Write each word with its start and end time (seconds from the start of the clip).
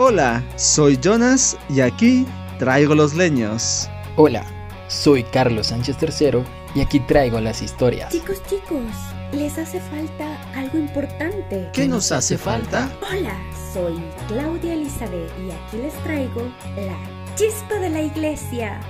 Hola, 0.00 0.44
soy 0.54 0.96
Jonas 0.96 1.56
y 1.68 1.80
aquí 1.80 2.24
traigo 2.60 2.94
los 2.94 3.14
leños. 3.14 3.90
Hola, 4.14 4.46
soy 4.86 5.24
Carlos 5.24 5.66
Sánchez 5.66 5.96
III 6.00 6.44
y 6.76 6.82
aquí 6.82 7.00
traigo 7.00 7.40
las 7.40 7.62
historias. 7.62 8.12
Chicos, 8.12 8.40
chicos, 8.48 8.84
les 9.32 9.58
hace 9.58 9.80
falta 9.80 10.40
algo 10.54 10.78
importante. 10.78 11.68
¿Qué 11.72 11.88
nos 11.88 12.12
hace 12.12 12.38
falta? 12.38 12.88
Hola, 13.10 13.36
soy 13.72 14.00
Claudia 14.28 14.74
Elizabeth 14.74 15.32
y 15.44 15.50
aquí 15.50 15.78
les 15.78 15.94
traigo 16.04 16.42
la 16.76 17.34
chispa 17.34 17.80
de 17.80 17.90
la 17.90 18.02
iglesia. 18.02 18.80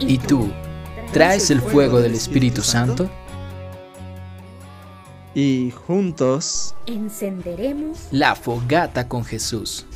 ¿Y 0.00 0.18
tú? 0.18 0.50
¿Traes 1.12 1.52
el 1.52 1.60
fuego 1.60 2.00
del 2.00 2.14
Espíritu 2.16 2.62
Santo? 2.62 3.08
Y 5.36 5.70
juntos 5.70 6.74
encenderemos 6.86 8.08
la 8.10 8.34
fogata 8.34 9.06
con 9.06 9.24
Jesús. 9.24 9.86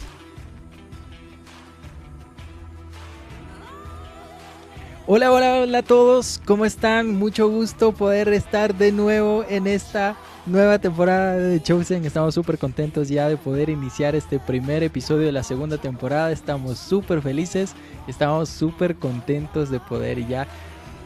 Hola, 5.13 5.33
hola, 5.33 5.63
hola 5.63 5.79
a 5.79 5.83
todos, 5.83 6.41
¿cómo 6.45 6.65
están? 6.65 7.19
Mucho 7.19 7.49
gusto 7.49 7.91
poder 7.91 8.29
estar 8.29 8.77
de 8.77 8.93
nuevo 8.93 9.45
en 9.49 9.67
esta 9.67 10.17
nueva 10.47 10.79
temporada 10.79 11.35
de 11.37 11.61
Chosen. 11.61 12.05
Estamos 12.05 12.33
súper 12.33 12.59
contentos 12.59 13.09
ya 13.09 13.29
de 13.29 13.37
poder 13.37 13.71
iniciar 13.71 14.15
este 14.15 14.39
primer 14.39 14.85
episodio 14.85 15.27
de 15.27 15.33
la 15.33 15.43
segunda 15.43 15.79
temporada. 15.79 16.31
Estamos 16.31 16.79
súper 16.79 17.23
felices, 17.23 17.75
estamos 18.07 18.51
súper 18.51 18.95
contentos 18.95 19.69
de 19.69 19.81
poder 19.81 20.29
ya 20.29 20.47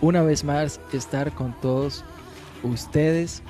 una 0.02 0.20
vez 0.20 0.44
más 0.44 0.82
estar 0.92 1.32
con 1.32 1.58
todos 1.62 2.04
ustedes. 2.62 3.42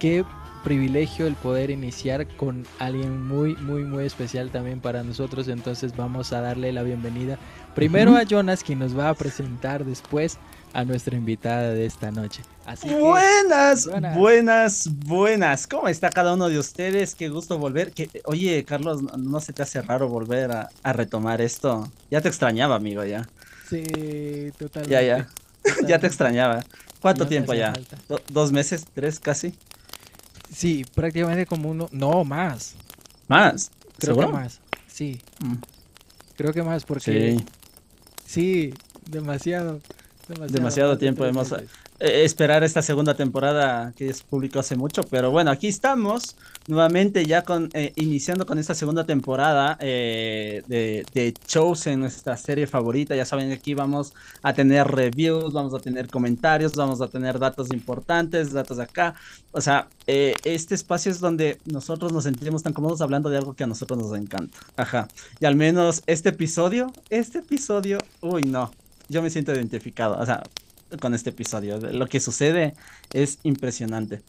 Qué 0.00 0.24
privilegio 0.64 1.28
el 1.28 1.34
poder 1.34 1.70
iniciar 1.70 2.26
con 2.26 2.66
alguien 2.80 3.24
muy, 3.24 3.54
muy, 3.56 3.84
muy 3.84 4.06
especial 4.06 4.50
también 4.50 4.80
para 4.80 5.04
nosotros. 5.04 5.46
Entonces 5.46 5.96
vamos 5.96 6.32
a 6.32 6.40
darle 6.40 6.72
la 6.72 6.82
bienvenida 6.82 7.38
primero 7.74 8.16
a 8.16 8.22
Jonas, 8.22 8.62
quien 8.62 8.78
nos 8.78 8.96
va 8.96 9.08
a 9.08 9.14
presentar 9.14 9.84
después 9.84 10.38
a 10.72 10.84
nuestra 10.84 11.16
invitada 11.16 11.70
de 11.70 11.86
esta 11.86 12.10
noche. 12.10 12.42
Así 12.66 12.88
buenas, 12.88 13.88
buenas, 14.16 14.88
buenas, 15.06 15.66
¿Cómo 15.66 15.88
está 15.88 16.10
cada 16.10 16.34
uno 16.34 16.48
de 16.48 16.58
ustedes? 16.58 17.14
Qué 17.14 17.28
gusto 17.28 17.58
volver. 17.58 17.92
Que, 17.92 18.08
oye, 18.24 18.64
Carlos, 18.64 19.02
¿no 19.16 19.40
se 19.40 19.52
te 19.52 19.62
hace 19.62 19.80
raro 19.82 20.08
volver 20.08 20.50
a, 20.50 20.92
retomar 20.92 21.40
esto? 21.40 21.88
Ya 22.10 22.20
te 22.20 22.28
extrañaba, 22.28 22.74
amigo, 22.74 23.04
ya. 23.04 23.28
Sí, 23.68 24.50
totalmente. 24.58 24.90
Ya, 24.90 25.02
ya. 25.02 25.28
ya 25.86 25.98
te 25.98 26.06
extrañaba. 26.06 26.64
¿Cuánto 27.00 27.26
tiempo 27.26 27.54
ya? 27.54 27.72
¿Dos 28.28 28.50
meses? 28.50 28.86
¿Tres 28.94 29.20
casi? 29.20 29.54
Sí, 30.52 30.84
prácticamente 30.94 31.46
como 31.46 31.70
uno. 31.70 31.88
No, 31.92 32.24
más. 32.24 32.74
¿Más? 33.28 33.70
Creo 33.98 34.16
que 34.16 34.26
más. 34.26 34.60
Sí. 34.86 35.20
Mm. 35.40 35.54
Creo 36.36 36.52
que 36.52 36.62
más 36.62 36.84
porque. 36.84 37.36
Sí. 37.38 37.44
Sí, 38.26 38.74
demasiado. 39.10 39.80
Demasiado, 40.50 40.96
tiempo. 40.96 41.24
Hemos, 41.26 41.54
eh, 42.04 42.22
esperar 42.26 42.62
esta 42.64 42.82
segunda 42.82 43.14
temporada 43.14 43.94
que 43.96 44.10
es 44.10 44.22
publicó 44.22 44.58
hace 44.58 44.76
mucho, 44.76 45.04
pero 45.04 45.30
bueno, 45.30 45.50
aquí 45.50 45.68
estamos 45.68 46.36
nuevamente 46.66 47.24
ya 47.24 47.44
con 47.44 47.70
eh, 47.72 47.94
iniciando 47.96 48.44
con 48.44 48.58
esta 48.58 48.74
segunda 48.74 49.04
temporada 49.04 49.78
eh, 49.80 50.62
de, 50.66 51.06
de, 51.14 51.32
shows 51.48 51.86
en 51.86 52.00
nuestra 52.00 52.36
serie 52.36 52.66
favorita. 52.66 53.16
Ya 53.16 53.24
saben 53.24 53.50
aquí 53.52 53.72
vamos 53.72 54.12
a 54.42 54.52
tener 54.52 54.86
reviews, 54.86 55.54
vamos 55.54 55.72
a 55.72 55.78
tener 55.78 56.08
comentarios, 56.08 56.74
vamos 56.74 57.00
a 57.00 57.08
tener 57.08 57.38
datos 57.38 57.72
importantes, 57.72 58.52
datos 58.52 58.76
de 58.76 58.82
acá. 58.82 59.14
O 59.52 59.62
sea, 59.62 59.88
este 60.06 60.74
espacio 60.74 61.10
es 61.10 61.20
donde 61.20 61.58
nosotros 61.64 62.12
nos 62.12 62.24
sentimos 62.24 62.62
tan 62.62 62.74
cómodos 62.74 63.00
hablando 63.00 63.30
de 63.30 63.38
algo 63.38 63.54
que 63.54 63.64
a 63.64 63.66
nosotros 63.66 63.98
nos 63.98 64.14
encanta. 64.14 64.58
Ajá. 64.76 65.08
Y 65.40 65.46
al 65.46 65.56
menos 65.56 66.02
este 66.06 66.28
episodio, 66.28 66.92
este 67.08 67.38
episodio, 67.38 67.96
uy, 68.20 68.42
no. 68.42 68.70
Yo 69.08 69.22
me 69.22 69.30
siento 69.30 69.52
identificado. 69.52 70.18
O 70.18 70.26
sea, 70.26 70.42
con 71.00 71.14
este 71.14 71.30
episodio. 71.30 71.78
Lo 71.78 72.06
que 72.06 72.20
sucede 72.20 72.74
es 73.12 73.38
impresionante. 73.42 74.22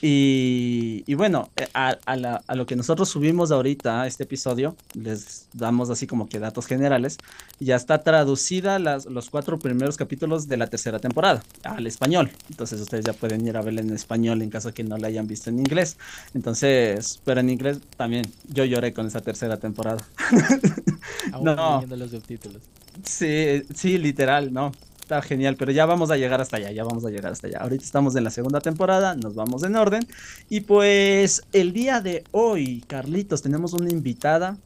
Y, 0.00 1.12
bueno, 1.14 1.50
eh, 1.56 1.66
a, 1.74 2.54
lo 2.54 2.66
que 2.66 2.76
nosotros 2.76 3.08
subimos 3.08 3.50
ahorita, 3.50 4.06
este 4.06 4.24
episodio, 4.24 4.76
les 4.94 5.48
damos 5.52 5.90
así 5.90 6.06
como 6.06 6.28
que 6.28 6.38
datos 6.38 6.66
generales, 6.66 7.18
ya 7.58 7.74
está 7.74 8.04
traducida 8.04 8.78
las, 8.78 9.06
los 9.06 9.28
cuatro 9.28 9.58
primeros 9.58 9.96
capítulos 9.96 10.46
de 10.46 10.56
la 10.56 10.68
tercera 10.68 11.00
temporada 11.00 11.42
al 11.64 11.86
español. 11.86 12.30
Entonces 12.48 12.80
ustedes 12.80 13.04
ya 13.04 13.12
pueden 13.12 13.46
ir 13.46 13.56
a 13.56 13.62
verla 13.62 13.80
en 13.80 13.90
español 13.90 14.40
en 14.42 14.50
caso 14.50 14.72
que 14.72 14.84
no 14.84 14.96
la 14.98 15.08
hayan 15.08 15.26
visto 15.26 15.50
en 15.50 15.58
inglés. 15.58 15.96
Entonces, 16.32 17.20
pero 17.24 17.40
en 17.40 17.50
inglés 17.50 17.80
también, 17.96 18.24
yo 18.48 18.64
lloré 18.64 18.92
con 18.92 19.06
esa 19.06 19.20
tercera 19.20 19.56
temporada. 19.56 20.04
no. 21.42 21.84
los 21.88 22.10
subtítulos. 22.10 22.62
Sí, 23.02 23.62
sí, 23.74 23.98
literal, 23.98 24.52
no 24.52 24.72
está 25.08 25.22
genial, 25.22 25.56
pero 25.56 25.72
ya 25.72 25.86
vamos 25.86 26.10
a 26.10 26.18
llegar 26.18 26.38
hasta 26.42 26.58
allá, 26.58 26.70
ya 26.70 26.84
vamos 26.84 27.02
a 27.06 27.08
llegar 27.08 27.32
hasta 27.32 27.46
allá. 27.46 27.60
Ahorita 27.60 27.82
estamos 27.82 28.14
en 28.14 28.24
la 28.24 28.30
segunda 28.30 28.60
temporada, 28.60 29.14
nos 29.14 29.34
vamos 29.34 29.62
en 29.62 29.74
orden. 29.74 30.06
Y 30.50 30.60
pues 30.60 31.42
el 31.54 31.72
día 31.72 32.02
de 32.02 32.24
hoy, 32.32 32.84
Carlitos, 32.86 33.40
tenemos 33.40 33.72
una 33.72 33.88
invitada 33.88 34.58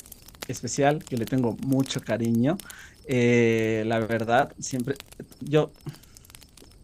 especial 0.48 1.04
que 1.04 1.16
le 1.16 1.26
tengo 1.26 1.56
mucho 1.64 2.00
cariño. 2.00 2.58
Eh, 3.06 3.84
la 3.86 4.00
verdad, 4.00 4.52
siempre, 4.58 4.96
yo 5.40 5.70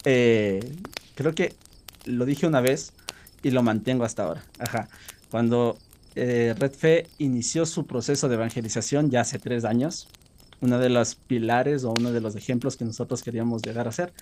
eh, 0.04 0.60
creo 1.16 1.34
que 1.34 1.56
lo 2.04 2.26
dije 2.26 2.46
una 2.46 2.60
vez 2.60 2.92
y 3.42 3.50
lo 3.50 3.64
mantengo 3.64 4.04
hasta 4.04 4.22
ahora. 4.22 4.44
Ajá. 4.60 4.88
Cuando 5.32 5.76
eh, 6.14 6.54
Red 6.56 6.72
Fe 6.74 7.06
inició 7.18 7.66
su 7.66 7.86
proceso 7.86 8.28
de 8.28 8.36
evangelización 8.36 9.10
ya 9.10 9.22
hace 9.22 9.40
tres 9.40 9.64
años, 9.64 10.06
uno 10.60 10.78
de 10.78 10.88
los 10.88 11.14
pilares 11.14 11.84
o 11.84 11.94
uno 11.96 12.12
de 12.12 12.20
los 12.20 12.36
ejemplos 12.36 12.76
que 12.76 12.84
nosotros 12.84 13.22
queríamos 13.22 13.62
llegar 13.62 13.86
a 13.86 13.90
hacer 13.90 14.12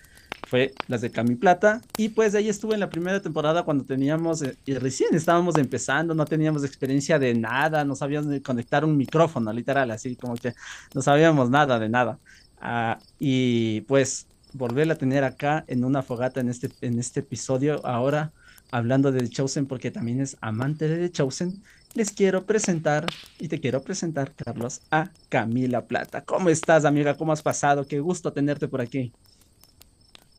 fue 0.47 0.75
las 0.89 1.01
de 1.01 1.11
Cami 1.11 1.35
Plata. 1.35 1.81
Y 1.97 2.11
pues 2.11 2.35
ahí 2.35 2.49
estuve 2.49 2.75
en 2.75 2.81
la 2.81 2.91
primera 2.91 3.21
temporada 3.21 3.65
cuando 3.65 3.85
teníamos, 3.85 4.43
eh, 4.43 4.57
y 4.65 4.75
recién 4.75 5.15
estábamos 5.15 5.57
empezando, 5.59 6.15
no 6.15 6.25
teníamos 6.25 6.65
experiencia 6.65 7.19
de 7.19 7.35
nada, 7.35 7.85
no 7.85 7.97
sabíamos 7.97 8.31
de 8.31 8.43
conectar 8.43 8.85
un 8.85 8.97
micrófono, 8.97 9.53
literal, 9.53 9.91
así 9.91 10.17
como 10.17 10.35
que 10.35 10.55
no 10.95 11.03
sabíamos 11.03 11.51
nada 11.51 11.79
de 11.79 11.89
nada. 11.89 12.19
Ah, 12.61 12.99
y 13.19 13.83
pues 13.83 14.27
volverla 14.53 14.95
a 14.95 14.99
tener 14.99 15.25
acá 15.25 15.65
en 15.67 15.85
una 15.85 16.03
fogata 16.03 16.41
en 16.41 16.49
este, 16.49 16.71
en 16.81 16.99
este 16.99 17.21
episodio 17.21 17.85
ahora 17.85 18.33
hablando 18.71 19.13
de 19.13 19.21
The 19.21 19.29
Chosen 19.29 19.67
porque 19.67 19.91
también 19.91 20.21
es 20.21 20.37
amante 20.41 20.89
de 20.89 20.97
The 21.09 21.13
Chosen 21.13 21.63
les 21.97 22.13
quiero 22.13 22.45
presentar 22.45 23.07
y 23.39 23.49
te 23.49 23.59
quiero 23.59 23.83
presentar, 23.83 24.35
Carlos, 24.35 24.83
a 24.91 25.09
Camila 25.31 25.87
Plata. 25.87 26.23
¿Cómo 26.23 26.51
estás, 26.51 26.85
amiga? 26.85 27.17
¿Cómo 27.17 27.33
has 27.33 27.43
pasado? 27.43 27.87
Qué 27.87 28.01
gusto 28.01 28.35
tenerte 28.35 28.69
por 28.69 28.83
aquí. 28.83 29.13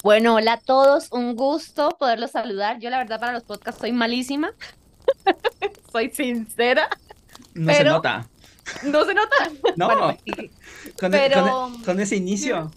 Bueno, 0.03 0.35
hola 0.35 0.53
a 0.53 0.59
todos, 0.59 1.11
un 1.11 1.35
gusto 1.35 1.97
poderlos 1.97 2.31
saludar. 2.31 2.79
Yo 2.79 2.91
la 2.91 2.99
verdad 2.99 3.19
para 3.19 3.33
los 3.33 3.41
podcasts 3.41 3.81
soy 3.81 3.91
malísima, 3.91 4.53
soy 5.91 6.11
sincera. 6.11 6.87
No 7.55 7.73
se 7.73 7.83
nota. 7.83 8.29
No 8.83 9.03
se 9.05 9.15
nota. 9.15 9.35
No, 9.75 10.11
e-, 10.11 10.51
pero... 11.09 11.71
con, 11.83 11.99
ese 11.99 12.17
inicio. 12.17 12.71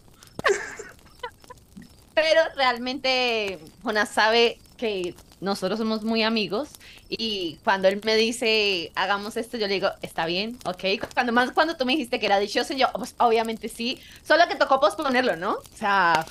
pero 2.14 2.40
realmente 2.56 3.58
Jonas 3.84 4.08
sabe 4.08 4.58
que 4.78 5.14
nosotros 5.40 5.78
somos 5.78 6.04
muy 6.04 6.22
amigos 6.22 6.70
y 7.08 7.58
cuando 7.64 7.88
él 7.88 8.00
me 8.04 8.16
dice, 8.16 8.92
hagamos 8.94 9.36
esto, 9.36 9.56
yo 9.56 9.66
le 9.66 9.74
digo, 9.74 9.88
está 10.02 10.26
bien, 10.26 10.58
ok. 10.64 10.84
Cuando 11.14 11.32
más 11.32 11.52
cuando 11.52 11.76
tú 11.76 11.86
me 11.86 11.92
dijiste 11.92 12.20
que 12.20 12.26
era 12.26 12.38
dichoso, 12.38 12.74
yo, 12.74 12.88
pues 12.94 13.14
obviamente 13.18 13.68
sí, 13.68 13.98
solo 14.26 14.44
que 14.48 14.56
tocó 14.56 14.80
posponerlo, 14.80 15.36
¿no? 15.36 15.52
O 15.54 15.76
sea, 15.76 16.26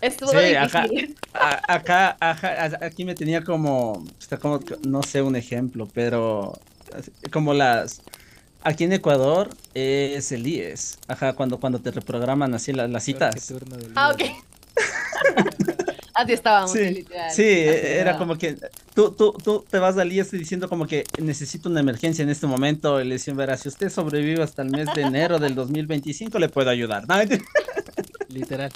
estuvo 0.00 0.30
sí, 0.30 0.38
difícil. 0.38 1.16
Acá, 1.34 2.16
acá, 2.20 2.78
aquí 2.82 3.04
me 3.04 3.14
tenía 3.14 3.42
como, 3.42 4.04
como, 4.40 4.60
no 4.82 5.02
sé 5.02 5.22
un 5.22 5.36
ejemplo, 5.36 5.88
pero 5.92 6.58
como 7.32 7.54
las... 7.54 8.02
Aquí 8.64 8.84
en 8.84 8.92
Ecuador 8.92 9.50
es 9.74 10.30
el 10.30 10.46
IES. 10.46 10.98
Ajá, 11.08 11.32
cuando, 11.32 11.58
cuando 11.58 11.80
te 11.80 11.90
reprograman 11.90 12.54
así 12.54 12.72
las, 12.72 12.88
las 12.88 13.02
citas. 13.02 13.52
Ah, 13.96 14.12
ok. 14.12 14.22
Así 16.22 16.32
estábamos, 16.32 16.72
sí, 16.72 17.04
Sí, 17.30 17.42
era 17.44 18.16
como 18.16 18.38
que 18.38 18.56
tú, 18.94 19.12
tú, 19.12 19.32
tú 19.42 19.64
te 19.68 19.78
vas 19.78 19.98
al 19.98 20.12
IES 20.12 20.30
diciendo 20.30 20.68
como 20.68 20.86
que 20.86 21.04
necesito 21.20 21.68
una 21.68 21.80
emergencia 21.80 22.22
en 22.22 22.28
este 22.28 22.46
momento. 22.46 23.00
Y 23.00 23.04
le 23.04 23.14
decían, 23.14 23.36
verá, 23.36 23.56
si 23.56 23.68
usted 23.68 23.90
sobrevive 23.90 24.42
hasta 24.42 24.62
el 24.62 24.70
mes 24.70 24.88
de 24.94 25.02
enero 25.02 25.38
del 25.38 25.54
2025, 25.54 26.38
le 26.38 26.48
puedo 26.48 26.70
ayudar. 26.70 27.04
Literal. 28.28 28.72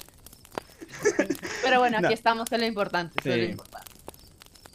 Pero 1.63 1.79
bueno, 1.79 1.97
aquí 1.99 2.13
estamos, 2.13 2.51
es 2.51 2.59
lo 2.59 2.65
importante. 2.65 3.21
Sí, 3.23 3.29
lo 3.29 3.43
importante. 3.43 3.91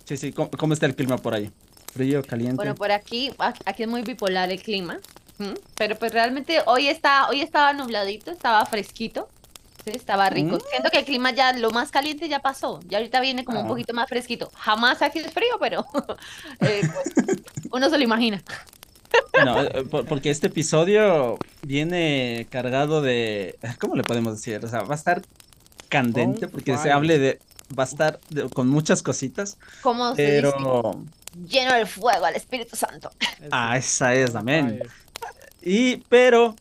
sí, 0.04 0.16
sí. 0.16 0.32
¿Cómo, 0.32 0.72
está 0.72 0.86
el 0.86 0.94
clima 0.94 1.18
por 1.18 1.34
ahí? 1.34 1.50
¿Frío, 1.92 2.22
caliente? 2.22 2.56
Bueno, 2.56 2.74
por 2.74 2.90
aquí, 2.90 3.30
aquí 3.66 3.82
es 3.82 3.88
muy 3.88 4.02
bipolar 4.02 4.50
el 4.50 4.62
clima. 4.62 4.98
Pero 5.76 5.96
pues 5.96 6.12
realmente 6.12 6.60
hoy 6.66 6.86
está, 6.88 7.28
hoy 7.28 7.40
estaba 7.40 7.72
nubladito, 7.72 8.30
estaba 8.30 8.64
fresquito. 8.64 9.28
Sí, 9.84 9.90
estaba 9.94 10.30
rico. 10.30 10.56
Mm. 10.56 10.60
Siento 10.70 10.90
que 10.90 10.98
el 11.00 11.04
clima 11.04 11.32
ya, 11.32 11.52
lo 11.52 11.70
más 11.72 11.90
caliente 11.90 12.28
ya 12.28 12.38
pasó. 12.40 12.80
Ya 12.88 12.98
ahorita 12.98 13.20
viene 13.20 13.44
como 13.44 13.60
un 13.62 13.68
poquito 13.68 13.92
más 13.94 14.08
fresquito. 14.08 14.50
Jamás 14.54 15.02
aquí 15.02 15.18
es 15.18 15.32
frío, 15.32 15.56
pero 15.60 15.84
eh, 16.60 16.82
pues, 16.92 17.12
uno 17.70 17.90
se 17.90 17.98
lo 17.98 18.04
imagina. 18.04 18.42
Bueno, 19.32 19.60
eh, 19.60 19.84
por- 19.90 20.06
porque 20.06 20.30
este 20.30 20.46
episodio 20.46 21.38
viene 21.62 22.46
cargado 22.50 23.02
de, 23.02 23.58
¿cómo 23.80 23.96
le 23.96 24.02
podemos 24.04 24.34
decir? 24.36 24.64
O 24.64 24.68
sea, 24.68 24.82
va 24.82 24.94
a 24.94 24.98
estar 24.98 25.22
candente 25.88 26.46
On 26.46 26.50
porque 26.52 26.78
se 26.78 26.90
hable 26.90 27.18
de, 27.18 27.38
va 27.78 27.82
a 27.82 27.86
estar 27.86 28.20
de- 28.30 28.48
con 28.48 28.68
muchas 28.68 29.02
cositas, 29.02 29.58
¿Cómo 29.82 30.14
se 30.14 30.22
dice? 30.22 30.42
pero, 30.42 31.04
Lleno 31.48 31.72
del 31.74 31.86
fuego 31.86 32.24
al 32.26 32.36
Espíritu 32.36 32.76
Santo. 32.76 33.10
ah, 33.50 33.76
esa 33.76 34.14
es, 34.14 34.34
amén. 34.34 34.82
Y, 35.62 35.96
pero 36.08 36.54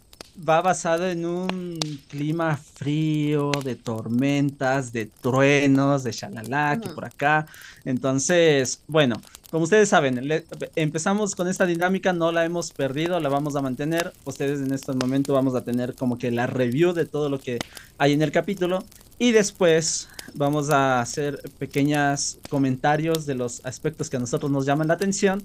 va 0.47 0.61
basado 0.61 1.07
en 1.09 1.25
un 1.25 1.79
clima 2.09 2.57
frío, 2.57 3.51
de 3.63 3.75
tormentas, 3.75 4.91
de 4.91 5.05
truenos, 5.05 6.03
de 6.03 6.11
shalala, 6.11 6.79
que 6.81 6.89
por 6.89 7.05
acá. 7.05 7.45
Entonces, 7.85 8.81
bueno, 8.87 9.21
como 9.51 9.65
ustedes 9.65 9.89
saben, 9.89 10.27
le- 10.27 10.45
empezamos 10.75 11.35
con 11.35 11.47
esta 11.47 11.65
dinámica, 11.65 12.13
no 12.13 12.31
la 12.31 12.45
hemos 12.45 12.71
perdido, 12.71 13.19
la 13.19 13.29
vamos 13.29 13.55
a 13.55 13.61
mantener. 13.61 14.13
Ustedes 14.25 14.61
en 14.61 14.73
este 14.73 14.93
momento 14.93 15.33
vamos 15.33 15.55
a 15.55 15.63
tener 15.63 15.93
como 15.95 16.17
que 16.17 16.31
la 16.31 16.47
review 16.47 16.93
de 16.93 17.05
todo 17.05 17.29
lo 17.29 17.39
que 17.39 17.59
hay 17.97 18.13
en 18.13 18.21
el 18.21 18.31
capítulo. 18.31 18.83
Y 19.19 19.33
después 19.33 20.07
vamos 20.33 20.69
a 20.71 21.01
hacer 21.01 21.39
pequeños 21.59 22.39
comentarios 22.49 23.25
de 23.25 23.35
los 23.35 23.63
aspectos 23.65 24.09
que 24.09 24.17
a 24.17 24.19
nosotros 24.19 24.51
nos 24.51 24.65
llaman 24.65 24.87
la 24.87 24.95
atención. 24.95 25.43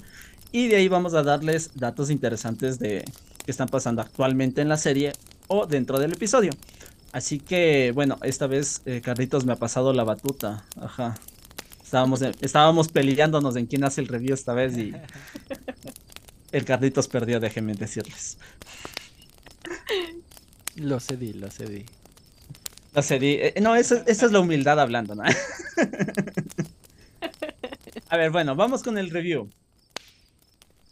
Y 0.53 0.69
de 0.69 0.77
ahí 0.77 0.89
vamos 0.89 1.13
a 1.15 1.23
darles 1.23 1.73
datos 1.75 2.09
interesantes 2.11 2.79
de 2.79 3.05
que 3.47 3.51
están 3.53 3.69
pasando 3.69 4.03
actualmente 4.03 4.61
en 4.61 4.69
la 4.69 4.77
serie 4.77 5.13
o 5.49 5.67
dentro 5.67 5.99
del 5.99 6.13
episodio. 6.13 6.51
Así 7.13 7.39
que, 7.39 7.93
bueno, 7.95 8.19
esta 8.23 8.47
vez 8.47 8.83
eh, 8.85 9.01
Carlitos 9.03 9.47
me 9.47 9.53
ha 9.55 9.57
pasado 9.57 9.95
la 9.95 10.05
batuta. 10.05 10.65
Ajá. 10.79 11.15
Estábamos, 11.83 12.21
estábamos 12.21 12.89
peleándonos 12.89 13.57
en 13.57 13.67
quién 13.67 13.85
hace 13.85 14.01
el 14.03 14.09
review 14.09 14.35
esta 14.35 14.53
vez 14.53 14.77
y 14.77 14.93
el 16.53 16.65
Carlitos 16.65 17.09
perdió, 17.09 17.41
déjenme 17.41 17.75
decirles. 17.75 18.37
Lo 20.75 21.01
cedí, 21.01 21.33
lo 21.33 21.51
cedí. 21.51 21.87
Sé, 23.03 23.19
di- 23.19 23.35
eh, 23.41 23.55
no, 23.61 23.77
esa, 23.77 24.03
esa 24.07 24.27
es 24.27 24.33
la 24.33 24.41
humildad 24.41 24.81
hablando, 24.81 25.15
¿no? 25.15 25.23
A 28.09 28.17
ver, 28.17 28.31
bueno, 28.31 28.55
vamos 28.57 28.83
con 28.83 28.99
el 28.99 29.11
review. 29.11 29.51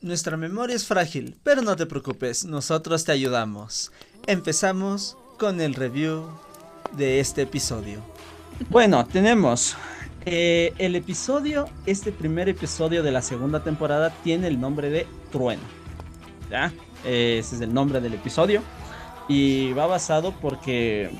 Nuestra 0.04 0.36
memoria 0.36 0.76
es 0.76 0.86
frágil, 0.86 1.34
pero 1.42 1.62
no 1.62 1.76
te 1.76 1.86
preocupes, 1.86 2.44
nosotros 2.44 3.04
te 3.04 3.12
ayudamos. 3.12 3.90
Empezamos 4.26 5.16
con 5.38 5.62
el 5.62 5.72
review 5.72 6.26
de 6.94 7.20
este 7.20 7.40
episodio. 7.40 8.00
Bueno, 8.68 9.06
tenemos 9.06 9.78
eh, 10.26 10.74
el 10.76 10.94
episodio, 10.94 11.70
este 11.86 12.12
primer 12.12 12.50
episodio 12.50 13.02
de 13.02 13.12
la 13.12 13.22
segunda 13.22 13.64
temporada 13.64 14.10
tiene 14.22 14.48
el 14.48 14.60
nombre 14.60 14.90
de 14.90 15.06
Trueno. 15.32 15.62
¿Ya? 16.50 16.70
Ese 17.02 17.54
es 17.56 17.60
el 17.62 17.72
nombre 17.72 18.02
del 18.02 18.12
episodio. 18.12 18.60
Y 19.26 19.72
va 19.72 19.86
basado 19.86 20.34
porque 20.38 21.12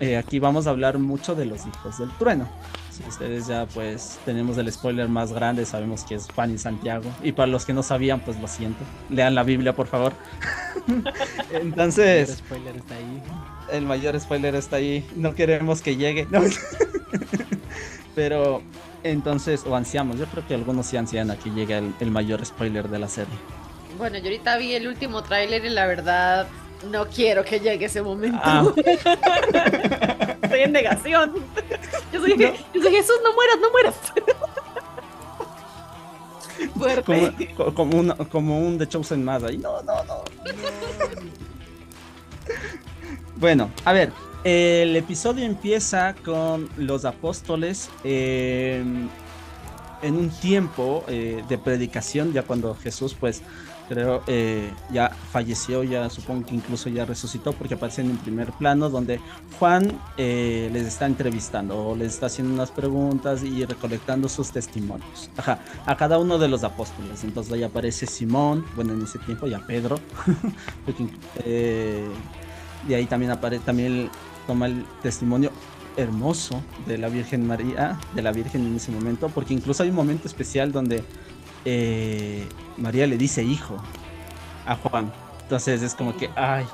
eh, 0.00 0.16
aquí 0.16 0.38
vamos 0.38 0.66
a 0.66 0.70
hablar 0.70 0.98
mucho 0.98 1.34
de 1.34 1.44
los 1.44 1.66
hijos 1.66 1.98
del 1.98 2.10
trueno. 2.16 2.48
Ustedes 3.08 3.46
ya 3.46 3.66
pues 3.66 4.18
tenemos 4.24 4.56
el 4.58 4.70
spoiler 4.72 5.08
más 5.08 5.32
grande, 5.32 5.64
sabemos 5.66 6.04
que 6.04 6.14
es 6.16 6.28
Juan 6.34 6.54
y 6.54 6.58
Santiago. 6.58 7.10
Y 7.22 7.32
para 7.32 7.46
los 7.46 7.64
que 7.66 7.72
no 7.72 7.82
sabían, 7.82 8.20
pues 8.20 8.38
lo 8.40 8.46
siento. 8.48 8.84
Lean 9.08 9.34
la 9.34 9.42
Biblia, 9.42 9.74
por 9.74 9.86
favor. 9.86 10.12
El 11.52 11.62
Entonces, 11.62 12.38
spoiler 12.38 12.76
está 12.76 12.94
ahí. 12.94 13.22
el 13.72 13.84
mayor 13.84 14.18
spoiler 14.20 14.54
está 14.54 14.76
ahí. 14.76 15.04
No 15.16 15.34
queremos 15.34 15.82
que 15.82 15.96
llegue. 15.96 16.26
No. 16.30 16.40
Pero 18.14 18.62
entonces, 19.02 19.64
o 19.66 19.74
ansiamos, 19.76 20.18
yo 20.18 20.26
creo 20.26 20.46
que 20.46 20.54
algunos 20.54 20.86
sí 20.86 20.96
ansian 20.96 21.30
a 21.30 21.36
que 21.36 21.50
llegue 21.50 21.78
el, 21.78 21.94
el 22.00 22.10
mayor 22.10 22.44
spoiler 22.44 22.88
de 22.88 22.98
la 22.98 23.08
serie. 23.08 23.34
Bueno, 23.98 24.18
yo 24.18 24.24
ahorita 24.24 24.56
vi 24.56 24.74
el 24.74 24.86
último 24.88 25.22
tráiler 25.22 25.64
y 25.64 25.68
la 25.70 25.86
verdad 25.86 26.46
no 26.88 27.06
quiero 27.08 27.44
que 27.44 27.60
llegue 27.60 27.86
ese 27.86 28.02
momento. 28.02 28.38
Ah. 28.42 28.64
Estoy 30.42 30.60
en 30.60 30.72
negación. 30.72 31.32
Yo 32.12 32.20
soy, 32.20 32.36
yo 32.38 32.82
soy 32.82 32.92
Jesús, 32.92 33.16
no 33.22 33.32
mueras, 33.34 33.56
no 33.60 33.70
mueras. 33.70 33.94
Fuerte. 36.76 37.02
Como, 37.04 37.56
co- 37.56 37.74
como, 37.74 37.98
una- 37.98 38.14
como 38.16 38.58
un 38.60 38.78
The 38.78 38.86
Chosen 38.88 39.24
más 39.24 39.42
ahí. 39.44 39.58
No, 39.58 39.82
no, 39.82 40.04
no. 40.04 40.22
Bueno, 43.36 43.70
a 43.84 43.92
ver. 43.92 44.12
El 44.42 44.96
episodio 44.96 45.44
empieza 45.44 46.14
con 46.24 46.70
los 46.78 47.04
apóstoles 47.04 47.90
eh, 48.04 48.82
en 50.00 50.16
un 50.16 50.30
tiempo 50.30 51.04
eh, 51.08 51.44
de 51.46 51.58
predicación, 51.58 52.32
ya 52.32 52.42
cuando 52.42 52.74
Jesús, 52.74 53.14
pues, 53.20 53.42
creo, 53.90 54.22
eh, 54.28 54.72
ya 54.92 55.10
falleció, 55.32 55.82
ya 55.82 56.08
supongo 56.10 56.46
que 56.46 56.54
incluso 56.54 56.88
ya 56.88 57.04
resucitó, 57.04 57.52
porque 57.52 57.74
aparece 57.74 58.02
en 58.02 58.12
el 58.12 58.18
primer 58.18 58.52
plano, 58.52 58.88
donde 58.88 59.18
Juan 59.58 60.00
eh, 60.16 60.70
les 60.72 60.86
está 60.86 61.06
entrevistando 61.06 61.88
o 61.88 61.96
les 61.96 62.14
está 62.14 62.26
haciendo 62.26 62.54
unas 62.54 62.70
preguntas 62.70 63.42
y 63.42 63.64
recolectando 63.64 64.28
sus 64.28 64.52
testimonios. 64.52 65.28
Ajá, 65.36 65.58
a 65.86 65.96
cada 65.96 66.20
uno 66.20 66.38
de 66.38 66.46
los 66.46 66.62
apóstoles. 66.62 67.24
Entonces 67.24 67.52
ahí 67.52 67.64
aparece 67.64 68.06
Simón, 68.06 68.64
bueno, 68.76 68.92
en 68.92 69.02
ese 69.02 69.18
tiempo 69.18 69.48
ya 69.48 69.58
Pedro, 69.66 69.98
porque, 70.86 71.08
eh, 71.44 72.08
de 72.86 72.94
ahí 72.94 73.06
también 73.06 73.32
aparece, 73.32 73.64
también 73.64 74.08
toma 74.46 74.66
el 74.66 74.84
testimonio 75.02 75.50
hermoso 75.96 76.62
de 76.86 76.96
la 76.96 77.08
Virgen 77.08 77.44
María, 77.44 77.98
de 78.14 78.22
la 78.22 78.30
Virgen 78.30 78.64
en 78.66 78.76
ese 78.76 78.92
momento, 78.92 79.28
porque 79.30 79.52
incluso 79.52 79.82
hay 79.82 79.88
un 79.88 79.96
momento 79.96 80.28
especial 80.28 80.70
donde 80.70 81.02
eh, 81.64 82.46
María 82.76 83.06
le 83.06 83.16
dice 83.16 83.42
hijo 83.42 83.76
a 84.66 84.76
Juan. 84.76 85.12
Entonces 85.42 85.82
es 85.82 85.94
como 85.94 86.16
que, 86.16 86.30
ay, 86.36 86.64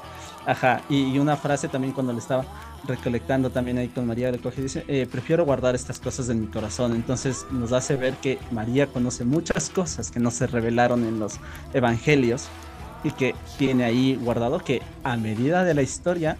ajá. 0.47 0.83
Y, 0.88 1.19
una 1.19 1.37
frase 1.37 1.69
también 1.69 1.93
cuando 1.93 2.12
le 2.12 2.19
estaba 2.19 2.44
recolectando 2.85 3.50
también 3.50 3.79
ahí 3.79 3.88
con 3.88 4.06
María, 4.06 4.31
le 4.31 4.38
coge 4.38 4.61
y 4.61 4.65
dice, 4.65 4.85
eh, 4.87 5.09
prefiero 5.11 5.44
guardar 5.44 5.75
estas 5.75 5.99
cosas 5.99 6.29
en 6.29 6.41
mi 6.41 6.47
corazón. 6.47 6.94
Entonces 6.94 7.47
nos 7.50 7.73
hace 7.73 7.97
ver 7.97 8.15
que 8.15 8.38
María 8.50 8.87
conoce 8.87 9.25
muchas 9.25 9.71
cosas 9.71 10.11
que 10.11 10.21
no 10.21 10.31
se 10.31 10.47
revelaron 10.47 11.05
en 11.05 11.19
los 11.19 11.38
evangelios 11.73 12.49
y 13.03 13.11
que 13.12 13.35
tiene 13.59 13.85
ahí 13.85 14.17
guardado 14.17 14.59
que 14.59 14.83
a 15.05 15.17
medida 15.17 15.65
de 15.65 15.75
la 15.75 15.83
historia 15.83 16.37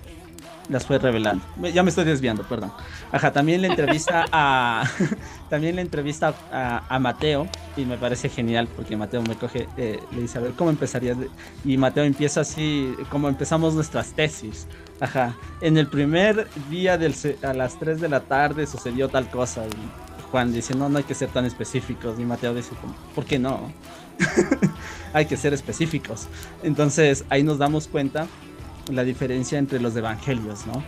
las 0.69 0.87
fue 0.87 0.99
revelando. 0.99 1.45
Ya 1.73 1.83
me 1.83 1.91
estoy 1.91 2.05
desviando, 2.05 2.43
perdón. 2.43 2.73
Ajá, 3.13 3.33
también 3.33 3.63
le 3.63 3.69
entrevista 3.69 4.27
a 4.33 4.85
también 5.51 5.77
le 5.77 5.83
entrevista 5.83 6.35
a, 6.51 6.99
Mateo 6.99 7.47
y 7.77 7.85
me 7.85 7.97
parece 7.97 8.29
genial 8.29 8.69
porque 8.75 8.97
Mateo 8.97 9.23
me 9.23 9.37
coge, 9.37 9.69
eh, 9.77 10.01
le 10.13 10.23
dice, 10.23 10.39
a 10.39 10.41
ver, 10.41 10.53
¿cómo 10.53 10.71
empezarías? 10.71 11.19
de-?" 11.19 11.31
Y 11.65 11.77
Mateo 11.77 12.05
empieza 12.05 12.41
así, 12.41 12.95
como 13.11 13.29
empezamos 13.29 13.75
nuestras 13.75 14.13
tesis. 14.13 14.67
Ajá, 15.01 15.37
en 15.61 15.77
el 15.77 15.89
primer 15.89 16.49
día 16.71 16.97
del, 16.97 17.15
a 17.43 17.53
las 17.53 17.79
3 17.79 18.01
de 18.01 18.09
la 18.09 18.21
tarde 18.21 18.67
sucedió 18.67 19.09
tal 19.09 19.29
cosa 19.31 19.67
y 19.67 20.27
Juan 20.31 20.53
dice, 20.53 20.75
no, 20.75 20.89
no 20.89 20.99
hay 20.99 21.05
que 21.05 21.15
ser 21.15 21.29
tan 21.29 21.45
específicos 21.45 22.19
y 22.19 22.25
Mateo 22.25 22.55
dice, 22.55 22.71
¿por 23.15 23.25
qué 23.25 23.39
no? 23.39 23.71
hay 25.13 25.27
que 25.27 25.37
ser 25.37 25.53
específicos. 25.53 26.29
Entonces 26.63 27.25
ahí 27.29 27.43
nos 27.43 27.59
damos 27.59 27.89
cuenta 27.89 28.27
la 28.91 29.05
diferencia 29.05 29.59
entre 29.59 29.81
los 29.81 29.97
evangelios, 29.97 30.67
¿no? 30.67 30.83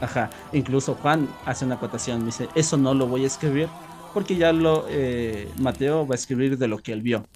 Ajá, 0.00 0.30
incluso 0.52 0.94
Juan 0.94 1.28
hace 1.44 1.64
una 1.64 1.74
acotación, 1.74 2.24
dice, 2.24 2.48
eso 2.54 2.76
no 2.76 2.94
lo 2.94 3.06
voy 3.06 3.24
a 3.24 3.26
escribir 3.26 3.68
porque 4.14 4.36
ya 4.36 4.52
lo, 4.52 4.86
eh, 4.88 5.48
Mateo 5.58 6.06
va 6.06 6.14
a 6.14 6.16
escribir 6.16 6.58
de 6.58 6.68
lo 6.68 6.78
que 6.78 6.92
él 6.92 7.02
vio, 7.02 7.26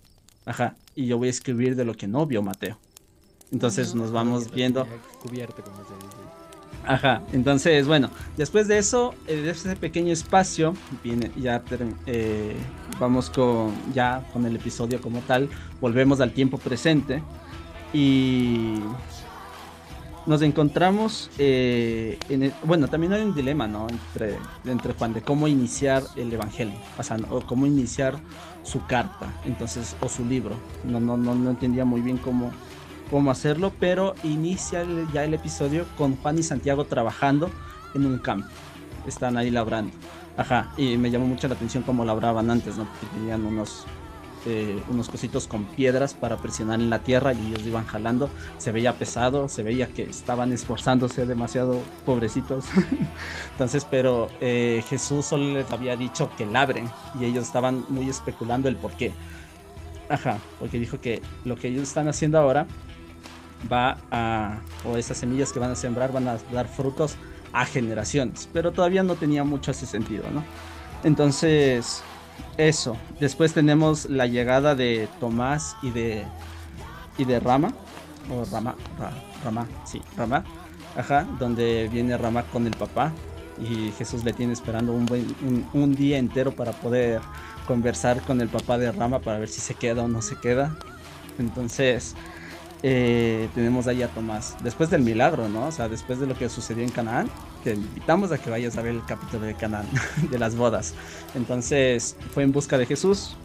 ajá, 0.46 0.74
y 0.94 1.06
yo 1.06 1.18
voy 1.18 1.28
a 1.28 1.30
escribir 1.30 1.76
de 1.76 1.84
lo 1.84 1.94
que 1.94 2.08
no 2.08 2.26
vio 2.26 2.42
Mateo. 2.42 2.78
Entonces 3.52 3.94
nos 3.94 4.10
vamos 4.10 4.50
viendo, 4.50 4.86
Cubierto, 5.20 5.62
como 5.62 5.76
se 5.84 5.94
dice. 5.94 6.16
ajá, 6.82 7.22
entonces 7.32 7.86
bueno, 7.86 8.10
después 8.36 8.66
de 8.66 8.78
eso, 8.78 9.14
eh, 9.26 9.36
de 9.36 9.50
ese 9.50 9.76
pequeño 9.76 10.12
espacio, 10.12 10.74
viene, 11.02 11.30
ya 11.36 11.62
eh, 12.06 12.56
vamos 12.98 13.30
con, 13.30 13.74
ya 13.92 14.26
con 14.32 14.46
el 14.46 14.56
episodio 14.56 15.00
como 15.00 15.20
tal, 15.20 15.50
volvemos 15.80 16.20
al 16.20 16.32
tiempo 16.32 16.58
presente 16.58 17.22
y 17.92 18.80
nos 20.26 20.40
encontramos 20.42 21.30
eh, 21.38 22.18
en 22.30 22.44
el- 22.44 22.54
bueno 22.64 22.88
también 22.88 23.12
hay 23.12 23.22
un 23.22 23.34
dilema 23.34 23.66
no 23.66 23.86
entre 23.88 24.38
entre 24.64 24.94
Juan 24.94 25.12
de 25.12 25.20
cómo 25.22 25.48
iniciar 25.48 26.02
el 26.16 26.32
evangelio 26.32 26.74
o 26.98 27.02
sea 27.02 27.16
o 27.30 27.40
cómo 27.42 27.66
iniciar 27.66 28.16
su 28.62 28.84
carta 28.86 29.26
entonces 29.44 29.94
o 30.00 30.08
su 30.08 30.24
libro. 30.24 30.56
No 30.84 30.98
no 31.00 31.16
no, 31.16 31.34
no 31.34 31.50
entendía 31.50 31.84
muy 31.84 32.00
bien 32.00 32.16
cómo 32.18 32.50
cómo 33.10 33.30
hacerlo 33.30 33.72
pero 33.78 34.14
inicia 34.24 34.84
ya 35.12 35.24
el 35.24 35.34
episodio 35.34 35.84
con 35.98 36.16
Juan 36.16 36.38
y 36.38 36.42
Santiago 36.42 36.84
trabajando 36.84 37.50
en 37.92 38.06
un 38.06 38.18
campo. 38.18 38.48
Están 39.06 39.36
ahí 39.36 39.50
labrando. 39.50 39.92
Ajá 40.38 40.70
y 40.78 40.96
me 40.96 41.10
llamó 41.10 41.26
mucho 41.26 41.46
la 41.48 41.54
atención 41.54 41.82
cómo 41.82 42.04
labraban 42.04 42.50
antes 42.50 42.78
no 42.78 42.84
porque 42.86 43.06
tenían 43.14 43.44
unos 43.44 43.84
eh, 44.46 44.82
unos 44.88 45.08
cositos 45.08 45.46
con 45.46 45.64
piedras 45.64 46.14
para 46.14 46.36
presionar 46.36 46.80
en 46.80 46.90
la 46.90 47.00
tierra 47.00 47.32
y 47.32 47.46
ellos 47.46 47.66
iban 47.66 47.86
jalando. 47.86 48.30
Se 48.58 48.72
veía 48.72 48.98
pesado, 48.98 49.48
se 49.48 49.62
veía 49.62 49.88
que 49.88 50.02
estaban 50.02 50.52
esforzándose 50.52 51.26
demasiado, 51.26 51.80
pobrecitos. 52.04 52.66
Entonces, 53.52 53.86
pero 53.90 54.28
eh, 54.40 54.82
Jesús 54.88 55.26
solo 55.26 55.54
les 55.54 55.70
había 55.70 55.96
dicho 55.96 56.30
que 56.36 56.46
labren 56.46 56.90
y 57.18 57.24
ellos 57.24 57.44
estaban 57.44 57.84
muy 57.88 58.08
especulando 58.08 58.68
el 58.68 58.76
por 58.76 58.92
qué. 58.92 59.12
Ajá, 60.08 60.38
porque 60.58 60.78
dijo 60.78 61.00
que 61.00 61.22
lo 61.44 61.56
que 61.56 61.68
ellos 61.68 61.84
están 61.84 62.08
haciendo 62.08 62.38
ahora 62.38 62.66
va 63.72 63.98
a, 64.10 64.58
o 64.84 64.96
esas 64.96 65.16
semillas 65.16 65.52
que 65.52 65.58
van 65.58 65.70
a 65.70 65.74
sembrar 65.74 66.12
van 66.12 66.28
a 66.28 66.36
dar 66.52 66.68
frutos 66.68 67.16
a 67.52 67.64
generaciones, 67.64 68.48
pero 68.52 68.72
todavía 68.72 69.02
no 69.02 69.14
tenía 69.14 69.44
mucho 69.44 69.70
ese 69.70 69.86
sentido, 69.86 70.24
¿no? 70.32 70.44
Entonces, 71.04 72.02
eso. 72.56 72.96
Después 73.20 73.52
tenemos 73.52 74.08
la 74.08 74.26
llegada 74.26 74.74
de 74.74 75.08
Tomás 75.20 75.76
y 75.82 75.90
de, 75.90 76.24
y 77.18 77.24
de 77.24 77.40
Rama, 77.40 77.72
o 78.30 78.44
Rama, 78.50 78.74
Rama, 79.44 79.66
sí, 79.84 80.00
Rama, 80.16 80.44
ajá, 80.96 81.26
donde 81.38 81.88
viene 81.92 82.16
Rama 82.16 82.42
con 82.44 82.66
el 82.66 82.76
papá 82.76 83.12
y 83.58 83.92
Jesús 83.92 84.24
le 84.24 84.32
tiene 84.32 84.52
esperando 84.52 84.92
un, 84.92 85.06
buen, 85.06 85.34
un 85.72 85.94
día 85.94 86.18
entero 86.18 86.52
para 86.52 86.72
poder 86.72 87.20
conversar 87.66 88.20
con 88.22 88.40
el 88.40 88.48
papá 88.48 88.78
de 88.78 88.90
Rama 88.92 89.20
para 89.20 89.38
ver 89.38 89.48
si 89.48 89.60
se 89.60 89.74
queda 89.74 90.02
o 90.02 90.08
no 90.08 90.22
se 90.22 90.36
queda. 90.36 90.74
Entonces, 91.38 92.14
eh, 92.82 93.48
tenemos 93.54 93.86
ahí 93.86 94.02
a 94.02 94.08
Tomás. 94.08 94.56
Después 94.62 94.90
del 94.90 95.02
milagro, 95.02 95.48
¿no? 95.48 95.68
O 95.68 95.72
sea, 95.72 95.88
después 95.88 96.20
de 96.20 96.26
lo 96.26 96.36
que 96.36 96.48
sucedió 96.48 96.84
en 96.84 96.90
Canaán, 96.90 97.30
te 97.64 97.74
invitamos 97.74 98.30
a 98.30 98.38
que 98.38 98.50
vayas 98.50 98.76
a 98.76 98.82
ver 98.82 98.94
el 98.94 99.04
capítulo 99.04 99.46
de 99.46 99.54
Canaán, 99.54 99.88
de 100.30 100.38
las 100.38 100.54
bodas. 100.54 100.94
Entonces, 101.34 102.16
fue 102.32 102.44
en 102.44 102.52
busca 102.52 102.78
de 102.78 102.86
Jesús 102.86 103.36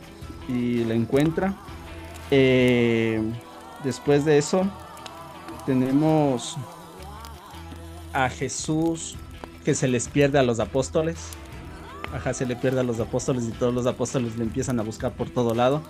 y 0.48 0.84
lo 0.84 0.94
encuentra. 0.94 1.56
Eh, 2.30 3.22
después 3.84 4.26
de 4.26 4.38
eso, 4.38 4.70
tenemos 5.66 6.58
a 8.14 8.30
Jesús 8.30 9.16
que 9.64 9.74
se 9.74 9.88
les 9.88 10.08
pierde 10.08 10.38
a 10.38 10.44
los 10.44 10.60
apóstoles 10.60 11.18
ajá, 12.14 12.34
se 12.34 12.46
le 12.46 12.56
pierde 12.56 12.80
a 12.80 12.84
los 12.84 13.00
apóstoles 13.00 13.46
y 13.46 13.52
todos 13.52 13.74
los 13.74 13.86
apóstoles 13.86 14.36
le 14.38 14.44
empiezan 14.44 14.80
a 14.80 14.84
buscar 14.84 15.14
por 15.14 15.30
todo 15.30 15.54
lado 15.54 15.82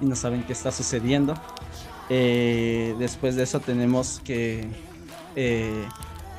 y 0.00 0.06
no 0.06 0.16
saben 0.16 0.42
qué 0.44 0.52
está 0.52 0.72
sucediendo. 0.72 1.34
Eh, 2.08 2.94
después 2.98 3.36
de 3.36 3.42
eso 3.42 3.60
tenemos 3.60 4.20
que 4.24 4.66
eh, 5.36 5.86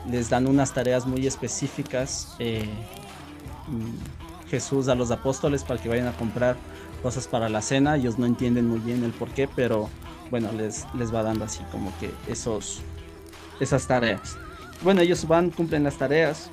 les 0.08 0.29
dan 0.29 0.48
unas 0.48 0.74
tareas 0.74 1.06
muy 1.06 1.25
específicas 1.25 2.36
eh, 2.39 2.70
Jesús 4.50 4.88
a 4.88 4.96
los 4.96 5.12
apóstoles 5.12 5.63
para 5.63 5.82
que 5.82 5.89
vayan 5.89 6.08
a 6.08 6.13
comprar 6.13 6.56
cosas 7.01 7.27
para 7.27 7.50
la 7.50 7.62
cena. 7.62 7.96
Ellos 7.96 8.18
no 8.18 8.25
entienden 8.25 8.68
muy 8.68 8.79
bien 8.79 9.03
el 9.03 9.12
por 9.12 9.29
qué, 9.29 9.48
pero 9.48 9.89
bueno, 10.32 10.51
les, 10.51 10.86
les 10.96 11.13
va 11.13 11.24
dando 11.24 11.46
así 11.46 11.63
como 11.72 11.91
que 12.00 12.12
esos, 12.27 12.82
esas 13.60 13.88
tareas. 13.88 14.38
Bueno, 14.82 15.01
ellos 15.01 15.27
van, 15.27 15.50
cumplen 15.50 15.84
las 15.84 15.98
tareas, 15.98 16.50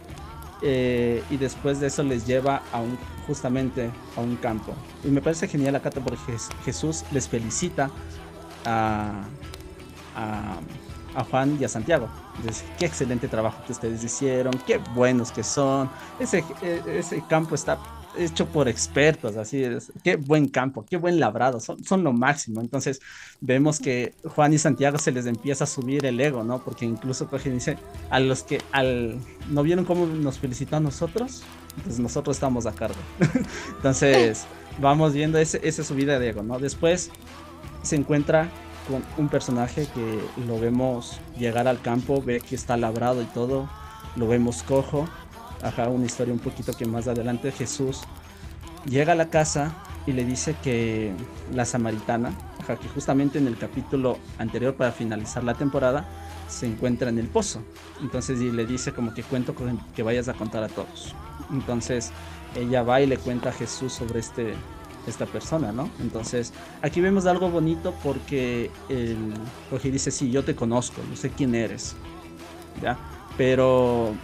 eh, 0.62 1.22
y 1.30 1.36
después 1.36 1.80
de 1.80 1.88
eso 1.88 2.02
les 2.02 2.26
lleva 2.26 2.62
a 2.72 2.80
un, 2.80 2.98
justamente 3.26 3.90
a 4.16 4.20
un 4.20 4.36
campo. 4.36 4.74
Y 5.04 5.08
me 5.08 5.20
parece 5.20 5.48
genial 5.48 5.76
acá 5.76 5.90
porque 5.90 6.18
Jesús 6.64 7.04
les 7.12 7.28
felicita 7.28 7.90
a, 8.64 9.24
a, 10.16 10.56
Juan 11.24 11.56
y 11.60 11.64
a 11.64 11.68
Santiago. 11.68 12.08
Qué 12.78 12.86
excelente 12.86 13.28
trabajo 13.28 13.62
que 13.66 13.72
ustedes 13.72 14.02
hicieron, 14.04 14.52
qué 14.66 14.78
buenos 14.94 15.32
que 15.32 15.42
son. 15.42 15.90
Ese, 16.18 16.44
e, 16.62 16.98
ese 16.98 17.22
campo 17.28 17.54
está 17.54 17.78
hecho 18.18 18.46
por 18.46 18.68
expertos, 18.68 19.36
así 19.36 19.62
es. 19.62 19.92
Qué 20.02 20.16
buen 20.16 20.48
campo, 20.48 20.84
qué 20.88 20.96
buen 20.96 21.20
labrado, 21.20 21.60
son, 21.60 21.82
son 21.84 22.04
lo 22.04 22.12
máximo. 22.12 22.60
Entonces 22.60 23.00
vemos 23.40 23.78
que 23.78 24.14
Juan 24.24 24.52
y 24.52 24.58
Santiago 24.58 24.98
se 24.98 25.12
les 25.12 25.26
empieza 25.26 25.64
a 25.64 25.66
subir 25.66 26.04
el 26.06 26.20
ego, 26.20 26.42
¿no? 26.44 26.62
Porque 26.62 26.84
incluso 26.84 27.28
coge 27.28 27.50
dice, 27.50 27.78
a 28.10 28.20
los 28.20 28.42
que 28.42 28.60
al 28.72 29.18
no 29.50 29.62
vieron 29.62 29.84
cómo 29.84 30.06
nos 30.06 30.38
felicitó 30.38 30.76
a 30.76 30.80
nosotros, 30.80 31.42
pues 31.84 31.98
nosotros 31.98 32.36
estamos 32.36 32.66
a 32.66 32.72
cargo. 32.72 32.98
Entonces 33.76 34.46
vamos 34.80 35.12
viendo 35.12 35.38
esa 35.38 35.84
subida 35.84 36.18
de 36.18 36.30
ego, 36.30 36.42
¿no? 36.42 36.58
Después 36.58 37.10
se 37.82 37.96
encuentra 37.96 38.50
con 38.88 39.04
un 39.16 39.28
personaje 39.28 39.86
que 39.94 40.20
lo 40.46 40.58
vemos 40.58 41.18
llegar 41.38 41.68
al 41.68 41.80
campo, 41.80 42.22
ve 42.22 42.40
que 42.40 42.54
está 42.54 42.76
labrado 42.76 43.22
y 43.22 43.26
todo, 43.26 43.68
lo 44.16 44.28
vemos 44.28 44.62
cojo, 44.62 45.06
ajá, 45.62 45.88
una 45.88 46.06
historia 46.06 46.32
un 46.32 46.40
poquito 46.40 46.72
que 46.72 46.86
más 46.86 47.08
adelante 47.08 47.52
Jesús 47.52 48.02
llega 48.84 49.12
a 49.12 49.16
la 49.16 49.28
casa 49.28 49.74
y 50.06 50.12
le 50.12 50.24
dice 50.24 50.54
que 50.62 51.12
la 51.52 51.64
samaritana, 51.64 52.32
ajá, 52.60 52.76
que 52.76 52.88
justamente 52.88 53.38
en 53.38 53.46
el 53.46 53.58
capítulo 53.58 54.18
anterior 54.38 54.74
para 54.74 54.92
finalizar 54.92 55.42
la 55.42 55.54
temporada 55.54 56.06
se 56.48 56.66
encuentra 56.66 57.08
en 57.08 57.18
el 57.18 57.26
pozo. 57.26 57.62
Entonces 58.00 58.40
y 58.40 58.52
le 58.52 58.66
dice 58.66 58.92
como 58.92 59.12
que 59.12 59.22
cuento 59.22 59.54
que 59.94 60.02
vayas 60.02 60.28
a 60.28 60.34
contar 60.34 60.62
a 60.62 60.68
todos. 60.68 61.14
Entonces 61.50 62.12
ella 62.54 62.82
va 62.82 63.00
y 63.00 63.06
le 63.06 63.18
cuenta 63.18 63.50
a 63.50 63.52
Jesús 63.52 63.92
sobre 63.92 64.20
este 64.20 64.54
esta 65.06 65.26
persona, 65.26 65.72
¿no? 65.72 65.88
Entonces, 66.00 66.52
aquí 66.82 67.00
vemos 67.00 67.26
algo 67.26 67.50
bonito 67.50 67.94
porque 68.02 68.70
el 68.88 69.16
dice, 69.82 70.10
sí, 70.10 70.30
yo 70.30 70.44
te 70.44 70.54
conozco, 70.54 71.00
yo 71.08 71.16
sé 71.16 71.30
quién 71.30 71.54
eres, 71.54 71.94
¿ya? 72.82 72.98
Pero 73.36 74.14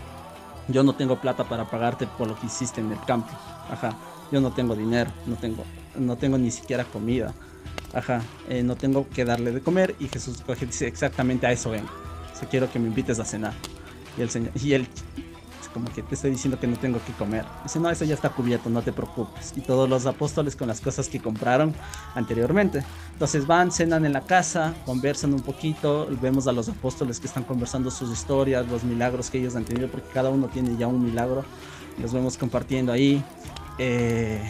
yo 0.69 0.83
no 0.83 0.95
tengo 0.95 1.21
plata 1.21 1.45
para 1.45 1.69
pagarte 1.69 2.07
por 2.07 2.29
lo 2.29 2.39
que 2.39 2.47
hiciste 2.47 2.81
en 2.81 2.93
el 2.93 3.01
campo. 3.05 3.31
Ajá. 3.71 3.97
Yo 4.31 4.41
no 4.41 4.53
tengo 4.53 4.75
dinero, 4.75 5.11
no 5.27 5.37
tengo, 5.37 5.65
no 5.97 6.17
tengo 6.17 6.39
ni 6.39 6.51
siquiera 6.51 6.85
comida. 6.85 7.35
Ajá. 7.93 8.23
Eh, 8.49 8.63
no 8.63 8.77
tengo 8.77 9.07
que 9.09 9.25
darle 9.25 9.53
de 9.53 9.61
comer. 9.61 9.95
Y 9.99 10.09
Jesús 10.09 10.43
dice 10.61 10.87
exactamente 10.87 11.47
a 11.47 11.53
eso 11.53 11.71
vengo. 11.71 11.91
O 12.43 12.47
quiero 12.49 12.71
que 12.71 12.79
me 12.79 12.89
invites 12.89 13.21
a 13.21 13.25
cenar. 13.25 13.53
Y 14.17 14.23
el 14.23 14.31
señor, 14.31 14.53
y 14.55 14.73
él 14.73 14.89
como 15.73 15.93
que 15.93 16.03
te 16.03 16.15
estoy 16.15 16.31
diciendo 16.31 16.59
que 16.59 16.67
no 16.67 16.77
tengo 16.77 17.01
que 17.05 17.13
comer. 17.13 17.45
Dice, 17.63 17.81
no, 17.81 17.91
eso 17.91 18.05
ya 18.05 18.15
está 18.15 18.29
cubierto, 18.31 18.71
no 18.71 18.83
te 18.83 18.93
preocupes. 18.93 19.53
Y 19.57 19.61
todos 19.61 19.89
los 19.89 20.07
apóstoles 20.07 20.57
con 20.57 20.69
las 20.69 20.81
cosas 20.81 21.09
que 21.09 21.21
compraron 21.21 21.75
anteriormente. 22.15 22.85
Entonces 23.13 23.47
van, 23.47 23.73
cenan 23.73 24.05
en 24.05 24.13
la 24.13 24.23
casa, 24.23 24.75
conversan 24.87 25.33
un 25.33 25.41
poquito, 25.41 26.09
vemos 26.21 26.47
a 26.47 26.53
los 26.53 26.69
apóstoles 26.69 27.21
que 27.21 27.27
están 27.27 27.45
conversando 27.45 27.91
sus 27.91 28.11
historias, 28.11 28.67
los 28.69 28.85
milagros 28.85 29.31
que 29.31 29.39
ellos 29.39 29.57
han 29.57 29.65
tenido, 29.65 29.89
porque 29.89 30.09
cada 30.13 30.31
uno 30.31 30.49
tiene 30.49 30.77
ya 30.77 30.87
un 30.87 31.05
milagro. 31.05 31.45
Los 32.01 32.13
vemos 32.13 32.37
compartiendo 32.37 32.93
ahí. 32.93 33.23
Eh, 33.79 34.41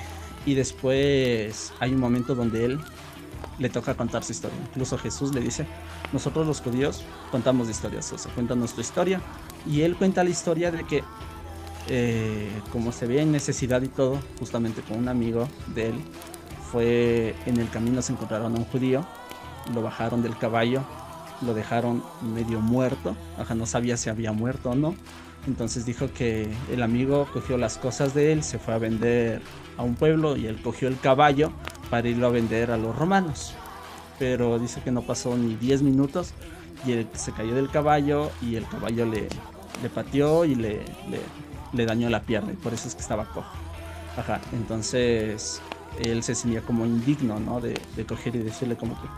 y 0.44 0.54
después 0.54 1.72
hay 1.78 1.92
un 1.92 2.00
momento 2.00 2.34
donde 2.34 2.64
él 2.64 2.80
le 3.62 3.70
toca 3.70 3.94
contar 3.94 4.24
su 4.24 4.32
historia. 4.32 4.58
Incluso 4.68 4.98
Jesús 4.98 5.32
le 5.32 5.40
dice, 5.40 5.66
nosotros 6.12 6.46
los 6.46 6.60
judíos 6.60 7.02
contamos 7.30 7.68
historias, 7.68 8.12
o 8.12 8.18
sea, 8.18 8.32
cuentan 8.34 8.58
nuestra 8.58 8.82
historia. 8.82 9.20
Y 9.66 9.82
él 9.82 9.96
cuenta 9.96 10.24
la 10.24 10.30
historia 10.30 10.70
de 10.72 10.84
que, 10.84 11.04
eh, 11.88 12.50
como 12.72 12.92
se 12.92 13.06
veía 13.06 13.22
en 13.22 13.32
necesidad 13.32 13.80
y 13.82 13.88
todo, 13.88 14.18
justamente 14.38 14.82
con 14.82 14.98
un 14.98 15.08
amigo 15.08 15.48
de 15.74 15.90
él, 15.90 15.94
fue 16.70 17.36
en 17.46 17.58
el 17.58 17.68
camino 17.70 18.02
se 18.02 18.12
encontraron 18.12 18.54
a 18.56 18.58
un 18.58 18.64
judío, 18.64 19.06
lo 19.72 19.82
bajaron 19.82 20.22
del 20.22 20.36
caballo, 20.36 20.82
lo 21.42 21.54
dejaron 21.54 22.02
medio 22.34 22.60
muerto, 22.60 23.14
Ajá, 23.38 23.54
no 23.54 23.66
sabía 23.66 23.96
si 23.96 24.10
había 24.10 24.32
muerto 24.32 24.70
o 24.70 24.74
no. 24.74 24.94
Entonces 25.46 25.84
dijo 25.84 26.08
que 26.12 26.48
el 26.70 26.82
amigo 26.82 27.28
cogió 27.32 27.58
las 27.58 27.76
cosas 27.76 28.14
de 28.14 28.32
él, 28.32 28.42
se 28.42 28.58
fue 28.58 28.74
a 28.74 28.78
vender 28.78 29.42
a 29.76 29.82
un 29.82 29.94
pueblo 29.96 30.36
y 30.36 30.46
él 30.46 30.60
cogió 30.62 30.88
el 30.88 30.98
caballo 30.98 31.52
para 31.92 32.08
irlo 32.08 32.26
a 32.26 32.30
vender 32.30 32.70
a 32.70 32.78
los 32.78 32.96
romanos. 32.96 33.52
Pero 34.18 34.58
dice 34.58 34.80
que 34.80 34.90
no 34.90 35.02
pasó 35.02 35.36
ni 35.36 35.56
10 35.56 35.82
minutos 35.82 36.32
y 36.86 36.92
él 36.92 37.06
se 37.12 37.32
cayó 37.32 37.54
del 37.54 37.68
caballo 37.68 38.30
y 38.40 38.56
el 38.56 38.66
caballo 38.66 39.04
le, 39.04 39.28
le 39.82 39.90
pateó 39.90 40.46
y 40.46 40.54
le, 40.54 40.80
le, 41.74 41.84
dañó 41.84 42.08
la 42.08 42.22
pierna 42.22 42.52
y 42.52 42.56
por 42.56 42.72
eso 42.72 42.88
es 42.88 42.94
que 42.94 43.02
estaba 43.02 43.26
cojo. 43.26 43.52
Ajá, 44.16 44.40
entonces 44.54 45.60
él 45.98 46.22
se 46.22 46.34
sentía 46.34 46.62
como 46.62 46.86
indigno, 46.86 47.38
¿no? 47.38 47.60
De, 47.60 47.78
de 47.94 48.06
coger 48.06 48.36
y 48.36 48.38
decirle 48.38 48.74
como 48.74 48.94
que 48.94 49.08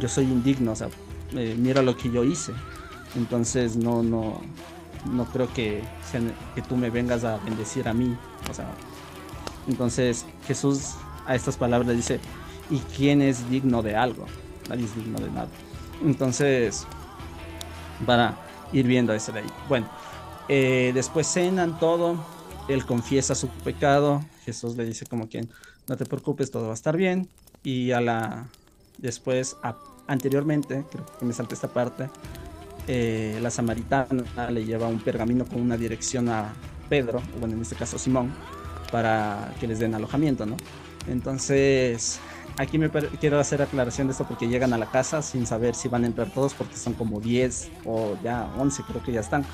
yo 0.00 0.08
soy 0.08 0.24
indigno, 0.24 0.72
o 0.72 0.76
sea, 0.76 0.88
eh, 1.32 1.54
mira 1.58 1.82
lo 1.82 1.98
que 1.98 2.10
yo 2.10 2.24
hice. 2.24 2.52
Entonces 3.14 3.76
no, 3.76 4.02
no, 4.02 4.40
no 5.04 5.26
creo 5.26 5.52
que, 5.52 5.82
que 6.54 6.62
tú 6.62 6.78
me 6.78 6.88
vengas 6.88 7.24
a 7.24 7.36
bendecir 7.44 7.86
a 7.86 7.92
mí. 7.92 8.16
O 8.50 8.54
sea, 8.54 8.70
entonces 9.68 10.24
Jesús 10.46 10.94
a 11.26 11.34
estas 11.34 11.56
palabras 11.56 11.96
dice, 11.96 12.20
¿y 12.70 12.78
quién 12.96 13.22
es 13.22 13.48
digno 13.50 13.82
de 13.82 13.96
algo? 13.96 14.26
Nadie 14.68 14.84
es 14.84 14.94
digno 14.94 15.18
de 15.18 15.30
nada. 15.30 15.48
Entonces, 16.04 16.86
para 18.04 18.36
ir 18.72 18.86
viendo 18.86 19.12
ese 19.12 19.32
de 19.32 19.40
ahí. 19.40 19.46
Bueno, 19.68 19.88
eh, 20.48 20.92
después 20.94 21.26
cenan 21.26 21.78
todo, 21.78 22.16
él 22.68 22.84
confiesa 22.84 23.34
su 23.34 23.48
pecado, 23.48 24.24
Jesús 24.44 24.76
le 24.76 24.84
dice 24.84 25.06
como 25.06 25.28
quien, 25.28 25.48
no 25.88 25.96
te 25.96 26.04
preocupes, 26.04 26.50
todo 26.50 26.64
va 26.64 26.72
a 26.72 26.74
estar 26.74 26.96
bien. 26.96 27.28
Y 27.62 27.92
a 27.92 28.00
la, 28.00 28.46
después, 28.98 29.56
anteriormente, 30.06 30.84
creo 30.90 31.06
que 31.18 31.24
me 31.24 31.32
salté 31.32 31.54
esta 31.54 31.68
parte, 31.68 32.08
eh, 32.88 33.38
la 33.42 33.50
samaritana 33.50 34.50
le 34.50 34.64
lleva 34.64 34.86
un 34.86 35.00
pergamino 35.00 35.44
con 35.44 35.60
una 35.60 35.76
dirección 35.76 36.28
a 36.28 36.54
Pedro, 36.88 37.20
bueno, 37.40 37.56
en 37.56 37.62
este 37.62 37.74
caso 37.74 37.98
Simón, 37.98 38.32
para 38.92 39.52
que 39.58 39.66
les 39.66 39.80
den 39.80 39.94
alojamiento, 39.94 40.46
¿no? 40.46 40.56
Entonces, 41.08 42.18
aquí 42.58 42.78
me 42.78 42.90
quiero 42.90 43.38
hacer 43.38 43.62
aclaración 43.62 44.08
de 44.08 44.12
esto 44.12 44.24
porque 44.24 44.48
llegan 44.48 44.72
a 44.72 44.78
la 44.78 44.86
casa 44.86 45.22
sin 45.22 45.46
saber 45.46 45.74
si 45.74 45.88
van 45.88 46.04
a 46.04 46.06
entrar 46.06 46.30
todos 46.30 46.54
porque 46.54 46.76
son 46.76 46.94
como 46.94 47.20
10 47.20 47.70
o 47.84 48.16
ya 48.22 48.50
11 48.58 48.82
creo 48.84 49.02
que 49.02 49.12
ya 49.12 49.20
están. 49.20 49.44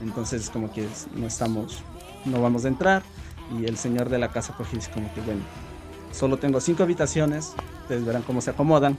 Entonces 0.00 0.50
como 0.50 0.72
que 0.72 0.86
no 1.14 1.26
estamos, 1.26 1.82
no 2.24 2.40
vamos 2.40 2.64
a 2.64 2.68
entrar 2.68 3.02
y 3.58 3.64
el 3.66 3.76
señor 3.76 4.08
de 4.08 4.18
la 4.18 4.30
casa 4.30 4.54
coge 4.54 4.76
dice 4.76 4.90
como 4.92 5.12
que 5.14 5.20
bueno, 5.22 5.40
solo 6.12 6.38
tengo 6.38 6.60
cinco 6.60 6.82
habitaciones, 6.82 7.54
ustedes 7.82 8.04
verán 8.04 8.22
cómo 8.22 8.40
se 8.40 8.50
acomodan. 8.50 8.96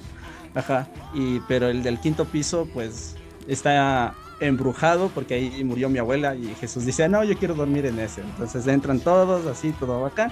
Ajá. 0.56 0.88
Y, 1.13 1.39
pero 1.42 1.68
el 1.68 1.84
del 1.84 2.00
quinto 2.00 2.25
piso, 2.25 2.68
pues, 2.74 3.16
está 3.48 4.16
embrujado 4.39 5.10
porque 5.10 5.36
ahí 5.36 5.63
murió 5.63 5.89
mi 5.89 6.00
abuela 6.00 6.36
y 6.36 6.54
Jesús 6.56 6.86
dice, 6.86 7.08
no, 7.10 7.24
yo 7.24 7.38
quiero 7.38 7.54
dormir 7.54 7.86
en 7.86 8.00
ese. 8.00 8.22
Entonces 8.22 8.66
entran 8.68 9.00
todos, 9.00 9.46
así, 9.46 9.72
todo 9.74 10.06
acá. 10.06 10.32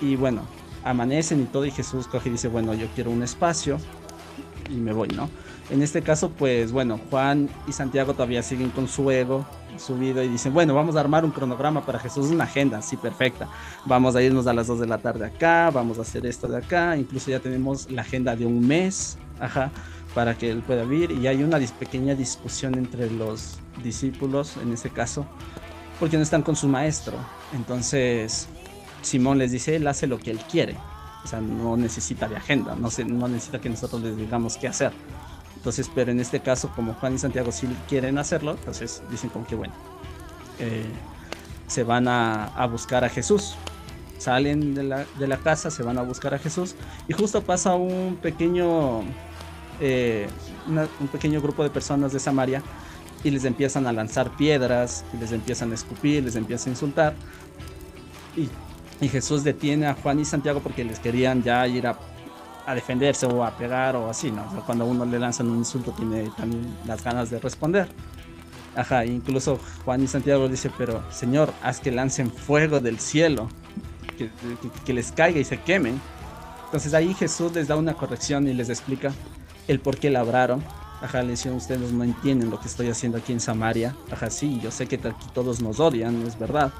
Y 0.00 0.16
bueno, 0.16 0.42
amanecen 0.84 1.40
y 1.40 1.44
todo 1.44 1.64
y 1.64 1.70
Jesús 1.70 2.06
coge 2.06 2.28
y 2.28 2.32
dice, 2.32 2.48
bueno, 2.48 2.74
yo 2.74 2.86
quiero 2.94 3.10
un 3.10 3.22
espacio 3.22 3.78
y 4.70 4.74
me 4.74 4.92
voy, 4.92 5.08
¿no? 5.08 5.28
En 5.70 5.82
este 5.82 6.02
caso, 6.02 6.30
pues 6.30 6.72
bueno, 6.72 7.00
Juan 7.10 7.48
y 7.66 7.72
Santiago 7.72 8.12
todavía 8.12 8.42
siguen 8.42 8.70
con 8.70 8.86
su 8.86 9.10
ego 9.10 9.46
subido 9.78 10.22
y 10.22 10.28
dicen, 10.28 10.52
bueno, 10.52 10.74
vamos 10.74 10.94
a 10.96 11.00
armar 11.00 11.24
un 11.24 11.30
cronograma 11.30 11.84
para 11.84 11.98
Jesús, 11.98 12.30
una 12.30 12.44
agenda, 12.44 12.82
sí, 12.82 12.96
perfecta. 12.96 13.48
Vamos 13.86 14.14
a 14.14 14.22
irnos 14.22 14.46
a 14.46 14.52
las 14.52 14.66
2 14.66 14.80
de 14.80 14.86
la 14.86 14.98
tarde 14.98 15.26
acá, 15.26 15.70
vamos 15.72 15.98
a 15.98 16.02
hacer 16.02 16.26
esto 16.26 16.46
de 16.48 16.58
acá, 16.58 16.96
incluso 16.96 17.30
ya 17.30 17.40
tenemos 17.40 17.90
la 17.90 18.02
agenda 18.02 18.36
de 18.36 18.46
un 18.46 18.66
mes, 18.66 19.16
ajá, 19.40 19.70
para 20.14 20.36
que 20.36 20.50
él 20.50 20.62
pueda 20.62 20.84
vivir 20.84 21.10
y 21.12 21.26
hay 21.26 21.42
una 21.42 21.58
pequeña 21.58 22.14
discusión 22.14 22.74
entre 22.76 23.10
los 23.10 23.58
discípulos, 23.82 24.56
en 24.62 24.72
este 24.72 24.90
caso, 24.90 25.26
porque 25.98 26.16
no 26.16 26.22
están 26.22 26.42
con 26.42 26.56
su 26.56 26.68
maestro. 26.68 27.14
Entonces, 27.52 28.48
Simón 29.04 29.38
les 29.38 29.52
dice, 29.52 29.76
él 29.76 29.86
hace 29.86 30.06
lo 30.06 30.18
que 30.18 30.30
él 30.30 30.40
quiere. 30.50 30.76
O 31.24 31.26
sea, 31.26 31.40
no 31.40 31.76
necesita 31.76 32.28
de 32.28 32.36
agenda, 32.36 32.74
no, 32.74 32.90
se, 32.90 33.04
no 33.04 33.28
necesita 33.28 33.60
que 33.60 33.70
nosotros 33.70 34.02
les 34.02 34.16
digamos 34.16 34.56
qué 34.58 34.68
hacer. 34.68 34.92
Entonces, 35.56 35.90
pero 35.94 36.10
en 36.10 36.20
este 36.20 36.40
caso, 36.40 36.70
como 36.74 36.92
Juan 36.94 37.14
y 37.14 37.18
Santiago 37.18 37.50
sí 37.50 37.66
quieren 37.88 38.18
hacerlo, 38.18 38.52
entonces 38.52 39.02
dicen 39.10 39.30
como 39.30 39.46
que 39.46 39.54
bueno, 39.54 39.72
eh, 40.58 40.84
se 41.66 41.82
van 41.82 42.08
a, 42.08 42.46
a, 42.48 42.66
buscar 42.66 43.04
a 43.04 43.08
Jesús. 43.08 43.54
Salen 44.18 44.74
de 44.74 44.82
la, 44.82 45.06
de 45.18 45.26
la, 45.26 45.38
casa, 45.38 45.70
se 45.70 45.82
van 45.82 45.98
a 45.98 46.02
buscar 46.02 46.34
a 46.34 46.38
Jesús 46.38 46.74
y 47.08 47.14
justo 47.14 47.42
pasa 47.42 47.74
un 47.74 48.18
pequeño, 48.20 49.02
eh, 49.80 50.28
un 50.66 51.08
pequeño 51.08 51.40
grupo 51.40 51.62
de 51.62 51.70
personas 51.70 52.12
de 52.12 52.20
Samaria 52.20 52.62
y 53.24 53.30
les 53.30 53.44
empiezan 53.44 53.86
a 53.86 53.92
lanzar 53.92 54.36
piedras, 54.36 55.04
les 55.18 55.32
empiezan 55.32 55.72
a 55.72 55.74
escupir, 55.74 56.22
les 56.22 56.36
empiezan 56.36 56.68
a 56.68 56.70
insultar. 56.72 57.14
Y, 58.36 58.48
y 59.00 59.08
Jesús 59.08 59.44
detiene 59.44 59.86
a 59.86 59.94
Juan 59.94 60.20
y 60.20 60.24
Santiago 60.24 60.60
porque 60.60 60.84
les 60.84 60.98
querían 60.98 61.42
ya 61.42 61.66
ir 61.66 61.86
a 61.86 62.74
defenderse 62.74 63.26
o 63.26 63.44
a 63.44 63.50
pegar 63.56 63.96
o 63.96 64.08
así, 64.08 64.30
¿no? 64.30 64.46
O 64.46 64.50
sea, 64.50 64.60
cuando 64.60 64.86
uno 64.86 65.04
le 65.04 65.18
lanzan 65.18 65.48
un 65.48 65.58
insulto 65.58 65.92
tiene 65.92 66.30
también 66.36 66.66
las 66.86 67.02
ganas 67.02 67.30
de 67.30 67.38
responder. 67.38 67.88
Ajá, 68.76 69.04
incluso 69.04 69.60
Juan 69.84 70.02
y 70.02 70.08
Santiago 70.08 70.48
dice, 70.48 70.70
pero 70.76 71.02
Señor, 71.12 71.52
haz 71.62 71.80
que 71.80 71.92
lancen 71.92 72.30
fuego 72.30 72.80
del 72.80 72.98
cielo, 72.98 73.48
que, 74.16 74.92
les 74.92 75.12
caiga 75.12 75.38
y 75.38 75.44
se 75.44 75.60
quemen. 75.60 76.00
Entonces 76.64 76.92
ahí 76.94 77.14
Jesús 77.14 77.52
les 77.52 77.68
da 77.68 77.76
una 77.76 77.94
corrección 77.94 78.48
y 78.48 78.54
les 78.54 78.68
explica 78.68 79.12
el 79.68 79.78
por 79.80 79.98
qué 79.98 80.10
labraron. 80.10 80.62
Ajá, 81.00 81.22
le 81.22 81.32
dicen, 81.32 81.52
ustedes 81.52 81.92
no 81.92 82.02
entienden 82.02 82.50
lo 82.50 82.58
que 82.58 82.66
estoy 82.66 82.88
haciendo 82.88 83.18
aquí 83.18 83.32
en 83.32 83.40
Samaria. 83.40 83.94
Ajá, 84.10 84.30
sí, 84.30 84.58
yo 84.60 84.70
sé 84.70 84.86
que 84.86 84.96
aquí 84.96 85.26
todos 85.34 85.60
nos 85.60 85.78
odian, 85.78 86.22
es 86.26 86.38
verdad. 86.38 86.72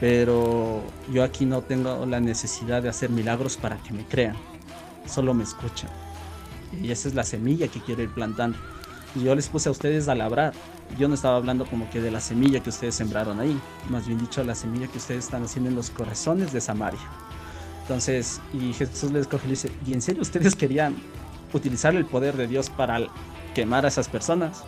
Pero 0.00 0.82
yo 1.12 1.24
aquí 1.24 1.44
no 1.44 1.62
tengo 1.62 2.06
la 2.06 2.20
necesidad 2.20 2.82
de 2.82 2.88
hacer 2.88 3.10
milagros 3.10 3.56
para 3.56 3.76
que 3.78 3.92
me 3.92 4.04
crean 4.04 4.36
solo 5.08 5.34
me 5.34 5.42
escuchan. 5.42 5.90
Y 6.80 6.90
esa 6.90 7.08
es 7.08 7.14
la 7.14 7.24
semilla 7.24 7.68
que 7.68 7.80
quiero 7.80 8.02
ir 8.02 8.12
plantando. 8.12 8.58
Yo 9.14 9.34
les 9.34 9.48
puse 9.48 9.68
a 9.68 9.72
ustedes 9.72 10.08
a 10.08 10.14
labrar. 10.14 10.52
Yo 10.98 11.08
no 11.08 11.14
estaba 11.14 11.36
hablando 11.36 11.66
como 11.66 11.88
que 11.90 12.00
de 12.00 12.10
la 12.10 12.20
semilla 12.20 12.60
que 12.60 12.70
ustedes 12.70 12.94
sembraron 12.94 13.40
ahí, 13.40 13.58
más 13.90 14.06
bien 14.06 14.18
dicho, 14.18 14.42
la 14.44 14.54
semilla 14.54 14.86
que 14.86 14.98
ustedes 14.98 15.24
están 15.24 15.44
haciendo 15.44 15.68
en 15.68 15.76
los 15.76 15.90
corazones 15.90 16.52
de 16.52 16.60
Samaria. 16.60 17.00
Entonces, 17.82 18.40
y 18.52 18.72
Jesús 18.72 19.10
les 19.12 19.26
coge 19.26 19.46
y 19.46 19.50
dice, 19.50 19.70
¿y 19.86 19.92
en 19.92 20.02
serio 20.02 20.22
ustedes 20.22 20.54
querían 20.54 20.96
utilizar 21.52 21.94
el 21.94 22.06
poder 22.06 22.36
de 22.36 22.46
Dios 22.46 22.70
para 22.70 23.00
quemar 23.54 23.84
a 23.84 23.88
esas 23.88 24.08
personas? 24.08 24.64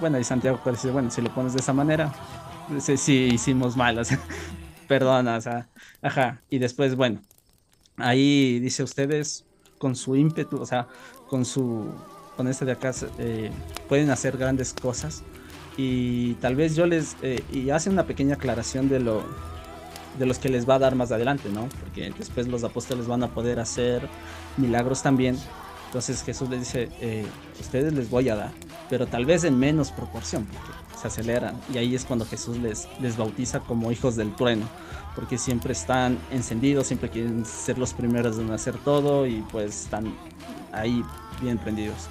Bueno, 0.00 0.18
y 0.18 0.24
Santiago 0.24 0.60
decir, 0.64 0.90
bueno, 0.90 1.10
si 1.10 1.22
lo 1.22 1.32
pones 1.32 1.54
de 1.54 1.60
esa 1.60 1.72
manera, 1.72 2.12
sí, 2.78 3.30
hicimos 3.32 3.76
mal, 3.76 3.98
o 3.98 4.04
sea, 4.04 4.18
perdona, 4.86 5.36
o 5.36 5.40
sea, 5.40 5.68
ajá. 6.02 6.42
Y 6.50 6.58
después, 6.58 6.96
bueno, 6.96 7.20
ahí 7.96 8.58
dice 8.60 8.82
ustedes 8.82 9.44
con 9.78 9.96
su 9.96 10.16
ímpetu, 10.16 10.60
o 10.60 10.66
sea, 10.66 10.88
con 11.28 11.44
su, 11.44 11.92
con 12.36 12.48
este 12.48 12.64
de 12.64 12.72
acá, 12.72 12.92
eh, 13.18 13.50
pueden 13.88 14.10
hacer 14.10 14.36
grandes 14.36 14.72
cosas. 14.72 15.22
Y 15.76 16.34
tal 16.34 16.56
vez 16.56 16.76
yo 16.76 16.86
les, 16.86 17.16
eh, 17.22 17.42
y 17.52 17.70
hace 17.70 17.90
una 17.90 18.06
pequeña 18.06 18.36
aclaración 18.36 18.88
de 18.88 19.00
lo, 19.00 19.24
de 20.18 20.26
los 20.26 20.38
que 20.38 20.48
les 20.48 20.68
va 20.68 20.76
a 20.76 20.78
dar 20.78 20.94
más 20.94 21.10
adelante, 21.10 21.48
¿no? 21.48 21.68
Porque 21.80 22.12
después 22.16 22.46
los 22.46 22.62
apóstoles 22.64 23.06
van 23.06 23.22
a 23.24 23.28
poder 23.28 23.58
hacer 23.58 24.08
milagros 24.56 25.02
también. 25.02 25.36
Entonces 25.86 26.22
Jesús 26.22 26.48
les 26.48 26.60
dice, 26.60 26.88
eh, 27.00 27.26
ustedes 27.60 27.92
les 27.92 28.10
voy 28.10 28.28
a 28.28 28.36
dar, 28.36 28.52
pero 28.88 29.06
tal 29.06 29.26
vez 29.26 29.44
en 29.44 29.58
menos 29.58 29.92
proporción, 29.92 30.46
aceleran. 31.08 31.60
Y 31.72 31.78
ahí 31.78 31.94
es 31.94 32.04
cuando 32.04 32.24
Jesús 32.24 32.58
les, 32.58 32.88
les 33.00 33.16
bautiza 33.16 33.60
como 33.60 33.92
hijos 33.92 34.16
del 34.16 34.34
trueno 34.34 34.66
porque 35.14 35.38
siempre 35.38 35.72
están 35.72 36.18
encendidos, 36.30 36.88
siempre 36.88 37.08
quieren 37.08 37.44
ser 37.44 37.78
los 37.78 37.94
primeros 37.94 38.38
en 38.38 38.50
hacer 38.50 38.76
todo 38.78 39.26
y 39.26 39.44
pues 39.52 39.84
están 39.84 40.12
ahí 40.72 41.02
bien 41.40 41.58
prendidos. 41.58 42.08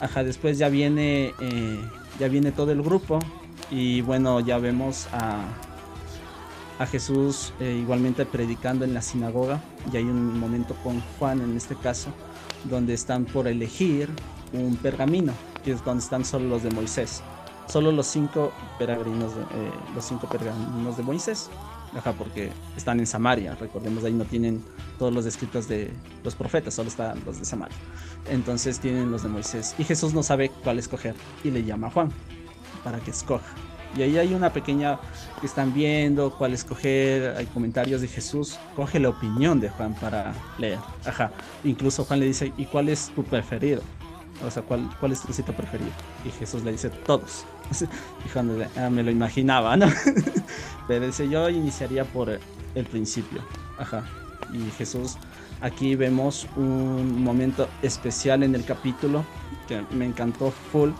Ajá, 0.00 0.22
después 0.22 0.58
ya 0.58 0.68
viene, 0.68 1.32
eh, 1.40 1.80
ya 2.20 2.28
viene 2.28 2.52
todo 2.52 2.70
el 2.70 2.82
grupo 2.82 3.18
y 3.70 4.00
bueno, 4.02 4.40
ya 4.40 4.58
vemos 4.58 5.08
a, 5.12 5.40
a 6.78 6.86
Jesús 6.86 7.52
eh, 7.60 7.78
igualmente 7.80 8.26
predicando 8.26 8.84
en 8.84 8.94
la 8.94 9.02
sinagoga 9.02 9.60
y 9.92 9.96
hay 9.96 10.04
un 10.04 10.38
momento 10.38 10.76
con 10.84 11.00
Juan 11.18 11.40
en 11.40 11.56
este 11.56 11.74
caso 11.74 12.10
donde 12.64 12.94
están 12.94 13.24
por 13.24 13.48
elegir 13.48 14.08
un 14.52 14.76
pergamino, 14.76 15.32
que 15.64 15.72
es 15.72 15.84
donde 15.84 16.02
están 16.02 16.24
solo 16.24 16.48
los 16.48 16.62
de 16.62 16.70
Moisés, 16.70 17.22
solo 17.66 17.92
los 17.92 18.06
cinco 18.06 18.52
peregrinos, 18.78 19.32
eh, 19.32 19.70
los 19.94 20.04
cinco 20.04 20.28
pergaminos 20.28 20.96
de 20.96 21.02
Moisés 21.02 21.50
Ajá, 21.94 22.12
porque 22.12 22.50
están 22.76 23.00
en 23.00 23.06
Samaria, 23.06 23.54
recordemos, 23.58 24.04
ahí 24.04 24.12
no 24.12 24.24
tienen 24.24 24.62
todos 24.98 25.14
los 25.14 25.24
escritos 25.24 25.66
de 25.66 25.90
los 26.24 26.34
profetas, 26.34 26.74
solo 26.74 26.88
están 26.88 27.22
los 27.24 27.38
de 27.38 27.44
Samaria. 27.44 27.76
Entonces 28.28 28.80
tienen 28.80 29.10
los 29.10 29.22
de 29.22 29.30
Moisés. 29.30 29.74
Y 29.78 29.84
Jesús 29.84 30.12
no 30.12 30.22
sabe 30.22 30.50
cuál 30.62 30.78
escoger 30.78 31.14
y 31.42 31.50
le 31.50 31.64
llama 31.64 31.86
a 31.86 31.90
Juan 31.90 32.12
para 32.84 32.98
que 32.98 33.10
escoja. 33.10 33.46
Y 33.96 34.02
ahí 34.02 34.18
hay 34.18 34.34
una 34.34 34.52
pequeña 34.52 34.98
que 35.40 35.46
están 35.46 35.72
viendo 35.72 36.36
cuál 36.36 36.52
escoger, 36.52 37.34
hay 37.36 37.46
comentarios 37.46 38.02
de 38.02 38.08
Jesús, 38.08 38.58
coge 38.74 39.00
la 39.00 39.08
opinión 39.08 39.58
de 39.58 39.70
Juan 39.70 39.94
para 39.94 40.34
leer. 40.58 40.78
Ajá. 41.06 41.30
Incluso 41.64 42.04
Juan 42.04 42.20
le 42.20 42.26
dice, 42.26 42.52
¿y 42.58 42.66
cuál 42.66 42.90
es 42.90 43.10
tu 43.14 43.24
preferido? 43.24 43.80
O 44.44 44.50
sea, 44.50 44.62
¿cuál, 44.62 44.88
cuál 45.00 45.12
es 45.12 45.22
tu 45.22 45.32
cita 45.32 45.56
preferido? 45.56 45.90
Y 46.24 46.30
Jesús 46.30 46.62
le 46.62 46.72
dice, 46.72 46.90
todos. 46.90 47.44
Y 48.34 48.38
ah, 48.78 48.90
me 48.90 49.02
lo 49.02 49.10
imaginaba, 49.10 49.76
¿no? 49.76 49.86
Pero 50.88 51.06
dice, 51.06 51.28
yo 51.28 51.48
iniciaría 51.48 52.04
por 52.04 52.38
el 52.74 52.84
principio. 52.86 53.42
Ajá. 53.78 54.04
Y 54.52 54.70
Jesús, 54.72 55.16
aquí 55.60 55.96
vemos 55.96 56.46
un 56.56 57.22
momento 57.22 57.68
especial 57.82 58.42
en 58.42 58.54
el 58.54 58.64
capítulo 58.64 59.24
que 59.66 59.82
me 59.90 60.06
encantó 60.06 60.52
full. 60.72 60.90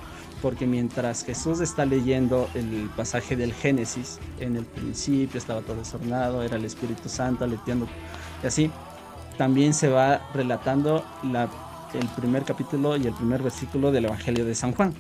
Porque 0.43 0.67
mientras 0.67 1.25
Jesús 1.25 1.61
está 1.61 1.87
leyendo 1.87 2.49
el 2.55 2.91
pasaje 2.97 3.37
del 3.37 3.55
Génesis, 3.55 4.19
en 4.39 4.57
el 4.57 4.65
principio 4.65 5.39
estaba 5.39 5.63
todo 5.63 5.77
desordenado, 5.77 6.43
era 6.43 6.57
el 6.57 6.65
Espíritu 6.65 7.09
Santo 7.09 7.45
aleteando 7.45 7.89
y 8.43 8.47
así, 8.47 8.71
también 9.39 9.75
se 9.75 9.89
va 9.89 10.21
relatando 10.35 11.05
la 11.23 11.49
el 11.95 12.07
primer 12.09 12.45
capítulo 12.45 12.97
y 12.97 13.07
el 13.07 13.15
primer 13.15 13.43
versículo 13.43 13.91
del 13.91 14.07
Evangelio 14.07 14.45
de 14.45 14.55
San 14.55 14.73
Juan. 14.73 14.95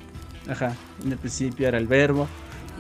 Ajá, 0.49 0.75
en 1.05 1.13
el 1.13 1.19
principio 1.19 1.67
era 1.67 1.79
el 1.79 1.87
verbo 1.87 2.29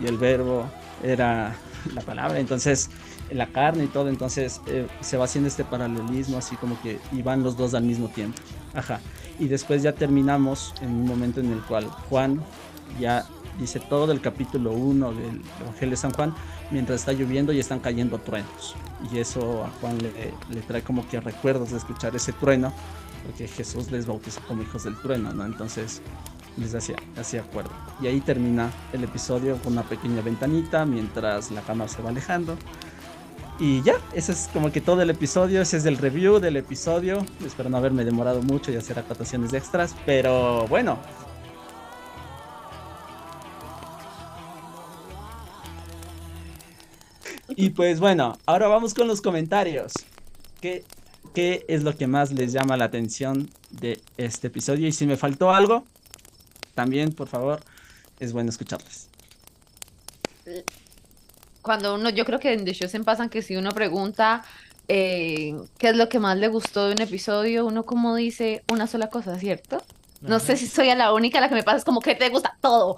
y 0.00 0.06
el 0.06 0.16
verbo 0.16 0.70
era 1.02 1.56
la 1.94 2.00
palabra, 2.02 2.38
entonces 2.38 2.90
la 3.30 3.46
carne 3.48 3.84
y 3.84 3.88
todo, 3.88 4.08
entonces 4.08 4.60
eh, 4.66 4.86
se 5.00 5.16
va 5.16 5.24
haciendo 5.24 5.48
este 5.48 5.64
paralelismo 5.64 6.38
así 6.38 6.56
como 6.56 6.80
que 6.80 7.00
y 7.12 7.22
van 7.22 7.42
los 7.42 7.56
dos 7.56 7.74
al 7.74 7.82
mismo 7.82 8.08
tiempo. 8.08 8.38
Ajá, 8.74 9.00
y 9.38 9.48
después 9.48 9.82
ya 9.82 9.92
terminamos 9.92 10.74
en 10.80 10.90
un 10.90 11.06
momento 11.06 11.40
en 11.40 11.52
el 11.52 11.60
cual 11.60 11.86
Juan 12.08 12.40
ya 13.00 13.26
dice 13.58 13.80
todo 13.80 14.12
el 14.12 14.20
capítulo 14.20 14.72
1 14.72 15.12
del 15.14 15.42
Evangelio 15.60 15.90
de 15.90 15.96
San 15.96 16.12
Juan 16.12 16.34
mientras 16.70 17.00
está 17.00 17.12
lloviendo 17.12 17.52
y 17.52 17.58
están 17.58 17.80
cayendo 17.80 18.18
truenos. 18.18 18.76
Y 19.12 19.18
eso 19.18 19.64
a 19.64 19.70
Juan 19.80 19.98
le, 19.98 20.34
le 20.54 20.60
trae 20.62 20.82
como 20.82 21.06
que 21.08 21.20
recuerdos 21.20 21.70
de 21.70 21.78
escuchar 21.78 22.14
ese 22.14 22.32
trueno 22.32 22.72
porque 23.26 23.48
Jesús 23.48 23.90
les 23.90 24.06
bautizó 24.06 24.40
como 24.46 24.62
hijos 24.62 24.84
del 24.84 24.96
trueno, 24.96 25.32
¿no? 25.32 25.44
Entonces 25.44 26.00
les 26.56 26.74
hacía, 26.74 26.96
hacía 27.18 27.42
acuerdo. 27.42 27.70
Y 28.00 28.06
ahí 28.06 28.20
termina 28.20 28.70
el 28.92 29.04
episodio 29.04 29.58
con 29.58 29.72
una 29.72 29.82
pequeña 29.82 30.22
ventanita 30.22 30.86
mientras 30.86 31.50
la 31.50 31.60
cámara 31.62 31.90
se 31.90 32.00
va 32.02 32.10
alejando. 32.10 32.56
Y 33.58 33.82
ya, 33.82 33.94
ese 34.12 34.32
es 34.32 34.48
como 34.52 34.70
que 34.70 34.80
todo 34.80 35.02
el 35.02 35.10
episodio, 35.10 35.62
ese 35.62 35.78
es 35.78 35.86
el 35.86 35.96
review 35.98 36.38
del 36.38 36.56
episodio. 36.56 37.24
Espero 37.44 37.68
no 37.68 37.78
haberme 37.78 38.04
demorado 38.04 38.42
mucho 38.42 38.70
y 38.70 38.76
hacer 38.76 38.98
acotaciones 38.98 39.52
extras, 39.52 39.96
pero 40.04 40.66
bueno. 40.68 40.98
Y 47.48 47.70
pues 47.70 47.98
bueno, 47.98 48.36
ahora 48.44 48.68
vamos 48.68 48.92
con 48.92 49.08
los 49.08 49.22
comentarios. 49.22 49.92
¿Qué 50.60 50.84
¿Qué 51.34 51.64
es 51.68 51.82
lo 51.82 51.96
que 51.96 52.06
más 52.06 52.32
les 52.32 52.52
llama 52.52 52.76
la 52.76 52.86
atención 52.86 53.48
de 53.80 54.00
este 54.16 54.48
episodio. 54.48 54.86
Y 54.88 54.92
si 54.92 55.06
me 55.06 55.16
faltó 55.16 55.52
algo, 55.52 55.84
también, 56.74 57.12
por 57.12 57.28
favor, 57.28 57.60
es 58.20 58.32
bueno 58.32 58.50
escucharles. 58.50 59.08
Cuando 61.62 61.94
uno, 61.94 62.10
yo 62.10 62.24
creo 62.24 62.38
que 62.38 62.52
en 62.52 62.64
The 62.64 62.72
Chosen 62.72 63.04
pasan 63.04 63.28
que 63.28 63.42
si 63.42 63.56
uno 63.56 63.70
pregunta 63.70 64.44
eh, 64.88 65.56
qué 65.78 65.88
es 65.88 65.96
lo 65.96 66.08
que 66.08 66.20
más 66.20 66.36
le 66.36 66.48
gustó 66.48 66.86
de 66.86 66.92
un 66.92 67.02
episodio, 67.02 67.66
uno 67.66 67.84
como 67.84 68.14
dice 68.14 68.62
una 68.70 68.86
sola 68.86 69.08
cosa, 69.08 69.38
¿cierto? 69.38 69.82
No 70.28 70.40
sé 70.40 70.56
si 70.56 70.66
soy 70.66 70.90
a 70.90 70.94
la 70.94 71.12
única 71.12 71.38
a 71.38 71.40
la 71.40 71.48
que 71.48 71.54
me 71.54 71.62
pasa, 71.62 71.78
es 71.78 71.84
como 71.84 72.00
que 72.00 72.14
te 72.14 72.28
gusta 72.28 72.56
todo. 72.60 72.96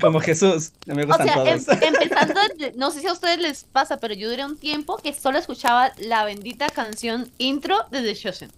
Como 0.00 0.20
Jesús, 0.20 0.72
me 0.86 1.04
O 1.04 1.06
gustan 1.06 1.26
sea, 1.26 1.36
em- 1.44 1.64
todos. 1.64 1.82
empezando, 1.82 2.40
no 2.76 2.90
sé 2.90 3.00
si 3.00 3.06
a 3.06 3.12
ustedes 3.12 3.38
les 3.38 3.64
pasa, 3.64 3.96
pero 3.98 4.14
yo 4.14 4.28
duré 4.30 4.44
un 4.44 4.56
tiempo 4.56 4.96
que 4.96 5.12
solo 5.12 5.38
escuchaba 5.38 5.92
la 5.98 6.24
bendita 6.24 6.68
canción 6.68 7.30
intro 7.38 7.86
de 7.90 8.02
The 8.02 8.14
Chosen. 8.14 8.52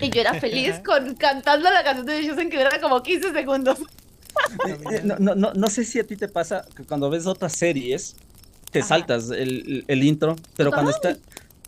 Y 0.00 0.10
yo 0.10 0.20
era 0.20 0.34
feliz 0.34 0.80
con 0.84 1.14
cantando 1.14 1.70
la 1.70 1.84
canción 1.84 2.06
de 2.06 2.20
The 2.20 2.28
Chosen 2.28 2.50
que 2.50 2.58
dura 2.58 2.80
como 2.80 3.02
15 3.02 3.32
segundos. 3.32 3.78
Eh, 4.90 5.00
No, 5.04 5.16
no, 5.18 5.34
no, 5.34 5.52
no 5.54 5.70
sé 5.70 5.84
si 5.84 6.00
a 6.00 6.04
ti 6.06 6.16
te 6.16 6.28
pasa 6.28 6.64
que 6.76 6.84
cuando 6.84 7.10
ves 7.10 7.26
otras 7.26 7.52
series, 7.52 8.16
te 8.70 8.80
Ajá. 8.80 8.88
saltas 8.88 9.30
el, 9.30 9.84
el 9.86 10.02
intro, 10.02 10.36
pero 10.56 10.70
cuando 10.72 10.90
está... 10.90 11.16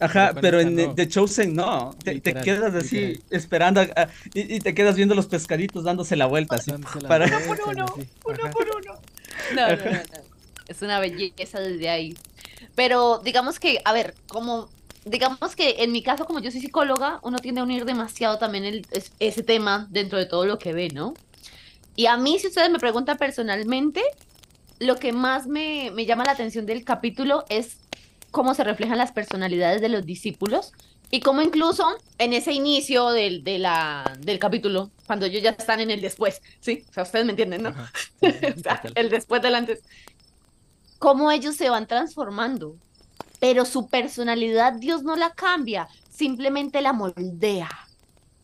Ajá, 0.04 0.34
Pero 0.40 0.60
en 0.60 0.74
no. 0.76 0.94
The 0.94 1.08
Chosen 1.08 1.54
no, 1.54 1.94
te, 2.02 2.20
quedas 2.20 2.74
así 2.74 2.96
literal. 2.98 3.22
esperando 3.30 3.80
a- 3.80 3.84
a- 3.96 4.08
y, 4.34 4.56
y 4.56 4.60
te 4.60 4.74
quedas 4.74 4.96
viendo 4.96 5.14
los 5.14 5.26
pescaditos 5.26 5.84
dándose 5.84 6.16
la 6.16 6.26
vuelta, 6.26 6.56
así, 6.56 6.70
la 7.00 7.08
para... 7.08 7.26
Uno 7.26 7.38
por 7.46 7.60
uno, 7.68 7.84
así. 7.84 8.08
uno 8.24 8.50
por 8.52 8.66
uno. 8.68 8.98
No, 9.54 9.68
no, 9.68 9.76
no, 9.76 9.90
no. 9.92 10.34
Es 10.68 10.80
una 10.82 10.98
belleza 11.00 11.60
desde 11.60 11.88
ahí. 11.90 12.16
Pero 12.74 13.20
digamos 13.24 13.58
que, 13.60 13.80
a 13.84 13.92
ver, 13.92 14.14
como, 14.28 14.68
digamos 15.04 15.54
que 15.56 15.76
en 15.82 15.92
mi 15.92 16.02
caso, 16.02 16.24
como 16.24 16.38
yo 16.40 16.50
soy 16.50 16.60
psicóloga, 16.60 17.20
uno 17.22 17.38
tiende 17.38 17.60
a 17.60 17.64
unir 17.64 17.84
demasiado 17.84 18.38
también 18.38 18.64
el- 18.64 18.86
es- 18.90 19.12
ese 19.20 19.42
tema 19.42 19.86
dentro 19.90 20.18
de 20.18 20.26
todo 20.26 20.46
lo 20.46 20.58
que 20.58 20.72
ve, 20.72 20.88
¿no? 20.88 21.14
Y 21.96 22.06
a 22.06 22.16
mí, 22.16 22.38
si 22.38 22.46
ustedes 22.48 22.70
me 22.70 22.78
preguntan 22.78 23.16
personalmente, 23.18 24.02
lo 24.80 24.96
que 24.96 25.12
más 25.12 25.46
me, 25.46 25.90
me 25.94 26.06
llama 26.06 26.24
la 26.24 26.32
atención 26.32 26.66
del 26.66 26.84
capítulo 26.84 27.44
es 27.48 27.76
cómo 28.34 28.52
se 28.52 28.64
reflejan 28.64 28.98
las 28.98 29.12
personalidades 29.12 29.80
de 29.80 29.88
los 29.88 30.04
discípulos 30.04 30.72
y 31.10 31.20
cómo 31.20 31.40
incluso 31.40 31.86
en 32.18 32.32
ese 32.32 32.52
inicio 32.52 33.10
del, 33.10 33.44
de 33.44 33.60
la, 33.60 34.18
del 34.18 34.40
capítulo, 34.40 34.90
cuando 35.06 35.26
ellos 35.26 35.40
ya 35.40 35.50
están 35.50 35.78
en 35.78 35.92
el 35.92 36.00
después, 36.00 36.42
¿sí? 36.58 36.84
O 36.90 36.92
sea, 36.92 37.04
ustedes 37.04 37.24
me 37.24 37.30
entienden, 37.30 37.62
¿no? 37.62 37.68
Ajá. 37.70 37.92
Sí, 38.20 38.28
O 38.28 38.60
sea, 38.60 38.82
el 38.96 39.08
después 39.08 39.40
del 39.40 39.54
antes. 39.54 39.82
Cómo 40.98 41.30
ellos 41.30 41.54
se 41.54 41.70
van 41.70 41.86
transformando, 41.86 42.76
pero 43.38 43.64
su 43.64 43.88
personalidad 43.88 44.72
Dios 44.72 45.04
no 45.04 45.14
la 45.14 45.30
cambia, 45.30 45.86
simplemente 46.10 46.80
la 46.80 46.92
moldea, 46.92 47.70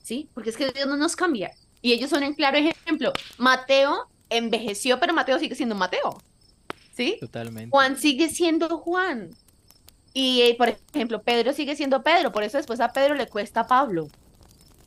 ¿sí? 0.02 0.28
Porque 0.32 0.50
es 0.50 0.56
que 0.56 0.70
Dios 0.70 0.86
no 0.86 0.96
nos 0.96 1.16
cambia. 1.16 1.50
Y 1.82 1.94
ellos 1.94 2.10
son 2.10 2.22
un 2.22 2.34
claro 2.34 2.58
ejemplo. 2.58 3.12
Mateo 3.38 4.08
envejeció, 4.28 5.00
pero 5.00 5.14
Mateo 5.14 5.40
sigue 5.40 5.56
siendo 5.56 5.74
Mateo, 5.74 6.22
¿sí? 6.94 7.16
Totalmente. 7.18 7.70
Juan 7.70 7.98
sigue 7.98 8.28
siendo 8.28 8.78
Juan. 8.78 9.30
Y, 10.12 10.42
eh, 10.42 10.54
por 10.58 10.68
ejemplo, 10.70 11.22
Pedro 11.22 11.52
sigue 11.52 11.76
siendo 11.76 12.02
Pedro, 12.02 12.32
por 12.32 12.42
eso 12.44 12.58
después 12.58 12.80
a 12.80 12.92
Pedro 12.92 13.14
le 13.14 13.28
cuesta 13.28 13.60
a 13.60 13.66
Pablo. 13.66 14.08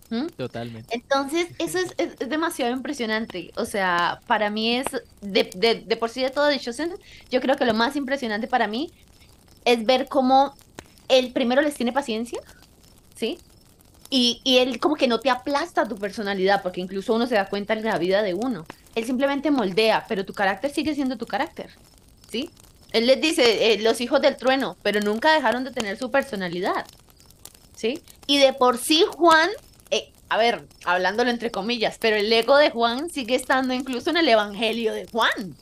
¿Mm? 0.09 0.27
Totalmente. 0.36 0.89
Entonces, 0.89 1.47
eso 1.59 1.79
es, 1.79 1.93
es- 1.97 2.15
es 2.19 2.29
demasiado 2.29 2.71
impresionante. 2.73 3.51
O 3.57 3.65
sea, 3.65 4.21
para 4.27 4.49
mí 4.49 4.75
es, 4.77 4.86
de, 5.21 5.49
de, 5.55 5.75
de 5.86 5.97
por 5.97 6.09
sí 6.09 6.21
de 6.23 6.31
todo 6.31 6.45
de 6.47 6.59
Chosen, 6.59 6.93
yo 7.31 7.41
creo 7.41 7.57
que 7.57 7.65
lo 7.65 7.73
más 7.73 7.95
impresionante 7.95 8.47
para 8.47 8.67
mí 8.67 8.91
es 9.65 9.86
ver 9.86 10.07
cómo 10.09 10.55
él 11.09 11.33
primero 11.33 11.62
les 11.62 11.75
tiene 11.75 11.93
paciencia, 11.93 12.41
¿sí? 13.15 13.39
Y, 14.09 14.41
y 14.43 14.59
él 14.59 14.79
como 14.79 14.95
que 14.95 15.07
no 15.07 15.19
te 15.21 15.29
aplasta 15.31 15.88
tu 15.88 15.97
personalidad, 15.97 16.62
porque 16.63 16.81
incluso 16.81 17.15
uno 17.15 17.27
se 17.27 17.36
da 17.36 17.49
cuenta 17.49 17.73
en 17.73 17.83
la 17.83 17.97
vida 17.97 18.21
de 18.23 18.33
uno. 18.36 18.65
Él 18.95 19.05
simplemente 19.05 19.51
moldea, 19.51 20.05
pero 20.07 20.25
tu 20.25 20.33
carácter 20.33 20.71
sigue 20.71 20.95
siendo 20.95 21.17
tu 21.17 21.27
carácter, 21.27 21.71
¿sí? 22.29 22.51
Él 22.93 23.08
les 23.08 23.19
dice, 23.19 23.73
eh, 23.73 23.79
los 23.79 23.99
hijos 24.01 24.21
del 24.21 24.38
trueno, 24.38 24.77
pero 24.84 25.01
nunca 25.01 25.34
dejaron 25.34 25.63
de 25.63 25.71
tener 25.71 25.97
su 25.97 26.12
personalidad, 26.12 26.86
¿sí? 27.75 28.01
Y 28.27 28.38
de 28.38 28.53
por 28.53 28.77
sí 28.77 29.03
Juan, 29.17 29.49
eh, 29.89 30.12
a 30.29 30.38
ver, 30.38 30.67
hablándolo 30.86 31.32
entre 31.32 31.51
comillas, 31.51 31.97
pero 31.99 32.15
el 32.15 32.32
ego 32.32 32.56
de 32.58 32.69
Juan 32.69 33.10
sigue 33.10 33.36
estando 33.36 33.73
incluso 33.73 34.12
en 34.12 34.17
el 34.17 34.29
evangelio 34.29 34.93
de 34.93 35.08
Juan. 35.08 35.56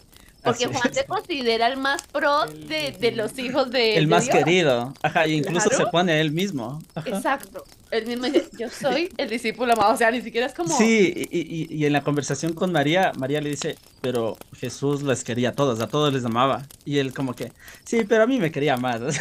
Porque 0.43 0.65
Así 0.65 0.73
Juan 0.73 0.89
es. 0.89 0.97
se 0.97 1.05
considera 1.05 1.67
el 1.67 1.77
más 1.77 2.01
pro 2.11 2.45
de, 2.47 3.11
los 3.15 3.37
hijos 3.37 3.69
de 3.69 3.95
El 3.97 4.05
de 4.05 4.09
más 4.09 4.23
Dios. 4.25 4.35
querido, 4.37 4.93
ajá, 5.03 5.27
y 5.27 5.33
incluso 5.33 5.69
Claro. 5.69 5.85
se 5.85 5.91
pone 5.91 6.19
él 6.19 6.31
mismo. 6.31 6.81
Ajá. 6.95 7.09
Exacto. 7.09 7.63
Él 7.91 8.07
mismo 8.07 8.25
dice, 8.25 8.49
yo 8.57 8.67
soy 8.69 9.09
el 9.17 9.29
discípulo 9.29 9.73
amado. 9.73 9.93
O 9.93 9.97
sea, 9.97 10.09
ni 10.11 10.21
siquiera 10.21 10.47
es 10.47 10.53
como... 10.53 10.75
Sí, 10.77 11.13
y, 11.29 11.37
y- 11.39 11.67
y 11.75 11.85
en 11.85 11.93
la 11.93 12.01
conversación 12.03 12.53
con 12.53 12.71
María, 12.71 13.11
María 13.17 13.39
le 13.41 13.49
dice, 13.51 13.75
pero 14.01 14.37
Jesús 14.57 15.03
les 15.03 15.23
quería 15.23 15.49
a 15.49 15.51
todos, 15.53 15.79
a 15.81 15.87
todos 15.87 16.11
les 16.13 16.25
amaba. 16.25 16.65
Y 16.85 16.97
él 16.99 17.13
como 17.13 17.35
que, 17.35 17.51
sí, 17.83 18.03
pero 18.07 18.23
a 18.23 18.27
mí 18.27 18.39
me 18.39 18.51
quería 18.51 18.77
más. 18.77 19.01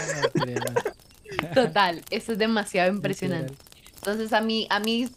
No. 0.44 1.48
Total, 1.54 2.02
eso 2.10 2.32
es 2.32 2.38
demasiado 2.38 2.90
impresionante. 2.92 3.54
Entonces 3.96 4.32
a 4.32 4.40
mí, 4.40 4.66
a 4.70 4.80
mí, 4.80 5.08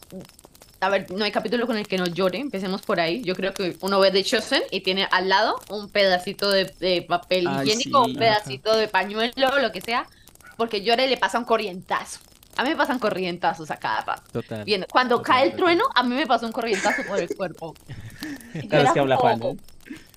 a 0.84 0.90
ver, 0.90 1.10
no 1.12 1.24
hay 1.24 1.32
capítulo 1.32 1.66
con 1.66 1.78
el 1.78 1.88
que 1.88 1.98
no 1.98 2.06
llore, 2.06 2.40
empecemos 2.40 2.82
por 2.82 3.00
ahí. 3.00 3.22
Yo 3.24 3.36
creo 3.36 3.54
que 3.54 3.76
uno 3.82 4.00
ve 4.00 4.12
The 4.12 4.24
Chosen 4.24 4.62
y 4.72 4.82
tiene 4.82 5.08
al 5.12 5.30
lado 5.30 5.60
un 5.70 5.90
pedacito 5.90 6.52
de, 6.52 6.66
de 6.80 7.02
papel 7.02 7.48
Ay, 7.48 7.68
higiénico, 7.68 8.06
sí, 8.06 8.12
un 8.12 8.18
pedacito 8.18 8.76
de 8.76 8.88
pañuelo, 8.88 9.60
lo 9.60 9.72
que 9.72 9.82
sea, 9.82 10.08
porque 10.58 10.82
llora 10.84 11.06
y 11.06 11.10
le 11.10 11.18
pasa 11.18 11.40
un 11.40 11.46
corrientazo. 11.46 12.20
A 12.56 12.64
mí 12.64 12.70
me 12.70 12.76
pasan 12.76 13.00
corrientazos 13.00 13.72
a 13.72 13.78
cada 13.78 14.02
rato. 14.02 14.24
Total. 14.32 14.64
Bien, 14.64 14.86
cuando 14.92 15.18
Total, 15.18 15.36
cae 15.36 15.46
el 15.48 15.56
trueno, 15.56 15.86
a 15.96 16.04
mí 16.04 16.16
me 16.16 16.28
pasó 16.28 16.46
un 16.46 16.52
corrientazo 16.52 17.04
por 17.08 17.20
el 17.20 17.36
cuerpo. 17.36 17.74
Vez 18.54 18.66
era 18.72 18.94
que 18.94 19.00
habla 19.00 19.18
Juan. 19.18 19.42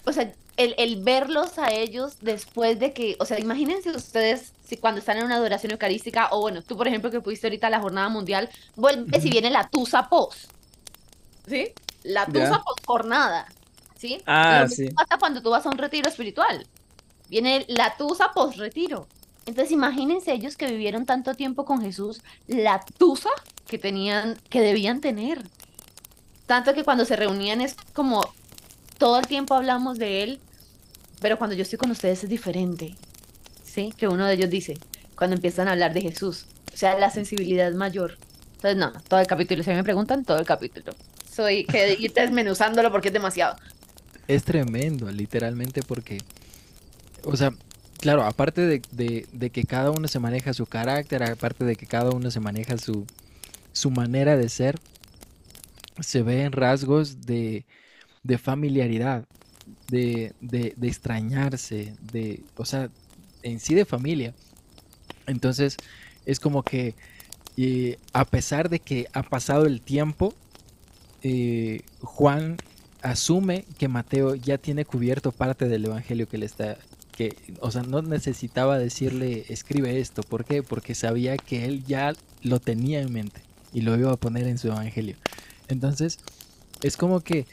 O 0.04 0.12
sea, 0.12 0.32
el, 0.56 0.74
el 0.78 1.02
verlos 1.02 1.58
a 1.58 1.72
ellos 1.72 2.18
después 2.20 2.78
de 2.78 2.92
que, 2.92 3.16
o 3.18 3.24
sea, 3.24 3.38
imagínense 3.38 3.90
ustedes 3.90 4.52
si 4.66 4.76
cuando 4.76 4.98
están 4.98 5.18
en 5.18 5.24
una 5.24 5.36
adoración 5.36 5.72
eucarística, 5.72 6.28
o 6.32 6.40
bueno, 6.40 6.62
tú 6.62 6.76
por 6.76 6.88
ejemplo 6.88 7.10
que 7.10 7.20
pudiste 7.20 7.46
ahorita 7.46 7.68
a 7.68 7.70
la 7.70 7.80
jornada 7.80 8.08
mundial, 8.08 8.48
vuelves 8.74 9.24
y 9.24 9.30
viene 9.30 9.50
la 9.50 9.68
tusa 9.68 10.08
post. 10.08 10.50
¿Sí? 11.46 11.72
La 12.02 12.26
tusa 12.26 12.50
Ya. 12.50 12.62
post 12.62 12.84
jornada. 12.86 13.46
¿Sí? 13.96 14.20
Ah, 14.26 14.60
Lo 14.62 14.68
mismo 14.68 14.86
sí. 14.88 14.90
pasa 14.94 15.18
cuando 15.18 15.40
tú 15.42 15.50
vas 15.50 15.64
a 15.66 15.70
un 15.70 15.78
retiro 15.78 16.08
espiritual. 16.08 16.66
Viene 17.28 17.64
la 17.68 17.96
tusa 17.96 18.32
post 18.32 18.56
retiro. 18.58 19.06
Entonces 19.46 19.72
imagínense 19.72 20.32
ellos 20.32 20.56
que 20.56 20.66
vivieron 20.66 21.06
tanto 21.06 21.34
tiempo 21.34 21.64
con 21.64 21.80
Jesús, 21.80 22.20
la 22.46 22.84
tusa 22.98 23.30
que 23.66 23.78
tenían, 23.78 24.36
que 24.50 24.60
debían 24.60 25.00
tener. 25.00 25.42
Tanto 26.46 26.74
que 26.74 26.84
cuando 26.84 27.04
se 27.04 27.16
reunían 27.16 27.60
es 27.60 27.74
como 27.92 28.20
todo 28.98 29.18
el 29.18 29.26
tiempo 29.26 29.54
hablamos 29.54 29.98
de 29.98 30.22
él, 30.22 30.40
pero 31.20 31.38
cuando 31.38 31.54
yo 31.56 31.62
estoy 31.62 31.78
con 31.78 31.90
ustedes 31.90 32.24
es 32.24 32.30
diferente. 32.30 32.96
¿Sí? 33.64 33.92
Que 33.96 34.08
uno 34.08 34.26
de 34.26 34.34
ellos 34.34 34.50
dice, 34.50 34.78
cuando 35.16 35.36
empiezan 35.36 35.68
a 35.68 35.72
hablar 35.72 35.92
de 35.94 36.00
Jesús. 36.02 36.46
O 36.72 36.76
sea, 36.76 36.98
la 36.98 37.10
sensibilidad 37.10 37.68
es 37.68 37.74
mayor. 37.74 38.18
Entonces, 38.56 38.76
no, 38.76 38.92
todo 39.08 39.20
el 39.20 39.26
capítulo. 39.26 39.62
Si 39.62 39.70
me 39.70 39.84
preguntan, 39.84 40.24
todo 40.24 40.38
el 40.38 40.46
capítulo. 40.46 40.92
Soy 41.36 41.66
que 41.68 41.94
ir 41.98 42.12
desmenuzándolo 42.14 42.90
porque 42.90 43.08
es 43.08 43.14
demasiado. 43.14 43.56
Es 44.28 44.44
tremendo, 44.44 45.10
literalmente, 45.10 45.82
porque, 45.82 46.24
o 47.24 47.36
sea, 47.36 47.52
claro, 48.00 48.22
aparte 48.24 48.62
de, 48.66 48.82
de- 49.32 49.50
que 49.50 49.64
cada 49.64 49.90
uno 49.90 50.08
se 50.08 50.18
maneja 50.20 50.52
su 50.54 50.66
carácter, 50.66 51.22
aparte 51.22 51.64
de 51.64 51.76
que 51.76 51.86
cada 51.86 52.10
uno 52.10 52.30
se 52.30 52.40
maneja 52.40 52.78
su, 52.78 53.06
su 53.72 53.90
manera 53.90 54.36
de 54.36 54.48
ser, 54.50 54.80
se 56.00 56.22
ven 56.22 56.52
rasgos 56.52 57.22
de, 57.22 57.64
de 58.24 58.38
familiaridad, 58.38 59.26
de 60.40 60.74
extrañarse, 60.82 61.96
de, 62.00 62.44
o 62.56 62.64
sea, 62.64 62.90
en 63.42 63.60
sí 63.60 63.74
de 63.74 63.84
familia. 63.84 64.34
Entonces, 65.26 65.76
es 66.26 66.40
como 66.40 66.62
que 66.64 66.96
eh, 67.56 67.98
a 68.12 68.24
pesar 68.26 68.68
de 68.70 68.80
que 68.80 69.08
ha 69.14 69.24
pasado 69.24 69.66
el 69.66 69.82
tiempo, 69.82 70.34
eh, 71.22 71.82
Juan 72.00 72.56
asume 73.02 73.64
que 73.78 73.88
Mateo 73.88 74.34
ya 74.34 74.58
tiene 74.58 74.84
cubierto 74.84 75.32
parte 75.32 75.68
del 75.68 75.84
evangelio 75.84 76.28
que 76.28 76.38
le 76.38 76.46
está 76.46 76.78
que 77.16 77.36
o 77.60 77.70
sea, 77.70 77.82
no 77.82 78.02
necesitaba 78.02 78.78
decirle 78.78 79.46
escribe 79.48 80.00
esto, 80.00 80.22
¿por 80.22 80.44
qué? 80.44 80.62
Porque 80.62 80.94
sabía 80.94 81.36
que 81.36 81.64
él 81.64 81.84
ya 81.84 82.12
lo 82.42 82.60
tenía 82.60 83.00
en 83.00 83.12
mente 83.12 83.40
y 83.72 83.80
lo 83.80 83.96
iba 83.98 84.12
a 84.12 84.16
poner 84.16 84.46
en 84.46 84.58
su 84.58 84.68
evangelio. 84.68 85.16
Entonces, 85.68 86.18
es 86.82 86.96
como 86.96 87.20
que 87.20 87.46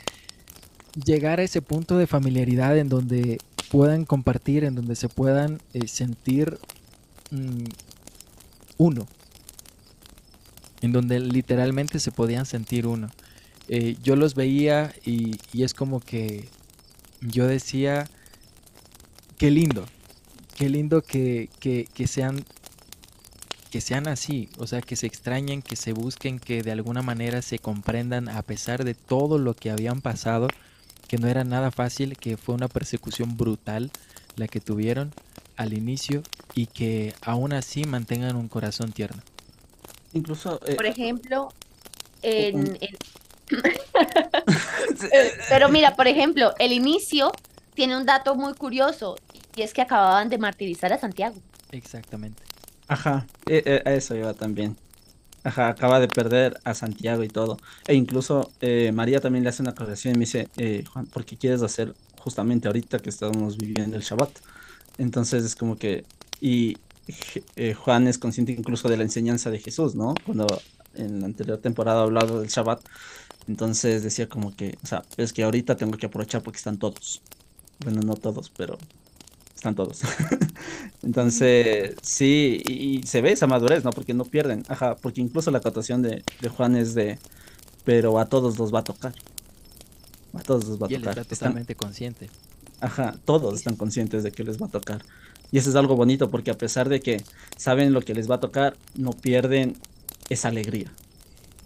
llegar 1.06 1.40
a 1.40 1.44
ese 1.44 1.62
punto 1.62 1.98
de 1.98 2.08
familiaridad 2.08 2.78
en 2.78 2.90
donde 2.90 3.40
puedan 3.72 4.06
compartir, 4.06 4.64
en 4.66 4.76
donde 4.76 4.96
se 4.96 5.10
puedan 5.10 5.62
eh, 5.74 5.88
sentir 5.88 6.60
mm, 7.32 7.64
uno, 8.78 9.08
en 10.82 10.92
donde 10.92 11.20
literalmente 11.20 12.00
se 12.00 12.12
podían 12.12 12.46
sentir 12.46 12.86
uno. 12.86 13.10
Eh, 13.68 13.98
yo 14.04 14.16
los 14.16 14.36
veía 14.36 14.94
y, 15.06 15.40
y 15.54 15.64
es 15.64 15.74
como 15.74 16.00
que 16.02 16.50
yo 17.22 17.48
decía, 17.48 18.10
qué 19.38 19.52
lindo, 19.52 19.86
qué 20.56 20.70
lindo 20.70 21.02
que, 21.04 21.50
que- 21.60 21.88
que 21.94 22.08
sean 22.08 22.44
que 23.72 23.82
sean 23.82 24.08
así, 24.08 24.50
o 24.58 24.68
sea, 24.68 24.82
que 24.82 24.96
se 24.96 25.08
extrañen, 25.08 25.62
que 25.64 25.76
se 25.76 25.94
busquen, 25.94 26.40
que 26.40 26.62
de 26.62 26.72
alguna 26.72 27.02
manera 27.02 27.42
se 27.42 27.58
comprendan 27.58 28.30
a 28.30 28.44
pesar 28.44 28.84
de 28.84 28.94
todo 28.94 29.40
lo 29.40 29.56
que 29.56 29.72
habían 29.72 30.02
pasado, 30.02 30.48
que 31.08 31.18
no 31.18 31.28
era 31.28 31.44
nada 31.44 31.72
fácil, 31.72 32.16
que 32.18 32.38
fue 32.38 32.54
una 32.54 32.68
persecución 32.68 33.36
brutal 33.36 33.90
la 34.36 34.48
que 34.48 34.60
tuvieron 34.60 35.12
al 35.56 35.74
inicio 35.74 36.22
y 36.54 36.68
que 36.68 37.16
aún 37.24 37.52
así 37.54 37.84
mantengan 37.86 38.36
un 38.36 38.48
corazón 38.48 38.92
tierno. 38.92 39.22
Incluso... 40.14 40.60
eh, 40.68 40.76
Por 40.76 40.86
ejemplo, 40.86 41.50
un- 42.24 42.32
en, 42.34 42.66
en- 42.66 42.76
Eh, 42.84 42.98
Pero 45.50 45.70
mira, 45.70 45.96
por 45.96 46.08
ejemplo, 46.08 46.54
el 46.60 46.72
inicio 46.72 47.32
tiene 47.74 47.98
un 47.98 48.06
dato 48.06 48.36
muy 48.36 48.54
curioso 48.54 49.18
y 49.56 49.62
es 49.62 49.74
que 49.74 49.82
acababan 49.82 50.30
de 50.30 50.38
martirizar 50.38 50.94
a 50.94 51.00
Santiago. 51.00 51.36
Exactamente. 51.72 52.44
Ajá, 52.88 53.26
eh, 53.48 53.64
eh, 53.66 53.82
a 53.86 53.94
eso 53.94 54.16
iba 54.16 54.34
también. 54.34 54.78
Ajá, 55.44 55.68
acaba 55.70 56.00
de 56.00 56.08
perder 56.08 56.60
a 56.64 56.74
Santiago 56.74 57.24
y 57.24 57.28
todo. 57.28 57.58
E 57.88 57.96
incluso 57.96 58.52
eh, 58.62 58.92
María 58.94 59.20
también 59.20 59.44
le 59.44 59.50
hace 59.50 59.62
una 59.62 59.76
corrección 59.76 60.16
y 60.16 60.18
me 60.18 60.26
dice, 60.26 60.48
eh, 60.58 60.84
Juan, 60.92 61.06
¿por 61.08 61.26
qué 61.26 61.36
quieres 61.38 61.62
hacer 61.62 61.94
justamente 62.20 62.68
ahorita 62.68 63.00
que 63.00 63.10
estamos 63.10 63.58
viviendo 63.58 63.98
el 63.98 64.04
Shabbat? 64.04 64.32
Entonces 64.98 65.44
es 65.44 65.56
como 65.56 65.76
que, 65.76 66.06
y 66.40 66.78
eh, 67.56 67.74
Juan 67.74 68.08
es 68.08 68.18
consciente 68.18 68.54
incluso 68.54 68.88
de 68.88 68.96
la 68.96 69.04
enseñanza 69.04 69.50
de 69.52 69.60
Jesús, 69.60 69.96
¿no? 69.96 70.16
Cuando 70.26 70.48
en 70.96 71.20
la 71.22 71.26
anterior 71.28 71.58
temporada 71.60 72.00
ha 72.02 72.04
hablado 72.04 72.40
del 72.42 72.50
Shabbat, 72.50 72.82
entonces 73.48 74.04
decía 74.04 74.28
como 74.30 74.56
que, 74.56 74.78
o 74.84 74.88
sea, 74.88 75.04
es 75.18 75.34
que 75.34 75.44
ahorita 75.44 75.76
tengo 75.78 75.98
que 75.98 76.06
aprovechar 76.08 76.42
porque 76.44 76.58
están 76.58 76.78
todos. 76.78 77.22
Bueno, 77.84 78.02
no 78.02 78.16
todos, 78.16 78.50
pero 78.56 78.78
están 79.56 79.76
todos. 79.76 80.02
Entonces, 81.04 81.96
sí, 82.02 82.62
y, 82.66 83.00
y 83.00 83.04
se 83.04 83.22
ve 83.22 83.32
esa 83.34 83.48
madurez, 83.48 83.84
¿no? 83.84 83.92
Porque 83.92 84.14
no 84.14 84.26
pierden. 84.26 84.64
Ajá, 84.68 84.96
porque 84.96 85.22
incluso 85.22 85.52
la 85.52 85.58
acotación 85.60 86.02
de, 86.02 86.24
de 86.42 86.50
Juan 86.50 86.76
es 86.76 86.94
de, 86.96 87.20
pero 87.84 88.20
a 88.20 88.26
todos 88.28 88.58
los 88.58 88.74
va 88.74 88.80
a 88.80 88.84
tocar. 88.84 89.14
A 90.34 90.42
todos 90.42 90.66
los 90.66 90.82
va 90.82 90.88
a 90.88 90.92
Y 90.92 90.96
él 90.96 91.02
tocar. 91.02 91.20
está 91.20 91.34
Están- 91.34 91.50
totalmente 91.50 91.76
consciente. 91.76 92.30
Ajá, 92.80 93.16
todos 93.26 93.56
están 93.56 93.76
conscientes 93.76 94.24
de 94.24 94.32
que 94.32 94.44
les 94.44 94.62
va 94.62 94.68
a 94.68 94.70
tocar. 94.70 95.04
Y 95.52 95.58
eso 95.58 95.70
es 95.70 95.76
algo 95.76 95.96
bonito 95.96 96.30
porque 96.32 96.52
a 96.52 96.58
pesar 96.58 96.90
de 96.90 97.00
que 97.02 97.24
saben 97.58 97.94
lo 97.94 98.02
que 98.02 98.14
les 98.14 98.30
va 98.30 98.36
a 98.36 98.40
tocar, 98.40 98.76
no 98.96 99.12
pierden 99.12 99.78
esa 100.34 100.50
alegría 100.50 100.92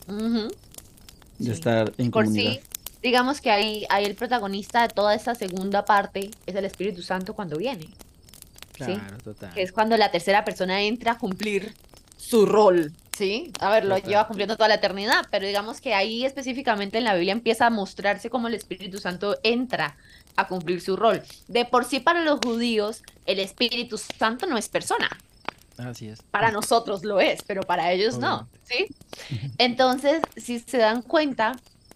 de 0.07 1.45
Sí. 1.45 1.51
estar 1.51 1.93
en 1.97 2.11
Por 2.11 2.25
comunidad. 2.25 2.53
sí, 2.53 2.59
digamos 3.03 3.41
que 3.41 3.51
ahí, 3.51 3.85
ahí 3.89 4.05
el 4.05 4.15
protagonista 4.15 4.81
de 4.83 4.89
toda 4.93 5.13
esta 5.15 5.35
segunda 5.35 5.85
parte 5.85 6.31
es 6.45 6.55
el 6.55 6.65
Espíritu 6.65 7.01
Santo 7.01 7.33
cuando 7.33 7.57
viene, 7.57 7.85
¿sí? 7.85 7.93
Claro, 8.93 9.17
total. 9.23 9.53
Que 9.53 9.61
es 9.61 9.71
cuando 9.71 9.97
la 9.97 10.11
tercera 10.11 10.43
persona 10.45 10.81
entra 10.81 11.13
a 11.13 11.17
cumplir 11.17 11.73
su 12.17 12.45
rol, 12.45 12.91
¿sí? 13.15 13.51
A 13.59 13.69
ver, 13.69 13.85
lo 13.85 13.95
Total. 13.95 14.09
lleva 14.09 14.27
cumpliendo 14.27 14.55
toda 14.57 14.69
la 14.69 14.75
eternidad, 14.75 15.25
pero 15.29 15.45
digamos 15.45 15.81
que 15.81 15.93
ahí 15.93 16.25
específicamente 16.25 16.97
en 16.97 17.03
la 17.03 17.13
Biblia 17.13 17.33
empieza 17.33 17.67
a 17.67 17.69
mostrarse 17.69 18.29
cómo 18.29 18.47
el 18.47 18.55
Espíritu 18.55 18.97
Santo 18.97 19.37
entra 19.43 19.95
a 20.35 20.47
cumplir 20.47 20.81
su 20.81 20.95
rol. 20.95 21.21
De 21.47 21.65
por 21.65 21.85
sí 21.85 21.99
para 21.99 22.21
los 22.21 22.39
judíos, 22.39 23.01
el 23.25 23.39
Espíritu 23.39 23.97
Santo 23.97 24.45
no 24.47 24.57
es 24.57 24.69
persona. 24.69 25.09
Así 25.77 26.07
es. 26.07 26.21
Para 26.23 26.51
nosotros 26.51 27.03
lo 27.03 27.19
es, 27.19 27.43
pero 27.43 27.61
para 27.61 27.91
ellos 27.91 28.17
no. 28.17 28.49
¿sí? 28.63 28.87
Entonces, 29.57 30.21
si 30.35 30.59
se 30.59 30.77
dan 30.77 31.01
cuenta, 31.01 31.53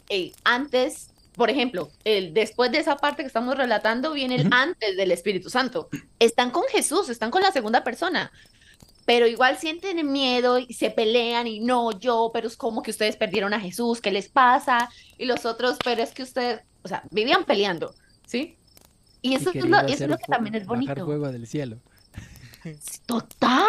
eh, 0.10 0.32
antes, 0.44 1.10
por 1.34 1.50
ejemplo, 1.50 1.90
el, 2.04 2.34
después 2.34 2.72
de 2.72 2.80
esa 2.80 2.98
parte 2.98 3.24
que 3.24 3.28
estamos 3.28 3.58
relatando, 3.58 4.14
viene 4.14 4.36
el 4.36 4.48
antes 4.52 4.96
del 4.98 5.12
Espíritu 5.12 5.50
Santo. 5.50 5.90
Están 6.20 6.52
con 6.52 6.64
Jesús, 6.72 7.10
están 7.10 7.32
con 7.32 7.42
la 7.42 7.52
segunda 7.52 7.84
persona, 7.84 8.32
pero 9.06 9.26
igual 9.28 9.58
sienten 9.58 10.12
miedo 10.12 10.60
y 10.60 10.74
se 10.74 10.92
pelean 10.92 11.48
y 11.48 11.60
no, 11.60 11.98
yo, 12.00 12.30
pero 12.34 12.48
es 12.48 12.56
como 12.56 12.84
que 12.84 12.92
ustedes 12.92 13.16
perdieron 13.16 13.54
a 13.54 13.60
Jesús, 13.60 14.00
¿qué 14.00 14.12
les 14.12 14.30
pasa? 14.30 14.90
Y 15.18 15.26
los 15.26 15.46
otros, 15.46 15.78
pero 15.84 16.04
es 16.04 16.12
que 16.14 16.24
ustedes, 16.24 16.62
o 16.84 16.88
sea, 16.88 17.04
vivían 17.10 17.46
peleando, 17.46 17.96
¿sí? 18.26 18.58
Y 19.22 19.32
Y 19.32 19.36
eso 19.36 19.52
es 19.54 19.66
lo, 19.66 19.78
eso 19.80 19.86
es 19.88 19.94
hacer 19.96 20.10
lo 20.10 20.18
que 20.18 20.26
también 20.28 20.56
es 20.56 20.66
Bajar 20.66 20.86
bonito. 20.86 21.06
fuego 21.06 21.32
del 21.32 21.48
cielo. 21.48 21.80
Total. 23.06 23.66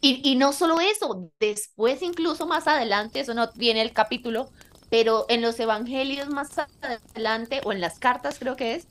Y, 0.00 0.20
y 0.30 0.36
no 0.36 0.52
solo 0.52 0.80
eso, 0.80 1.30
después 1.40 2.02
incluso 2.02 2.46
más 2.46 2.66
adelante, 2.66 3.20
eso 3.20 3.34
no 3.34 3.50
viene 3.54 3.82
el 3.82 3.92
capítulo, 3.92 4.50
pero 4.90 5.26
en 5.28 5.42
los 5.42 5.58
evangelios 5.58 6.28
más 6.28 6.50
adelante, 6.82 7.60
o 7.64 7.72
en 7.72 7.80
las 7.80 7.98
cartas 7.98 8.38
creo 8.38 8.56
que 8.56 8.74
es, 8.74 8.86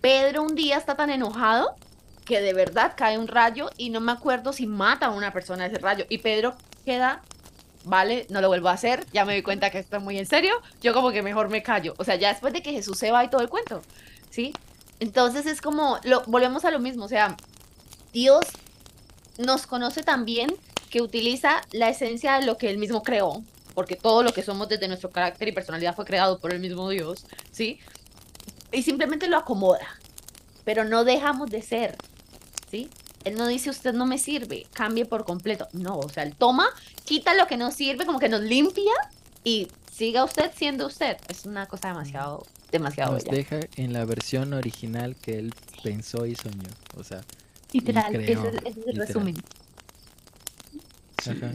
Pedro 0.00 0.42
un 0.42 0.54
día 0.54 0.76
está 0.76 0.96
tan 0.96 1.10
enojado 1.10 1.74
que 2.24 2.40
de 2.40 2.54
verdad 2.54 2.94
cae 2.96 3.18
un 3.18 3.26
rayo 3.26 3.70
y 3.76 3.90
no 3.90 4.00
me 4.00 4.12
acuerdo 4.12 4.52
si 4.52 4.66
mata 4.66 5.06
a 5.06 5.10
una 5.10 5.32
persona 5.32 5.66
ese 5.66 5.78
rayo. 5.78 6.04
Y 6.08 6.18
Pedro 6.18 6.54
queda, 6.84 7.22
vale, 7.84 8.26
no 8.30 8.40
lo 8.40 8.48
vuelvo 8.48 8.68
a 8.68 8.72
hacer, 8.72 9.04
ya 9.12 9.24
me 9.24 9.34
di 9.34 9.42
cuenta 9.42 9.70
que 9.70 9.78
está 9.78 9.98
muy 9.98 10.18
en 10.18 10.26
serio, 10.26 10.54
yo 10.80 10.94
como 10.94 11.10
que 11.10 11.22
mejor 11.22 11.48
me 11.48 11.62
callo. 11.62 11.94
O 11.98 12.04
sea, 12.04 12.16
ya 12.16 12.28
después 12.28 12.52
de 12.52 12.62
que 12.62 12.72
Jesús 12.72 12.98
se 12.98 13.10
va 13.10 13.24
y 13.24 13.30
todo 13.30 13.40
el 13.40 13.48
cuento, 13.48 13.82
¿sí? 14.30 14.52
Entonces 15.00 15.46
es 15.46 15.60
como, 15.60 15.98
lo, 16.04 16.22
volvemos 16.26 16.64
a 16.64 16.70
lo 16.70 16.78
mismo, 16.78 17.04
o 17.04 17.08
sea, 17.08 17.36
Dios 18.12 18.44
nos 19.40 19.66
conoce 19.66 20.02
también 20.02 20.54
que 20.90 21.02
utiliza 21.02 21.62
la 21.72 21.88
esencia 21.88 22.38
de 22.38 22.46
lo 22.46 22.56
que 22.58 22.70
él 22.70 22.78
mismo 22.78 23.02
creó, 23.02 23.42
porque 23.74 23.96
todo 23.96 24.22
lo 24.22 24.32
que 24.32 24.42
somos 24.42 24.68
desde 24.68 24.88
nuestro 24.88 25.10
carácter 25.10 25.48
y 25.48 25.52
personalidad 25.52 25.94
fue 25.94 26.04
creado 26.04 26.38
por 26.38 26.52
el 26.52 26.60
mismo 26.60 26.88
Dios, 26.90 27.24
¿sí? 27.50 27.78
Y 28.72 28.82
simplemente 28.82 29.28
lo 29.28 29.36
acomoda, 29.36 29.86
pero 30.64 30.84
no 30.84 31.04
dejamos 31.04 31.50
de 31.50 31.62
ser, 31.62 31.96
¿sí? 32.70 32.88
Él 33.24 33.34
no 33.34 33.46
dice 33.46 33.70
usted 33.70 33.92
no 33.92 34.06
me 34.06 34.18
sirve, 34.18 34.66
cambie 34.72 35.04
por 35.04 35.24
completo. 35.24 35.68
No, 35.72 35.98
o 35.98 36.08
sea, 36.08 36.22
él 36.22 36.34
toma, 36.36 36.66
quita 37.04 37.34
lo 37.34 37.46
que 37.46 37.56
no 37.56 37.70
sirve, 37.70 38.06
como 38.06 38.18
que 38.18 38.28
nos 38.28 38.40
limpia 38.40 38.92
y 39.44 39.68
siga 39.92 40.24
usted 40.24 40.50
siendo 40.56 40.86
usted. 40.86 41.18
Es 41.28 41.44
una 41.44 41.66
cosa 41.66 41.88
demasiado, 41.88 42.46
demasiado 42.72 43.12
Nos 43.12 43.24
bella. 43.24 43.36
deja 43.36 43.60
en 43.76 43.92
la 43.92 44.04
versión 44.06 44.54
original 44.54 45.16
que 45.16 45.38
él 45.38 45.54
pensó 45.82 46.24
y 46.24 46.34
soñó. 46.34 46.70
O 46.96 47.04
sea, 47.04 47.20
Literal, 47.72 48.14
ese, 48.16 48.32
es- 48.32 48.38
ese 48.38 48.48
es 48.58 48.64
el 48.66 48.84
literal. 48.86 49.06
resumen. 49.06 49.34
Sí. 51.22 51.30
ajá. 51.30 51.54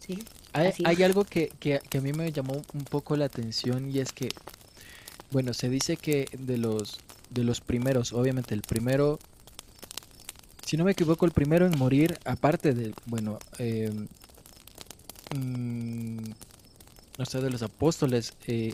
Sí. 0.00 0.24
Hay, 0.54 1.02
algo 1.02 1.24
que, 1.24 1.52
que- 1.60 1.80
que 1.88 1.98
a 1.98 2.00
mí 2.00 2.12
me 2.12 2.32
llamó 2.32 2.62
un 2.72 2.84
poco 2.84 3.16
la 3.16 3.26
atención 3.26 3.90
y 3.90 3.98
es 4.00 4.12
que, 4.12 4.30
bueno, 5.30 5.52
se 5.54 5.68
dice 5.68 5.96
que 5.96 6.26
de 6.38 6.56
los, 6.58 6.98
de 7.30 7.44
los 7.44 7.60
primeros, 7.60 8.12
obviamente 8.12 8.54
el 8.54 8.62
primero, 8.62 9.18
si 10.64 10.76
no 10.76 10.84
me 10.84 10.92
equivoco, 10.92 11.26
el 11.26 11.32
primero 11.32 11.66
en 11.66 11.78
morir, 11.78 12.18
aparte 12.24 12.72
de, 12.74 12.94
bueno, 13.06 13.38
eh, 13.58 13.92
mm, 15.36 16.18
o 17.18 17.24
sea, 17.26 17.40
de 17.40 17.50
los 17.50 17.62
apóstoles, 17.62 18.32
eh, 18.46 18.72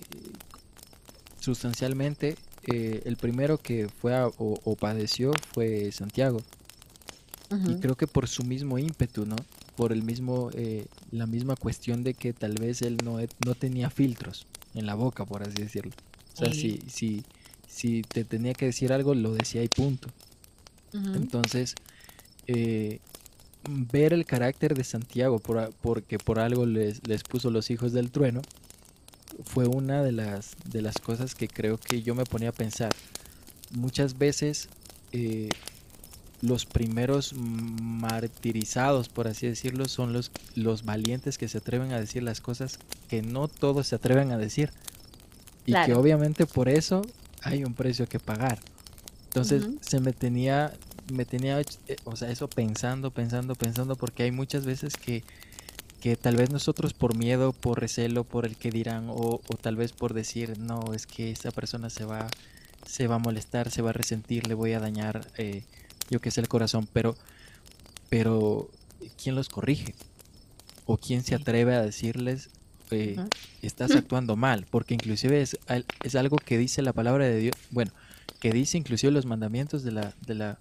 sustancialmente, 1.40 2.36
eh, 2.66 3.02
el 3.04 3.16
primero 3.16 3.58
que 3.58 3.88
fue 3.88 4.14
a- 4.14 4.28
o, 4.28 4.60
o 4.64 4.76
padeció 4.76 5.32
fue 5.52 5.90
Santiago. 5.92 6.40
Y 7.70 7.74
creo 7.80 7.94
que 7.96 8.06
por 8.06 8.26
su 8.28 8.44
mismo 8.44 8.78
ímpetu, 8.78 9.24
¿no? 9.26 9.36
Por 9.76 9.92
el 9.92 10.02
mismo, 10.02 10.50
eh, 10.54 10.86
la 11.12 11.26
misma 11.26 11.56
cuestión 11.56 12.02
de 12.04 12.14
que 12.14 12.32
tal 12.32 12.54
vez 12.54 12.82
él 12.82 12.96
no, 13.04 13.20
e- 13.20 13.28
no 13.44 13.54
tenía 13.54 13.90
filtros 13.90 14.46
en 14.74 14.86
la 14.86 14.94
boca, 14.94 15.24
por 15.24 15.42
así 15.42 15.62
decirlo. 15.62 15.92
O 16.34 16.36
sea, 16.38 16.48
si, 16.54 16.80
si, 16.88 17.22
si 17.68 18.02
te 18.02 18.24
tenía 18.24 18.52
que 18.54 18.66
decir 18.66 18.92
algo, 18.92 19.14
lo 19.14 19.32
decía 19.34 19.62
y 19.62 19.68
punto. 19.68 20.08
Entonces, 21.16 21.74
eh, 22.46 22.98
ver 23.68 24.12
el 24.12 24.24
carácter 24.26 24.74
de 24.74 24.84
Santiago, 24.84 25.38
por, 25.38 25.72
porque 25.80 26.18
por 26.18 26.38
algo 26.38 26.66
les, 26.66 27.06
les 27.08 27.22
puso 27.22 27.50
los 27.50 27.70
hijos 27.70 27.92
del 27.92 28.10
trueno, 28.10 28.42
fue 29.44 29.66
una 29.66 30.02
de 30.02 30.12
las, 30.12 30.56
de 30.64 30.82
las 30.82 30.98
cosas 30.98 31.34
que 31.34 31.48
creo 31.48 31.78
que 31.78 32.02
yo 32.02 32.14
me 32.14 32.24
ponía 32.24 32.50
a 32.50 32.52
pensar. 32.52 32.92
Muchas 33.70 34.18
veces 34.18 34.68
eh, 35.12 35.48
los 36.42 36.66
primeros 36.66 37.34
martirizados, 37.34 39.08
por 39.08 39.28
así 39.28 39.46
decirlo, 39.46 39.86
son 39.86 40.12
los, 40.12 40.30
los 40.54 40.84
valientes 40.84 41.38
que 41.38 41.48
se 41.48 41.58
atreven 41.58 41.92
a 41.92 42.00
decir 42.00 42.22
las 42.22 42.40
cosas 42.40 42.78
que 43.08 43.22
no 43.22 43.48
todos 43.48 43.88
se 43.88 43.96
atreven 43.96 44.30
a 44.30 44.38
decir. 44.38 44.70
Y 45.66 45.72
que 45.72 45.94
obviamente 45.94 46.44
por 46.44 46.68
eso 46.68 47.02
hay 47.42 47.64
un 47.64 47.74
precio 47.74 48.06
que 48.06 48.20
pagar. 48.20 48.58
Entonces 49.28 49.66
se 49.80 50.00
me 50.00 50.12
tenía, 50.12 50.72
me 51.12 51.24
tenía, 51.24 51.60
eh, 51.60 51.66
o 52.04 52.14
sea, 52.14 52.30
eso 52.30 52.48
pensando, 52.48 53.10
pensando, 53.10 53.54
pensando, 53.54 53.96
porque 53.96 54.22
hay 54.22 54.30
muchas 54.30 54.64
veces 54.64 54.96
que, 54.96 55.24
que 56.04 56.16
tal 56.18 56.36
vez 56.36 56.50
nosotros 56.50 56.92
por 56.92 57.16
miedo, 57.16 57.54
por 57.54 57.80
recelo, 57.80 58.24
por 58.24 58.44
el 58.44 58.56
que 58.56 58.70
dirán, 58.70 59.08
o, 59.08 59.40
o 59.40 59.56
tal 59.58 59.74
vez 59.74 59.92
por 59.92 60.12
decir, 60.12 60.58
no, 60.58 60.92
es 60.92 61.06
que 61.06 61.30
esa 61.30 61.50
persona 61.50 61.88
se 61.88 62.04
va, 62.04 62.26
se 62.86 63.06
va 63.06 63.14
a 63.14 63.18
molestar, 63.18 63.70
se 63.70 63.80
va 63.80 63.88
a 63.88 63.94
resentir, 63.94 64.46
le 64.46 64.52
voy 64.52 64.74
a 64.74 64.80
dañar, 64.80 65.26
eh, 65.38 65.64
yo 66.10 66.20
qué 66.20 66.30
sé, 66.30 66.42
el 66.42 66.48
corazón, 66.48 66.86
pero, 66.92 67.16
pero, 68.10 68.68
¿quién 69.16 69.34
los 69.34 69.48
corrige? 69.48 69.94
¿O 70.84 70.98
quién 70.98 71.24
se 71.24 71.36
atreve 71.36 71.74
a 71.74 71.80
decirles, 71.80 72.50
eh, 72.90 73.16
estás 73.62 73.92
actuando 73.92 74.36
mal? 74.36 74.66
Porque 74.70 74.92
inclusive 74.92 75.40
es, 75.40 75.58
es 76.02 76.14
algo 76.16 76.36
que 76.36 76.58
dice 76.58 76.82
la 76.82 76.92
palabra 76.92 77.24
de 77.24 77.38
Dios, 77.38 77.54
bueno, 77.70 77.92
que 78.40 78.52
dice 78.52 78.76
inclusive 78.76 79.10
los 79.10 79.24
mandamientos 79.24 79.82
de 79.82 79.92
la, 79.92 80.12
de 80.26 80.34
la, 80.34 80.58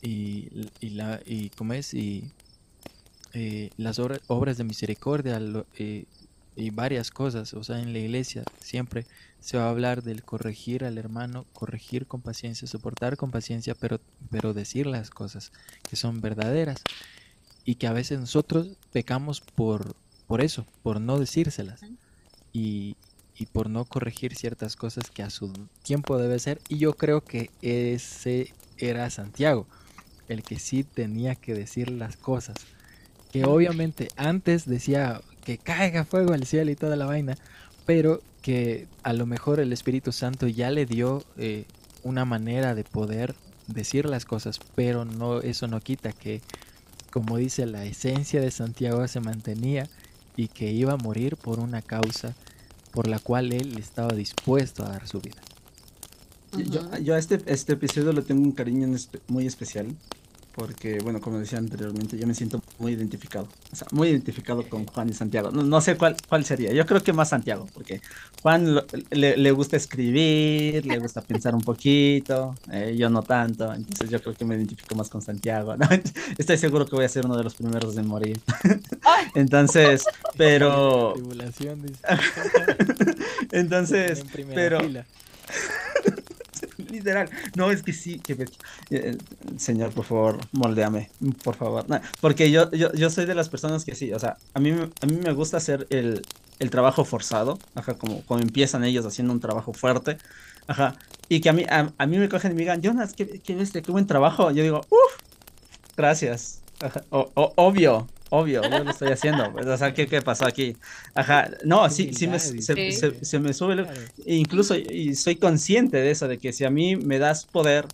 y, 0.00 0.48
y 0.80 0.90
la, 0.90 1.20
y 1.26 1.50
cómo 1.50 1.74
es, 1.74 1.92
y 1.92 2.32
eh, 3.34 3.70
las 3.76 3.98
obra- 3.98 4.20
obras 4.28 4.56
de 4.56 4.64
misericordia 4.64 5.38
lo- 5.40 5.66
eh, 5.78 6.06
y 6.56 6.70
varias 6.70 7.10
cosas. 7.10 7.52
O 7.54 7.64
sea, 7.64 7.80
en 7.80 7.92
la 7.92 7.98
iglesia 7.98 8.44
siempre 8.60 9.06
se 9.40 9.58
va 9.58 9.64
a 9.66 9.70
hablar 9.70 10.02
del 10.02 10.22
corregir 10.22 10.84
al 10.84 10.98
hermano, 10.98 11.44
corregir 11.52 12.06
con 12.06 12.22
paciencia, 12.22 12.66
soportar 12.68 13.16
con 13.16 13.30
paciencia, 13.30 13.74
pero, 13.74 14.00
pero 14.30 14.54
decir 14.54 14.86
las 14.86 15.10
cosas 15.10 15.52
que 15.88 15.96
son 15.96 16.20
verdaderas. 16.20 16.82
Y 17.64 17.76
que 17.76 17.86
a 17.86 17.92
veces 17.92 18.20
nosotros 18.20 18.76
pecamos 18.92 19.40
por, 19.40 19.96
por 20.26 20.40
eso, 20.42 20.66
por 20.82 21.00
no 21.00 21.18
decírselas. 21.18 21.80
Y, 22.52 22.96
y 23.36 23.46
por 23.46 23.68
no 23.68 23.84
corregir 23.84 24.36
ciertas 24.36 24.76
cosas 24.76 25.10
que 25.10 25.22
a 25.22 25.30
su 25.30 25.52
tiempo 25.82 26.18
debe 26.18 26.38
ser. 26.38 26.60
Y 26.68 26.78
yo 26.78 26.92
creo 26.94 27.24
que 27.24 27.50
ese 27.62 28.54
era 28.78 29.10
Santiago, 29.10 29.66
el 30.28 30.42
que 30.42 30.58
sí 30.58 30.84
tenía 30.84 31.34
que 31.34 31.54
decir 31.54 31.90
las 31.90 32.16
cosas. 32.16 32.54
Que 33.34 33.44
obviamente 33.44 34.08
antes 34.16 34.64
decía 34.66 35.20
que 35.44 35.58
caiga 35.58 36.04
fuego 36.04 36.32
al 36.34 36.46
cielo 36.46 36.70
y 36.70 36.76
toda 36.76 36.96
la 36.96 37.04
vaina, 37.06 37.36
pero 37.84 38.22
que 38.42 38.86
a 39.02 39.12
lo 39.12 39.26
mejor 39.26 39.58
el 39.60 39.72
Espíritu 39.72 40.12
Santo 40.12 40.46
ya 40.46 40.70
le 40.70 40.86
dio 40.86 41.24
eh, 41.36 41.64
una 42.02 42.24
manera 42.24 42.74
de 42.74 42.84
poder 42.84 43.34
decir 43.66 44.06
las 44.06 44.24
cosas, 44.24 44.60
pero 44.74 45.04
no 45.04 45.40
eso 45.40 45.66
no 45.66 45.80
quita 45.80 46.12
que, 46.12 46.42
como 47.10 47.36
dice, 47.36 47.66
la 47.66 47.84
esencia 47.84 48.40
de 48.40 48.50
Santiago 48.50 49.06
se 49.08 49.20
mantenía 49.20 49.88
y 50.36 50.48
que 50.48 50.70
iba 50.70 50.92
a 50.92 50.96
morir 50.96 51.36
por 51.36 51.58
una 51.60 51.82
causa 51.82 52.34
por 52.92 53.08
la 53.08 53.18
cual 53.18 53.52
él 53.52 53.76
estaba 53.78 54.12
dispuesto 54.14 54.84
a 54.84 54.90
dar 54.90 55.08
su 55.08 55.20
vida. 55.20 55.40
Yo- 56.56 56.98
Yo, 56.98 57.14
a 57.14 57.18
este, 57.18 57.40
este 57.46 57.72
episodio 57.72 58.12
le 58.12 58.22
tengo 58.22 58.42
un 58.42 58.52
cariño 58.52 58.84
en 58.84 58.94
espe- 58.94 59.20
muy 59.26 59.44
especial. 59.46 59.88
Porque, 60.54 61.00
bueno, 61.02 61.20
como 61.20 61.40
decía 61.40 61.58
anteriormente, 61.58 62.16
yo 62.16 62.28
me 62.28 62.34
siento 62.34 62.62
muy 62.78 62.92
identificado. 62.92 63.48
O 63.72 63.76
sea, 63.76 63.86
muy 63.92 64.08
identificado 64.08 64.68
con 64.68 64.86
Juan 64.86 65.08
y 65.08 65.12
Santiago. 65.12 65.50
No, 65.50 65.62
no 65.62 65.80
sé 65.80 65.96
cuál, 65.96 66.16
cuál 66.28 66.44
sería. 66.44 66.72
Yo 66.72 66.86
creo 66.86 67.02
que 67.02 67.12
más 67.12 67.28
Santiago, 67.30 67.68
porque 67.72 68.00
Juan 68.42 68.74
lo- 68.74 68.86
le, 69.10 69.36
le 69.36 69.50
gusta 69.52 69.76
escribir, 69.76 70.84
le 70.86 70.98
gusta 70.98 71.20
pensar 71.22 71.54
un 71.54 71.62
poquito, 71.62 72.54
eh, 72.72 72.94
yo 72.96 73.08
no 73.10 73.22
tanto. 73.22 73.72
Entonces 73.72 74.10
yo 74.10 74.20
creo 74.20 74.34
que 74.34 74.44
me 74.44 74.56
identifico 74.56 74.94
más 74.94 75.08
con 75.08 75.22
Santiago. 75.22 75.76
¿no? 75.76 75.86
Estoy 76.38 76.58
seguro 76.58 76.86
que 76.86 76.96
voy 76.96 77.04
a 77.04 77.08
ser 77.08 77.26
uno 77.26 77.36
de 77.36 77.44
los 77.44 77.54
primeros 77.54 77.96
en 77.96 78.06
morir. 78.06 78.40
Entonces, 79.34 80.04
pero... 80.36 81.14
Entonces, 83.52 84.24
pero... 84.54 84.78
Literal. 86.94 87.28
No, 87.56 87.70
es 87.70 87.82
que 87.82 87.92
sí, 87.92 88.20
que 88.20 88.34
bestia. 88.34 88.58
Eh, 88.90 89.16
señor, 89.58 89.92
por 89.92 90.04
favor, 90.04 90.38
moldeame, 90.52 91.10
por 91.42 91.56
favor. 91.56 91.86
Porque 92.20 92.50
yo, 92.50 92.70
yo, 92.70 92.92
yo 92.92 93.10
soy 93.10 93.26
de 93.26 93.34
las 93.34 93.48
personas 93.48 93.84
que 93.84 93.94
sí, 93.94 94.12
o 94.12 94.18
sea, 94.18 94.36
a 94.54 94.60
mí, 94.60 94.70
a 95.00 95.06
mí 95.06 95.16
me 95.16 95.32
gusta 95.32 95.56
hacer 95.56 95.86
el, 95.90 96.22
el 96.58 96.70
trabajo 96.70 97.04
forzado, 97.04 97.58
ajá, 97.74 97.94
como, 97.98 98.24
como 98.24 98.40
empiezan 98.40 98.84
ellos 98.84 99.06
haciendo 99.06 99.32
un 99.32 99.40
trabajo 99.40 99.72
fuerte, 99.72 100.18
ajá, 100.68 100.96
y 101.28 101.40
que 101.40 101.48
a 101.48 101.52
mí, 101.52 101.64
a, 101.68 101.92
a 101.98 102.06
mí 102.06 102.18
me 102.18 102.28
cogen 102.28 102.52
y 102.52 102.54
me 102.54 102.60
digan, 102.62 102.80
Jonas, 102.82 103.14
qué, 103.14 103.26
qué 103.42 103.56
qué 103.82 103.90
buen 103.92 104.06
trabajo. 104.06 104.50
Yo 104.52 104.62
digo, 104.62 104.80
uff, 104.90 105.20
gracias. 105.96 106.64
Ajá, 106.80 107.06
o- 107.10 107.30
o- 107.34 107.52
obvio, 107.56 108.12
obvio, 108.38 108.68
yo 108.68 108.84
lo 108.84 108.90
estoy 108.90 109.10
haciendo. 109.10 109.52
pues, 109.52 109.66
o 109.66 109.76
sea, 109.76 109.92
¿qué, 109.94 110.08
qué 110.08 110.22
pasó 110.22 110.46
aquí? 110.46 110.78
Ajá, 111.14 111.50
no, 111.64 111.88
sí, 111.90 112.12
sí 112.12 112.28
me, 112.28 112.38
se, 112.38 112.52
dice. 112.52 112.82
se- 112.88 113.24
se 113.24 113.38
me 113.40 113.52
sube 113.54 113.74
el, 113.74 113.88
e 114.24 114.36
incluso 114.36 114.74
y 114.76 115.14
soy 115.14 115.38
consciente 115.38 115.98
de 115.98 116.10
eso, 116.10 116.28
de 116.28 116.38
que 116.38 116.52
si 116.52 116.64
a 116.64 116.70
mí 116.70 116.96
me 116.96 117.18
das 117.18 117.46
poder, 117.46 117.90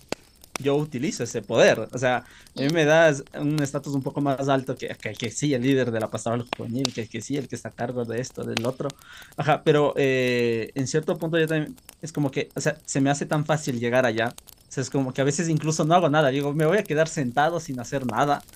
yo 0.59 0.77
utilizo 0.77 1.25
ese 1.25 1.43
poder. 1.43 1.89
O 1.93 1.99
sea, 1.99 2.19
a 2.19 2.61
mí 2.63 2.69
me 2.71 2.85
das 2.85 3.25
un 3.35 3.63
estatus 3.63 3.95
un 3.95 4.03
poco 4.03 4.21
más 4.21 4.49
alto 4.49 4.77
que, 4.77 4.89
que, 5.01 5.17
que 5.17 5.31
sí, 5.31 5.55
el 5.55 5.63
líder 5.63 5.91
de 5.91 6.01
la 6.01 6.11
pastoral 6.11 6.43
juvenil, 6.43 6.93
que, 6.93 7.09
que 7.09 7.23
sí, 7.23 7.37
el 7.37 7.49
que 7.49 7.57
está 7.57 7.71
a 7.71 7.73
cargo 7.75 8.05
de 8.05 8.21
esto, 8.21 8.45
del 8.45 8.65
otro. 8.67 8.97
Ajá, 9.37 9.63
pero 9.65 9.95
eh, 9.97 10.71
en 10.75 10.87
cierto 10.87 11.19
punto 11.19 11.39
yo 11.39 11.47
también, 11.49 11.81
es 12.01 12.13
como 12.13 12.31
que, 12.31 12.53
o 12.55 12.61
sea, 12.61 12.81
se 12.85 13.01
me 13.01 13.11
hace 13.11 13.27
tan 13.27 13.47
fácil 13.47 13.79
llegar 13.81 14.05
allá. 14.07 14.37
O 14.69 14.73
sea, 14.73 14.83
es 14.83 14.91
como 14.91 15.13
que 15.13 15.21
a 15.23 15.25
veces 15.25 15.49
incluso 15.49 15.85
no 15.85 15.95
hago 15.95 16.11
nada. 16.11 16.29
Digo, 16.31 16.55
me 16.55 16.67
voy 16.67 16.79
a 16.79 16.85
quedar 16.85 17.09
sentado 17.09 17.59
sin 17.61 17.81
hacer 17.81 18.07
nada. 18.07 18.47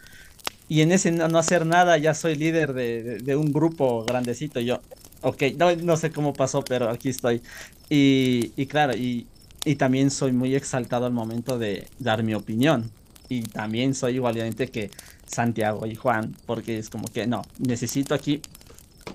Y 0.69 0.81
en 0.81 0.93
ese 0.93 1.13
no, 1.13 1.29
no 1.29 1.39
hacer 1.39 1.67
nada 1.67 1.99
ya 1.99 2.15
soy 2.15 2.37
líder 2.37 2.73
de, 2.75 3.21
de- 3.21 3.37
un 3.37 3.53
grupo 3.53 4.05
grandecito. 4.05 4.61
Yo, 4.61 4.81
ok, 5.21 5.43
no, 5.57 5.75
no 5.77 5.97
sé 5.97 6.11
cómo 6.13 6.33
pasó, 6.33 6.65
pero 6.65 6.89
aquí 6.91 7.11
estoy. 7.11 7.43
Y, 7.89 8.53
y 8.57 8.67
claro, 8.67 8.95
y, 8.97 9.29
y 9.65 9.77
también 9.77 10.11
soy 10.11 10.33
muy 10.33 10.55
exaltado 10.55 11.07
al 11.07 11.13
momento 11.13 11.59
de 11.59 11.89
dar 11.99 12.23
mi 12.23 12.35
opinión. 12.35 12.91
Y 13.29 13.43
también 13.43 13.95
soy 13.95 14.15
igualmente 14.17 14.69
que 14.71 14.91
Santiago 15.27 15.87
y 15.87 15.95
Juan, 15.95 16.37
porque 16.47 16.79
es 16.79 16.91
como 16.91 17.09
que 17.09 17.27
no, 17.27 17.43
necesito 17.59 18.15
aquí 18.15 18.43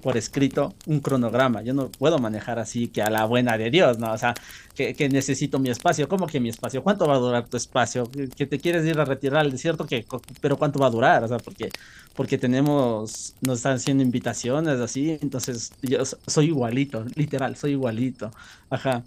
por 0.02 0.18
escrito 0.18 0.76
un 0.86 1.00
cronograma. 1.02 1.62
Yo 1.62 1.74
no 1.74 1.90
puedo 1.92 2.20
manejar 2.20 2.60
así 2.60 2.88
que 2.90 3.02
a 3.02 3.10
la 3.10 3.26
buena 3.26 3.58
de 3.58 3.70
Dios, 3.72 3.98
¿no? 4.00 4.12
O 4.14 4.18
sea, 4.18 4.34
que, 4.76 4.94
que 4.96 5.10
necesito 5.10 5.60
mi 5.60 5.70
espacio. 5.70 6.08
¿Cómo 6.08 6.28
que 6.28 6.40
mi 6.40 6.50
espacio? 6.50 6.84
¿Cuánto 6.84 7.08
va 7.08 7.16
a 7.16 7.20
durar 7.20 7.48
tu 7.48 7.58
espacio? 7.58 8.10
¿Que, 8.36 8.46
te 8.48 8.60
quieres 8.60 8.86
ir 8.86 9.00
a 9.00 9.06
retirar 9.06 9.42
al 9.42 9.52
desierto? 9.52 9.86
que 9.86 10.06
¿Pero 10.42 10.58
cuánto 10.58 10.80
va 10.80 10.88
a 10.88 10.90
durar? 10.92 11.24
O 11.24 11.28
sea, 11.28 11.38
porque, 11.40 11.70
porque 12.14 12.38
tenemos, 12.38 13.36
nos 13.42 13.58
están 13.58 13.76
haciendo 13.76 14.04
invitaciones 14.04 14.80
así, 14.80 15.18
entonces 15.22 15.72
yo 15.82 16.04
so- 16.06 16.18
soy 16.28 16.48
igualito, 16.48 17.06
literal, 17.16 17.56
soy 17.56 17.72
igualito. 17.72 18.32
Ajá. 18.70 19.04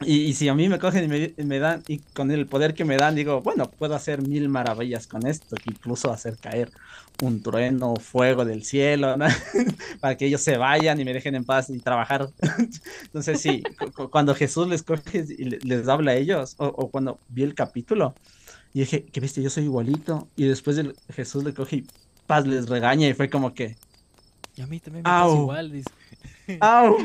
Y, 0.00 0.22
y 0.22 0.34
si 0.34 0.48
a 0.48 0.54
mí 0.54 0.68
me 0.68 0.78
cogen 0.78 1.04
y 1.04 1.08
me, 1.08 1.34
me 1.44 1.58
dan, 1.60 1.84
y 1.86 2.04
con 2.12 2.30
el 2.30 2.48
poder 2.48 2.74
que 2.74 2.84
me 2.84 2.98
dan, 2.98 3.14
digo, 3.14 3.42
bueno, 3.42 3.72
puedo 3.78 3.94
hacer 3.94 4.22
mil 4.22 4.48
maravillas 4.50 5.06
con 5.06 5.26
esto, 5.26 5.56
incluso 5.64 6.10
hacer 6.12 6.38
caer 6.38 6.72
un 7.18 7.42
trueno, 7.42 7.98
fuego 8.00 8.44
del 8.44 8.64
cielo, 8.64 9.16
¿no? 9.16 9.26
para 10.00 10.16
que 10.16 10.26
ellos 10.26 10.42
se 10.42 10.56
vayan 10.58 11.00
y 11.00 11.04
me 11.06 11.14
dejen 11.14 11.34
en 11.36 11.44
paz 11.46 11.70
y 11.70 11.80
trabajar. 11.80 12.28
Entonces, 13.04 13.40
sí, 13.40 13.74
cu- 13.78 13.92
cu- 13.92 14.10
cuando 14.10 14.34
Jesús 14.34 14.68
les 14.68 14.82
coge 14.82 15.24
y 15.28 15.44
le- 15.44 15.60
les 15.62 15.88
habla 15.88 16.12
a 16.12 16.14
ellos, 16.16 16.54
o, 16.58 16.66
o 16.66 16.90
cuando 16.90 17.22
vi 17.28 17.44
el 17.44 17.54
capítulo, 17.54 18.18
y 18.72 18.80
dije, 18.80 19.06
qué 19.10 19.20
bestia, 19.20 19.42
yo 19.42 19.50
soy 19.50 19.64
igualito. 19.64 20.30
Y 20.36 20.46
después 20.48 20.78
el- 20.78 20.98
Jesús 21.10 21.44
le 21.44 21.54
coge 21.54 21.76
y 21.76 21.90
paz 22.26 22.46
les 22.46 22.68
regaña 22.68 23.08
y 23.08 23.14
fue 23.14 23.30
como 23.30 23.54
que, 23.54 23.78
Y 24.56 24.62
a 24.62 24.66
mí 24.66 24.80
también 24.80 25.06
me 25.06 25.14
pasa 25.14 25.38
igual, 25.38 25.70
dice. 25.70 25.94
¡Au! 26.60 26.96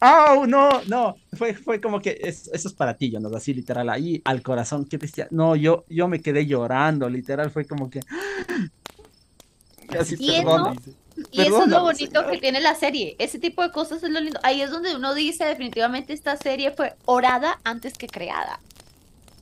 ¡Au! 0.00 0.46
No, 0.46 0.82
no. 0.88 1.14
Fue, 1.34 1.54
fue 1.54 1.80
como 1.80 2.00
que 2.00 2.18
es- 2.22 2.48
eso 2.52 2.68
es 2.68 2.74
para 2.74 2.96
ti, 2.96 3.10
Jonas, 3.10 3.32
así 3.34 3.54
literal, 3.54 3.88
ahí 3.88 4.20
al 4.24 4.42
corazón, 4.42 4.84
qué 4.86 4.96
bestia. 4.98 5.28
No, 5.30 5.56
yo, 5.56 5.84
yo 5.88 6.08
me 6.08 6.20
quedé 6.20 6.46
llorando, 6.46 7.08
literal, 7.08 7.50
fue 7.50 7.64
como 7.66 7.88
que. 7.90 8.00
Perdona. 9.88 10.72
Dice. 10.72 10.94
Y 11.30 11.42
eso 11.42 11.64
es 11.64 11.68
lo 11.68 11.82
bonito 11.82 12.20
señor. 12.20 12.30
que 12.30 12.38
tiene 12.38 12.60
la 12.60 12.74
serie. 12.74 13.16
Ese 13.18 13.38
tipo 13.38 13.62
de 13.62 13.70
cosas 13.70 14.02
es 14.02 14.10
lo 14.10 14.20
lindo. 14.20 14.40
Ahí 14.42 14.62
es 14.62 14.70
donde 14.70 14.96
uno 14.96 15.14
dice 15.14 15.44
definitivamente 15.44 16.12
esta 16.14 16.36
serie 16.36 16.72
fue 16.72 16.94
orada 17.04 17.60
antes 17.64 17.94
que 17.94 18.06
creada. 18.06 18.60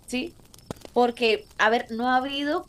¿Sí? 0.07 0.35
Porque, 0.93 1.47
a 1.59 1.71
ver, 1.71 1.87
no 1.91 2.09
ha 2.11 2.17
habido 2.17 2.67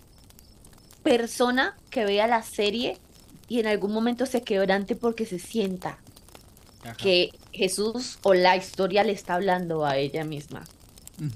persona 1.01 1.75
que 1.89 2.05
vea 2.05 2.27
la 2.27 2.43
serie 2.43 2.99
y 3.47 3.59
en 3.59 3.65
algún 3.67 3.91
momento 3.91 4.27
se 4.27 4.43
quebrante 4.43 4.95
porque 4.95 5.25
se 5.25 5.39
sienta 5.39 5.97
Ajá. 6.83 6.95
que 6.95 7.31
Jesús 7.51 8.17
o 8.23 8.33
la 8.33 8.55
historia 8.57 9.03
le 9.03 9.11
está 9.13 9.35
hablando 9.35 9.85
a 9.85 9.97
ella 9.97 10.23
misma. 10.23 10.63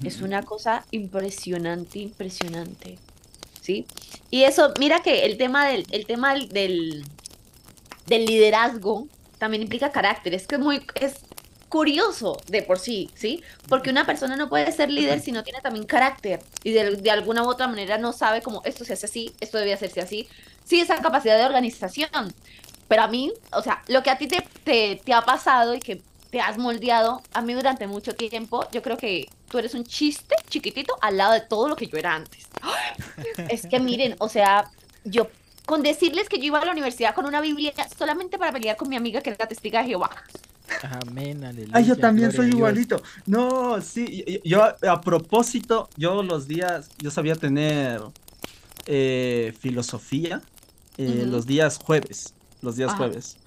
Es 0.03 0.21
una 0.21 0.41
cosa 0.41 0.83
impresionante, 0.89 1.99
impresionante. 1.99 2.97
¿Sí? 3.61 3.85
Y 4.31 4.43
eso, 4.43 4.73
mira 4.79 5.01
que 5.01 5.25
el 5.25 5.37
tema 5.37 5.67
del, 5.67 5.85
el 5.91 6.07
tema 6.07 6.33
del, 6.33 6.49
del, 6.49 7.03
del 8.07 8.25
liderazgo 8.25 9.07
también 9.37 9.61
implica 9.61 9.91
carácter. 9.91 10.33
Es 10.33 10.47
que 10.47 10.55
es 10.55 10.61
muy, 10.61 10.81
es 10.95 11.17
curioso 11.69 12.37
de 12.47 12.63
por 12.63 12.79
sí, 12.79 13.11
¿sí? 13.15 13.43
Porque 13.67 13.89
una 13.89 14.05
persona 14.05 14.35
no 14.35 14.49
puede 14.49 14.71
ser 14.71 14.89
líder 14.89 15.19
si 15.19 15.31
no 15.31 15.43
tiene 15.43 15.61
también 15.61 15.85
carácter 15.85 16.41
y 16.63 16.71
de, 16.71 16.95
de 16.95 17.11
alguna 17.11 17.43
u 17.43 17.49
otra 17.49 17.67
manera 17.67 17.97
no 17.97 18.13
sabe 18.13 18.41
cómo 18.41 18.61
esto 18.65 18.85
se 18.85 18.93
hace 18.93 19.07
así, 19.07 19.35
esto 19.39 19.57
debe 19.57 19.73
hacerse 19.73 20.01
así. 20.01 20.27
Sí, 20.63 20.79
esa 20.79 21.01
capacidad 21.01 21.37
de 21.37 21.45
organización. 21.45 22.33
Pero 22.87 23.03
a 23.03 23.07
mí, 23.07 23.33
o 23.51 23.61
sea, 23.61 23.81
lo 23.87 24.03
que 24.03 24.09
a 24.09 24.17
ti 24.17 24.27
te, 24.27 24.47
te, 24.63 25.01
te 25.03 25.13
ha 25.13 25.21
pasado 25.21 25.73
y 25.73 25.79
que 25.79 26.01
te 26.29 26.39
has 26.39 26.57
moldeado, 26.57 27.21
a 27.33 27.41
mí 27.41 27.53
durante 27.53 27.87
mucho 27.87 28.13
tiempo, 28.13 28.67
yo 28.71 28.81
creo 28.81 28.97
que 28.97 29.29
tú 29.49 29.57
eres 29.57 29.73
un 29.73 29.83
chiste 29.83 30.35
chiquitito 30.49 30.95
al 31.01 31.17
lado 31.17 31.33
de 31.33 31.41
todo 31.41 31.67
lo 31.67 31.75
que 31.75 31.87
yo 31.87 31.97
era 31.97 32.13
antes. 32.13 32.47
Es 33.49 33.65
que 33.67 33.79
miren, 33.79 34.15
o 34.19 34.29
sea, 34.29 34.69
yo 35.03 35.27
con 35.65 35.81
decirles 35.81 36.29
que 36.29 36.37
yo 36.37 36.45
iba 36.45 36.59
a 36.59 36.65
la 36.65 36.71
universidad 36.71 37.15
con 37.15 37.25
una 37.25 37.41
Biblia 37.41 37.73
solamente 37.97 38.37
para 38.37 38.51
pelear 38.51 38.77
con 38.77 38.87
mi 38.87 38.95
amiga 38.95 39.21
que 39.21 39.31
era 39.31 39.47
testiga 39.47 39.81
de 39.81 39.87
Jehová. 39.87 40.11
Amén, 41.07 41.43
aleluya. 41.43 41.71
Ay, 41.73 41.85
yo 41.85 41.95
también 41.95 42.31
soy 42.31 42.49
igualito. 42.49 43.01
No, 43.25 43.81
sí, 43.81 44.41
yo 44.43 44.63
a, 44.63 44.75
a 44.89 45.01
propósito, 45.01 45.89
yo 45.97 46.21
los 46.21 46.47
días, 46.47 46.89
yo 46.97 47.11
sabía 47.11 47.35
tener 47.35 48.01
eh, 48.85 49.53
filosofía 49.59 50.41
eh, 50.97 51.25
los 51.27 51.45
días 51.45 51.77
jueves, 51.77 52.34
los 52.65 52.75
días 52.75 52.89
Ajá. 52.89 52.97
jueves. 52.97 53.37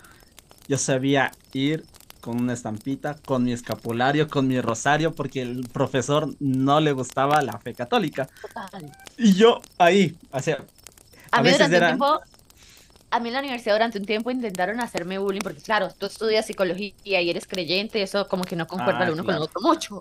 Yo 0.69 0.79
sabía 0.79 1.33
ir 1.53 1.85
con 2.21 2.39
una 2.41 2.53
estampita, 2.53 3.17
con 3.25 3.45
mi 3.45 3.53
escapulario, 3.53 4.29
con 4.29 4.49
mi 4.49 4.61
rosario, 4.61 5.15
porque 5.15 5.43
el 5.43 5.69
profesor 5.73 6.35
no 6.41 6.81
le 6.81 6.93
gustaba 6.93 7.43
la 7.43 7.59
fe 7.59 7.75
católica. 7.75 8.29
Total. 8.41 8.93
Y 9.17 9.35
yo 9.35 9.61
ahí, 9.79 10.17
o 10.31 10.41
sea, 10.41 10.65
A, 11.31 11.39
A 11.39 11.43
mí 11.43 11.51
veces 11.51 11.71
durante 11.71 11.77
era- 11.77 11.91
un 11.93 11.99
tiempo 11.99 12.21
a 13.11 13.21
mí 13.21 13.29
en 13.29 13.35
la 13.35 13.41
universidad 13.41 13.75
durante 13.75 13.99
un 13.99 14.05
tiempo 14.05 14.31
intentaron 14.31 14.81
hacerme 14.81 15.17
bullying, 15.19 15.41
porque 15.43 15.63
claro, 15.63 15.89
tú 15.99 16.07
estudias 16.07 16.45
psicología 16.45 16.93
y 17.23 17.31
eres 17.31 17.47
creyente, 17.47 18.03
eso 18.03 18.29
como 18.29 18.45
que 18.45 18.55
no 18.55 18.67
concuerda 18.67 19.01
Ah, 19.01 19.05
el 19.05 19.13
uno 19.15 19.25
con 19.25 19.35
el 19.35 19.41
otro 19.41 19.63
mucho. 19.63 20.01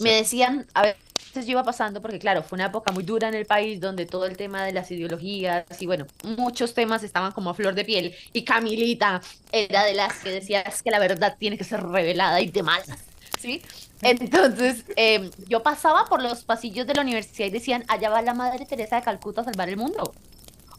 Me 0.00 0.12
decían, 0.12 0.64
a 0.74 0.82
veces 1.14 1.46
yo 1.46 1.52
iba 1.52 1.64
pasando, 1.64 2.00
porque 2.02 2.18
claro, 2.18 2.42
fue 2.42 2.56
una 2.56 2.66
época 2.66 2.92
muy 2.92 3.04
dura 3.04 3.28
en 3.28 3.34
el 3.34 3.46
país 3.46 3.80
donde 3.80 4.06
todo 4.06 4.26
el 4.26 4.36
tema 4.36 4.64
de 4.64 4.72
las 4.72 4.90
ideologías 4.90 5.64
y 5.80 5.86
bueno, 5.86 6.06
muchos 6.22 6.74
temas 6.74 7.02
estaban 7.02 7.32
como 7.32 7.50
a 7.50 7.54
flor 7.54 7.74
de 7.74 7.84
piel. 7.84 8.14
Y 8.32 8.44
Camilita 8.44 9.20
era 9.52 9.84
de 9.84 9.94
las 9.94 10.14
que 10.20 10.30
decía 10.30 10.60
"Es 10.62 10.82
que 10.82 10.90
la 10.90 10.98
verdad 10.98 11.36
tiene 11.38 11.58
que 11.58 11.64
ser 11.64 11.82
revelada 11.82 12.40
y 12.40 12.48
de 12.50 12.62
malas, 12.62 12.98
¿sí? 13.38 13.62
Entonces, 14.02 14.84
em, 14.96 15.30
yo 15.48 15.62
pasaba 15.62 16.04
por 16.06 16.22
los 16.22 16.44
pasillos 16.44 16.86
de 16.86 16.94
la 16.94 17.02
universidad 17.02 17.46
y 17.48 17.50
decían, 17.50 17.84
allá 17.88 18.10
va 18.10 18.22
la 18.22 18.34
Madre 18.34 18.66
Teresa 18.66 18.96
de 18.96 19.02
Calcuta 19.02 19.40
a 19.42 19.44
salvar 19.44 19.68
el 19.68 19.76
mundo. 19.76 20.12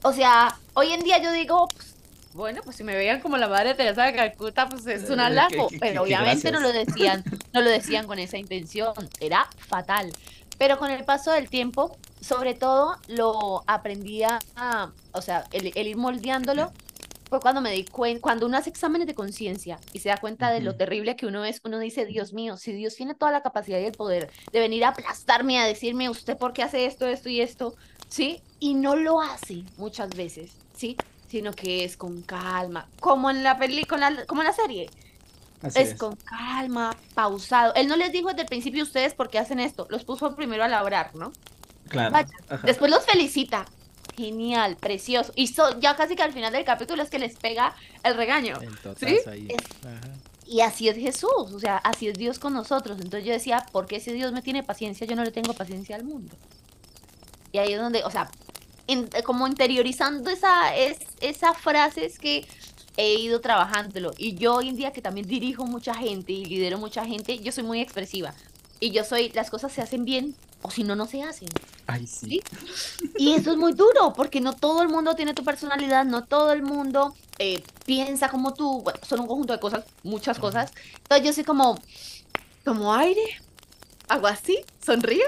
O 0.04 0.14
sea, 0.14 0.60
hoy 0.74 0.92
en 0.94 1.02
día 1.02 1.20
yo 1.22 1.32
digo, 1.32 1.68
pues, 1.76 1.95
bueno, 2.36 2.62
pues 2.66 2.76
si 2.76 2.84
me 2.84 2.94
veían 2.94 3.22
como 3.22 3.38
la 3.38 3.48
Madre 3.48 3.76
Teresa 3.76 4.04
de 4.04 4.14
Calcuta, 4.14 4.68
pues 4.68 4.86
es 4.88 5.10
un 5.10 5.22
Eh, 5.22 5.24
halago, 5.24 5.70
pero 5.80 5.94
qué 5.94 6.00
obviamente 6.00 6.52
no 6.52 6.60
lo 6.60 6.74
decían, 6.74 7.24
no 7.54 7.62
lo 7.62 7.70
decían 7.70 8.06
con 8.08 8.20
esa 8.20 8.38
intención, 8.38 8.94
era 9.22 9.48
fatal. 9.58 10.12
Pero 10.58 10.78
con 10.78 10.92
el 10.92 11.06
paso 11.06 11.32
del 11.32 11.50
tiempo, 11.50 11.98
sobre 12.20 12.54
todo 12.54 12.98
lo 13.08 13.64
aprendí 13.68 14.24
a, 14.24 14.40
o 15.14 15.22
sea, 15.22 15.46
el, 15.54 15.72
el 15.76 15.88
ir 15.88 15.96
moldeándolo 15.96 16.74
fue 17.30 17.40
cuando 17.40 17.62
me 17.62 17.72
di 17.72 17.86
cuenta, 17.86 18.22
cuando 18.22 18.48
uno 18.48 18.58
hace 18.58 18.70
exámenes 18.70 19.08
de 19.08 19.16
conciencia 19.16 19.80
y 19.94 20.00
se 20.00 20.10
da 20.10 20.18
cuenta 20.18 20.52
de 20.52 20.60
lo 20.60 20.76
terrible 20.76 21.16
que 21.16 21.28
uno 21.28 21.46
es, 21.46 21.62
uno 21.64 21.80
dice, 21.80 22.06
Dios 22.06 22.34
mío, 22.34 22.58
si 22.58 22.74
Dios 22.74 22.96
tiene 22.96 23.16
toda 23.16 23.32
la 23.32 23.44
capacidad 23.44 23.80
y 23.80 23.86
el 23.86 23.94
poder 23.94 24.30
de 24.52 24.60
venir 24.60 24.84
a 24.84 24.90
aplastarme, 24.90 25.58
a 25.60 25.66
decirme, 25.66 26.10
usted 26.10 26.38
por 26.38 26.52
qué 26.52 26.64
hace 26.64 26.86
esto, 26.86 27.08
esto 27.08 27.30
y 27.30 27.40
esto, 27.40 27.76
¿sí? 28.10 28.42
Y 28.60 28.74
no 28.74 28.98
lo 28.98 29.22
hace 29.22 29.64
muchas 29.78 30.10
veces, 30.10 30.52
¿sí? 30.76 30.98
Sino 31.30 31.52
que 31.54 31.84
es 31.84 31.98
con 31.98 32.22
calma, 32.22 32.88
como 33.00 33.30
en 33.30 33.44
la 33.44 33.58
película, 33.58 34.26
como 34.28 34.42
en 34.42 34.48
la 34.48 34.54
serie, 34.54 34.90
Así 35.62 35.80
es, 35.80 35.90
es. 35.92 35.98
con 36.00 36.16
calma, 36.18 36.96
pausado. 37.14 37.74
Él 37.76 37.88
no 37.88 37.96
les 37.96 38.12
dijo 38.12 38.30
desde 38.30 38.42
el 38.44 38.48
principio 38.48 38.84
ustedes 38.84 39.14
por 39.14 39.30
qué 39.30 39.40
hacen 39.40 39.60
esto, 39.60 39.88
los 39.90 40.04
puso 40.04 40.36
primero 40.36 40.64
a 40.64 40.68
labrar, 40.68 41.16
¿no? 41.16 41.32
Claro. 41.90 42.12
Vaya. 42.12 42.30
Después 42.64 42.92
los 42.92 43.06
felicita. 43.06 43.66
Genial, 44.16 44.78
precioso. 44.78 45.34
Y 45.36 45.48
so- 45.48 45.78
ya 45.80 45.96
casi 45.98 46.16
que 46.16 46.24
al 46.24 46.32
final 46.32 46.54
del 46.54 46.64
capítulo 46.64 47.04
es 47.04 47.10
que 47.10 47.20
les 47.20 47.36
pega 47.38 47.76
el 48.04 48.16
regaño. 48.16 48.58
¿Sí? 48.98 49.18
ahí. 49.28 49.48
Es- 49.50 49.86
Ajá. 49.86 50.14
Y 50.48 50.62
así 50.62 50.88
es 50.88 50.96
Jesús, 50.96 51.52
o 51.54 51.60
sea, 51.60 51.78
así 51.78 52.08
es 52.08 52.14
Dios 52.18 52.38
con 52.40 52.54
nosotros. 52.54 52.98
Entonces 53.02 53.26
yo 53.26 53.34
decía, 53.34 53.66
¿por 53.72 53.88
qué 53.88 54.00
si 54.00 54.14
Dios 54.14 54.32
me 54.32 54.42
tiene 54.44 54.62
paciencia, 54.64 55.06
yo 55.08 55.16
no 55.16 55.24
le 55.24 55.32
tengo 55.32 55.54
paciencia 55.54 55.96
al 55.96 56.04
mundo? 56.04 56.36
Y 57.52 57.58
ahí 57.58 57.74
es 57.74 57.80
donde, 57.80 58.04
o 58.04 58.12
sea, 58.12 58.30
in- 58.88 59.10
como 59.26 59.48
interiorizando 59.48 60.30
esa, 60.30 60.76
es, 60.76 60.98
esa 61.22 61.54
frase 61.54 62.06
es 62.06 62.20
que 62.20 62.48
he 62.98 63.16
ido 63.16 63.42
trabajándolo. 63.42 64.14
Y 64.18 64.36
yo 64.36 64.56
hoy 64.56 64.70
en 64.70 64.76
día 64.76 64.92
que 64.92 65.02
también 65.02 65.28
dirijo 65.28 65.66
mucha 65.66 65.94
gente 65.94 66.32
y 66.34 66.46
lidero 66.46 66.78
mucha 66.78 67.06
gente, 67.06 67.40
yo 67.40 67.52
soy 67.52 67.64
muy 67.64 67.82
expresiva. 67.82 68.34
Y 68.80 68.92
yo 68.92 69.04
soy, 69.04 69.30
las 69.30 69.50
cosas 69.50 69.72
se 69.72 69.82
hacen 69.82 70.06
bien 70.06 70.36
o 70.62 70.72
si 70.72 70.84
no, 70.84 70.96
no 70.96 71.06
se 71.06 71.24
hacen. 71.24 71.48
Ay, 71.88 72.08
sí. 72.08 72.42
¿sí? 72.42 73.12
Y 73.18 73.34
eso 73.34 73.52
es 73.52 73.58
muy 73.58 73.74
duro, 73.74 74.14
porque 74.16 74.42
no 74.42 74.54
todo 74.54 74.82
el 74.82 74.90
mundo 74.90 75.16
tiene 75.16 75.34
tu 75.34 75.44
personalidad, 75.44 76.06
no 76.06 76.24
todo 76.26 76.52
el 76.54 76.64
mundo 76.64 77.16
eh, 77.38 77.62
piensa 77.86 78.30
como 78.30 78.54
tú, 78.54 78.82
bueno, 78.82 79.00
son 79.08 79.22
un 79.22 79.28
conjunto 79.28 79.54
de 79.54 79.60
cosas, 79.60 79.86
muchas 80.04 80.40
cosas. 80.40 80.72
Entonces 81.04 81.26
yo 81.26 81.34
soy 81.34 81.44
como, 81.44 81.80
como 82.64 82.94
aire, 82.94 83.22
hago 84.08 84.28
así, 84.28 84.60
sonrío, 84.84 85.26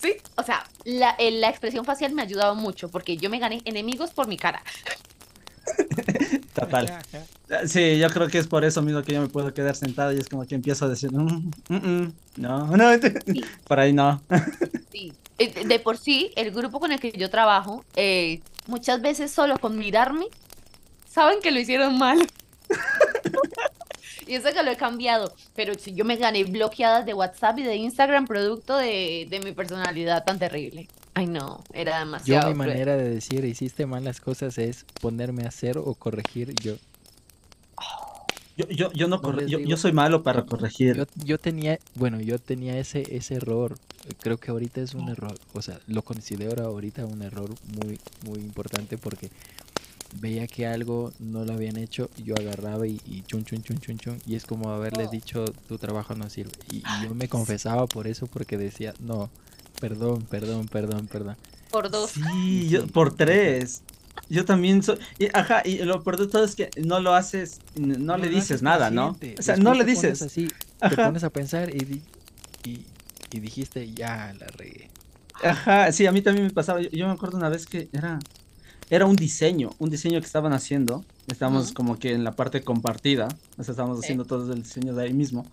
¿sí? 0.00 0.14
O 0.36 0.42
sea, 0.42 0.64
la, 0.84 1.10
eh, 1.18 1.30
la 1.30 1.48
expresión 1.48 1.84
facial 1.84 2.12
me 2.12 2.22
ha 2.22 2.24
ayudado 2.24 2.54
mucho, 2.54 2.88
porque 2.88 3.16
yo 3.16 3.30
me 3.30 3.38
gané 3.38 3.60
enemigos 3.64 4.10
por 4.10 4.26
mi 4.28 4.36
cara. 4.36 4.62
Total. 6.54 6.98
Sí, 7.66 7.98
yo 7.98 8.08
creo 8.10 8.28
que 8.28 8.38
es 8.38 8.46
por 8.46 8.64
eso 8.64 8.82
mismo 8.82 9.02
que 9.02 9.12
yo 9.14 9.20
me 9.20 9.28
puedo 9.28 9.52
quedar 9.54 9.76
sentado 9.76 10.12
y 10.12 10.18
es 10.18 10.28
como 10.28 10.46
que 10.46 10.54
empiezo 10.54 10.84
a 10.86 10.88
decir, 10.88 11.12
"Mm, 11.12 11.50
mm, 11.68 11.74
mm, 11.76 12.12
no, 12.38 12.66
no, 12.76 12.92
Sí. 13.26 13.44
por 13.66 13.78
ahí 13.80 13.92
no. 13.92 14.20
Sí. 14.92 15.12
Eh, 15.38 15.52
De 15.52 15.64
de 15.64 15.78
por 15.78 15.96
sí, 15.98 16.32
el 16.36 16.50
grupo 16.50 16.80
con 16.80 16.90
el 16.92 16.98
que 16.98 17.12
yo 17.12 17.30
trabajo, 17.30 17.84
eh, 17.94 18.40
muchas 18.66 19.00
veces 19.00 19.30
solo 19.30 19.58
con 19.58 19.78
mirarme, 19.78 20.26
saben 21.08 21.40
que 21.40 21.50
lo 21.52 21.60
hicieron 21.60 21.96
mal. 21.98 22.18
Y 24.26 24.34
eso 24.34 24.52
que 24.52 24.62
lo 24.62 24.70
he 24.70 24.76
cambiado. 24.76 25.34
Pero 25.54 25.74
si 25.74 25.94
yo 25.94 26.04
me 26.04 26.16
gané 26.16 26.44
bloqueadas 26.44 27.06
de 27.06 27.14
WhatsApp 27.14 27.58
y 27.60 27.62
de 27.62 27.76
Instagram 27.76 28.26
producto 28.26 28.76
de, 28.76 29.26
de 29.30 29.40
mi 29.40 29.52
personalidad 29.52 30.24
tan 30.24 30.38
terrible. 30.38 30.88
Ay, 31.14 31.26
no, 31.26 31.64
era 31.72 31.92
Yo 31.92 31.98
demasiado. 32.00 32.48
mi 32.54 32.58
cruel. 32.60 32.68
manera 32.68 32.96
de 32.96 33.08
decir 33.10 33.44
hiciste 33.44 33.86
mal 33.86 34.04
las 34.04 34.20
cosas 34.20 34.58
es 34.58 34.84
ponerme 35.00 35.44
a 35.44 35.48
hacer 35.48 35.78
o 35.78 35.94
corregir 35.94 36.54
yo. 36.62 36.76
Yo, 38.56 38.68
yo, 38.68 38.92
yo 38.92 39.08
no 39.08 39.20
No 39.22 39.40
yo, 39.46 39.60
yo 39.60 39.76
soy 39.76 39.92
malo 39.92 40.22
para 40.24 40.44
corregir. 40.44 40.96
Yo, 40.96 41.04
yo 41.16 41.38
tenía, 41.38 41.78
bueno, 41.94 42.20
yo 42.20 42.38
tenía 42.40 42.76
ese, 42.78 43.16
ese 43.16 43.34
error. 43.36 43.78
Creo 44.20 44.38
que 44.38 44.50
ahorita 44.50 44.80
es 44.80 44.94
un 44.94 45.08
error, 45.08 45.34
o 45.54 45.62
sea, 45.62 45.78
lo 45.86 46.02
considero 46.02 46.64
ahorita 46.64 47.04
un 47.06 47.22
error 47.22 47.50
muy, 47.64 48.00
muy 48.24 48.40
importante 48.40 48.98
porque 48.98 49.30
veía 50.12 50.46
que 50.46 50.66
algo 50.66 51.12
no 51.18 51.44
lo 51.44 51.52
habían 51.52 51.76
hecho, 51.76 52.08
yo 52.24 52.34
agarraba 52.38 52.86
y, 52.86 53.00
y 53.06 53.22
chun 53.22 53.44
chun 53.44 53.62
chun 53.62 53.78
chun 53.80 53.98
chun 53.98 54.18
y 54.26 54.34
es 54.34 54.44
como 54.46 54.70
haberles 54.70 55.10
dicho 55.10 55.44
tu 55.68 55.78
trabajo 55.78 56.14
no 56.14 56.28
sirve. 56.30 56.52
Y, 56.70 56.76
y 56.76 57.00
yo 57.02 57.14
me 57.14 57.28
confesaba 57.28 57.86
por 57.86 58.06
eso 58.06 58.26
porque 58.26 58.56
decía, 58.56 58.94
no, 59.00 59.30
perdón, 59.80 60.22
perdón, 60.30 60.66
perdón, 60.68 61.06
perdón. 61.06 61.36
Por 61.70 61.90
dos. 61.90 62.10
Sí, 62.12 62.68
yo, 62.70 62.86
por 62.86 63.14
tres. 63.16 63.82
Yo 64.30 64.44
también 64.44 64.82
soy. 64.82 64.98
y, 65.18 65.28
ajá, 65.32 65.62
y 65.64 65.78
lo 65.78 66.02
peor 66.02 66.18
de 66.18 66.26
todo 66.26 66.44
es 66.44 66.54
que 66.54 66.70
no 66.82 67.00
lo 67.00 67.14
haces, 67.14 67.60
no, 67.76 68.16
le 68.18 68.28
dices 68.28 68.62
nada, 68.62 68.90
¿no? 68.90 69.08
O 69.38 69.42
sea, 69.42 69.54
después 69.56 69.58
no 69.60 69.74
le 69.74 69.84
te 69.84 69.90
dices. 69.90 70.22
así, 70.22 70.48
te 70.80 70.96
pones 70.96 71.24
a 71.24 71.30
pensar 71.30 71.74
y, 71.74 71.78
di- 71.78 72.02
y, 72.64 72.80
y 73.30 73.40
dijiste, 73.40 73.90
ya 73.92 74.34
la 74.38 74.46
regué. 74.48 74.90
Ajá, 75.42 75.92
sí, 75.92 76.04
a 76.06 76.12
mí 76.12 76.20
también 76.20 76.46
me 76.46 76.52
pasaba. 76.52 76.80
Yo, 76.82 76.90
yo 76.90 77.06
me 77.06 77.12
acuerdo 77.12 77.38
una 77.38 77.48
vez 77.48 77.66
que 77.66 77.88
era, 77.92 78.18
era 78.90 79.06
un 79.06 79.16
diseño, 79.16 79.70
un 79.78 79.90
diseño 79.90 80.18
que 80.20 80.26
estaban 80.26 80.52
haciendo. 80.52 81.04
Estábamos 81.26 81.66
Ujú. 81.66 81.74
como 81.74 81.98
que 81.98 82.12
en 82.12 82.24
la 82.24 82.32
parte 82.32 82.62
compartida. 82.62 83.28
O 83.56 83.62
sea, 83.64 83.72
estábamos 83.72 83.98
Sí. 83.98 84.04
haciendo 84.06 84.24
todo 84.24 84.52
el 84.52 84.62
diseño 84.62 84.94
de 84.94 85.04
ahí 85.04 85.12
mismo. 85.12 85.46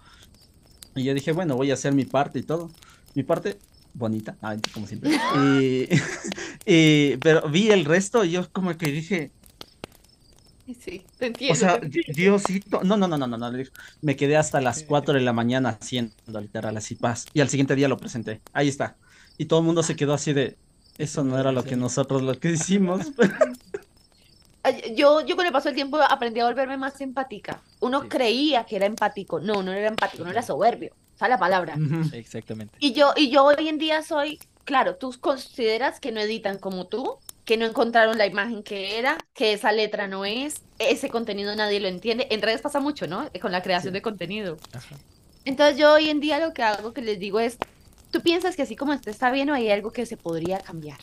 Y 0.95 1.03
yo 1.03 1.13
dije, 1.13 1.31
bueno, 1.33 1.55
voy 1.55 1.71
a 1.71 1.73
hacer 1.73 1.93
mi 1.93 2.05
parte 2.05 2.39
y 2.39 2.43
todo. 2.43 2.71
Mi 3.13 3.23
parte 3.23 3.57
bonita, 3.93 4.38
ah, 4.41 4.55
como 4.73 4.88
siempre. 4.88 5.11
Y, 5.61 5.88
y- 6.65 7.17
pero 7.17 7.47
vi 7.49 7.71
el 7.71 7.86
resto 7.86 8.23
y 8.23 8.31
yo 8.31 8.49
como 8.51 8.77
que 8.77 8.88
dije, 8.91 9.31
Sí, 10.83 11.03
te 11.19 11.27
entiendo. 11.27 11.53
o 11.53 11.55
sea, 11.55 11.75
entiendo. 11.75 12.11
Diosito, 12.15 12.83
no, 12.83 12.97
no, 12.97 13.07
no, 13.07 13.17
no, 13.19 13.27
no, 13.27 13.38
no, 13.38 13.51
me 14.01 14.15
quedé 14.15 14.36
hasta 14.36 14.59
las 14.61 14.81
4 14.83 15.13
de 15.13 15.19
la 15.21 15.31
mañana 15.31 15.77
haciendo 15.79 16.41
literal 16.41 16.75
así 16.75 16.95
paz. 16.95 17.25
Y 17.33 17.41
al 17.41 17.49
siguiente 17.49 17.75
día 17.75 17.88
lo 17.88 17.97
presenté. 17.97 18.41
Ahí 18.51 18.67
está. 18.67 18.97
Y 19.38 19.45
todo 19.45 19.59
el 19.59 19.65
mundo 19.65 19.83
se 19.83 19.95
quedó 19.95 20.13
así 20.15 20.33
de, 20.33 20.57
eso 20.97 21.23
no 21.23 21.37
era 21.39 21.51
lo 21.51 21.63
que 21.63 21.75
nosotros 21.75 22.21
lo 22.21 22.39
que 22.39 22.51
hicimos. 22.51 23.01
Yo, 24.95 25.21
yo 25.23 25.35
con 25.35 25.45
el 25.45 25.51
paso 25.51 25.69
del 25.69 25.75
tiempo 25.75 25.99
aprendí 26.01 26.39
a 26.39 26.45
volverme 26.45 26.75
más 26.75 26.99
empática. 26.99 27.61
Uno 27.81 28.01
Sí. 28.01 28.07
creía 28.09 28.63
que 28.63 28.77
era 28.77 28.87
empático. 28.87 29.39
No, 29.39 29.61
no 29.61 29.71
era 29.71 29.89
empático, 29.89 30.23
no 30.23 30.31
era 30.31 30.41
soberbio. 30.41 30.91
Esa 31.15 31.25
es 31.25 31.29
la 31.29 31.37
palabra. 31.37 31.77
Exactamente. 32.13 32.75
Y 32.79 32.93
yo, 32.93 33.13
y 33.15 33.29
yo 33.29 33.43
hoy 33.45 33.67
en 33.67 33.77
día 33.77 34.01
soy, 34.01 34.39
claro, 34.63 34.95
tú 34.95 35.13
consideras 35.21 35.99
que 35.99 36.11
no 36.11 36.19
editan 36.19 36.57
como 36.57 36.87
tú, 36.87 37.17
que 37.45 37.57
no 37.57 37.65
encontraron 37.67 38.17
la 38.17 38.25
imagen 38.25 38.63
que 38.63 38.97
era, 38.97 39.19
que 39.35 39.53
esa 39.53 39.71
letra 39.71 40.07
no 40.07 40.25
es, 40.25 40.63
ese 40.79 41.09
contenido 41.09 41.55
nadie 41.55 41.79
lo 41.79 41.87
entiende. 41.87 42.25
En 42.31 42.41
redes 42.41 42.61
pasa 42.61 42.79
mucho, 42.79 43.05
¿no? 43.05 43.29
Con 43.39 43.51
la 43.51 43.61
creación 43.61 43.91
Sí. 43.91 43.97
de 43.99 44.01
contenido. 44.01 44.57
Ajá. 44.73 44.95
Entonces 45.45 45.77
yo 45.77 45.93
hoy 45.93 46.09
en 46.09 46.19
día 46.19 46.39
lo 46.39 46.55
que 46.55 46.63
hago, 46.63 46.91
que 46.91 47.03
les 47.03 47.19
digo 47.19 47.39
es, 47.39 47.59
tú 48.16 48.22
piensas 48.22 48.55
que 48.55 48.61
así 48.61 48.76
como 48.78 48.93
esto 48.93 49.09
está 49.09 49.30
bien 49.30 49.49
o 49.49 49.53
hay 49.53 49.70
algo 49.70 49.91
que 49.91 50.05
se 50.05 50.16
podría 50.16 50.59
cambiar. 50.59 50.97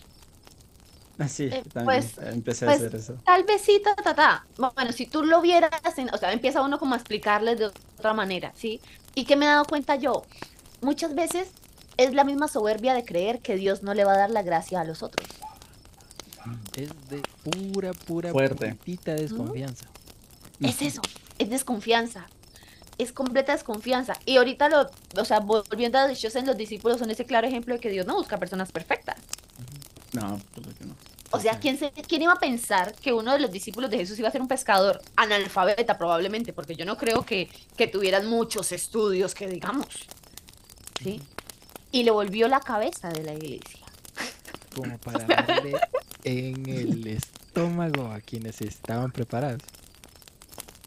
Así, 1.18 1.44
Eh, 1.44 1.62
también 1.72 1.84
pues- 2.02 2.16
empecé 2.26 2.64
pues, 2.64 2.80
a 2.80 2.86
hacer 2.86 2.94
eso. 2.98 3.14
Tal 3.24 3.44
vez 3.44 3.60
sí, 3.60 3.82
ta, 3.84 3.94
ta, 3.94 4.14
ta. 4.14 4.46
Bueno, 4.74 4.92
si 4.92 5.06
tú 5.06 5.22
lo 5.24 5.42
vieras, 5.42 5.70
en- 5.98 6.12
o 6.12 6.16
sea, 6.16 6.32
empieza 6.32 6.62
uno 6.62 6.78
como 6.78 6.94
a 6.94 6.96
explicarles 6.96 7.58
de 7.58 7.66
otra 7.66 8.14
manera, 8.14 8.52
¿sí? 8.56 8.80
¿Y 9.14 9.24
qué 9.26 9.36
me 9.36 9.44
he 9.44 9.48
dado 9.48 9.66
cuenta 9.66 9.96
yo? 9.96 10.24
Muchas 10.80 11.14
veces 11.14 11.48
es 11.98 12.14
la 12.14 12.24
misma 12.24 12.48
soberbia 12.48 12.94
de 12.94 13.04
creer 13.04 13.40
que 13.40 13.56
Dios 13.56 13.82
no 13.82 13.92
le 13.92 14.04
va 14.04 14.14
a 14.14 14.18
dar 14.18 14.30
la 14.30 14.42
gracia 14.42 14.80
a 14.80 14.84
los 14.84 15.02
otros. 15.02 15.28
Es 16.74 16.88
de 17.10 17.20
pura, 17.44 17.92
pura, 17.92 18.32
Fuerte. 18.32 18.74
puritita 18.74 19.12
desconfianza. 19.14 19.84
Es 20.60 20.80
eso, 20.80 21.02
es 21.38 21.50
desconfianza. 21.50 22.26
Es 23.02 23.12
completa 23.12 23.52
desconfianza. 23.52 24.14
Y 24.26 24.36
ahorita 24.36 24.68
lo, 24.68 24.90
o 25.20 25.24
sea, 25.24 25.40
volviendo 25.40 25.98
a 25.98 26.06
Dios 26.08 26.34
en 26.36 26.46
los 26.46 26.56
discípulos 26.56 26.98
son 26.98 27.10
ese 27.10 27.24
claro 27.26 27.46
ejemplo 27.46 27.74
de 27.74 27.80
que 27.80 27.90
Dios 27.90 28.06
no 28.06 28.14
busca 28.14 28.36
personas 28.38 28.70
perfectas. 28.70 29.16
No, 30.12 30.40
creo 30.54 30.74
que 30.78 30.84
no. 30.84 30.94
O 31.30 31.40
sea, 31.40 31.58
¿quién, 31.58 31.78
se, 31.78 31.90
¿quién 31.92 32.22
iba 32.22 32.32
a 32.34 32.38
pensar 32.38 32.94
que 32.94 33.12
uno 33.14 33.32
de 33.32 33.38
los 33.40 33.50
discípulos 33.50 33.90
de 33.90 33.96
Jesús 33.96 34.18
iba 34.18 34.28
a 34.28 34.32
ser 34.32 34.42
un 34.42 34.48
pescador 34.48 35.00
analfabeta 35.16 35.96
probablemente? 35.96 36.52
Porque 36.52 36.76
yo 36.76 36.84
no 36.84 36.98
creo 36.98 37.24
que, 37.24 37.48
que 37.76 37.86
tuvieran 37.86 38.26
muchos 38.26 38.70
estudios, 38.72 39.34
que 39.34 39.46
digamos. 39.48 39.86
¿Sí? 41.02 41.22
Y 41.90 42.02
le 42.04 42.10
volvió 42.10 42.48
la 42.48 42.60
cabeza 42.60 43.08
de 43.08 43.22
la 43.22 43.32
iglesia. 43.32 43.80
Como 44.76 44.98
para 45.04 45.24
darle 45.24 45.72
en 46.24 46.68
el, 46.68 47.06
est- 47.06 47.34
estómago 47.46 48.06
a 48.12 48.20
quienes 48.20 48.60
estaban 48.60 49.10
preparados. 49.10 49.62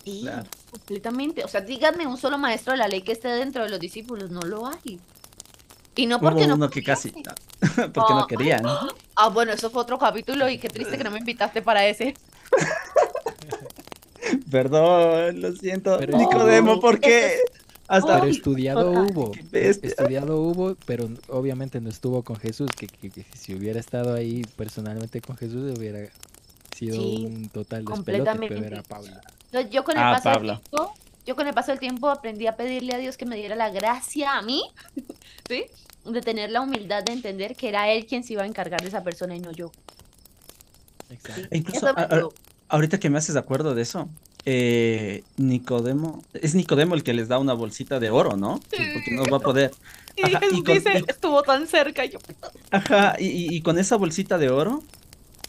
Sí, 0.03 0.22
Claro. 0.22 0.47
Completamente. 0.78 1.44
O 1.44 1.48
sea, 1.48 1.62
díganme 1.62 2.06
un 2.08 2.18
solo 2.18 2.38
maestro 2.38 2.74
de 2.74 2.78
la 2.80 2.88
ley 2.88 3.02
que 3.02 3.14
esté 3.14 3.30
dentro 3.30 3.64
de 3.64 3.70
los 3.70 3.80
discípulos, 3.80 4.30
no 4.30 4.42
lo 4.42 4.68
hay. 4.68 5.00
Y 5.96 6.06
no 6.08 6.18
Hubo 6.18 6.30
porque 6.30 6.48
no 6.48 6.56
uno 6.56 6.70
que 6.70 6.84
casi, 6.84 7.12
porque 7.94 8.14
no 8.14 8.24
Oh. 8.24 8.28
querían. 8.28 8.64
Ah, 9.16 9.30
bueno, 9.30 9.54
eso 9.54 9.70
fue 9.70 9.82
otro 9.82 9.98
capítulo 9.98 10.50
y 10.50 10.58
qué 10.58 10.68
triste 10.68 10.98
que 10.98 11.04
no 11.06 11.12
me 11.12 11.20
invitaste 11.20 11.62
para 11.62 11.86
ese. 11.88 12.16
Perdón, 14.52 15.42
lo 15.42 15.52
siento. 15.54 15.98
Pero 16.00 16.18
Nicodemo, 16.18 16.80
¿por 16.80 17.00
qué? 17.00 17.38
Hasta 17.88 18.20
Pero 18.20 18.32
estudiado 18.32 18.92
hubo. 18.92 19.32
Estudiado 19.54 20.42
hubo, 20.42 20.76
pero 20.86 21.08
obviamente 21.30 21.80
no 21.80 21.90
estuvo 21.90 22.24
con 22.24 22.36
Jesús. 22.38 22.70
Que, 22.76 22.88
que- 22.88 23.12
que 23.12 23.26
si 23.38 23.54
hubiera 23.56 23.80
estado 23.80 24.16
ahí 24.16 24.42
personalmente 24.58 25.22
con 25.22 25.38
Jesús, 25.38 25.78
hubiera 25.78 26.00
sido 26.76 26.96
Sí, 26.96 27.24
un 27.28 27.50
total 27.50 27.86
despelote. 27.86 28.32
Pero 28.50 28.66
era 28.66 28.82
Pablo. 28.84 29.12
Entonces, 29.56 29.74
yo 29.74 29.84
con 29.84 29.97
el 29.97 30.03
Ah, 30.03 30.12
paso 30.12 30.24
Pablo. 30.26 30.53
del 30.53 30.62
tiempo, 30.62 30.93
yo 31.26 31.36
con 31.36 31.47
el 31.47 31.53
paso 31.53 31.72
del 31.72 31.80
tiempo 31.80 32.10
aprendí 32.10 32.45
a 32.47 32.56
pedirle 32.56 32.93
a 32.93 32.97
Dios 32.97 33.16
que 33.18 33.26
me 33.26 33.36
diera 33.36 33.56
la 33.56 33.70
gracia 33.70 34.38
a 34.38 34.41
mí, 34.41 34.64
¿sí? 35.49 35.66
De 36.06 36.22
tener 36.22 36.51
la 36.51 36.62
humildad 36.62 37.03
de 37.03 37.14
entender 37.14 37.56
que 37.56 37.70
era 37.70 37.89
él 37.89 38.06
quien 38.06 38.24
se 38.24 38.34
iba 38.34 38.43
a 38.43 38.45
encargar 38.45 38.82
de 38.82 38.88
esa 38.89 39.03
persona 39.03 39.36
y 39.36 39.39
no 39.39 39.51
yo. 39.51 39.72
Exacto. 41.10 41.47
E 41.51 41.58
incluso 41.58 41.88
a- 41.88 41.91
a- 42.01 42.28
ahorita 42.70 42.99
que 42.99 43.10
me 43.10 43.18
haces 43.18 43.34
de 43.34 43.39
acuerdo 43.39 43.74
de 43.76 43.82
eso, 43.82 44.10
eh, 44.45 45.24
Nicodemo, 45.38 46.24
es 46.34 46.53
Nicodemo 46.53 46.93
el 46.95 47.03
que 47.03 47.14
les 47.14 47.28
da 47.28 47.39
una 47.39 47.53
bolsita 47.53 47.99
de 47.99 48.10
oro, 48.12 48.36
¿no? 48.38 48.60
Sí. 48.70 48.84
Porque 48.93 49.12
no 49.12 49.24
va 49.26 49.38
a 49.38 49.39
poder. 49.39 49.72
Y 50.18 50.34
Ajá, 50.34 50.39
y 50.49 50.64
con- 50.64 50.74
dice, 50.76 50.93
y- 51.06 51.12
estuvo 51.12 51.43
tan 51.43 51.68
cerca. 51.68 52.06
Y 52.06 52.10
yo, 52.12 52.20
Ajá, 52.72 53.18
y, 53.20 53.26
y- 53.26 53.56
y 53.58 53.62
con 53.62 53.78
esa 53.78 53.97
bolsita 53.97 54.38
de 54.38 54.49
oro, 54.49 54.82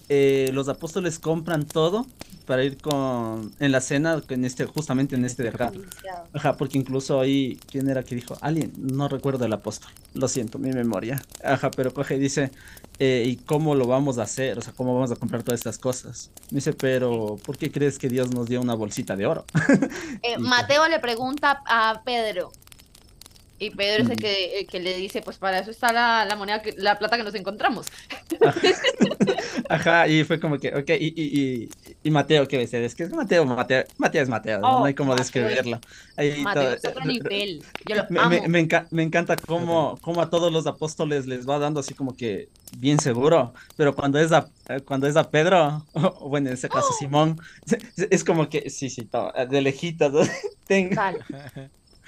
eh, 0.08 0.50
los 0.52 0.68
apóstoles 0.68 1.20
compran 1.20 1.66
todo 1.66 2.04
para 2.46 2.64
ir 2.64 2.78
con 2.78 3.52
en 3.58 3.72
la 3.72 3.80
cena, 3.80 4.22
en 4.28 4.44
este, 4.44 4.64
justamente 4.66 5.14
en 5.16 5.24
este 5.24 5.42
de. 5.42 5.50
Ajá, 6.32 6.56
porque 6.56 6.78
incluso 6.78 7.20
ahí, 7.20 7.58
¿quién 7.70 7.88
era 7.90 8.02
que 8.04 8.14
dijo? 8.14 8.38
Alguien, 8.40 8.72
no 8.76 9.08
recuerdo 9.08 9.44
el 9.44 9.52
apóstol, 9.52 9.90
lo 10.14 10.28
siento, 10.28 10.58
mi 10.58 10.70
memoria. 10.70 11.20
Ajá, 11.44 11.70
pero 11.70 11.92
coge 11.92 12.16
y 12.16 12.18
dice, 12.20 12.50
eh, 12.98 13.24
¿y 13.26 13.36
cómo 13.36 13.74
lo 13.74 13.86
vamos 13.86 14.18
a 14.18 14.22
hacer? 14.22 14.58
O 14.58 14.62
sea, 14.62 14.72
¿cómo 14.72 14.94
vamos 14.94 15.10
a 15.10 15.16
comprar 15.16 15.42
todas 15.42 15.60
estas 15.60 15.78
cosas? 15.78 16.30
Me 16.50 16.56
dice, 16.56 16.72
pero 16.72 17.36
¿por 17.44 17.58
qué 17.58 17.70
crees 17.72 17.98
que 17.98 18.08
Dios 18.08 18.30
nos 18.32 18.46
dio 18.46 18.60
una 18.60 18.74
bolsita 18.74 19.16
de 19.16 19.26
oro? 19.26 19.44
Eh, 20.22 20.38
Mateo 20.38 20.88
le 20.88 20.98
pregunta 21.00 21.62
a 21.66 22.00
Pedro. 22.04 22.50
Y 23.58 23.70
Pedro 23.70 24.02
es 24.04 24.10
el 24.10 24.16
Mm. 24.16 24.20
que, 24.20 24.60
el 24.60 24.66
que 24.66 24.80
le 24.80 24.94
dice, 24.98 25.22
pues 25.22 25.38
para 25.38 25.58
eso 25.60 25.70
está 25.70 25.90
la, 25.90 26.26
la 26.26 26.36
moneda, 26.36 26.60
que- 26.60 26.74
la 26.76 26.98
plata 26.98 27.16
que 27.16 27.22
nos 27.22 27.34
encontramos. 27.34 27.86
Ajá, 29.68 30.06
y 30.08 30.22
fue 30.24 30.38
como 30.38 30.58
que, 30.58 30.68
ok, 30.74 30.90
y, 31.00 31.06
y, 31.20 31.40
y, 31.40 31.68
y 32.04 32.10
Mateo, 32.10 32.46
¿qué 32.46 32.58
ves? 32.58 32.72
Es 32.74 32.94
que 32.94 33.04
es 33.04 33.10
Mateo, 33.12 33.44
Mateo, 33.44 33.84
Mateo 33.98 34.22
es 34.22 34.28
Mateo, 34.28 34.60
¿no? 34.60 34.76
Oh, 34.76 34.78
No 34.80 34.84
hay 34.84 34.94
cómo 34.94 35.10
Mateo 35.10 35.22
es- 35.24 35.32
describirlo. 35.32 35.80
Ahí 36.16 36.40
Mateo 36.42 36.62
todo- 36.64 36.74
es 36.74 36.84
otro 36.84 37.04
nivel. 37.04 37.62
Yo 37.88 37.96
lo 37.96 38.04
Me, 38.10 38.20
amo. 38.20 38.30
me- 38.30 38.48
me 38.48 38.60
enca- 38.68 38.86
me 38.90 39.02
encanta 39.02 39.36
cómo, 39.36 39.98
cómo 40.02 40.20
a 40.22 40.30
todos 40.30 40.52
los 40.52 40.66
apóstoles 40.66 41.26
les 41.26 41.48
va 41.48 41.58
dando 41.58 41.80
así 41.80 41.94
como 41.94 42.14
que 42.16 42.48
bien 42.78 42.98
seguro, 43.00 43.54
pero 43.76 43.94
cuando 43.94 44.18
es 44.18 44.30
a, 44.32 44.48
eh, 44.68 44.80
cuando 44.80 45.06
es 45.06 45.16
a 45.16 45.30
Pedro, 45.30 45.84
o 45.94 46.28
bueno, 46.28 46.48
en 46.48 46.54
ese 46.54 46.68
caso 46.68 46.88
Simón, 46.98 47.38
es, 48.10 48.24
como 48.24 48.48
que, 48.48 48.70
sí, 48.70 48.88
sí, 48.90 49.02
to- 49.06 49.32
de 49.48 49.60
lejitos, 49.62 50.12
¿no? 50.12 50.20
Ten- 50.66 50.90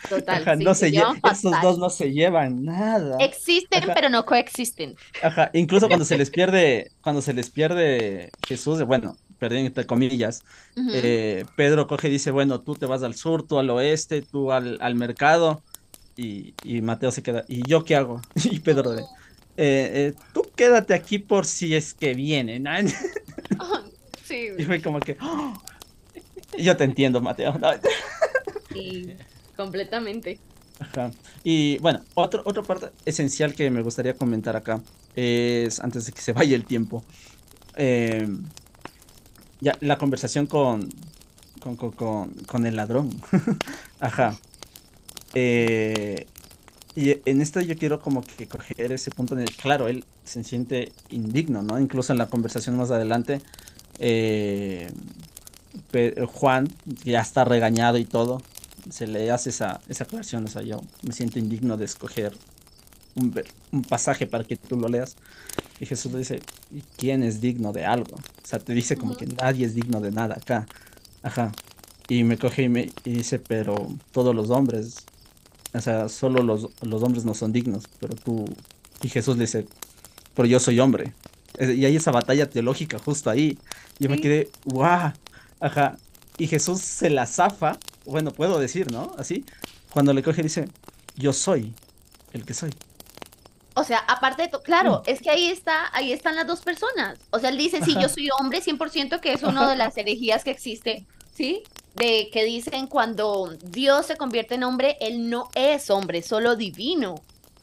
Total, 0.09 0.43
ajá, 0.43 0.57
sí, 0.57 0.65
no 0.65 0.75
se 0.75 0.81
se 0.81 0.87
lle- 0.89 0.93
llevan 0.93 1.21
esos 1.33 1.61
dos 1.63 1.79
no 1.79 1.91
se 1.91 2.13
llevan 2.13 2.65
nada. 2.65 3.17
Existen, 3.25 3.83
Ajá. 3.85 3.95
pero 3.95 4.09
no 4.09 4.25
coexisten. 4.25 4.95
Ajá, 5.23 5.51
incluso 5.55 5.89
cuando 5.89 6.05
se 6.05 6.17
les 6.17 6.31
pierde, 6.31 6.91
cuando 7.03 7.21
se 7.23 7.33
les 7.33 7.51
pierde 7.51 8.31
Jesús, 8.47 8.83
bueno, 8.85 9.17
perdí 9.39 9.59
entre 9.59 9.87
comillas, 9.87 10.41
eh, 10.93 11.45
Pedro 11.57 11.87
coge 11.87 12.09
y 12.09 12.13
dice, 12.13 12.31
bueno, 12.31 12.61
tú 12.61 12.75
te 12.75 12.87
vas 12.87 13.03
al 13.03 13.15
sur, 13.15 13.47
tú 13.47 13.59
al 13.59 13.71
oeste, 13.71 14.23
tú 14.23 14.53
al, 14.53 14.79
al 14.81 14.95
mercado, 14.95 15.63
y, 16.17 16.55
y 16.65 16.81
Mateo 16.83 17.11
se 17.11 17.23
queda, 17.23 17.45
¿y 17.49 17.67
yo 17.69 17.85
qué 17.85 17.97
hago? 17.97 18.21
Y 18.51 18.61
Pedro 18.61 18.95
"Eh, 18.97 19.05
eh, 19.57 20.15
tú 20.33 20.43
quédate 20.57 20.95
aquí 20.95 21.19
por 21.19 21.45
si 21.47 21.75
es 21.75 21.95
que 21.95 22.15
vienen. 22.15 22.65
¿no?". 22.65 22.71
Sí, 24.25 24.49
Y 24.59 24.65
fue 24.65 24.83
como 24.83 25.01
que, 25.01 25.17
"Oh". 25.23 25.55
yo 26.59 26.77
te 26.77 26.85
entiendo, 26.85 27.21
Mateo. 27.21 27.55
¿no? 27.59 27.71
sí, 28.73 29.15
completamente. 29.59 30.39
Ajá. 30.79 31.11
Y 31.43 31.79
bueno, 31.79 32.01
otra 32.15 32.63
parte 32.63 32.91
esencial 33.05 33.55
que 33.55 33.69
me 33.71 33.83
gustaría 33.83 34.15
comentar 34.15 34.55
acá 34.57 34.81
es, 35.17 35.81
antes 35.81 36.07
de 36.07 36.13
que 36.13 36.21
se 36.21 36.33
vaya 36.33 36.55
el 36.55 36.65
tiempo, 36.65 37.03
eh, 37.77 38.29
ya 39.61 39.77
la 39.81 39.99
conversación 39.99 40.47
con, 40.47 40.89
con, 41.61 41.77
con, 41.77 42.31
con- 42.31 42.67
el 42.67 42.77
ladrón. 42.77 43.11
Ajá. 44.01 44.39
Eh, 45.35 46.27
y 46.95 47.17
en 47.29 47.41
esto 47.41 47.61
yo 47.61 47.77
quiero 47.77 48.01
como 48.01 48.23
que 48.23 48.47
coger 48.47 48.93
ese 48.93 49.11
punto 49.11 49.35
en 49.35 49.41
el, 49.41 49.51
claro, 49.57 49.89
él 49.89 50.05
se 50.25 50.45
siente 50.45 50.93
indigno, 51.11 51.63
¿no? 51.63 51.81
Incluso 51.81 52.13
en 52.13 52.19
la 52.19 52.27
conversación 52.27 52.77
más 52.77 52.93
adelante, 52.93 53.41
eh, 53.99 54.93
Juan 56.33 56.69
ya 57.05 57.21
está 57.21 57.45
regañado 57.45 57.99
y 57.99 58.05
todo, 58.05 58.43
se 58.91 59.07
le 59.07 59.31
hace 59.31 59.51
esa, 59.51 59.81
esa 59.89 60.05
aclaración, 60.05 60.45
o 60.45 60.49
sea, 60.49 60.63
yo 60.63 60.81
me 61.03 61.13
siento 61.13 61.39
indigno 61.39 61.77
de 61.77 61.85
escoger 61.85 62.37
un, 63.15 63.35
un 63.73 63.83
pasaje 63.83 64.27
para 64.27 64.45
que 64.45 64.57
tú 64.57 64.77
lo 64.77 64.89
leas. 64.89 65.17
Y 65.81 65.87
Jesús 65.87 66.13
le 66.13 66.19
dice, 66.19 66.41
¿y 66.73 66.83
quién 66.97 67.23
es 67.23 67.41
digno 67.41 67.73
de 67.73 67.87
algo? 67.87 68.17
O 68.17 68.47
sea, 68.47 68.59
te 68.59 68.73
dice 68.75 68.97
como 68.97 69.17
que 69.17 69.27
nadie 69.27 69.67
es 69.67 69.75
digno 69.75 70.01
de 70.01 70.11
nada 70.11 70.37
acá. 70.37 70.67
Ajá. 71.23 71.53
Y 72.09 72.25
me 72.25 72.39
coge 72.39 72.65
y 72.65 72.69
me 72.69 72.91
y 73.05 73.11
dice, 73.11 73.39
pero 73.39 73.89
todos 74.13 74.35
los 74.35 74.51
hombres, 74.51 74.97
o 75.75 75.81
sea, 75.81 76.09
solo 76.09 76.43
los, 76.43 76.69
los 76.83 77.03
hombres 77.03 77.25
no 77.25 77.35
son 77.35 77.53
dignos, 77.53 77.85
pero 78.01 78.15
tú... 78.15 78.47
Y 79.03 79.09
Jesús 79.09 79.37
le 79.37 79.45
dice, 79.45 79.67
pero 80.35 80.47
yo 80.47 80.59
soy 80.61 80.81
hombre. 80.81 81.15
Y 81.61 81.85
hay 81.85 81.97
esa 81.97 82.11
batalla 82.13 82.49
teológica 82.49 82.99
justo 82.99 83.31
ahí. 83.31 83.59
Yo 83.99 84.09
me 84.09 84.21
quedé, 84.21 84.51
¡guau! 84.65 85.13
Ajá. 85.61 85.97
Y 86.39 86.47
Jesús 86.47 86.81
se 86.81 87.11
la 87.11 87.27
zafa, 87.27 87.79
bueno, 88.09 88.33
puedo 88.33 88.59
decir, 88.59 88.91
¿no? 88.91 89.15
Así, 89.19 89.45
cuando 89.91 90.13
le 90.13 90.23
coge 90.23 90.43
dice, 90.43 90.69
yo 91.17 91.33
soy 91.33 91.75
el 92.33 92.45
que 92.45 92.55
soy. 92.55 92.71
O 93.75 93.85
sea, 93.85 93.99
aparte 93.99 94.43
de 94.43 94.49
todo, 94.49 94.63
claro, 94.63 95.03
es 95.07 95.21
que 95.21 95.31
ahí 95.31 95.49
está, 95.49 95.89
ahí 95.93 96.13
están 96.13 96.35
las 96.35 96.47
dos 96.47 96.61
personas. 96.61 97.19
O 97.31 97.39
sea, 97.39 97.51
él 97.51 97.59
dice, 97.59 97.81
sí, 97.85 97.95
yo 98.01 98.09
soy 98.09 98.29
hombre, 98.39 98.61
100% 98.61 99.21
que 99.21 99.33
es 99.33 99.43
una 99.43 99.71
de 99.71 99.77
las 99.77 99.97
herejías 99.97 100.43
que 100.43 100.51
existe, 100.51 101.07
¿sí? 101.33 101.63
De 101.95 102.29
que 102.33 102.45
dicen 102.45 102.89
cuando 102.89 103.57
Dios 103.63 104.07
se 104.07 104.17
convierte 104.17 104.57
en 104.57 104.65
hombre, 104.65 104.97
él 105.01 105.31
no 105.31 105.49
es 105.55 105.91
hombre, 105.91 106.23
solo 106.23 106.57
divino, 106.57 107.17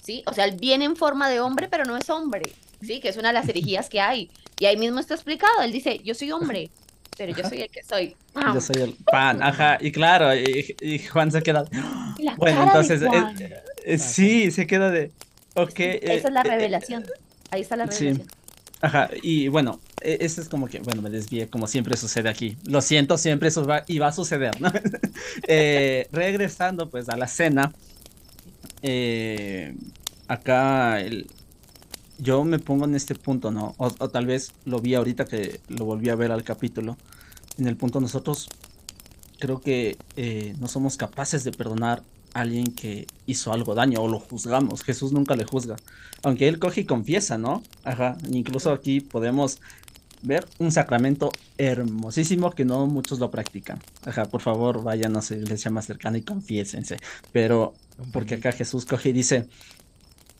¿sí? 0.03 0.23
O 0.27 0.33
sea, 0.33 0.45
él 0.45 0.55
viene 0.57 0.85
en 0.85 0.95
forma 0.95 1.29
de 1.29 1.41
hombre, 1.41 1.67
pero 1.69 1.83
no 1.83 1.97
es 1.97 2.09
hombre, 2.09 2.53
¿sí? 2.81 3.01
Que 3.01 3.09
es 3.09 3.17
una 3.17 3.29
de 3.29 3.33
las 3.33 3.49
herejías 3.49 3.89
que 3.89 3.99
hay. 3.99 4.31
Y 4.57 4.67
ahí 4.67 4.77
mismo 4.77 4.99
está 4.99 5.15
explicado, 5.15 5.61
él 5.63 5.73
dice, 5.73 5.99
yo 6.03 6.15
soy 6.15 6.31
hombre, 6.31 6.71
pero 7.17 7.31
yo 7.33 7.43
soy 7.47 7.61
el 7.61 7.69
que 7.69 7.83
soy. 7.83 8.15
Yo 8.53 8.61
soy 8.61 8.81
el 8.81 8.95
pan, 9.09 9.41
ajá. 9.41 9.77
Y 9.81 9.91
claro, 9.91 10.35
y, 10.35 10.75
y 10.81 10.99
Juan 10.99 11.31
se 11.31 11.41
queda, 11.41 11.65
la 12.19 12.35
bueno, 12.35 12.63
entonces, 12.63 13.01
eh, 13.01 13.07
Juan. 13.09 13.37
eh, 13.85 13.97
sí, 13.97 14.51
se 14.51 14.67
queda 14.67 14.91
de, 14.91 15.11
ok. 15.55 15.79
eh, 15.79 15.99
Esa 16.03 16.27
es 16.27 16.33
la 16.33 16.41
eh, 16.41 16.47
eh, 16.47 16.49
revelación. 16.51 17.05
Ahí 17.51 17.61
está 17.61 17.75
la 17.75 17.85
sí. 17.85 18.05
revelación. 18.09 18.27
Ajá, 18.81 19.09
y 19.23 19.47
bueno, 19.47 19.81
e- 20.01 20.17
eso 20.21 20.41
es 20.41 20.49
como 20.49 20.67
que, 20.67 20.79
bueno, 20.79 21.01
me 21.01 21.09
desvié 21.09 21.49
como 21.49 21.65
siempre 21.67 21.97
sucede 21.97 22.29
aquí. 22.29 22.57
Lo 22.65 22.81
siento, 22.81 23.17
siempre 23.17 23.47
eso 23.47 23.65
va 23.65 23.83
y 23.87 23.99
va 23.99 24.07
a 24.07 24.11
suceder, 24.11 24.59
¿no? 24.61 24.71
Eh, 25.47 26.07
regresando 26.11 26.89
pues 26.89 27.09
a 27.09 27.17
la 27.17 27.27
cena, 27.27 27.71
eh, 28.81 29.73
acá 30.27 31.01
el- 31.01 31.34
yo 32.17 32.43
me 32.43 32.59
pongo 32.59 32.85
en 32.85 32.95
este 32.95 33.15
punto, 33.15 33.51
¿no? 33.51 33.75
O, 33.77 33.91
o 33.97 34.09
tal 34.09 34.25
vez 34.25 34.53
lo 34.65 34.79
vi 34.79 34.95
ahorita 34.95 35.25
que 35.25 35.59
lo 35.69 35.85
volví 35.85 36.09
a 36.09 36.15
ver 36.15 36.31
al 36.31 36.43
capítulo. 36.43 36.97
En 37.57 37.67
el 37.67 37.77
punto 37.77 37.99
nosotros 37.99 38.49
creo 39.39 39.61
que 39.61 39.97
eh, 40.15 40.55
no 40.59 40.67
somos 40.67 40.97
capaces 40.97 41.43
de 41.43 41.51
perdonar 41.51 42.03
a 42.33 42.41
alguien 42.41 42.65
que 42.65 43.07
hizo 43.25 43.53
algo 43.53 43.75
daño 43.75 44.01
o 44.01 44.07
lo 44.07 44.19
juzgamos. 44.19 44.83
Jesús 44.83 45.11
nunca 45.11 45.35
le 45.35 45.45
juzga. 45.45 45.75
Aunque 46.23 46.47
él 46.47 46.59
coge 46.59 46.81
y 46.81 46.85
confiesa, 46.85 47.37
¿no? 47.37 47.63
Ajá. 47.83 48.17
Incluso 48.29 48.71
aquí 48.71 48.99
podemos 49.01 49.59
ver 50.21 50.47
un 50.57 50.71
sacramento 50.71 51.31
hermosísimo 51.57 52.51
que 52.51 52.65
no 52.65 52.87
muchos 52.87 53.19
lo 53.19 53.29
practican. 53.31 53.79
Ajá, 54.05 54.25
por 54.25 54.41
favor, 54.41 54.83
vayan 54.83 55.15
a 55.15 55.21
su 55.21 55.35
iglesia 55.35 55.71
más 55.71 55.85
cercana 55.85 56.17
y 56.17 56.23
confiésense. 56.23 56.97
Pero 57.31 57.73
porque 58.11 58.35
acá 58.35 58.51
Jesús 58.51 58.85
coge 58.85 59.09
y 59.09 59.13
dice, 59.13 59.47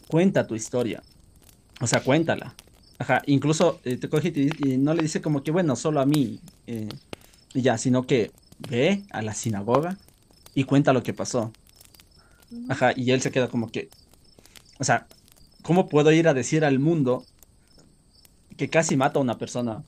cuenta 0.07 0.47
tu 0.47 0.55
historia. 0.55 1.03
O 1.82 1.88
sea, 1.88 2.01
cuéntala. 2.01 2.53
Ajá, 2.97 3.21
incluso 3.26 3.80
eh, 3.84 3.97
te 3.97 4.09
coge 4.09 4.30
y, 4.30 4.32
te 4.32 4.69
y 4.69 4.78
no 4.78 4.93
le 4.93 5.03
dice 5.03 5.21
como 5.21 5.43
que, 5.43 5.51
bueno, 5.51 5.76
solo 5.76 5.99
a 5.99 6.05
mí. 6.05 6.39
eh, 6.67 6.89
y 7.53 7.61
ya, 7.61 7.78
sino 7.78 8.05
que 8.05 8.32
ve 8.69 9.03
a 9.11 9.21
la 9.21 9.34
sinagoga 9.34 9.97
y 10.53 10.65
cuenta 10.65 10.93
lo 10.93 11.03
que 11.03 11.13
pasó. 11.13 11.51
Ajá, 12.69 12.93
y 12.95 13.11
él 13.11 13.21
se 13.21 13.32
queda 13.32 13.47
como 13.47 13.69
que, 13.71 13.89
o 14.78 14.84
sea, 14.84 15.07
¿cómo 15.61 15.88
puedo 15.88 16.11
ir 16.11 16.28
a 16.28 16.34
decir 16.34 16.65
al 16.65 16.80
mundo 16.80 17.26
que 18.57 18.69
casi 18.69 18.97
mata 18.97 19.19
a 19.19 19.21
una 19.21 19.38
persona? 19.38 19.84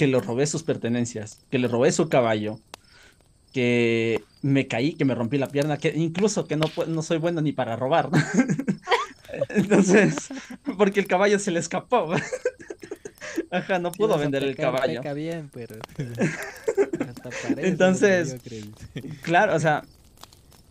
que 0.00 0.06
le 0.06 0.18
robé 0.18 0.46
sus 0.46 0.62
pertenencias, 0.62 1.40
que 1.50 1.58
le 1.58 1.68
robé 1.68 1.92
su 1.92 2.08
caballo, 2.08 2.58
que 3.52 4.24
me 4.40 4.66
caí, 4.66 4.94
que 4.94 5.04
me 5.04 5.14
rompí 5.14 5.36
la 5.36 5.48
pierna, 5.48 5.76
que 5.76 5.92
incluso 5.94 6.46
que 6.46 6.56
no, 6.56 6.64
no 6.88 7.02
soy 7.02 7.18
bueno 7.18 7.42
ni 7.42 7.52
para 7.52 7.76
robar. 7.76 8.08
Entonces, 9.54 10.28
porque 10.78 11.00
el 11.00 11.06
caballo 11.06 11.38
se 11.38 11.50
le 11.50 11.60
escapó. 11.60 12.12
Ajá, 13.50 13.78
no 13.78 13.92
pudo 13.92 14.18
vender 14.18 14.42
el 14.42 14.56
caballo. 14.56 15.02
Bien, 15.14 15.50
pero... 15.52 15.76
Entonces, 17.56 18.36
claro, 19.22 19.54
o 19.54 19.60
sea, 19.60 19.84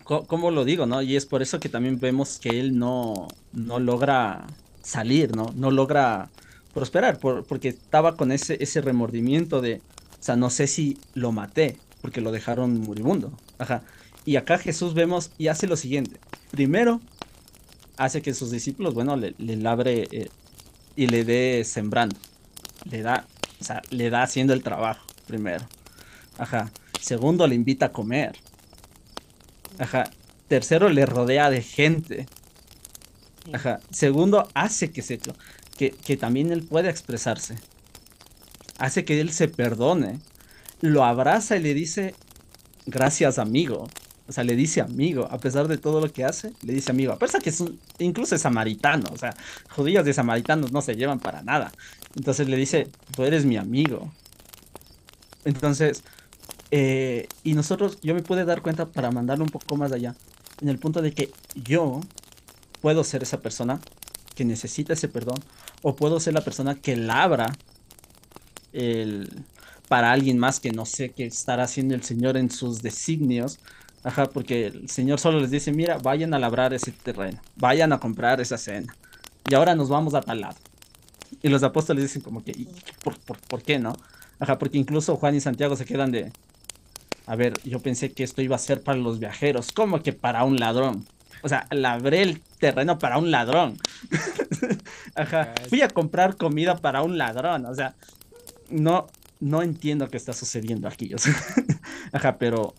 ¿cómo 0.04 0.52
lo 0.52 0.66
digo, 0.66 0.86
no? 0.86 1.02
Y 1.02 1.16
es 1.16 1.26
por 1.26 1.42
eso 1.42 1.60
que 1.60 1.70
también 1.70 2.00
vemos 2.00 2.40
que 2.40 2.60
él 2.60 2.78
no, 2.78 3.28
no 3.54 3.80
logra 3.80 4.48
salir, 4.82 5.36
¿no? 5.36 5.54
No 5.56 5.72
logra 5.72 6.30
prosperar, 6.74 7.20
porque 7.20 7.70
estaba 7.70 8.16
con 8.16 8.32
ese, 8.32 8.58
ese 8.62 8.82
remordimiento 8.82 9.62
de, 9.62 9.82
o 10.20 10.24
sea, 10.24 10.36
no 10.36 10.50
sé 10.50 10.68
si 10.68 10.98
lo 11.14 11.32
maté, 11.32 11.78
porque 12.02 12.22
lo 12.22 12.32
dejaron 12.32 12.82
moribundo. 12.82 13.32
Ajá. 13.58 13.84
Y 14.26 14.36
acá 14.36 14.58
Jesús 14.58 14.94
vemos 14.94 15.32
y 15.38 15.48
hace 15.48 15.68
lo 15.68 15.76
siguiente. 15.76 16.20
Primero, 16.52 17.02
hace 18.00 18.22
que 18.22 18.34
sus 18.34 18.50
discípulos, 18.50 18.94
bueno, 18.94 19.18
le, 19.18 19.34
labre 19.38 20.08
eh, 20.12 20.30
y 20.96 21.08
le 21.08 21.26
dé 21.26 21.64
sembrando. 21.66 22.16
Le 22.90 23.02
da, 23.02 23.28
o 23.60 23.64
sea, 23.64 23.82
le 23.90 24.10
da 24.10 24.24
haciendo 24.24 24.54
el 24.54 24.64
trabajo, 24.64 25.06
primero. 25.28 25.68
Ajá. 26.38 26.72
Segundo, 27.02 27.46
le 27.46 27.56
invita 27.56 27.88
a 27.88 27.92
comer. 27.92 28.38
Ajá. 29.78 30.10
Tercero, 30.48 30.88
le 30.88 31.06
rodea 31.06 31.50
de 31.50 31.62
gente. 31.62 32.26
Ajá. 33.52 33.82
Segundo, 33.92 34.48
hace 34.54 34.92
que 34.92 35.02
se 35.02 35.20
que, 35.78 35.92
que 35.92 36.16
también 36.16 36.54
él 36.54 36.64
pueda 36.64 36.90
expresarse. 36.90 37.56
Hace 38.78 39.04
que 39.04 39.20
él 39.20 39.34
se 39.34 39.50
perdone. 39.50 40.22
Lo 40.80 41.04
abraza 41.04 41.58
y 41.58 41.62
le 41.62 41.74
dice, 41.74 42.16
gracias 42.86 43.40
amigo. 43.40 43.90
O 44.30 44.32
sea, 44.32 44.44
le 44.44 44.56
dice 44.56 44.80
amigo, 44.80 45.28
a 45.32 45.40
pesar 45.40 45.68
de 45.68 45.80
todo 45.80 46.00
lo 46.00 46.14
que 46.14 46.24
hace, 46.24 46.54
le 46.62 46.74
dice 46.74 46.92
amigo. 46.92 47.12
A 47.12 47.18
pesar 47.18 47.42
que 47.42 47.50
es 47.50 47.60
un, 47.62 47.80
incluso 47.98 48.36
es 48.36 48.42
samaritano, 48.42 49.10
o 49.12 49.18
sea, 49.18 49.36
judíos 49.72 50.06
de 50.06 50.14
samaritanos 50.14 50.72
no 50.72 50.82
se 50.82 50.96
llevan 50.96 51.20
para 51.20 51.42
nada. 51.42 51.72
Entonces 52.16 52.48
le 52.48 52.56
dice, 52.56 52.88
tú 53.16 53.24
eres 53.24 53.46
mi 53.46 53.58
amigo. 53.58 54.12
Entonces, 55.46 56.04
eh, 56.70 57.28
y 57.44 57.56
nosotros, 57.56 57.98
yo 58.04 58.14
me 58.14 58.22
pude 58.22 58.46
dar 58.46 58.62
cuenta 58.62 58.86
para 58.86 59.10
mandarlo 59.10 59.44
un 59.44 59.50
poco 59.50 59.76
más 59.78 59.92
allá, 59.92 60.16
en 60.62 60.70
el 60.70 60.78
punto 60.78 61.02
de 61.02 61.12
que 61.12 61.32
yo 61.56 62.02
puedo 62.82 63.04
ser 63.04 63.24
esa 63.24 63.42
persona 63.42 63.82
que 64.36 64.46
necesita 64.46 64.94
ese 64.94 65.08
perdón, 65.08 65.40
o 65.82 65.96
puedo 65.96 66.20
ser 66.20 66.36
la 66.36 66.42
persona 66.42 66.76
que 66.76 66.96
labra 66.96 67.52
el, 68.74 69.44
para 69.88 70.12
alguien 70.12 70.38
más 70.38 70.60
que 70.60 70.72
no 70.72 70.86
sé 70.86 71.10
qué 71.10 71.26
estará 71.26 71.64
haciendo 71.64 71.96
el 71.96 72.04
Señor 72.04 72.38
en 72.38 72.52
sus 72.52 72.84
designios. 72.84 73.60
Ajá, 74.04 74.28
porque 74.28 74.68
el 74.68 74.90
Señor 74.90 75.20
solo 75.20 75.40
les 75.40 75.52
dice, 75.52 75.72
mira, 75.72 75.98
vayan 75.98 76.34
a 76.34 76.40
labrar 76.40 76.74
ese 76.74 76.92
terreno, 76.92 77.40
vayan 77.56 77.92
a 77.92 78.00
comprar 78.00 78.40
esa 78.40 78.58
cena. 78.58 78.96
Y 79.50 79.56
ahora 79.56 79.76
nos 79.76 79.90
vamos 79.90 80.14
a 80.14 80.22
tal 80.22 80.42
lado. 80.42 80.58
Y 81.42 81.50
los 81.50 81.64
apóstoles 81.64 82.04
dicen 82.04 82.22
como 82.22 82.44
que, 82.44 82.68
¿por, 83.04 83.18
por 83.18 83.62
qué 83.62 83.80
no? 83.80 83.94
Ajá, 84.40 84.58
porque 84.58 84.78
incluso 84.78 85.16
Juan 85.18 85.36
y 85.36 85.42
Santiago 85.42 85.76
se 85.76 85.86
quedan 85.86 86.12
de, 86.12 86.32
a 87.26 87.36
ver, 87.36 87.54
yo 87.64 87.80
pensé 87.80 88.12
que 88.12 88.24
esto 88.24 88.42
iba 88.42 88.56
a 88.56 88.60
ser 88.60 88.82
para 88.82 88.98
los 88.98 89.20
viajeros, 89.20 89.72
como 89.72 90.02
que 90.02 90.14
para 90.14 90.44
un 90.44 90.58
ladrón. 90.58 91.06
O 91.42 91.50
sea, 91.50 91.68
labré 91.72 92.22
el 92.22 92.42
terreno 92.60 93.00
para 93.00 93.18
un 93.18 93.32
ladrón. 93.32 93.78
Ajá. 95.16 95.54
Fui 95.70 95.82
a 95.82 95.90
comprar 95.90 96.38
comida 96.38 96.78
para 96.78 97.02
un 97.02 97.18
ladrón. 97.18 97.66
O 97.66 97.76
sea, 97.76 97.96
no, 98.70 99.08
no 99.40 99.62
entiendo 99.62 100.10
qué 100.10 100.18
está 100.18 100.34
sucediendo 100.34 100.88
aquí. 100.88 101.14
Ajá, 102.12 102.38
pero 102.38 102.74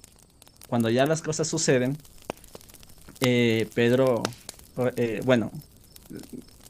cuando 0.70 0.88
ya 0.88 1.04
las 1.04 1.20
cosas 1.20 1.48
suceden, 1.48 1.98
eh, 3.20 3.68
Pedro, 3.74 4.22
eh, 4.96 5.20
bueno, 5.24 5.50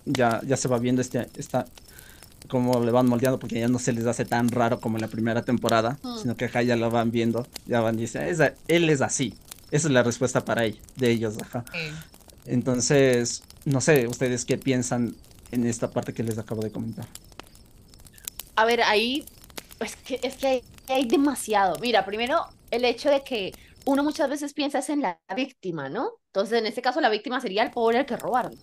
ya, 0.07 0.40
ya 0.44 0.57
se 0.57 0.68
va 0.68 0.78
viendo 0.78 1.03
este, 1.03 1.28
esta, 1.36 1.66
cómo 2.48 2.82
le 2.82 2.90
van 2.90 3.07
moldeando 3.07 3.38
porque 3.38 3.61
ya 3.61 3.68
no 3.68 3.78
se 3.78 3.92
les 3.92 4.07
hace 4.07 4.24
tan 4.24 4.48
raro 4.48 4.80
como 4.80 4.96
en 4.96 5.03
la 5.03 5.09
primera 5.09 5.42
temporada, 5.42 5.98
mm. 6.03 6.18
sino 6.22 6.34
que 6.34 6.46
acá 6.46 6.62
ya 6.62 6.76
lo 6.76 6.90
van 6.90 7.11
viendo, 7.11 7.46
ya 7.66 7.82
van 7.82 7.98
diciendo, 7.98 8.44
él 8.68 8.88
es 8.88 9.03
así. 9.03 9.34
Esa 9.70 9.88
es 9.88 9.92
la 9.92 10.03
respuesta 10.03 10.46
para 10.46 10.64
él, 10.64 10.80
de 10.96 11.11
ellos, 11.11 11.36
ajá. 11.42 11.66
Entonces, 12.46 13.42
no 13.66 13.82
sé, 13.82 14.09
ustedes 14.09 14.46
qué 14.46 14.57
piensan 14.57 15.14
en 15.53 15.66
esta 15.66 15.90
parte 15.90 16.14
que 16.14 16.22
les 16.22 16.38
acabo 16.38 16.62
de 16.62 16.72
comentar. 16.72 17.07
A 18.57 18.64
ver, 18.64 18.80
ahí 18.82 19.26
es 19.78 19.94
que, 19.96 20.18
es 20.22 20.36
que 20.36 20.46
hay, 20.46 20.62
hay 20.88 21.05
demasiado. 21.05 21.78
Mira, 21.80 22.07
primero 22.07 22.46
el 22.70 22.84
hecho 22.84 23.11
de 23.11 23.22
que 23.22 23.53
uno 23.87 24.03
muchas 24.03 24.28
veces 24.28 24.53
piensa 24.53 24.81
en 24.93 25.03
la 25.03 25.18
víctima, 25.35 25.89
¿no? 25.89 26.12
Entonces, 26.26 26.59
en 26.59 26.66
este 26.66 26.83
caso, 26.83 27.01
la 27.01 27.09
víctima 27.09 27.41
sería 27.41 27.62
el 27.62 27.70
pobre 27.70 27.99
al 27.99 28.07
que 28.07 28.16
robaron. 28.16 28.55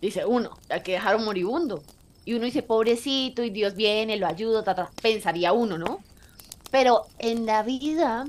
Dice 0.00 0.24
uno, 0.24 0.50
al 0.68 0.82
que 0.82 0.92
dejaron 0.92 1.24
moribundo 1.24 1.82
y 2.24 2.34
uno 2.34 2.44
dice, 2.44 2.62
pobrecito, 2.62 3.42
y 3.42 3.50
Dios 3.50 3.74
viene, 3.74 4.18
lo 4.18 4.26
ayuda, 4.26 4.62
pensaría 5.00 5.52
uno, 5.52 5.78
¿no? 5.78 6.00
Pero 6.70 7.06
en 7.18 7.46
la 7.46 7.62
vida, 7.62 8.26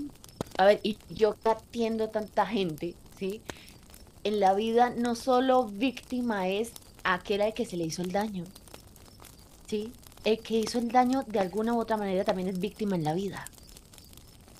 a 0.58 0.66
ver, 0.66 0.80
y 0.84 0.98
yo 1.10 1.36
atiendo 1.44 2.10
tanta 2.10 2.46
gente, 2.46 2.96
¿sí? 3.18 3.42
En 4.24 4.40
la 4.40 4.54
vida 4.54 4.90
no 4.90 5.16
solo 5.16 5.66
víctima 5.66 6.48
es 6.48 6.72
aquel 7.04 7.42
al 7.42 7.54
que 7.54 7.66
se 7.66 7.76
le 7.76 7.84
hizo 7.84 8.02
el 8.02 8.14
daño, 8.14 8.46
¿sí? 9.68 9.92
El 10.24 10.40
que 10.40 10.60
hizo 10.60 10.80
el 10.80 10.90
daño 10.90 11.24
de 11.28 11.40
alguna 11.40 11.74
u 11.74 11.80
otra 11.80 11.98
manera 11.98 12.24
también 12.24 12.48
es 12.48 12.60
víctima 12.60 12.96
en 12.96 13.04
la 13.04 13.14
vida, 13.14 13.46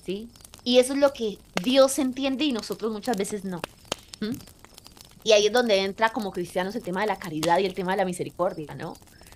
¿sí? 0.04 0.28
Y 0.64 0.78
eso 0.78 0.92
es 0.92 0.98
lo 0.98 1.12
que 1.12 1.38
Dios 1.62 1.98
entiende 1.98 2.44
y 2.44 2.52
nosotros 2.52 2.92
muchas 2.92 3.16
veces 3.16 3.44
no. 3.44 3.60
Y 5.24 5.32
ahí 5.32 5.46
es 5.46 5.52
donde 5.52 5.78
entra 5.78 6.10
como 6.10 6.32
cristianos 6.32 6.74
el 6.74 6.82
tema 6.82 7.00
de 7.00 7.06
la 7.06 7.18
caridad 7.18 7.58
y 7.58 7.66
el 7.66 7.74
tema 7.74 7.92
de 7.92 7.98
la 7.98 8.04
misericordia, 8.04 8.74
¿no? 8.74 8.94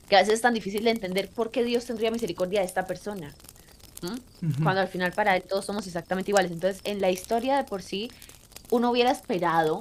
que 0.09 0.17
a 0.17 0.21
veces 0.21 0.35
es 0.35 0.41
tan 0.43 0.55
difícil 0.55 0.85
de 0.85 0.91
entender 0.91 1.29
por 1.29 1.51
qué 1.51 1.65
Dios 1.65 1.85
tendría 1.85 2.11
misericordia 2.11 2.61
de 2.61 2.67
esta 2.67 2.87
persona. 2.87 3.35
Cuando 4.63 4.83
al 4.83 4.89
final 4.89 5.13
para 5.13 5.35
él 5.35 5.45
todos 5.49 5.65
somos 5.65 5.87
exactamente 5.87 6.31
iguales. 6.31 6.53
Entonces, 6.53 6.83
en 6.85 7.01
la 7.01 7.11
historia 7.11 7.57
de 7.57 7.65
por 7.65 7.81
sí, 7.81 8.11
uno 8.69 8.91
hubiera 8.91 9.11
esperado 9.11 9.79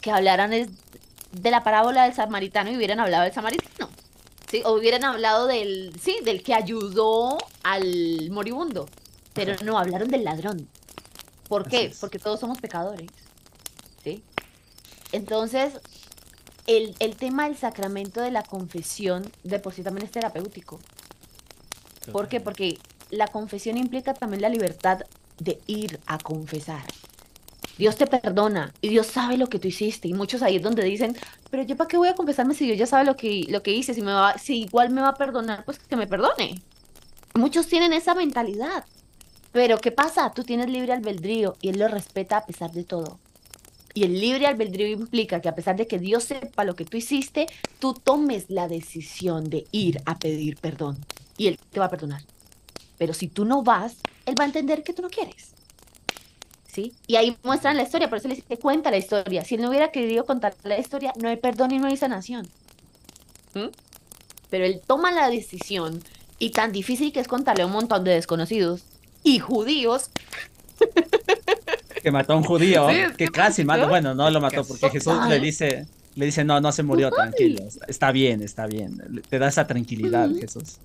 que 0.00 0.10
hablaran 0.10 0.50
de 0.50 1.50
la 1.50 1.62
parábola 1.62 2.04
del 2.04 2.14
samaritano 2.14 2.70
y 2.70 2.76
hubieran 2.76 3.00
hablado 3.00 3.24
del 3.24 3.34
samaritano. 3.34 3.90
¿sí? 4.50 4.62
O 4.64 4.72
hubieran 4.72 5.04
hablado 5.04 5.46
del, 5.46 5.92
sí, 6.02 6.16
del 6.24 6.42
que 6.42 6.54
ayudó 6.54 7.36
al 7.62 8.30
moribundo. 8.30 8.88
Pero 9.34 9.56
no, 9.64 9.78
hablaron 9.78 10.08
del 10.08 10.24
ladrón. 10.24 10.68
¿Por 11.48 11.68
qué? 11.68 11.92
Porque 12.00 12.18
todos 12.18 12.40
somos 12.40 12.58
pecadores. 12.58 13.10
¿sí? 14.02 14.22
Entonces, 15.12 15.74
el, 16.66 17.16
tema 17.16 17.44
del 17.44 17.56
sacramento 17.56 18.20
de 18.20 18.30
la 18.30 18.42
confesión 18.42 19.30
de 19.42 19.58
por 19.58 19.74
sí 19.74 19.82
también 19.82 20.06
es 20.06 20.12
terapéutico. 20.12 20.80
¿Por 22.10 22.28
qué? 22.28 22.40
Porque 22.40 22.78
la 23.10 23.28
confesión 23.28 23.76
implica 23.76 24.14
también 24.14 24.42
la 24.42 24.48
libertad 24.48 25.00
de 25.38 25.60
ir 25.66 26.00
a 26.06 26.18
confesar. 26.18 26.84
Dios 27.76 27.96
te 27.96 28.06
perdona 28.06 28.72
y 28.80 28.88
Dios 28.88 29.08
sabe 29.08 29.36
lo 29.36 29.48
que 29.48 29.58
tú 29.58 29.68
hiciste. 29.68 30.08
Y 30.08 30.14
muchos 30.14 30.42
ahí 30.42 30.56
es 30.56 30.62
donde 30.62 30.84
dicen, 30.84 31.16
pero 31.50 31.62
yo 31.64 31.76
para 31.76 31.88
qué 31.88 31.96
voy 31.96 32.08
a 32.08 32.14
confesarme 32.14 32.54
si 32.54 32.66
Dios 32.66 32.78
ya 32.78 32.86
sabe 32.86 33.04
lo 33.04 33.16
que, 33.16 33.46
lo 33.48 33.62
que 33.62 33.72
hice, 33.72 33.94
si, 33.94 34.00
me 34.00 34.12
va, 34.12 34.38
si 34.38 34.62
igual 34.62 34.90
me 34.90 35.00
va 35.00 35.08
a 35.08 35.14
perdonar, 35.14 35.64
pues 35.64 35.78
que 35.78 35.96
me 35.96 36.06
perdone. 36.06 36.62
Muchos 37.34 37.66
tienen 37.66 37.92
esa 37.92 38.14
mentalidad. 38.14 38.84
Pero 39.54 39.78
¿qué 39.78 39.92
pasa? 39.92 40.32
Tú 40.34 40.42
tienes 40.42 40.68
libre 40.68 40.92
albedrío 40.92 41.56
y 41.62 41.68
Él 41.68 41.78
lo 41.78 41.86
respeta 41.86 42.38
a 42.38 42.44
pesar 42.44 42.72
de 42.72 42.82
todo. 42.82 43.20
Y 43.94 44.02
el 44.02 44.20
libre 44.20 44.48
albedrío 44.48 44.88
implica 44.88 45.40
que 45.40 45.48
a 45.48 45.54
pesar 45.54 45.76
de 45.76 45.86
que 45.86 46.00
Dios 46.00 46.24
sepa 46.24 46.64
lo 46.64 46.74
que 46.74 46.84
tú 46.84 46.96
hiciste, 46.96 47.46
tú 47.78 47.94
tomes 47.94 48.46
la 48.48 48.66
decisión 48.66 49.48
de 49.48 49.64
ir 49.70 50.02
a 50.06 50.18
pedir 50.18 50.56
perdón. 50.56 50.98
Y 51.38 51.46
Él 51.46 51.60
te 51.70 51.78
va 51.78 51.86
a 51.86 51.88
perdonar. 51.88 52.22
Pero 52.98 53.14
si 53.14 53.28
tú 53.28 53.44
no 53.44 53.62
vas, 53.62 53.98
Él 54.26 54.34
va 54.36 54.42
a 54.42 54.48
entender 54.48 54.82
que 54.82 54.92
tú 54.92 55.02
no 55.02 55.08
quieres. 55.08 55.52
¿Sí? 56.66 56.92
Y 57.06 57.14
ahí 57.14 57.36
muestran 57.44 57.76
la 57.76 57.84
historia, 57.84 58.08
por 58.08 58.18
eso 58.18 58.26
le 58.26 58.34
dice, 58.34 58.58
cuenta 58.58 58.90
la 58.90 58.96
historia. 58.96 59.44
Si 59.44 59.54
Él 59.54 59.62
no 59.62 59.68
hubiera 59.68 59.92
querido 59.92 60.26
contar 60.26 60.56
la 60.64 60.80
historia, 60.80 61.12
no 61.22 61.28
hay 61.28 61.36
perdón 61.36 61.70
y 61.70 61.78
no 61.78 61.86
hay 61.86 61.96
sanación. 61.96 62.48
¿Mm? 63.54 63.68
Pero 64.50 64.64
Él 64.64 64.82
toma 64.84 65.12
la 65.12 65.30
decisión 65.30 66.02
y 66.40 66.50
tan 66.50 66.72
difícil 66.72 67.12
que 67.12 67.20
es 67.20 67.28
contarle 67.28 67.62
a 67.62 67.66
un 67.66 67.72
montón 67.72 68.02
de 68.02 68.10
desconocidos 68.10 68.82
y 69.24 69.40
judíos 69.40 70.10
que 72.02 72.10
mató 72.10 72.34
a 72.34 72.36
un 72.36 72.44
judío, 72.44 72.86
que 73.16 73.28
casi 73.28 73.64
mató, 73.64 73.88
bueno, 73.88 74.14
no 74.14 74.30
lo 74.30 74.40
mató 74.40 74.64
porque 74.64 74.90
Jesús 74.90 75.14
le 75.28 75.40
dice, 75.40 75.86
le 76.14 76.26
dice, 76.26 76.44
no, 76.44 76.60
no 76.60 76.70
se 76.70 76.82
murió, 76.82 77.10
tranquilo, 77.10 77.64
está 77.88 78.12
bien, 78.12 78.42
está 78.42 78.66
bien, 78.66 79.22
te 79.28 79.38
da 79.38 79.48
esa 79.48 79.66
tranquilidad, 79.66 80.28
Jesús. 80.38 80.76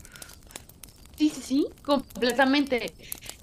Sí, 1.17 1.29
sí, 1.29 1.41
sí, 1.41 1.67
completamente. 1.83 2.93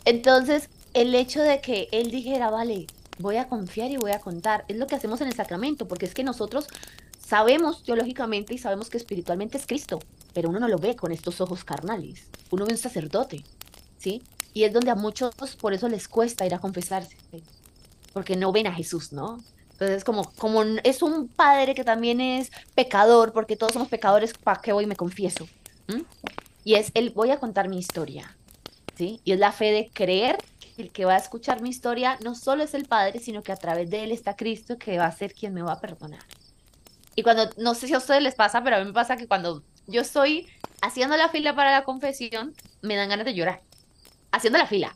Entonces, 0.07 0.71
el 0.95 1.15
hecho 1.15 1.43
de 1.43 1.61
que 1.61 1.89
él 1.93 2.11
dijera, 2.11 2.49
vale, 2.49 2.87
voy 3.19 3.37
a 3.37 3.49
confiar 3.49 3.91
y 3.91 3.99
voy 3.99 4.13
a 4.13 4.21
contar, 4.21 4.65
es 4.69 4.77
lo 4.77 4.87
que 4.87 4.95
hacemos 4.95 5.21
en 5.21 5.29
el 5.29 5.35
sacramento, 5.35 5.87
porque 5.87 6.07
es 6.07 6.15
que 6.15 6.25
nosotros 6.25 6.69
sabemos 7.21 7.83
teológicamente 7.83 8.55
y 8.55 8.59
sabemos 8.59 8.89
que 8.89 8.97
espiritualmente 8.97 9.59
es 9.59 9.67
Cristo. 9.67 10.01
pero 10.33 10.49
uno 10.49 10.61
no 10.61 10.69
lo 10.69 10.79
ve 10.79 10.97
con 10.97 11.13
estos 11.13 11.41
ojos 11.41 11.65
carnales. 11.65 12.29
Uno 12.51 12.65
ve 12.65 12.73
un 12.73 12.79
sacerdote, 12.79 13.43
¿sí? 13.99 14.23
Y 14.57 14.65
es 14.65 14.73
donde 14.73 14.91
a 14.91 14.95
muchos 14.95 15.35
por 15.61 15.75
eso 15.75 15.87
les 15.87 16.09
cuesta 16.09 16.47
ir 16.47 16.55
a 16.55 16.59
confesarse, 16.59 17.15
porque 18.15 18.37
no 18.37 18.53
ven 18.53 18.67
a 18.67 18.73
Jesús, 18.73 19.13
¿no? 19.13 19.37
Entonces, 19.73 20.03
como, 20.03 20.33
como 20.33 20.63
es 20.83 21.03
un 21.03 21.29
padre 21.29 21.75
que 21.75 21.85
también 21.85 22.23
es 22.23 22.51
pecador, 22.75 23.35
porque 23.35 23.57
todos 23.57 23.75
somos 23.75 23.89
pecadores, 23.89 24.33
¿para 24.33 24.63
qué 24.63 24.73
voy 24.73 24.85
y 24.85 24.87
me 24.87 24.97
confieso? 24.97 25.47
¿Mm? 25.89 26.01
Y 26.65 26.77
es 26.77 26.91
el 26.95 27.11
voy 27.11 27.33
a 27.33 27.39
contar 27.39 27.69
mi 27.69 27.77
historia, 27.77 28.35
¿sí? 28.97 29.21
Y 29.25 29.33
es 29.33 29.39
la 29.39 29.53
fe 29.53 29.73
de 29.73 29.91
creer 29.93 30.39
que 30.59 30.85
el 30.85 30.91
que 30.91 31.05
va 31.05 31.17
a 31.17 31.19
escuchar 31.19 31.61
mi 31.61 31.69
historia 31.69 32.17
no 32.25 32.35
solo 32.35 32.63
es 32.63 32.73
el 32.73 32.87
Padre, 32.87 33.19
sino 33.19 33.43
que 33.43 33.53
a 33.53 33.57
través 33.57 33.91
de 33.91 34.05
él 34.05 34.11
está 34.11 34.37
Cristo 34.37 34.79
que 34.79 34.97
va 34.97 35.05
a 35.05 35.13
ser 35.13 35.35
quien 35.35 35.53
me 35.53 35.61
va 35.61 35.73
a 35.73 35.81
perdonar. 35.83 36.23
Y 37.15 37.23
cuando, 37.23 37.51
no 37.59 37.75
sé 37.75 37.89
si 37.89 37.93
a 37.93 37.99
ustedes 37.99 38.23
les 38.23 38.35
pasa, 38.35 38.65
pero 38.65 38.77
a 38.77 38.79
mí 38.79 38.87
me 38.87 38.95
pasa 38.95 39.19
que 39.19 39.29
cuando 39.29 39.63
yo 39.87 40.01
estoy 40.01 40.49
haciendo 40.81 41.15
la 41.19 41.29
fila 41.29 41.55
para 41.55 41.73
la 41.73 41.85
confesión, 41.85 42.55
me 42.81 42.97
dan 42.97 43.11
ganas 43.11 43.27
de 43.27 43.35
llorar. 43.35 43.61
Haciendo 44.37 44.59
la 44.59 44.67
fila. 44.67 44.95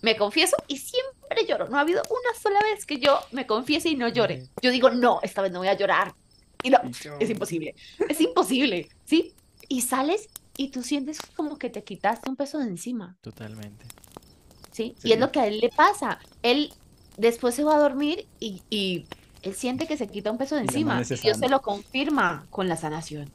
Me 0.00 0.16
confieso 0.16 0.56
y 0.68 0.78
siempre 0.78 1.44
lloro. 1.46 1.68
No 1.68 1.76
ha 1.76 1.80
habido 1.80 2.02
una 2.08 2.40
sola 2.40 2.60
vez 2.62 2.86
que 2.86 2.98
yo 2.98 3.18
me 3.32 3.46
confiese 3.46 3.88
y 3.88 3.96
no 3.96 4.08
llore. 4.08 4.46
Yo 4.62 4.70
digo, 4.70 4.90
no, 4.90 5.20
esta 5.22 5.42
vez 5.42 5.50
no 5.50 5.58
voy 5.58 5.68
a 5.68 5.74
llorar. 5.74 6.14
Y 6.62 6.70
no, 6.70 6.78
es 7.20 7.30
imposible. 7.30 7.74
Es 8.08 8.20
imposible, 8.20 8.88
¿sí? 9.04 9.34
Y 9.68 9.82
sales 9.82 10.28
y 10.56 10.68
tú 10.68 10.82
sientes 10.82 11.18
como 11.36 11.58
que 11.58 11.70
te 11.70 11.84
quitaste 11.84 12.28
un 12.28 12.36
peso 12.36 12.58
de 12.58 12.64
encima. 12.64 13.16
Totalmente. 13.20 13.86
¿Sí? 14.72 14.94
Y 15.02 15.12
es 15.12 15.18
lo 15.18 15.32
que 15.32 15.40
a 15.40 15.46
él 15.46 15.58
le 15.58 15.70
pasa. 15.70 16.20
Él 16.42 16.72
después 17.16 17.54
se 17.54 17.64
va 17.64 17.76
a 17.76 17.78
dormir 17.78 18.26
y, 18.38 18.62
y 18.70 19.06
él 19.42 19.54
siente 19.54 19.86
que 19.86 19.96
se 19.96 20.08
quita 20.08 20.30
un 20.30 20.38
peso 20.38 20.54
de 20.56 20.62
encima. 20.62 21.00
Y 21.02 21.14
Dios 21.14 21.38
se 21.38 21.48
lo 21.48 21.60
confirma 21.62 22.46
con 22.50 22.68
la 22.68 22.76
sanación. 22.76 23.30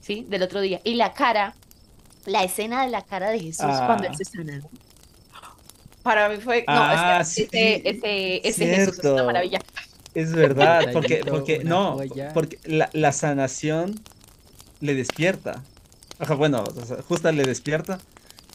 ¿Sí? 0.00 0.26
Del 0.28 0.42
otro 0.42 0.60
día. 0.60 0.80
Y 0.84 0.94
la 0.94 1.12
cara, 1.12 1.54
la 2.26 2.44
escena 2.44 2.84
de 2.84 2.90
la 2.90 3.02
cara 3.02 3.30
de 3.30 3.40
Jesús 3.40 3.66
cuando 3.86 4.04
él 4.04 4.12
ah. 4.12 4.16
se 4.16 4.24
sana. 4.24 4.60
Para 6.02 6.28
mí 6.28 6.38
fue. 6.38 6.60
No, 6.60 6.64
ah, 6.68 7.20
ese, 7.20 7.48
ese, 7.84 8.48
ese 8.48 8.66
Jesús 8.66 8.98
es 8.98 9.04
una 9.04 9.24
maravilla. 9.24 9.60
Es 10.14 10.32
verdad, 10.32 10.92
porque, 10.92 11.22
porque 11.28 11.62
no, 11.62 11.98
porque 12.34 12.58
la, 12.64 12.90
la, 12.92 13.12
sanación 13.12 14.00
le 14.80 14.94
despierta. 14.94 15.62
Bueno, 16.36 16.64
justo 17.06 17.30
le 17.30 17.44
despierta 17.44 18.00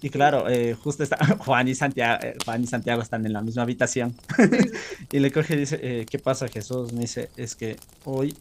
y 0.02 0.10
claro, 0.10 0.48
eh, 0.50 0.76
justo 0.76 1.02
está 1.02 1.18
Juan 1.40 1.68
y 1.68 1.74
Santiago, 1.74 2.24
eh, 2.24 2.36
Juan 2.46 2.64
y 2.64 2.68
Santiago 2.68 3.02
están 3.02 3.26
en 3.26 3.34
la 3.34 3.42
misma 3.42 3.64
habitación. 3.64 4.16
y 5.12 5.20
le 5.20 5.32
coge 5.32 5.56
y 5.56 5.58
dice, 5.58 5.80
eh, 5.82 6.06
¿qué 6.08 6.20
pasa 6.20 6.48
Jesús? 6.48 6.94
Me 6.94 7.02
dice, 7.02 7.30
es 7.38 7.56
que 7.56 7.78
hoy 8.04 8.36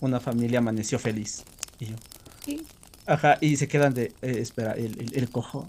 una 0.00 0.20
familia 0.20 0.58
amaneció 0.58 0.98
feliz. 0.98 1.44
Y 1.78 1.86
yo, 1.86 1.96
¿Sí? 2.44 2.66
Ajá, 3.08 3.38
y 3.40 3.56
se 3.56 3.66
quedan 3.66 3.94
de, 3.94 4.12
espera, 4.20 4.72
el, 4.72 5.10
el, 5.14 5.30
cojo. 5.30 5.66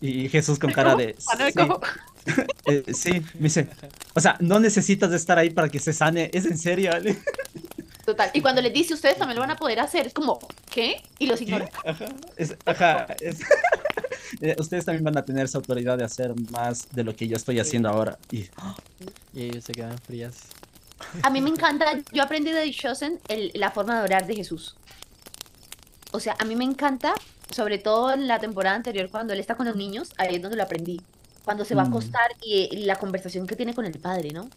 Y 0.00 0.28
Jesús 0.28 0.58
con 0.58 0.72
cara 0.72 0.96
de... 0.96 1.14
Sí. 1.16 2.92
sí, 2.94 3.10
me 3.34 3.44
dice, 3.44 3.68
o 4.14 4.20
sea, 4.20 4.36
no 4.40 4.58
necesitas 4.58 5.10
de 5.10 5.16
estar 5.16 5.38
ahí 5.38 5.50
para 5.50 5.68
que 5.68 5.78
se 5.78 5.92
sane, 5.92 6.30
es 6.32 6.46
en 6.46 6.58
serio. 6.58 6.90
Total. 8.04 8.30
Y 8.34 8.40
cuando 8.40 8.60
les 8.60 8.72
dice, 8.72 8.92
ustedes 8.94 9.16
también 9.16 9.36
lo 9.36 9.42
van 9.42 9.52
a 9.52 9.56
poder 9.56 9.78
hacer, 9.78 10.08
es 10.08 10.12
como, 10.12 10.40
¿qué? 10.70 11.02
Y 11.18 11.26
los 11.26 11.40
ignora. 11.40 11.68
Ajá, 11.84 12.06
ajá. 12.66 13.06
Eh, 14.40 14.56
ustedes 14.58 14.84
también 14.84 15.04
van 15.04 15.16
a 15.16 15.24
tener 15.24 15.44
esa 15.44 15.58
autoridad 15.58 15.96
de 15.96 16.02
hacer 16.02 16.34
más 16.50 16.88
de 16.90 17.04
lo 17.04 17.14
que 17.14 17.28
yo 17.28 17.36
estoy 17.36 17.60
haciendo 17.60 17.88
ahora. 17.88 18.18
Y, 18.32 18.48
ellos 19.34 19.62
se 19.64 19.72
quedan 19.72 19.96
frías. 19.98 20.38
A 21.22 21.30
mí 21.30 21.40
me 21.40 21.50
encanta, 21.50 22.00
yo 22.10 22.22
aprendí 22.22 22.50
de 22.50 22.68
Chosen 22.72 23.20
la 23.54 23.70
forma 23.70 23.98
de 23.98 24.04
orar 24.04 24.26
de 24.26 24.34
Jesús. 24.34 24.74
O 26.14 26.20
sea, 26.20 26.36
a 26.38 26.44
mí 26.44 26.54
me 26.54 26.64
encanta, 26.64 27.12
sobre 27.50 27.78
todo 27.78 28.12
en 28.12 28.28
la 28.28 28.38
temporada 28.38 28.76
anterior, 28.76 29.10
cuando 29.10 29.32
él 29.32 29.40
está 29.40 29.56
con 29.56 29.66
los 29.66 29.74
niños, 29.74 30.12
ahí 30.16 30.36
es 30.36 30.42
donde 30.42 30.56
lo 30.56 30.62
aprendí. 30.62 31.00
Cuando 31.44 31.64
se 31.64 31.74
va 31.74 31.82
a 31.82 31.84
mm. 31.86 31.88
acostar 31.88 32.30
y, 32.40 32.68
y 32.70 32.84
la 32.84 32.96
conversación 32.96 33.48
que 33.48 33.56
tiene 33.56 33.74
con 33.74 33.84
el 33.84 33.98
padre, 33.98 34.30
¿no? 34.30 34.48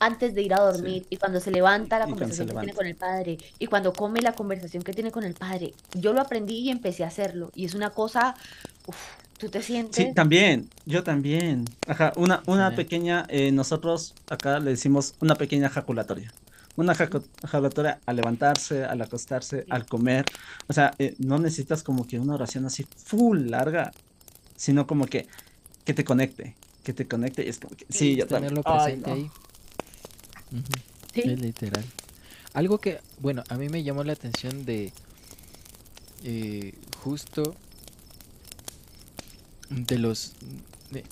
antes 0.00 0.34
de 0.34 0.40
ir 0.42 0.54
a 0.54 0.60
dormir 0.60 1.06
y 1.10 1.18
cuando 1.18 1.40
se 1.40 1.50
levanta 1.50 1.98
la 1.98 2.06
conversación 2.06 2.48
que 2.48 2.54
tiene 2.54 2.72
con 2.72 2.86
el 2.86 2.96
padre 2.96 3.36
y 3.58 3.66
cuando 3.66 3.92
come 3.92 4.22
la 4.22 4.32
conversación 4.32 4.82
que 4.82 4.94
tiene 4.94 5.12
con 5.12 5.24
el 5.24 5.34
padre. 5.34 5.74
Yo 5.92 6.14
lo 6.14 6.22
aprendí 6.22 6.60
y 6.60 6.70
empecé 6.70 7.04
a 7.04 7.08
hacerlo 7.08 7.52
y 7.54 7.66
es 7.66 7.74
una 7.74 7.90
cosa, 7.90 8.34
tú 9.38 9.50
te 9.50 9.60
sientes. 9.60 9.96
Sí, 9.96 10.14
también, 10.14 10.70
yo 10.86 11.04
también. 11.04 11.66
Ajá, 11.86 12.14
una, 12.16 12.42
una 12.46 12.74
pequeña, 12.74 13.26
eh, 13.28 13.52
nosotros 13.52 14.14
acá 14.30 14.58
le 14.58 14.70
decimos 14.70 15.14
una 15.20 15.34
pequeña 15.34 15.68
jaculatoria. 15.68 16.32
Una 16.76 16.94
jaculatoria 16.94 18.00
al 18.06 18.16
levantarse, 18.16 18.84
al 18.84 19.02
acostarse, 19.02 19.66
al 19.68 19.86
comer. 19.86 20.24
O 20.68 20.72
sea, 20.72 20.94
eh, 20.98 21.14
no 21.18 21.38
necesitas 21.38 21.82
como 21.82 22.06
que 22.06 22.18
una 22.18 22.34
oración 22.34 22.64
así 22.64 22.86
full 22.96 23.50
larga, 23.50 23.92
sino 24.56 24.86
como 24.86 25.06
que, 25.06 25.26
que 25.84 25.94
te 25.94 26.04
conecte, 26.04 26.54
que 26.84 26.92
te 26.92 27.06
conecte 27.06 27.44
y 27.44 27.48
es 27.48 27.58
como 27.58 27.76
que, 27.76 27.86
sí, 27.88 28.16
yo 28.16 28.26
también. 28.26 28.54
presente 28.62 29.10
ahí. 29.10 29.30
Es 31.14 31.40
literal. 31.40 31.84
Algo 32.54 32.78
que, 32.78 33.00
bueno, 33.18 33.44
a 33.48 33.56
mí 33.56 33.68
me 33.68 33.82
llamó 33.82 34.02
la 34.04 34.12
atención 34.12 34.64
de 34.64 34.92
eh, 36.24 36.74
justo 36.98 37.54
de 39.70 39.98
los 39.98 40.32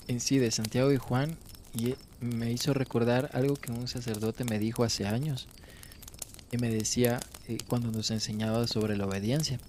en 0.07 0.19
sí 0.19 0.37
de 0.37 0.51
Santiago 0.51 0.91
y 0.91 0.97
Juan 0.97 1.37
y 1.79 1.95
me 2.19 2.51
hizo 2.51 2.73
recordar 2.73 3.29
algo 3.33 3.55
que 3.55 3.71
un 3.71 3.87
sacerdote 3.87 4.43
me 4.43 4.59
dijo 4.59 4.83
hace 4.83 5.07
años 5.07 5.47
y 6.51 6.57
me 6.57 6.69
decía 6.69 7.19
eh, 7.47 7.57
cuando 7.67 7.91
nos 7.91 8.11
enseñaba 8.11 8.67
sobre 8.67 8.97
la 8.97 9.05
obediencia. 9.05 9.59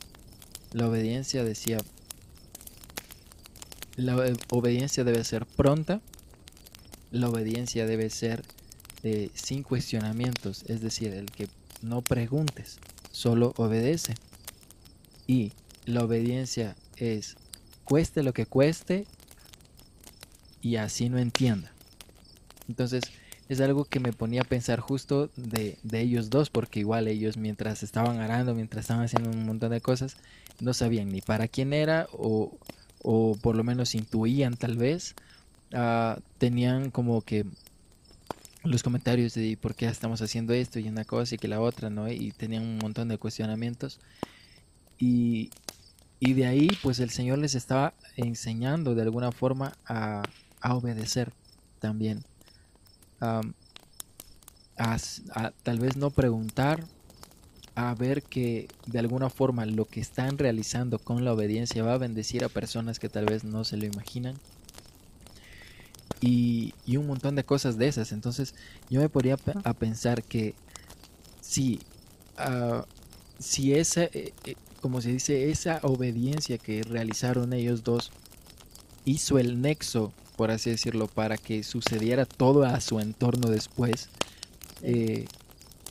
La 0.73 0.89
obediencia 0.89 1.45
decía 1.45 1.79
la 3.97 4.17
obediencia 4.51 5.05
debe 5.05 5.23
ser 5.25 5.47
pronta, 5.47 6.01
la 7.11 7.29
obediencia 7.29 7.87
debe 7.87 8.09
ser 8.09 8.45
sin 9.35 9.63
cuestionamientos, 9.63 10.65
es 10.69 10.81
decir, 10.81 11.13
el 11.13 11.31
que 11.31 11.49
no 11.83 12.03
preguntes, 12.03 12.79
solo 13.11 13.55
obedece. 13.57 14.15
Y 15.27 15.53
la 15.87 16.05
obediencia 16.05 16.77
es 16.97 17.37
cueste 17.85 18.23
lo 18.23 18.33
que 18.33 18.47
cueste 18.47 19.07
y 20.61 20.77
así 20.77 21.09
no 21.09 21.19
entienda. 21.19 21.73
Entonces 22.71 23.03
es 23.49 23.61
algo 23.61 23.85
que 23.85 23.99
me 23.99 24.13
ponía 24.13 24.43
a 24.43 24.45
pensar 24.45 24.79
justo 24.79 25.29
de, 25.37 25.77
de, 25.83 26.01
ellos 26.01 26.31
dos, 26.31 26.51
porque 26.51 26.79
igual 26.79 27.09
ellos 27.09 27.37
mientras 27.37 27.83
estaban 27.83 28.21
arando, 28.21 28.55
mientras 28.55 28.85
estaban 28.85 29.05
haciendo 29.05 29.31
un 29.31 29.45
montón 29.45 29.73
de 29.73 29.81
cosas, 29.81 30.17
no 30.61 30.73
sabían 30.73 31.09
ni 31.09 31.21
para 31.21 31.49
quién 31.49 31.73
era 31.73 32.07
o, 32.13 32.57
o 33.03 33.37
por 33.43 33.57
lo 33.57 33.65
menos 33.65 33.97
intuían 33.97 34.57
tal 34.57 34.77
vez, 34.77 35.17
ah, 35.75 36.21
tenían 36.39 36.93
como 36.93 37.23
que 37.23 37.45
los 38.63 38.85
comentarios 38.85 39.35
de 39.35 39.59
por 39.61 39.75
qué 39.75 39.87
estamos 39.87 40.23
haciendo 40.23 40.53
esto 40.53 40.79
y 40.79 40.89
una 40.89 41.05
cosa 41.05 41.35
y 41.35 41.39
que 41.39 41.49
la 41.49 41.61
otra, 41.61 41.91
¿no? 41.91 42.09
Y 42.09 42.31
tenían 42.31 42.63
un 42.63 42.79
montón 42.79 43.09
de 43.09 43.19
cuestionamientos. 43.19 43.99
Y, 44.97 45.51
y 46.21 46.35
de 46.35 46.47
ahí, 46.47 46.69
pues 46.85 47.01
el 47.01 47.11
Señor 47.11 47.39
les 47.39 47.57
estaba 47.57 47.95
enseñando 48.17 48.95
de 48.95 49.03
alguna 49.03 49.33
forma 49.33 49.73
a, 49.87 50.23
a 50.61 50.75
obedecer 50.77 51.33
también. 51.81 52.23
A, 53.21 53.43
tal 55.63 55.79
vez 55.79 55.97
no 55.97 56.11
preguntar, 56.11 56.85
a 57.75 57.95
ver 57.95 58.23
que 58.23 58.69
de 58.87 58.99
alguna 58.99 59.31
forma 59.31 59.65
lo 59.67 59.85
que 59.85 60.01
están 60.01 60.39
realizando 60.39 60.99
con 60.99 61.25
la 61.25 61.33
obediencia 61.33 61.83
va 61.83 61.95
a 61.95 61.99
bendecir 61.99 62.45
a 62.45 62.49
personas 62.49 62.99
que 62.99 63.09
tal 63.09 63.27
vez 63.27 63.45
no 63.45 63.65
se 63.65 63.77
lo 63.77 63.87
imaginan 63.87 64.37
y, 66.21 66.75
un 66.97 67.07
montón 67.07 67.35
de 67.35 67.45
cosas 67.45 67.79
de 67.79 67.89
esas. 67.89 68.13
Entonces 68.13 68.55
yo 68.89 69.01
me 69.01 69.09
podría 69.09 69.37
a 69.65 69.75
pensar 69.75 70.23
que 70.23 70.55
si, 71.41 71.81
uh, 72.39 72.83
si 73.39 73.75
esa, 73.75 74.05
eh, 74.05 74.33
eh, 74.45 74.55
como 74.81 75.01
se 75.01 75.11
dice, 75.13 75.51
esa 75.51 75.81
obediencia 75.83 76.59
que 76.59 76.83
realizaron 76.83 77.53
ellos 77.53 77.85
dos 77.85 78.11
hizo 79.05 79.39
el 79.39 79.61
nexo, 79.61 80.13
por 80.41 80.51
así 80.51 80.71
decirlo, 80.71 81.07
para 81.07 81.37
que 81.37 81.63
sucediera 81.63 82.25
todo 82.25 82.65
a 82.65 82.81
su 82.81 82.99
entorno 82.99 83.51
después, 83.51 84.09
eh, 84.81 85.27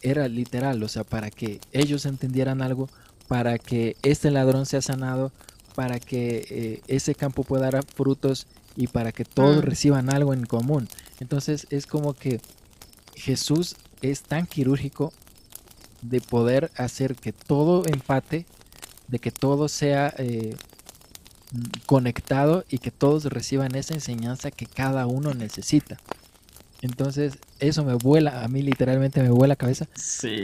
era 0.01 0.27
literal, 0.27 0.81
o 0.81 0.87
sea, 0.87 1.03
para 1.03 1.29
que 1.29 1.59
ellos 1.71 2.07
entendieran 2.07 2.63
algo, 2.63 2.89
para 3.27 3.59
que 3.59 3.95
este 4.01 4.31
ladrón 4.31 4.65
sea 4.65 4.81
sanado, 4.81 5.31
para 5.75 5.99
que 5.99 6.81
ese 6.87 7.13
campo 7.13 7.43
pueda 7.43 7.69
dar 7.69 7.85
frutos 7.85 8.47
y 8.75 8.87
para 8.87 9.11
que 9.11 9.23
todos 9.23 9.57
mm. 9.57 9.67
reciban 9.67 10.09
algo 10.11 10.33
en 10.33 10.47
común. 10.47 10.89
Entonces 11.19 11.67
es 11.69 11.85
como 11.85 12.15
que 12.15 12.41
Jesús 13.13 13.75
es 14.01 14.23
tan 14.23 14.47
quirúrgico 14.47 15.13
de 16.01 16.21
poder 16.21 16.71
hacer 16.75 17.13
que 17.13 17.33
todo 17.33 17.83
empate, 17.85 18.47
de 19.09 19.19
que 19.19 19.29
todo 19.29 19.67
sea 19.67 20.11
eh, 20.17 20.55
conectado 21.85 22.63
y 22.69 22.77
que 22.77 22.91
todos 22.91 23.25
reciban 23.25 23.75
esa 23.75 23.93
enseñanza 23.93 24.51
que 24.51 24.65
cada 24.65 25.07
uno 25.07 25.33
necesita. 25.33 25.97
Entonces 26.81 27.37
eso 27.59 27.83
me 27.83 27.95
vuela, 27.95 28.43
a 28.43 28.47
mí 28.47 28.61
literalmente 28.61 29.21
me 29.21 29.29
vuela 29.29 29.53
la 29.53 29.55
cabeza, 29.55 29.87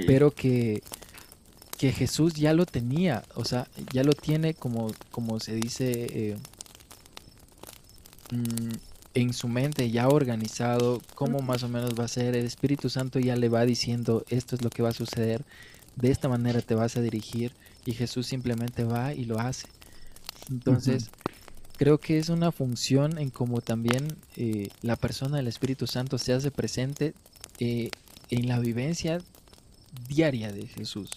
pero 0.07 0.31
que 0.31 0.81
que 1.77 1.91
Jesús 1.91 2.33
ya 2.35 2.53
lo 2.53 2.65
tenía, 2.65 3.23
o 3.35 3.43
sea, 3.43 3.67
ya 3.91 4.03
lo 4.03 4.13
tiene 4.13 4.53
como, 4.53 4.91
como 5.11 5.39
se 5.39 5.55
dice 5.55 6.07
eh, 6.09 6.37
mm, 8.31 8.71
en 9.13 9.33
su 9.33 9.47
mente 9.47 9.91
ya 9.91 10.07
organizado, 10.07 11.01
cómo 11.15 11.41
más 11.41 11.63
o 11.63 11.69
menos 11.69 11.99
va 11.99 12.05
a 12.05 12.09
ser, 12.09 12.35
el 12.35 12.45
Espíritu 12.45 12.89
Santo 12.89 13.19
ya 13.19 13.35
le 13.35 13.49
va 13.49 13.65
diciendo 13.65 14.25
esto 14.29 14.55
es 14.55 14.61
lo 14.61 14.69
que 14.69 14.83
va 14.83 14.89
a 14.89 14.93
suceder, 14.93 15.43
de 15.95 16.11
esta 16.11 16.29
manera 16.29 16.61
te 16.61 16.75
vas 16.75 16.95
a 16.97 17.01
dirigir 17.01 17.51
y 17.85 17.93
Jesús 17.93 18.27
simplemente 18.27 18.83
va 18.83 19.13
y 19.13 19.25
lo 19.25 19.39
hace. 19.39 19.67
Entonces, 20.49 21.09
creo 21.77 21.99
que 21.99 22.17
es 22.17 22.29
una 22.29 22.51
función 22.51 23.17
en 23.17 23.29
cómo 23.29 23.61
también 23.61 24.07
eh, 24.35 24.69
la 24.81 24.95
persona 24.95 25.37
del 25.37 25.47
Espíritu 25.47 25.87
Santo 25.87 26.17
se 26.17 26.33
hace 26.33 26.51
presente 26.51 27.13
eh, 27.59 27.89
en 28.29 28.47
la 28.47 28.59
vivencia 28.59 29.21
diaria 30.07 30.51
de 30.51 30.67
Jesús. 30.67 31.11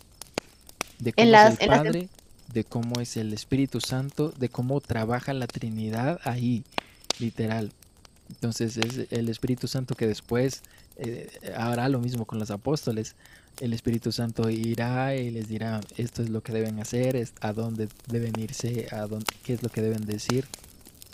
De 0.99 1.13
cómo 1.13 1.29
es 1.29 1.61
el 1.61 1.69
Padre, 1.69 2.09
de 2.53 2.65
cómo 2.65 3.01
es 3.01 3.17
el 3.17 3.33
Espíritu 3.33 3.81
Santo, 3.81 4.33
de 4.37 4.49
cómo 4.49 4.81
trabaja 4.81 5.33
la 5.33 5.47
Trinidad 5.47 6.21
ahí, 6.25 6.65
literal. 7.19 7.73
Entonces 8.29 8.77
es 8.77 9.07
el 9.11 9.29
Espíritu 9.29 9.69
Santo 9.69 9.95
que 9.95 10.07
después 10.07 10.63
eh, 10.99 11.31
hará 11.57 11.89
lo 11.89 12.01
mismo 12.01 12.25
con 12.27 12.39
los 12.39 12.51
apóstoles. 12.51 13.15
El 13.61 13.73
Espíritu 13.73 14.13
Santo 14.13 14.51
irá 14.51 15.17
y 15.17 15.31
les 15.31 15.49
dirá 15.49 15.81
esto 15.97 16.23
es 16.23 16.31
lo 16.31 16.43
que 16.43 16.53
deben 16.53 16.79
hacer, 16.81 17.29
a 17.41 17.53
dónde 17.53 17.89
deben 18.07 18.39
irse, 18.39 18.89
a 18.91 19.07
dónde, 19.07 19.27
qué 19.45 19.55
es 19.55 19.63
lo 19.63 19.69
que 19.69 19.83
deben 19.83 20.07
decir. 20.07 20.47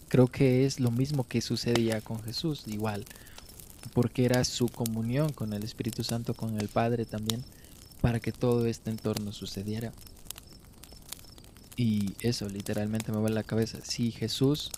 Creo 0.09 0.27
que 0.27 0.65
es 0.65 0.81
lo 0.81 0.91
mismo 0.91 1.27
que 1.27 1.41
sucedía 1.41 2.01
con 2.01 2.23
Jesús, 2.23 2.65
igual, 2.67 3.05
porque 3.93 4.25
era 4.25 4.45
su 4.45 4.69
comunión 4.69 5.33
con 5.33 5.53
el 5.53 5.65
Espíritu 5.65 6.05
Santo, 6.05 6.35
con 6.35 6.61
el 6.61 6.69
Padre 6.69 7.05
también, 7.05 7.43
para 8.01 8.21
que 8.21 8.33
todo 8.33 8.67
este 8.67 8.91
entorno 8.91 9.33
sucediera. 9.33 9.93
Y 11.77 12.13
eso 12.21 12.49
literalmente 12.49 13.11
me 13.11 13.19
va 13.19 13.29
en 13.29 13.35
la 13.35 13.43
cabeza. 13.43 13.79
Si 13.83 14.13
Jesús 14.13 14.71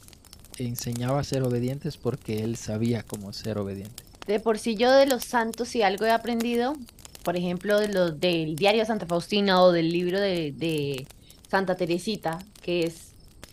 enseñaba 0.58 1.20
a 1.20 1.24
ser 1.24 1.42
obedientes 1.42 1.96
porque 1.96 2.42
él 2.42 2.56
sabía 2.56 3.02
cómo 3.02 3.32
ser 3.32 3.58
obediente. 3.58 4.05
De 4.26 4.40
por 4.40 4.58
sí 4.58 4.76
yo 4.76 4.92
de 4.92 5.06
los 5.06 5.24
santos 5.24 5.68
si 5.68 5.82
algo 5.82 6.04
he 6.04 6.10
aprendido, 6.10 6.74
por 7.22 7.36
ejemplo, 7.36 7.78
de 7.78 7.88
los 7.88 8.20
del 8.20 8.56
diario 8.56 8.80
de 8.80 8.86
Santa 8.86 9.06
Faustina 9.06 9.62
o 9.62 9.72
del 9.72 9.90
libro 9.90 10.20
de, 10.20 10.52
de 10.52 11.06
Santa 11.48 11.76
Teresita, 11.76 12.38
que 12.62 12.84
es 12.84 13.12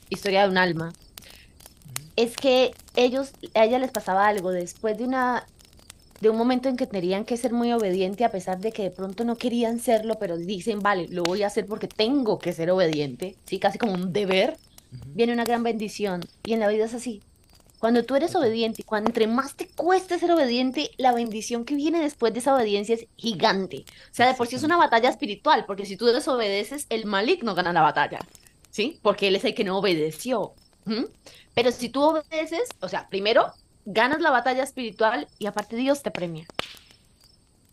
Historia 0.09 0.43
de 0.43 0.49
un 0.49 0.57
alma, 0.57 0.93
es 2.15 2.35
que 2.35 2.71
ellos, 2.95 3.31
a 3.55 3.65
ella 3.65 3.79
les 3.79 3.91
pasaba 3.91 4.27
algo 4.27 4.51
después 4.51 4.97
de 4.97 5.05
una 5.05 5.45
de 6.21 6.29
un 6.29 6.37
momento 6.37 6.69
en 6.69 6.77
que 6.77 6.87
tenían 6.87 7.25
que 7.25 7.35
ser 7.35 7.51
muy 7.51 7.73
obediente 7.73 8.23
a 8.23 8.31
pesar 8.31 8.59
de 8.59 8.71
que 8.71 8.83
de 8.83 8.91
pronto 8.91 9.25
no 9.25 9.35
querían 9.35 9.79
serlo, 9.79 10.17
pero 10.19 10.37
dicen, 10.37 10.79
vale, 10.79 11.07
lo 11.09 11.23
voy 11.23 11.43
a 11.43 11.47
hacer 11.47 11.65
porque 11.65 11.89
tengo 11.89 12.39
que 12.39 12.53
ser 12.53 12.71
obediente, 12.71 13.35
sí, 13.45 13.59
casi 13.59 13.77
como 13.77 13.93
un 13.93 14.13
deber 14.13 14.57
viene 15.13 15.33
una 15.33 15.43
gran 15.43 15.63
bendición. 15.63 16.21
Y 16.45 16.53
en 16.53 16.61
la 16.61 16.69
vida 16.69 16.85
es 16.85 16.93
así. 16.93 17.21
Cuando 17.83 18.05
tú 18.05 18.15
eres 18.15 18.33
obediente 18.33 18.81
y 18.81 18.85
cuando 18.85 19.09
entre 19.09 19.27
más 19.27 19.55
te 19.55 19.67
cueste 19.67 20.17
ser 20.17 20.31
obediente, 20.31 20.91
la 20.95 21.11
bendición 21.11 21.65
que 21.65 21.75
viene 21.75 21.99
después 21.99 22.31
de 22.31 22.39
esa 22.39 22.55
obediencia 22.55 22.95
es 22.95 23.07
gigante. 23.17 23.83
O 24.09 24.13
sea, 24.13 24.25
de 24.25 24.35
por 24.35 24.47
sí 24.47 24.55
es 24.55 24.63
una 24.63 24.77
batalla 24.77 25.09
espiritual, 25.09 25.65
porque 25.67 25.85
si 25.85 25.97
tú 25.97 26.05
desobedeces, 26.05 26.85
el 26.89 27.05
maligno 27.05 27.55
gana 27.55 27.73
la 27.73 27.81
batalla, 27.81 28.19
¿sí? 28.71 29.01
Porque 29.01 29.27
él 29.27 29.35
es 29.35 29.43
el 29.43 29.53
que 29.53 29.65
no 29.65 29.77
obedeció. 29.77 30.53
Pero 31.53 31.73
si 31.73 31.89
tú 31.89 32.03
obedeces, 32.03 32.69
o 32.79 32.87
sea, 32.87 33.09
primero 33.09 33.51
ganas 33.83 34.21
la 34.21 34.31
batalla 34.31 34.63
espiritual 34.63 35.27
y 35.37 35.47
aparte 35.47 35.75
Dios 35.75 36.03
te 36.03 36.11
premia. 36.11 36.45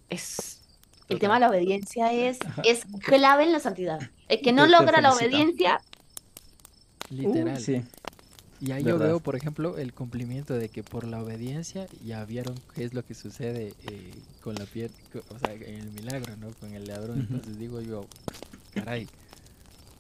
Es 0.09 0.61
el 1.09 1.21
tema 1.21 1.35
de 1.35 1.41
la 1.41 1.51
obediencia 1.51 2.13
es, 2.13 2.41
es 2.65 2.85
clave 3.05 3.45
en 3.45 3.53
la 3.53 3.61
santidad. 3.61 4.01
El 4.27 4.41
que 4.41 4.51
no 4.51 4.67
logra 4.67 5.01
la 5.01 5.13
obediencia 5.13 5.81
Literal. 7.11 7.61
sí. 7.61 7.83
Y 8.61 8.73
ahí 8.73 8.85
yo 8.85 8.99
veo, 8.99 9.21
por 9.21 9.37
ejemplo, 9.37 9.79
el 9.79 9.95
cumplimiento 9.95 10.55
de 10.55 10.69
que 10.69 10.83
por 10.83 11.07
la 11.07 11.23
obediencia 11.23 11.87
ya 12.05 12.23
vieron 12.27 12.55
qué 12.75 12.85
es 12.85 12.93
lo 12.93 13.03
que 13.05 13.15
sucede 13.15 13.73
eh, 13.89 14.13
con 14.43 14.55
la 14.55 14.67
piel, 14.67 14.91
o 15.31 15.39
sea, 15.39 15.55
en 15.55 15.81
el 15.81 15.91
milagro, 15.93 16.37
¿no? 16.37 16.51
Con 16.61 16.75
el 16.75 16.85
ladrón. 16.87 17.21
Entonces 17.21 17.59
digo 17.59 17.81
yo, 17.81 18.07
caray, 18.75 19.09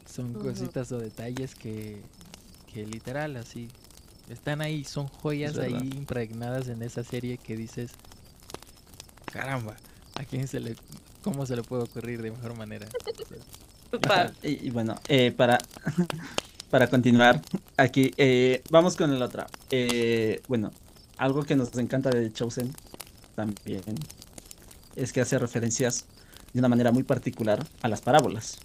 son 0.06 0.34
cositas 0.34 0.92
o 0.92 0.98
detalles 0.98 1.54
que, 1.54 2.02
que 2.72 2.84
literal 2.86 3.36
así 3.36 3.68
están 4.28 4.60
ahí, 4.60 4.84
son 4.84 5.08
joyas 5.08 5.58
ahí 5.58 5.90
impregnadas 5.96 6.68
en 6.68 6.82
esa 6.82 7.02
serie 7.02 7.38
que 7.38 7.56
dices, 7.56 7.92
caramba, 9.32 9.74
¿a 10.14 10.24
quién 10.24 10.46
se 10.46 10.60
le, 10.60 10.76
cómo 11.22 11.46
se 11.46 11.56
le 11.56 11.62
puede 11.62 11.84
ocurrir 11.84 12.20
de 12.22 12.30
mejor 12.30 12.56
manera? 12.56 12.86
y, 14.42 14.68
y, 14.68 14.70
bueno, 14.70 15.00
eh, 15.08 15.32
para 15.32 15.58
para 16.70 16.88
continuar 16.88 17.42
aquí, 17.76 18.12
eh, 18.16 18.62
vamos 18.70 18.96
con 18.96 19.12
el 19.12 19.20
otro. 19.22 19.44
Eh, 19.70 20.40
bueno, 20.48 20.70
algo 21.18 21.42
que 21.42 21.56
nos 21.56 21.76
encanta 21.76 22.10
de 22.10 22.32
Chosen 22.32 22.72
también 23.34 23.82
es 24.96 25.12
que 25.12 25.20
hace 25.20 25.38
referencias 25.38 26.06
de 26.52 26.60
una 26.60 26.68
manera 26.68 26.92
muy 26.92 27.02
particular 27.02 27.66
a 27.82 27.88
las 27.88 28.00
parábolas. 28.00 28.58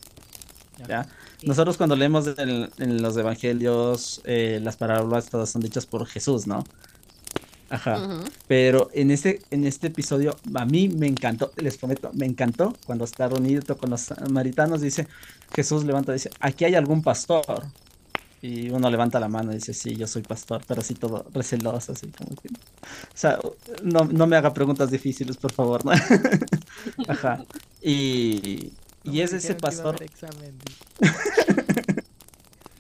¿ya? 0.88 1.08
Nosotros 1.44 1.78
cuando 1.78 1.96
leemos 1.96 2.26
en, 2.38 3.02
los 3.02 3.18
evangelios, 3.18 4.22
eh, 4.26 4.60
las 4.62 4.78
parábolas 4.78 5.30
todas 5.30 5.50
son 5.50 5.62
dichas 5.62 5.86
por 5.86 6.06
Jesús, 6.06 6.48
¿no? 6.48 6.64
Ajá. 7.70 8.22
Pero 8.48 8.90
en 8.94 9.10
este, 9.10 9.42
en 9.50 9.66
este 9.66 9.88
episodio 9.88 10.38
a 10.54 10.66
mí 10.66 10.88
me 10.88 11.08
encantó, 11.08 11.52
les 11.58 11.78
prometo, 11.78 12.12
me 12.14 12.28
encantó 12.28 12.76
cuando 12.86 13.06
está 13.06 13.28
reunido 13.28 13.76
con 13.76 13.90
los 13.90 14.02
samaritanos, 14.02 14.82
dice, 14.82 15.08
Jesús 15.56 15.84
levanta 15.84 16.12
y 16.12 16.16
dice, 16.16 16.30
aquí 16.40 16.66
hay 16.66 16.76
algún 16.76 17.02
pastor. 17.02 17.66
Y 18.42 18.70
uno 18.70 18.90
levanta 18.90 19.20
la 19.20 19.28
mano 19.28 19.52
y 19.52 19.56
dice, 19.56 19.74
sí, 19.74 19.96
yo 19.96 20.08
soy 20.08 20.22
pastor, 20.22 20.62
pero 20.68 20.82
así 20.82 20.94
todo 20.94 21.26
receloso, 21.34 21.94
así 21.94 22.08
como 22.08 22.36
que... 22.36 22.50
O 22.50 23.16
sea, 23.16 23.40
no, 23.84 24.06
no 24.06 24.28
me 24.28 24.36
haga 24.36 24.54
preguntas 24.54 24.92
difíciles, 24.92 25.38
por 25.38 25.52
favor, 25.52 25.84
¿no? 25.84 25.92
Ajá. 27.08 27.44
Y, 27.82 28.74
y 29.04 29.22
es 29.22 29.34
ese 29.34 29.56
pastor... 29.56 29.98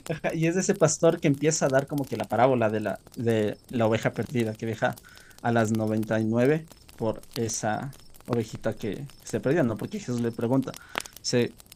Ajá, 0.08 0.36
y 0.36 0.46
es 0.46 0.56
ese 0.56 0.76
pastor 0.76 1.20
que 1.20 1.28
empieza 1.28 1.66
a 1.66 1.70
dar 1.70 1.88
como 1.88 2.06
que 2.06 2.16
la 2.16 2.26
parábola 2.26 2.70
de 2.70 2.80
la, 2.80 3.00
de 3.16 3.58
la 3.70 3.88
oveja 3.88 4.14
perdida, 4.14 4.54
que 4.54 4.68
deja 4.68 4.96
a 5.42 5.52
las 5.52 5.72
99 5.72 6.68
por 6.96 7.22
esa 7.36 7.92
ovejita 8.28 8.76
que 8.76 9.08
se 9.24 9.40
perdió, 9.40 9.64
¿no? 9.64 9.78
Porque 9.78 10.00
Jesús 10.00 10.22
le 10.22 10.32
pregunta, 10.32 10.72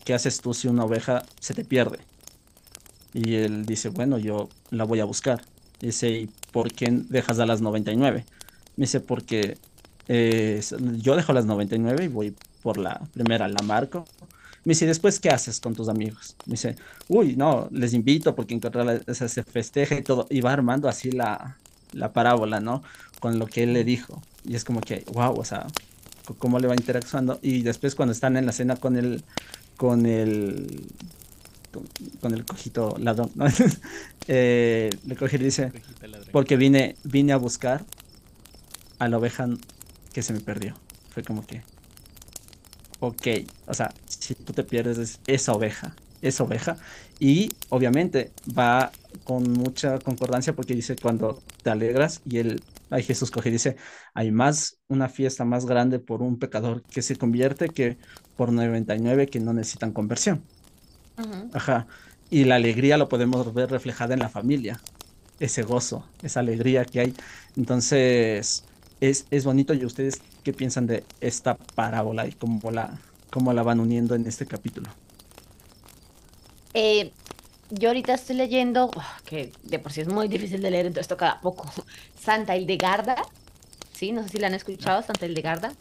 ¿qué 0.04 0.14
haces 0.14 0.42
tú 0.42 0.54
si 0.54 0.68
una 0.68 0.86
oveja 0.86 1.24
se 1.40 1.54
te 1.54 1.66
pierde? 1.66 2.00
Y 3.14 3.36
él 3.36 3.66
dice, 3.66 3.90
bueno, 3.90 4.18
yo 4.18 4.50
la 4.70 4.84
voy 4.84 5.00
a 5.00 5.06
buscar. 5.06 5.42
Dice, 5.80 6.10
¿y 6.10 6.30
por 6.52 6.72
qué 6.72 6.90
dejas 7.10 7.40
a 7.40 7.46
las 7.46 7.62
99? 7.62 8.26
Me 8.76 8.84
dice, 8.84 9.00
porque 9.00 9.58
eh, 10.08 10.62
yo 10.98 11.16
dejo 11.16 11.34
las 11.34 11.46
99 11.46 12.06
y 12.06 12.08
voy 12.08 12.36
por 12.62 12.78
la 12.78 13.00
primera, 13.14 13.48
la 13.48 13.62
marco. 13.64 14.06
Me 14.66 14.72
dice, 14.72 14.86
¿después 14.86 15.20
qué 15.20 15.30
haces 15.30 15.60
con 15.60 15.74
tus 15.74 15.88
amigos? 15.88 16.36
Me 16.46 16.52
dice, 16.52 16.76
uy, 17.08 17.36
no, 17.36 17.70
les 17.72 17.94
invito 17.94 18.36
porque 18.36 18.54
encontrar 18.54 19.04
se 19.14 19.44
festeja 19.44 19.96
y 19.96 20.04
todo. 20.04 20.28
Y 20.30 20.42
va 20.42 20.52
armando 20.52 20.90
así 20.90 21.12
la, 21.12 21.58
la 21.94 22.12
parábola, 22.14 22.60
¿no? 22.60 22.84
Con 23.20 23.40
lo 23.40 23.48
que 23.48 23.64
él 23.64 23.74
le 23.74 23.84
dijo. 23.84 24.22
Y 24.44 24.56
es 24.56 24.66
como 24.66 24.82
que, 24.82 25.06
wow, 25.14 25.34
o 25.40 25.46
sea, 25.46 25.68
cómo 26.38 26.60
le 26.60 26.68
va 26.68 26.76
interactuando. 26.76 27.40
Y 27.42 27.62
después 27.62 27.96
cuando 27.96 28.12
están 28.12 28.38
en 28.38 28.46
la 28.46 28.52
cena 28.52 28.76
con 28.76 28.98
el, 28.98 29.24
con 29.78 30.06
el 30.06 30.86
con, 32.20 32.34
el 32.34 32.46
cojito 32.46 32.96
ladrón, 33.00 33.32
¿no? 33.36 33.46
eh, 34.28 34.90
le 35.06 35.16
coge 35.16 35.38
y 35.38 35.40
dice, 35.40 35.72
porque 36.32 36.58
vine, 36.58 36.96
vine 37.04 37.34
a 37.34 37.38
buscar 37.38 37.86
a 39.00 39.08
la 39.08 39.18
oveja 39.18 39.48
que 40.14 40.22
se 40.22 40.34
me 40.34 40.40
perdió. 40.40 40.76
Fue 41.10 41.24
como 41.24 41.46
que, 41.46 41.64
ok, 43.00 43.28
o 43.66 43.74
sea, 43.74 43.94
si 44.06 44.36
tú 44.36 44.54
te 44.54 44.64
pierdes 44.64 44.98
es 44.98 45.20
esa 45.28 45.54
oveja, 45.54 45.96
esa 46.22 46.44
oveja, 46.44 46.78
y 47.20 47.52
obviamente 47.70 48.32
va 48.58 48.92
con 49.24 49.52
mucha 49.52 50.00
concordancia 50.00 50.56
porque 50.56 50.76
dice 50.76 50.96
cuando 50.96 51.44
te 51.64 51.70
alegras 51.70 52.22
y 52.26 52.38
él, 52.38 52.64
ahí 52.90 53.04
Jesús 53.04 53.32
coge 53.32 53.50
y 53.50 53.54
dice, 53.54 53.78
hay 54.14 54.32
más, 54.32 54.80
una 54.88 55.10
fiesta 55.10 55.46
más 55.46 55.66
grande 55.66 56.00
por 56.00 56.22
un 56.22 56.40
pecador 56.40 56.84
que 56.84 57.02
se 57.02 57.16
convierte 57.18 57.70
que 57.70 57.98
por 58.36 58.52
99 58.52 59.28
que 59.28 59.40
no 59.40 59.54
necesitan 59.54 59.92
conversión. 59.94 60.44
Ajá. 61.54 61.88
Y 62.30 62.46
la 62.46 62.56
alegría 62.56 62.98
lo 62.98 63.10
podemos 63.10 63.54
ver 63.54 63.72
reflejada 63.72 64.14
en 64.14 64.20
la 64.20 64.30
familia. 64.30 64.80
Ese 65.40 65.64
gozo, 65.64 66.06
esa 66.22 66.42
alegría 66.42 66.86
que 66.86 67.00
hay. 67.00 67.14
Entonces, 67.56 68.64
es, 69.00 69.26
es 69.32 69.46
bonito. 69.46 69.74
¿Y 69.74 69.86
ustedes 69.86 70.22
qué 70.44 70.54
piensan 70.54 70.88
de 70.88 71.04
esta 71.22 71.56
parábola 71.76 72.28
y 72.28 72.34
cómo 72.34 72.72
la, 72.72 73.00
cómo 73.32 73.54
la 73.54 73.64
van 73.64 73.80
uniendo 73.80 74.16
en 74.16 74.26
este 74.28 74.46
capítulo? 74.46 74.90
Eh, 76.74 77.12
yo 77.72 77.90
ahorita 77.90 78.14
estoy 78.14 78.36
leyendo, 78.36 78.92
oh, 78.96 79.04
que 79.26 79.52
de 79.64 79.80
por 79.80 79.92
sí 79.92 80.02
es 80.02 80.08
muy 80.08 80.28
difícil 80.28 80.62
de 80.62 80.72
leer, 80.72 80.88
entonces 80.88 81.08
toca 81.08 81.40
poco. 81.42 81.72
Santa 82.20 82.56
Hildegarda, 82.56 83.16
¿sí? 83.94 84.12
No 84.12 84.24
sé 84.24 84.30
si 84.30 84.38
la 84.40 84.48
han 84.48 84.54
escuchado, 84.54 85.02
Santa 85.02 85.26
Hildegarda. 85.26 85.74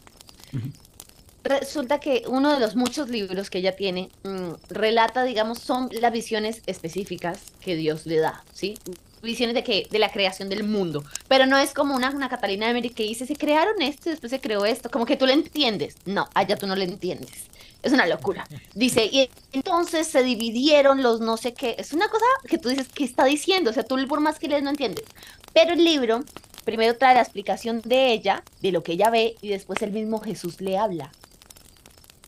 Resulta 1.43 1.99
que 1.99 2.23
uno 2.27 2.53
de 2.53 2.59
los 2.59 2.75
muchos 2.75 3.09
libros 3.09 3.49
que 3.49 3.59
ella 3.59 3.75
tiene 3.75 4.09
mm, 4.23 4.51
relata, 4.69 5.23
digamos, 5.23 5.59
son 5.59 5.89
las 5.99 6.11
visiones 6.11 6.61
específicas 6.65 7.39
que 7.61 7.75
Dios 7.75 8.05
le 8.05 8.17
da, 8.17 8.43
¿sí? 8.53 8.77
Visiones 9.21 9.53
de 9.53 9.63
que 9.63 9.87
de 9.91 9.99
la 9.99 10.11
creación 10.11 10.49
del 10.49 10.63
mundo, 10.63 11.03
pero 11.27 11.45
no 11.45 11.57
es 11.57 11.73
como 11.73 11.95
una, 11.95 12.29
Catalina 12.29 12.67
de 12.67 12.73
Mary 12.73 12.89
que 12.89 13.03
dice, 13.03 13.25
se 13.25 13.35
crearon 13.35 13.81
esto 13.81 14.09
y 14.09 14.11
después 14.11 14.29
se 14.29 14.39
creó 14.39 14.65
esto, 14.65 14.89
como 14.89 15.05
que 15.05 15.17
tú 15.17 15.25
lo 15.25 15.33
entiendes. 15.33 15.95
No, 16.05 16.29
allá 16.33 16.55
tú 16.55 16.67
no 16.67 16.75
lo 16.75 16.83
entiendes. 16.83 17.49
Es 17.81 17.93
una 17.93 18.07
locura. 18.07 18.45
Dice, 18.73 19.05
y 19.05 19.29
entonces 19.53 20.07
se 20.07 20.21
dividieron 20.23 21.01
los 21.01 21.21
no 21.21 21.37
sé 21.37 21.53
qué. 21.53 21.75
Es 21.77 21.93
una 21.93 22.09
cosa 22.09 22.25
que 22.47 22.57
tú 22.57 22.69
dices, 22.69 22.87
¿qué 22.93 23.05
está 23.05 23.25
diciendo? 23.25 23.69
O 23.69 23.73
sea, 23.73 23.83
tú 23.83 23.97
por 24.07 24.19
más 24.19 24.37
que 24.37 24.49
lees 24.49 24.63
no 24.63 24.69
entiendes. 24.69 25.05
Pero 25.53 25.73
el 25.73 25.83
libro 25.83 26.23
primero 26.65 26.97
trae 26.97 27.15
la 27.15 27.21
explicación 27.21 27.81
de 27.83 28.11
ella, 28.11 28.43
de 28.61 28.71
lo 28.71 28.83
que 28.83 28.93
ella 28.93 29.09
ve, 29.09 29.35
y 29.41 29.49
después 29.49 29.81
el 29.81 29.91
mismo 29.91 30.19
Jesús 30.19 30.61
le 30.61 30.77
habla. 30.77 31.11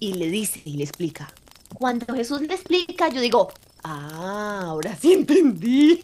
Y 0.01 0.15
le 0.15 0.29
dice 0.29 0.61
y 0.65 0.77
le 0.77 0.83
explica. 0.83 1.31
Cuando 1.75 2.13
Jesús 2.15 2.41
le 2.41 2.55
explica, 2.55 3.07
yo 3.09 3.21
digo, 3.21 3.53
ah, 3.83 4.63
ahora 4.65 4.95
sí 4.95 5.13
entendí. 5.13 6.03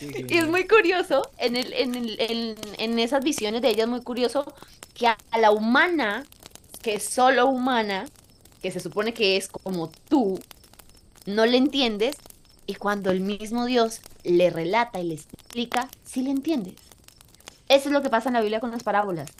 y 0.00 0.38
es 0.38 0.48
muy 0.48 0.66
curioso, 0.66 1.30
en, 1.36 1.56
el, 1.56 1.72
en, 1.74 1.94
el, 1.94 2.16
en, 2.18 2.56
en 2.78 2.98
esas 2.98 3.22
visiones 3.22 3.60
de 3.60 3.68
ella 3.68 3.84
es 3.84 3.88
muy 3.90 4.00
curioso 4.00 4.50
que 4.94 5.06
a 5.06 5.18
la 5.38 5.50
humana, 5.50 6.24
que 6.80 6.94
es 6.94 7.04
solo 7.04 7.46
humana, 7.46 8.06
que 8.62 8.70
se 8.70 8.80
supone 8.80 9.12
que 9.12 9.36
es 9.36 9.48
como 9.48 9.90
tú, 10.08 10.40
no 11.26 11.44
le 11.44 11.58
entiendes, 11.58 12.16
y 12.66 12.76
cuando 12.76 13.10
el 13.10 13.20
mismo 13.20 13.66
Dios 13.66 14.00
le 14.22 14.48
relata 14.48 15.00
y 15.00 15.08
le 15.08 15.14
explica, 15.16 15.90
sí 16.02 16.22
le 16.22 16.30
entiendes. 16.30 16.76
Eso 17.68 17.88
es 17.88 17.92
lo 17.92 18.00
que 18.00 18.08
pasa 18.08 18.30
en 18.30 18.34
la 18.34 18.40
Biblia 18.40 18.60
con 18.60 18.70
las 18.70 18.82
parábolas. 18.82 19.30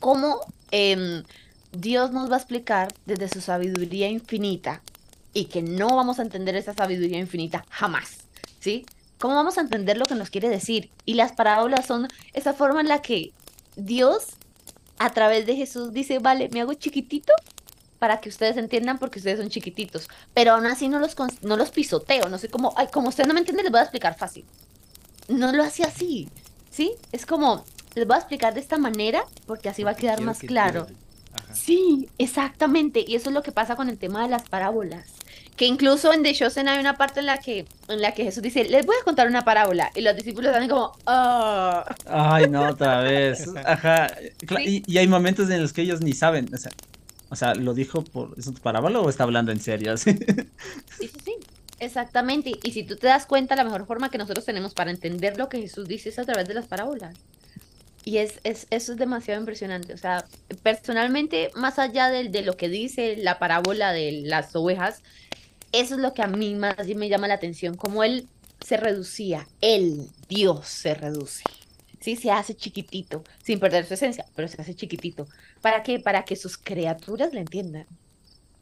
Cómo 0.00 0.40
em, 0.72 1.22
Dios 1.72 2.12
nos 2.12 2.30
va 2.30 2.36
a 2.36 2.38
explicar 2.38 2.88
desde 3.06 3.28
su 3.28 3.40
sabiduría 3.40 4.08
infinita 4.08 4.82
y 5.34 5.46
que 5.46 5.62
no 5.62 5.94
vamos 5.96 6.18
a 6.18 6.22
entender 6.22 6.56
esa 6.56 6.74
sabiduría 6.74 7.18
infinita 7.18 7.64
jamás, 7.70 8.18
¿sí? 8.60 8.86
¿Cómo 9.18 9.34
vamos 9.34 9.58
a 9.58 9.62
entender 9.62 9.98
lo 9.98 10.06
que 10.06 10.14
nos 10.14 10.30
quiere 10.30 10.48
decir? 10.48 10.90
Y 11.04 11.14
las 11.14 11.32
parábolas 11.32 11.86
son 11.86 12.08
esa 12.32 12.54
forma 12.54 12.80
en 12.80 12.88
la 12.88 13.02
que 13.02 13.32
Dios, 13.76 14.28
a 14.98 15.10
través 15.10 15.46
de 15.46 15.56
Jesús, 15.56 15.92
dice, 15.92 16.18
vale, 16.20 16.48
me 16.52 16.60
hago 16.60 16.74
chiquitito 16.74 17.32
para 17.98 18.20
que 18.20 18.28
ustedes 18.28 18.56
entiendan 18.56 18.98
porque 18.98 19.18
ustedes 19.18 19.40
son 19.40 19.48
chiquititos. 19.48 20.08
Pero 20.34 20.52
aún 20.52 20.66
así 20.66 20.88
no 20.88 21.00
los, 21.00 21.16
no 21.42 21.56
los 21.56 21.70
pisoteo, 21.70 22.28
no 22.28 22.38
sé 22.38 22.48
cómo, 22.48 22.72
ay, 22.76 22.88
como 22.92 23.08
ustedes 23.08 23.26
no 23.26 23.34
me 23.34 23.40
entienden, 23.40 23.64
les 23.64 23.72
voy 23.72 23.80
a 23.80 23.84
explicar 23.84 24.16
fácil. 24.16 24.44
No 25.28 25.52
lo 25.52 25.64
hacía 25.64 25.86
así, 25.86 26.28
¿sí? 26.70 26.94
Es 27.12 27.26
como, 27.26 27.64
les 27.94 28.06
voy 28.06 28.14
a 28.14 28.18
explicar 28.18 28.54
de 28.54 28.60
esta 28.60 28.78
manera 28.78 29.24
porque 29.46 29.68
así 29.68 29.82
va 29.82 29.90
a 29.90 29.96
quedar 29.96 30.20
más 30.20 30.38
claro. 30.38 30.86
Sí, 31.52 32.08
exactamente. 32.18 33.04
Y 33.06 33.14
eso 33.14 33.30
es 33.30 33.34
lo 33.34 33.42
que 33.42 33.52
pasa 33.52 33.76
con 33.76 33.88
el 33.88 33.98
tema 33.98 34.22
de 34.22 34.28
las 34.28 34.48
parábolas. 34.48 35.06
Que 35.56 35.66
incluso 35.66 36.12
en 36.12 36.22
The 36.22 36.34
Chosen 36.34 36.68
hay 36.68 36.78
una 36.78 36.96
parte 36.96 37.20
en 37.20 37.26
la 37.26 37.38
que, 37.38 37.66
en 37.88 38.00
la 38.00 38.12
que 38.12 38.24
Jesús 38.24 38.42
dice, 38.42 38.64
les 38.64 38.86
voy 38.86 38.94
a 39.00 39.04
contar 39.04 39.26
una 39.26 39.42
parábola. 39.42 39.90
Y 39.94 40.02
los 40.02 40.14
discípulos 40.14 40.52
están 40.52 40.68
como, 40.68 40.92
oh. 41.04 41.82
Ay, 42.06 42.48
no, 42.48 42.68
otra 42.68 43.00
vez. 43.00 43.48
Ajá. 43.64 44.08
Y, 44.60 44.82
y, 44.86 44.98
hay 44.98 45.08
momentos 45.08 45.50
en 45.50 45.60
los 45.60 45.72
que 45.72 45.82
ellos 45.82 46.00
ni 46.00 46.12
saben. 46.12 46.48
O 46.54 46.56
sea, 46.56 46.70
o 47.30 47.36
sea, 47.36 47.54
¿lo 47.54 47.74
dijo 47.74 48.02
por 48.02 48.34
¿es 48.38 48.50
parábola 48.60 49.00
o 49.00 49.10
está 49.10 49.24
hablando 49.24 49.52
en 49.52 49.60
serio? 49.60 49.94
Sí, 49.96 50.16
sí, 50.98 51.10
sí. 51.24 51.36
Exactamente. 51.80 52.52
Y 52.62 52.72
si 52.72 52.82
tú 52.82 52.96
te 52.96 53.06
das 53.06 53.26
cuenta, 53.26 53.54
la 53.54 53.64
mejor 53.64 53.86
forma 53.86 54.10
que 54.10 54.18
nosotros 54.18 54.44
tenemos 54.44 54.74
para 54.74 54.90
entender 54.90 55.38
lo 55.38 55.48
que 55.48 55.60
Jesús 55.60 55.86
dice 55.86 56.08
es 56.08 56.18
a 56.18 56.24
través 56.24 56.48
de 56.48 56.54
las 56.54 56.66
parábolas. 56.66 57.16
Y 58.04 58.18
es, 58.18 58.40
es, 58.44 58.66
eso 58.70 58.92
es 58.92 58.98
demasiado 58.98 59.40
impresionante. 59.40 59.92
O 59.92 59.98
sea, 59.98 60.24
personalmente, 60.62 61.50
más 61.54 61.78
allá 61.78 62.08
de, 62.08 62.28
de, 62.28 62.42
lo 62.42 62.56
que 62.56 62.68
dice 62.68 63.16
la 63.16 63.38
parábola 63.38 63.92
de 63.92 64.22
las 64.24 64.54
ovejas, 64.56 65.02
eso 65.72 65.94
es 65.96 66.00
lo 66.00 66.14
que 66.14 66.22
a 66.22 66.26
mí 66.26 66.54
más 66.54 66.76
me 66.96 67.08
llama 67.08 67.28
la 67.28 67.34
atención, 67.34 67.76
como 67.76 68.02
él 68.02 68.26
se 68.64 68.76
reducía, 68.76 69.46
él, 69.60 70.08
Dios, 70.28 70.66
se 70.66 70.94
reduce. 70.94 71.44
Sí, 72.00 72.16
se 72.16 72.30
hace 72.30 72.54
chiquitito, 72.54 73.24
sin 73.42 73.58
perder 73.58 73.84
su 73.86 73.94
esencia, 73.94 74.24
pero 74.34 74.48
se 74.48 74.60
hace 74.60 74.74
chiquitito. 74.74 75.26
¿Para 75.60 75.82
qué? 75.82 75.98
Para 75.98 76.24
que 76.24 76.36
sus 76.36 76.56
criaturas 76.56 77.32
le 77.32 77.40
entiendan. 77.40 77.86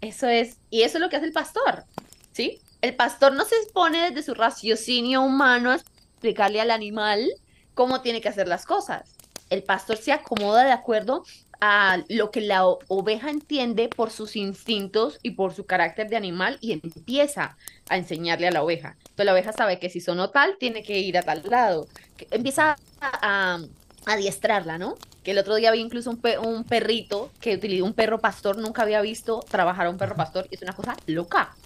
Eso 0.00 0.26
es, 0.28 0.56
y 0.70 0.82
eso 0.82 0.98
es 0.98 1.02
lo 1.02 1.08
que 1.08 1.16
hace 1.16 1.26
el 1.26 1.32
pastor, 1.32 1.84
¿sí? 2.32 2.60
El 2.82 2.94
pastor 2.94 3.34
no 3.34 3.44
se 3.44 3.56
expone 3.56 4.10
desde 4.10 4.22
su 4.22 4.34
raciocinio 4.34 5.22
humano 5.22 5.70
a 5.70 5.76
explicarle 5.76 6.60
al 6.60 6.70
animal 6.70 7.28
cómo 7.74 8.00
tiene 8.00 8.20
que 8.20 8.28
hacer 8.28 8.48
las 8.48 8.64
cosas. 8.64 9.15
El 9.50 9.62
pastor 9.62 9.96
se 9.96 10.12
acomoda 10.12 10.64
de 10.64 10.72
acuerdo 10.72 11.24
a 11.60 12.02
lo 12.08 12.30
que 12.30 12.42
la 12.42 12.66
oveja 12.66 13.30
entiende 13.30 13.88
por 13.88 14.10
sus 14.10 14.36
instintos 14.36 15.18
y 15.22 15.30
por 15.30 15.54
su 15.54 15.64
carácter 15.64 16.08
de 16.08 16.16
animal 16.16 16.58
y 16.60 16.72
empieza 16.72 17.56
a 17.88 17.96
enseñarle 17.96 18.48
a 18.48 18.50
la 18.50 18.62
oveja. 18.62 18.96
Entonces 18.98 19.26
la 19.26 19.32
oveja 19.32 19.52
sabe 19.52 19.78
que 19.78 19.88
si 19.88 20.00
sonó 20.00 20.30
tal, 20.30 20.56
tiene 20.58 20.82
que 20.82 20.98
ir 20.98 21.16
a 21.16 21.22
tal 21.22 21.42
lado. 21.48 21.86
Empieza 22.30 22.76
a, 23.00 23.58
adiestrarla, 24.04 24.78
¿no? 24.78 24.96
Que 25.24 25.32
el 25.32 25.38
otro 25.38 25.56
día 25.56 25.72
vi 25.72 25.80
incluso 25.80 26.10
un, 26.10 26.20
un 26.44 26.64
perrito 26.64 27.30
que 27.40 27.54
utilizó 27.54 27.84
un 27.84 27.94
perro 27.94 28.20
pastor, 28.20 28.58
nunca 28.58 28.82
había 28.82 29.00
visto 29.00 29.40
trabajar 29.48 29.86
a 29.86 29.90
un 29.90 29.96
perro 29.96 30.14
pastor 30.14 30.46
y 30.50 30.54
es 30.54 30.62
una 30.62 30.74
cosa 30.74 30.96
loca 31.06 31.56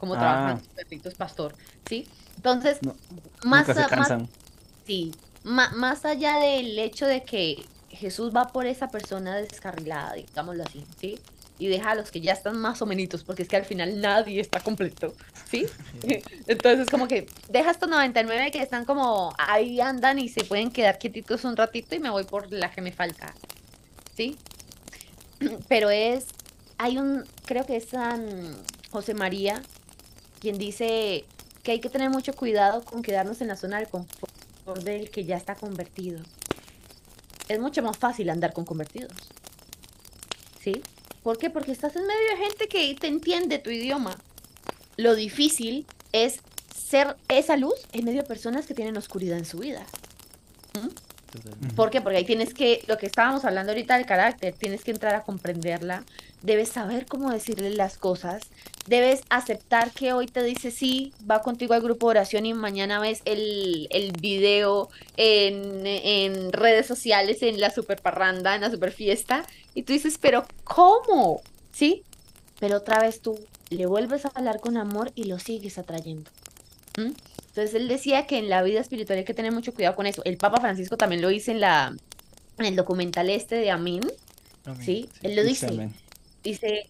como 0.00 0.14
trabajan 0.14 0.56
ah. 0.56 0.58
los 0.58 0.68
perritos 0.68 1.14
pastor, 1.14 1.54
¿sí? 1.86 2.08
Entonces, 2.36 2.78
más, 3.44 3.66
sí, 4.86 5.12
más 5.44 6.04
allá 6.04 6.38
del 6.38 6.78
hecho 6.78 7.06
de 7.06 7.22
que 7.22 7.64
Jesús 7.90 8.34
va 8.34 8.48
por 8.48 8.66
esa 8.66 8.88
persona 8.88 9.36
descarrilada, 9.36 10.14
digámoslo 10.14 10.64
así, 10.64 10.84
¿sí? 10.98 11.18
Y 11.58 11.68
deja 11.68 11.90
a 11.90 11.94
los 11.94 12.10
que 12.10 12.20
ya 12.20 12.32
están 12.32 12.58
más 12.58 12.80
o 12.80 12.86
menos, 12.86 13.22
porque 13.24 13.42
es 13.42 13.48
que 13.48 13.56
al 13.56 13.64
final 13.64 14.00
nadie 14.00 14.40
está 14.40 14.60
completo, 14.60 15.14
¿sí? 15.50 15.66
Entonces, 16.46 16.88
como 16.88 17.06
que 17.06 17.26
deja 17.48 17.70
estos 17.70 17.88
99 17.88 18.50
que 18.50 18.62
están 18.62 18.84
como 18.84 19.34
ahí 19.38 19.80
andan 19.80 20.18
y 20.18 20.28
se 20.28 20.44
pueden 20.44 20.70
quedar 20.70 20.98
quietitos 20.98 21.44
un 21.44 21.56
ratito 21.56 21.94
y 21.94 21.98
me 21.98 22.10
voy 22.10 22.24
por 22.24 22.50
la 22.52 22.70
que 22.70 22.80
me 22.80 22.92
falta, 22.92 23.34
¿sí? 24.16 24.36
Pero 25.68 25.90
es, 25.90 26.26
hay 26.78 26.98
un, 26.98 27.24
creo 27.44 27.66
que 27.66 27.76
es 27.76 27.86
San 27.86 28.56
José 28.90 29.14
María, 29.14 29.60
quien 30.40 30.56
dice 30.56 31.24
que 31.62 31.72
hay 31.72 31.80
que 31.80 31.90
tener 31.90 32.08
mucho 32.08 32.32
cuidado 32.32 32.82
con 32.84 33.02
quedarnos 33.02 33.42
en 33.42 33.48
la 33.48 33.56
zona 33.56 33.78
del 33.78 33.88
confort 33.88 34.29
del 34.74 35.10
que 35.10 35.24
ya 35.24 35.36
está 35.36 35.54
convertido 35.54 36.20
es 37.50 37.58
mucho 37.58 37.82
más 37.82 37.98
fácil 37.98 38.30
andar 38.30 38.52
con 38.52 38.64
convertidos. 38.64 39.12
¿Sí? 40.62 40.82
¿Por 41.24 41.36
qué? 41.36 41.50
Porque 41.50 41.72
estás 41.72 41.96
en 41.96 42.06
medio 42.06 42.30
de 42.30 42.44
gente 42.44 42.68
que 42.68 42.94
te 42.94 43.08
entiende 43.08 43.58
tu 43.58 43.70
idioma. 43.70 44.16
Lo 44.96 45.16
difícil 45.16 45.84
es 46.12 46.40
ser 46.74 47.16
esa 47.28 47.56
luz 47.56 47.74
en 47.92 48.04
medio 48.04 48.22
de 48.22 48.28
personas 48.28 48.66
que 48.66 48.74
tienen 48.74 48.96
oscuridad 48.96 49.36
en 49.36 49.44
su 49.44 49.58
vida. 49.58 49.84
¿Mm? 50.74 50.88
¿Por 51.76 51.90
qué? 51.90 52.00
Porque 52.00 52.18
ahí 52.18 52.24
tienes 52.24 52.54
que, 52.54 52.82
lo 52.86 52.98
que 52.98 53.06
estábamos 53.06 53.44
hablando 53.44 53.72
ahorita 53.72 53.96
del 53.96 54.06
carácter, 54.06 54.54
tienes 54.54 54.82
que 54.82 54.90
entrar 54.90 55.14
a 55.14 55.22
comprenderla, 55.22 56.04
debes 56.42 56.70
saber 56.70 57.06
cómo 57.06 57.30
decirle 57.30 57.70
las 57.70 57.96
cosas, 57.96 58.42
debes 58.86 59.22
aceptar 59.30 59.92
que 59.92 60.12
hoy 60.12 60.26
te 60.26 60.42
dice 60.42 60.70
sí, 60.70 61.12
va 61.30 61.42
contigo 61.42 61.74
al 61.74 61.82
grupo 61.82 62.06
de 62.06 62.18
oración 62.18 62.46
y 62.46 62.54
mañana 62.54 62.98
ves 63.00 63.22
el, 63.24 63.86
el 63.90 64.12
video 64.12 64.88
en, 65.16 65.86
en, 65.86 66.52
redes 66.52 66.86
sociales, 66.86 67.42
en 67.42 67.60
la 67.60 67.70
super 67.70 68.00
parranda, 68.00 68.54
en 68.54 68.62
la 68.62 68.70
super 68.70 68.92
fiesta, 68.92 69.44
y 69.74 69.82
tú 69.82 69.92
dices, 69.92 70.18
pero 70.20 70.44
¿cómo? 70.64 71.42
¿Sí? 71.72 72.02
Pero 72.58 72.78
otra 72.78 73.00
vez 73.00 73.20
tú 73.20 73.38
le 73.70 73.86
vuelves 73.86 74.24
a 74.26 74.32
hablar 74.34 74.60
con 74.60 74.76
amor 74.76 75.12
y 75.14 75.24
lo 75.24 75.38
sigues 75.38 75.78
atrayendo. 75.78 76.30
Entonces 77.60 77.78
él 77.78 77.88
decía 77.88 78.26
que 78.26 78.38
en 78.38 78.48
la 78.48 78.62
vida 78.62 78.80
espiritual 78.80 79.18
hay 79.18 79.24
que 79.24 79.34
tener 79.34 79.52
mucho 79.52 79.74
cuidado 79.74 79.94
con 79.94 80.06
eso. 80.06 80.22
El 80.24 80.38
Papa 80.38 80.62
Francisco 80.62 80.96
también 80.96 81.20
lo 81.20 81.28
dice 81.28 81.50
en 81.50 81.60
la 81.60 81.94
en 82.56 82.64
el 82.64 82.74
documental 82.74 83.28
este 83.28 83.56
de 83.56 83.70
Amin. 83.70 84.00
¿sí? 84.82 85.10
Él 85.22 85.36
lo 85.36 85.44
dice. 85.44 85.90
Dice, 86.42 86.86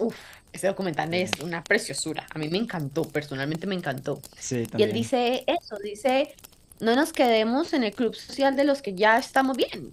uff, 0.00 0.16
ese 0.50 0.66
documental 0.66 1.12
es 1.12 1.30
una 1.42 1.62
preciosura. 1.62 2.26
A 2.34 2.38
mí 2.38 2.48
me 2.48 2.56
encantó, 2.56 3.02
personalmente 3.02 3.66
me 3.66 3.74
encantó. 3.74 4.22
y 4.50 4.82
él 4.82 4.94
dice 4.94 5.44
eso, 5.46 5.76
dice, 5.82 6.34
no 6.80 6.96
nos 6.96 7.12
quedemos 7.12 7.74
en 7.74 7.84
el 7.84 7.92
club 7.92 8.14
social 8.14 8.56
de 8.56 8.64
los 8.64 8.80
que 8.80 8.94
ya 8.94 9.18
estamos 9.18 9.58
bien. 9.58 9.90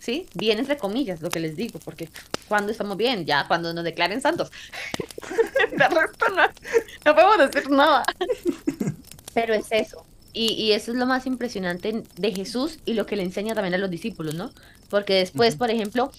¿Sí? 0.00 0.26
Bien 0.34 0.58
entre 0.58 0.76
comillas, 0.76 1.20
lo 1.20 1.30
que 1.30 1.38
les 1.38 1.54
digo, 1.54 1.78
porque 1.84 2.08
cuando 2.48 2.72
estamos 2.72 2.96
bien, 2.96 3.24
ya 3.26 3.46
cuando 3.46 3.72
nos 3.72 3.84
declaren 3.84 4.20
santos. 4.20 4.50
de 5.70 5.88
resto 5.88 6.28
no, 6.28 6.42
no 7.04 7.14
podemos 7.14 7.38
decir 7.38 7.70
nada. 7.70 8.04
Pero 9.36 9.52
es 9.52 9.66
eso. 9.70 10.06
Y, 10.32 10.54
y, 10.54 10.72
eso 10.72 10.92
es 10.92 10.96
lo 10.96 11.04
más 11.04 11.26
impresionante 11.26 12.04
de 12.16 12.32
Jesús 12.32 12.78
y 12.86 12.94
lo 12.94 13.04
que 13.04 13.16
le 13.16 13.22
enseña 13.22 13.54
también 13.54 13.74
a 13.74 13.78
los 13.78 13.90
discípulos, 13.90 14.34
¿no? 14.34 14.50
Porque 14.88 15.14
después, 15.16 15.56
por 15.56 15.70
ejemplo, 15.70 16.10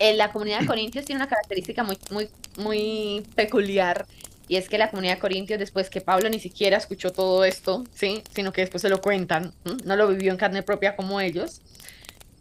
en 0.00 0.18
la 0.18 0.32
comunidad 0.32 0.58
de 0.58 0.66
Corintios 0.66 1.04
tiene 1.04 1.20
una 1.20 1.28
característica 1.28 1.84
muy, 1.84 1.96
muy, 2.10 2.28
muy 2.56 3.24
peculiar. 3.36 4.04
Y 4.48 4.56
es 4.56 4.68
que 4.68 4.78
la 4.78 4.90
comunidad 4.90 5.14
de 5.14 5.20
Corintios, 5.20 5.60
después 5.60 5.90
que 5.90 6.00
Pablo 6.00 6.28
ni 6.28 6.40
siquiera 6.40 6.76
escuchó 6.76 7.12
todo 7.12 7.44
esto, 7.44 7.84
¿sí? 7.94 8.24
Sino 8.34 8.52
que 8.52 8.62
después 8.62 8.82
se 8.82 8.88
lo 8.88 9.00
cuentan, 9.00 9.52
no 9.84 9.94
lo 9.94 10.08
vivió 10.08 10.32
en 10.32 10.36
carne 10.36 10.64
propia 10.64 10.96
como 10.96 11.20
ellos. 11.20 11.60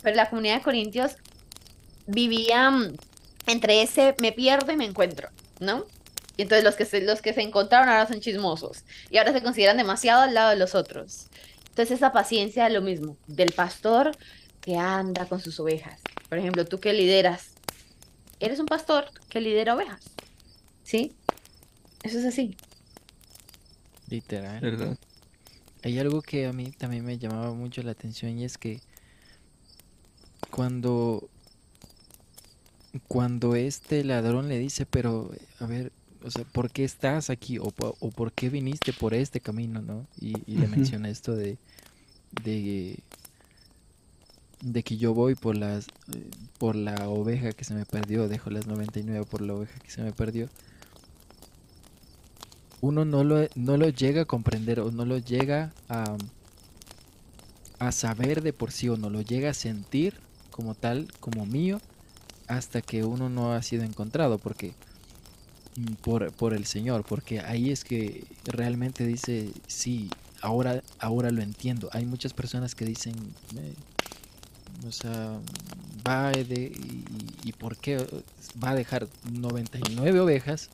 Pero 0.01 0.15
la 0.15 0.27
comunidad 0.27 0.55
de 0.55 0.63
Corintios 0.63 1.17
vivía 2.07 2.71
entre 3.45 3.83
ese 3.83 4.15
me 4.21 4.31
pierdo 4.31 4.71
y 4.71 4.75
me 4.75 4.85
encuentro, 4.85 5.29
¿no? 5.59 5.85
Y 6.39 6.43
entonces 6.43 6.63
los 6.63 6.75
que 6.75 6.85
se, 6.85 7.01
los 7.01 7.21
que 7.21 7.33
se 7.33 7.41
encontraron 7.41 7.89
ahora 7.89 8.07
son 8.07 8.21
chismosos 8.21 8.85
y 9.09 9.17
ahora 9.17 9.33
se 9.33 9.43
consideran 9.43 9.75
demasiado 9.75 10.21
al 10.21 10.33
lado 10.33 10.51
de 10.51 10.55
los 10.55 10.73
otros. 10.73 11.27
Entonces 11.67 11.97
esa 11.97 12.13
paciencia 12.13 12.65
es 12.65 12.71
lo 12.71 12.81
mismo, 12.81 13.17
del 13.27 13.51
pastor 13.51 14.15
que 14.61 14.77
anda 14.77 15.25
con 15.25 15.41
sus 15.41 15.59
ovejas. 15.59 15.99
Por 16.29 16.37
ejemplo, 16.37 16.63
tú 16.63 16.79
que 16.79 16.93
lideras, 16.93 17.55
eres 18.39 18.57
un 18.61 18.67
pastor 18.67 19.11
que 19.27 19.41
lidera 19.41 19.75
ovejas. 19.75 19.99
¿Sí? 20.83 21.13
Eso 22.03 22.19
es 22.19 22.25
así. 22.25 22.55
Literal. 24.07 24.61
¿Verdad? 24.61 24.97
Hay 25.83 25.99
algo 25.99 26.21
que 26.21 26.45
a 26.45 26.53
mí 26.53 26.71
también 26.71 27.03
me 27.03 27.17
llamaba 27.17 27.53
mucho 27.53 27.83
la 27.83 27.91
atención 27.91 28.39
y 28.39 28.45
es 28.45 28.57
que 28.57 28.79
cuando 30.49 31.29
cuando 33.09 33.55
este 33.55 34.05
ladrón 34.05 34.47
le 34.47 34.57
dice, 34.57 34.85
pero 34.85 35.31
a 35.59 35.65
ver, 35.65 35.91
o 36.21 36.31
sea, 36.31 36.45
¿por 36.45 36.71
qué 36.71 36.83
estás 36.83 37.29
aquí? 37.29 37.59
O, 37.59 37.73
o 37.77 38.11
por 38.13 38.33
qué 38.33 38.49
viniste 38.49 38.93
por 38.93 39.13
este 39.13 39.41
camino, 39.41 39.81
¿no? 39.81 40.09
Y, 40.15 40.43
y 40.51 40.57
le 40.57 40.67
Ujú. 40.67 40.69
menciona 40.69 41.09
esto 41.09 41.35
de, 41.35 41.59
de, 42.31 43.05
de 44.61 44.83
que 44.83 44.97
yo 44.97 45.13
voy 45.13 45.35
por 45.35 45.55
las, 45.55 45.91
por 46.57 46.75
la 46.75 47.09
oveja 47.09 47.53
que 47.53 47.63
se 47.65 47.73
me 47.73 47.85
perdió, 47.85 48.27
dejo 48.27 48.49
las 48.49 48.65
99 48.67 49.25
por 49.25 49.41
la 49.41 49.53
oveja 49.55 49.79
que 49.81 49.91
se 49.91 50.01
me 50.03 50.13
perdió. 50.13 50.51
Uno 52.81 53.05
no 53.05 53.23
lo, 53.23 53.47
no 53.55 53.77
lo 53.77 53.87
llega 53.89 54.23
a 54.23 54.25
comprender 54.25 54.81
o 54.81 54.91
no 54.91 55.05
lo 55.05 55.17
llega 55.17 55.75
a, 55.87 56.17
a 57.79 57.91
saber 57.91 58.41
de 58.41 58.53
por 58.53 58.71
sí 58.71 58.89
o 58.89 58.97
no 58.97 59.09
lo 59.09 59.21
llega 59.21 59.51
a 59.51 59.53
sentir 59.53 60.21
como 60.49 60.75
tal, 60.75 61.13
como 61.19 61.45
mío, 61.45 61.83
hasta 62.47 62.81
que 62.83 63.05
uno 63.05 63.29
no 63.29 63.53
ha 63.53 63.61
sido 63.63 63.83
encontrado, 63.83 64.39
porque 64.39 64.77
por, 66.01 66.31
por 66.33 66.53
el 66.53 66.65
Señor, 66.65 67.03
porque 67.03 67.39
ahí 67.41 67.71
es 67.71 67.83
que 67.83 68.23
realmente 68.45 69.05
dice, 69.05 69.49
sí, 69.67 70.09
ahora, 70.41 70.83
ahora 70.99 71.31
lo 71.31 71.41
entiendo. 71.41 71.89
Hay 71.93 72.05
muchas 72.05 72.33
personas 72.33 72.75
que 72.75 72.85
dicen, 72.85 73.15
"Eh, 73.55 73.73
o 74.87 74.91
sea, 74.91 75.39
va 76.07 76.31
de, 76.31 76.71
y, 77.43 77.49
y 77.49 77.51
por 77.53 77.77
qué 77.77 77.97
va 78.63 78.71
a 78.71 78.75
dejar 78.75 79.07
99 79.31 80.19
ovejas 80.19 80.69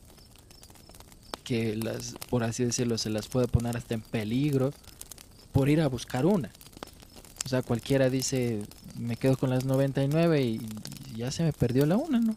que 1.44 1.76
las, 1.76 2.16
por 2.30 2.44
así 2.44 2.64
decirlo, 2.66 2.98
se 2.98 3.10
las 3.10 3.28
puede 3.28 3.48
poner 3.48 3.78
hasta 3.78 3.94
en 3.94 4.02
peligro 4.02 4.74
por 5.52 5.70
ir 5.70 5.82
a 5.82 5.88
buscar 5.88 6.26
una. 6.26 6.50
O 7.46 7.50
sea, 7.50 7.62
cualquiera 7.62 8.10
dice, 8.10 8.64
me 8.98 9.16
quedo 9.18 9.38
con 9.38 9.52
las 9.52 9.66
99 9.66 10.42
y 10.42 10.60
ya 11.16 11.32
se 11.32 11.44
me 11.44 11.54
perdió 11.54 11.86
la 11.86 11.96
una, 11.98 12.20
¿no? 12.20 12.36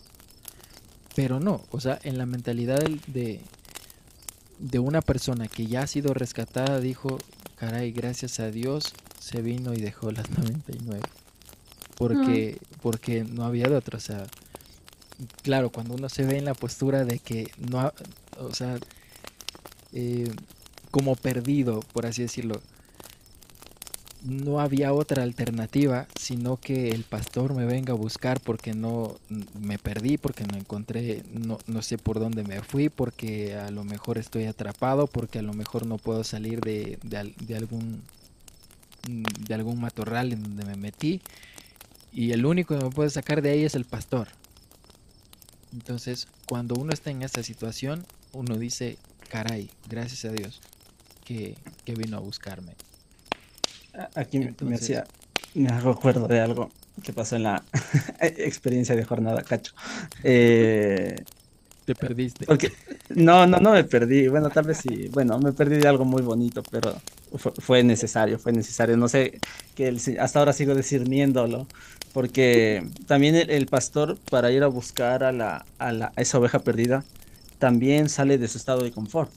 Pero 1.19 1.41
no, 1.41 1.65
o 1.73 1.81
sea, 1.81 1.99
en 2.05 2.17
la 2.17 2.27
mentalidad 2.27 2.79
de, 3.09 3.41
de 4.61 4.79
una 4.79 5.03
persona 5.03 5.49
que 5.49 5.67
ya 5.67 5.83
ha 5.83 5.87
sido 5.89 6.15
rescatada, 6.15 6.79
dijo, 6.79 7.19
caray, 7.57 7.91
gracias 7.91 8.39
a 8.39 8.53
Dios 8.53 8.93
se 9.19 9.43
vino 9.43 9.75
y 9.75 9.81
dejó 9.81 10.13
las 10.13 10.31
99. 10.39 11.01
Porque, 11.97 12.59
porque 12.83 13.25
no 13.25 13.43
había 13.45 13.67
de 13.69 13.75
otra, 13.75 13.99
o 13.99 14.01
sea, 14.01 14.29
claro, 15.43 15.71
cuando 15.71 15.95
uno 15.95 16.09
se 16.09 16.23
ve 16.25 16.39
en 16.39 16.45
la 16.45 16.55
postura 16.55 17.05
de 17.05 17.19
que 17.19 17.51
no, 17.69 17.81
ha- 17.81 17.95
o 18.39 18.55
sea, 18.55 18.79
eh, 19.93 20.31
como 20.93 21.17
perdido, 21.17 21.81
por 21.93 22.07
así 22.07 22.23
decirlo, 22.23 22.63
no 24.23 24.61
había 24.61 24.93
otra 24.93 25.23
alternativa 25.23 26.07
sino 26.19 26.57
que 26.59 26.91
el 26.91 27.05
pastor 27.05 27.55
me 27.55 27.67
venga 27.67 27.93
a 27.93 27.97
buscar 27.97 28.41
porque 28.41 28.75
no 28.75 29.17
n- 29.31 29.47
me 29.61 29.79
perdí, 29.79 30.19
porque 30.19 30.45
no 30.45 30.57
encontré, 30.57 31.23
no, 31.33 31.59
no 31.67 31.83
sé 31.83 31.99
por 31.99 32.19
dónde 32.19 32.43
me 32.45 32.61
fui, 32.63 32.89
porque 32.89 33.55
a 33.57 33.71
lo 33.71 33.85
mejor 33.85 34.19
estoy 34.19 34.45
atrapado, 34.45 35.07
porque 35.07 35.39
a 35.39 35.43
lo 35.43 35.55
mejor 35.55 35.87
no 35.87 35.99
puedo 35.99 36.25
salir 36.25 36.61
de, 36.61 36.99
de 37.03 37.33
de 37.47 37.57
algún 37.57 38.03
mm, 39.09 39.23
de 39.47 39.55
algún 39.55 39.81
matorral 39.81 40.33
en 40.33 40.43
donde 40.43 40.65
me 40.65 40.77
metí 40.77 41.21
y 42.13 42.33
el 42.33 42.47
único 42.47 42.77
que 42.77 42.85
me 42.85 42.91
puede 42.91 43.11
sacar 43.11 43.43
de 43.43 43.51
ahí 43.51 43.65
es 43.65 43.75
el 43.75 43.85
pastor. 43.85 44.29
Entonces, 45.73 46.29
cuando 46.47 46.75
uno 46.77 46.93
está 46.93 47.11
en 47.11 47.23
esa 47.23 47.43
situación, 47.43 48.05
uno 48.33 48.57
dice, 48.59 48.97
caray, 49.29 49.71
gracias 49.89 50.25
a 50.25 50.33
Dios 50.33 50.61
que, 51.25 51.57
que 51.85 51.95
vino 51.95 52.17
a 52.17 52.21
buscarme. 52.21 52.75
Aquí 54.15 54.39
me- 54.61 54.77
hacía, 54.77 55.11
me 55.55 55.71
hago 55.71 55.91
acuerdo 55.91 56.29
de 56.29 56.41
algo 56.41 56.75
que 57.03 57.13
pasó 57.13 57.37
en 57.37 57.45
la 57.45 57.69
experiencia 58.21 58.97
de 58.97 59.05
jornada, 59.05 59.43
cacho. 59.45 59.73
Eh, 60.23 61.25
Te 61.85 61.95
perdiste. 61.97 62.55
no, 63.09 63.47
no, 63.47 63.59
no 63.61 63.73
me 63.73 63.85
perdí. 63.85 64.29
Bueno, 64.29 64.51
tal 64.53 64.65
vez 64.65 64.81
sí. 64.81 65.09
Bueno, 65.09 65.39
me 65.41 65.53
perdí 65.53 65.77
de 65.79 65.89
algo 65.89 66.05
muy 66.05 66.23
bonito, 66.23 66.67
pero 66.71 67.03
fue, 67.33 67.53
fue 67.59 67.83
necesario, 67.85 68.39
fue 68.39 68.53
necesario. 68.53 68.97
No 68.97 69.09
sé, 69.09 69.43
que 69.75 69.89
el 69.89 70.01
se- 70.01 70.19
hasta 70.21 70.39
ahora 70.39 70.53
sigo 70.53 70.75
discerniéndolo, 70.75 71.71
porque 72.13 72.91
también 73.07 73.35
el, 73.37 73.51
el 73.51 73.69
pastor, 73.69 74.21
para 74.29 74.51
ir 74.53 74.63
a 74.63 74.69
buscar 74.69 75.25
a, 75.25 75.33
la, 75.33 75.69
a, 75.79 75.93
la, 75.93 76.13
a 76.17 76.23
esa 76.23 76.39
oveja 76.39 76.63
perdida, 76.63 77.09
también 77.59 78.09
sale 78.09 78.39
de 78.39 78.49
su 78.49 78.59
estado 78.59 78.83
de 78.85 78.93
confort. 78.93 79.35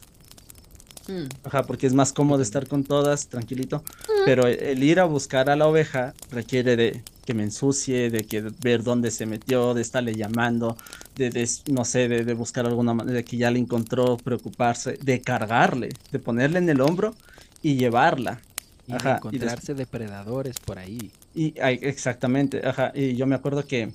Mm. 1.08 1.28
Ajá, 1.44 1.64
porque 1.64 1.88
es 1.88 1.94
más 1.94 2.14
cómodo 2.14 2.42
estar 2.42 2.68
con 2.68 2.84
todas, 2.84 3.28
tranquilito. 3.28 3.84
Pero 4.26 4.48
el, 4.48 4.62
el 4.62 4.84
ir 4.84 5.00
a 5.00 5.06
buscar 5.06 5.50
a 5.50 5.56
la 5.56 5.68
oveja 5.68 6.14
requiere 6.32 6.76
de 6.76 7.02
que 7.26 7.34
me 7.34 7.44
ensucie, 7.44 8.10
de 8.10 8.24
que 8.26 8.42
ver 8.62 8.84
dónde 8.84 9.12
se 9.12 9.26
metió, 9.26 9.74
de 9.74 9.82
estarle 9.82 10.16
llamando, 10.16 10.78
de, 11.16 11.30
de, 11.30 11.50
no 11.72 11.86
sé, 11.86 12.08
de, 12.08 12.24
de 12.24 12.34
buscar 12.34 12.66
alguna 12.66 12.94
manera 12.94 13.18
de 13.18 13.24
que 13.24 13.38
ya 13.38 13.52
la 13.52 13.58
encontró, 13.58 14.18
preocuparse, 14.18 14.98
de 15.02 15.22
cargarle, 15.22 15.90
de 16.12 16.20
ponerle 16.20 16.60
en 16.60 16.70
el 16.70 16.82
hombro 16.82 17.16
y 17.62 17.76
llevarla. 17.76 18.42
Y 18.88 18.92
de 18.94 19.10
encontrarse 19.12 19.74
depredadores 19.74 20.60
por 20.60 20.78
ahí. 20.80 21.12
Y 21.34 21.58
ay, 21.62 21.80
exactamente, 21.82 22.62
ajá. 22.68 22.92
Y 22.94 23.16
yo 23.16 23.26
me 23.28 23.36
acuerdo 23.36 23.66
que 23.66 23.94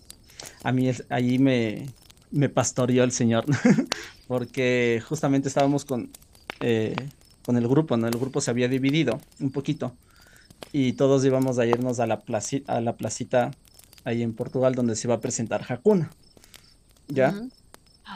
a 0.62 0.72
mí 0.72 0.88
es- 0.88 1.04
allí 1.10 1.38
me, 1.38 1.86
me 2.30 2.48
pastoreó 2.48 3.04
el 3.04 3.12
Señor, 3.12 3.44
porque 4.26 5.02
justamente 5.06 5.48
estábamos 5.48 5.84
con, 5.84 6.10
eh, 6.60 7.12
con 7.42 7.56
el 7.56 7.68
grupo, 7.68 7.96
¿no? 7.96 8.08
El 8.08 8.18
grupo 8.18 8.40
se 8.40 8.50
había 8.50 8.68
dividido 8.68 9.26
un 9.40 9.52
poquito 9.52 9.98
y 10.72 10.94
todos 10.94 11.24
íbamos 11.24 11.58
a 11.58 11.66
irnos 11.66 12.00
a 12.00 12.06
la 12.06 12.24
placi- 12.24 12.64
a 12.68 12.80
la 12.80 12.96
placita 12.96 13.58
ahí 14.04 14.22
en 14.22 14.34
Portugal 14.36 14.74
donde 14.74 14.96
se 14.96 15.08
iba 15.08 15.16
a 15.16 15.20
presentar 15.22 15.64
Hakuna, 15.68 16.16
¿ya? 17.08 17.42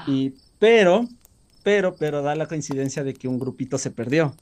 Y 0.05 0.41
pero, 0.59 1.09
pero, 1.63 1.99
pero 1.99 2.23
da 2.23 2.35
la 2.37 2.49
coincidencia 2.49 3.05
de 3.05 3.15
que 3.15 3.29
un 3.29 3.39
grupito 3.41 3.79
se 3.79 3.91
perdió. 3.93 4.41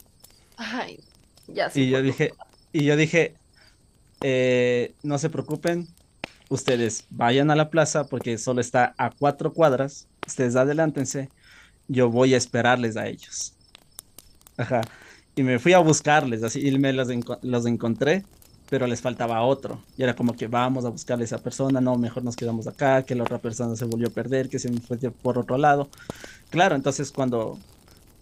Ay, 0.57 0.99
ya 1.47 1.71
sé 1.71 1.83
Y 1.83 1.91
yo 1.91 2.03
dije, 2.03 2.39
y 2.73 2.85
yo 2.85 2.97
dije, 2.97 3.41
eh, 4.23 4.97
no 5.03 5.19
se 5.19 5.31
preocupen, 5.31 5.97
ustedes 6.49 7.07
vayan 7.11 7.51
a 7.53 7.57
la 7.57 7.71
plaza 7.71 8.09
porque 8.09 8.39
solo 8.39 8.63
está 8.63 8.95
a 8.99 9.13
cuatro 9.17 9.55
cuadras, 9.55 10.11
ustedes 10.27 10.57
adelántense, 10.57 11.33
yo 11.89 12.11
voy 12.11 12.35
a 12.35 12.39
esperarles 12.39 12.97
a 12.99 13.09
ellos. 13.09 13.58
Ajá. 14.59 14.83
Y 15.35 15.43
me 15.43 15.59
fui 15.59 15.73
a 15.73 15.79
buscarles, 15.79 16.43
así, 16.43 16.67
y 16.67 16.79
me 16.79 16.93
los, 16.93 17.09
enco- 17.09 17.39
los 17.43 17.65
encontré, 17.67 18.25
pero 18.69 18.87
les 18.87 19.01
faltaba 19.01 19.41
otro. 19.43 19.81
Y 19.97 20.03
era 20.03 20.15
como 20.15 20.35
que 20.35 20.47
vamos 20.49 20.85
a 20.85 20.89
buscarle 20.91 21.25
a 21.25 21.27
esa 21.27 21.39
persona, 21.39 21.81
no, 21.81 21.97
mejor 21.97 22.25
nos 22.25 22.37
quedamos 22.37 22.67
acá, 22.67 23.03
que 23.05 23.15
la 23.15 23.23
otra 23.23 23.39
persona 23.39 23.75
se 23.77 23.85
volvió 23.87 24.09
a 24.09 24.11
perder, 24.11 24.49
que 24.49 24.59
se 24.59 24.71
me 24.71 24.81
fue 24.81 24.99
por 24.99 25.39
otro 25.39 25.57
lado. 25.57 25.89
Claro, 26.51 26.75
entonces 26.75 27.13
cuando, 27.13 27.59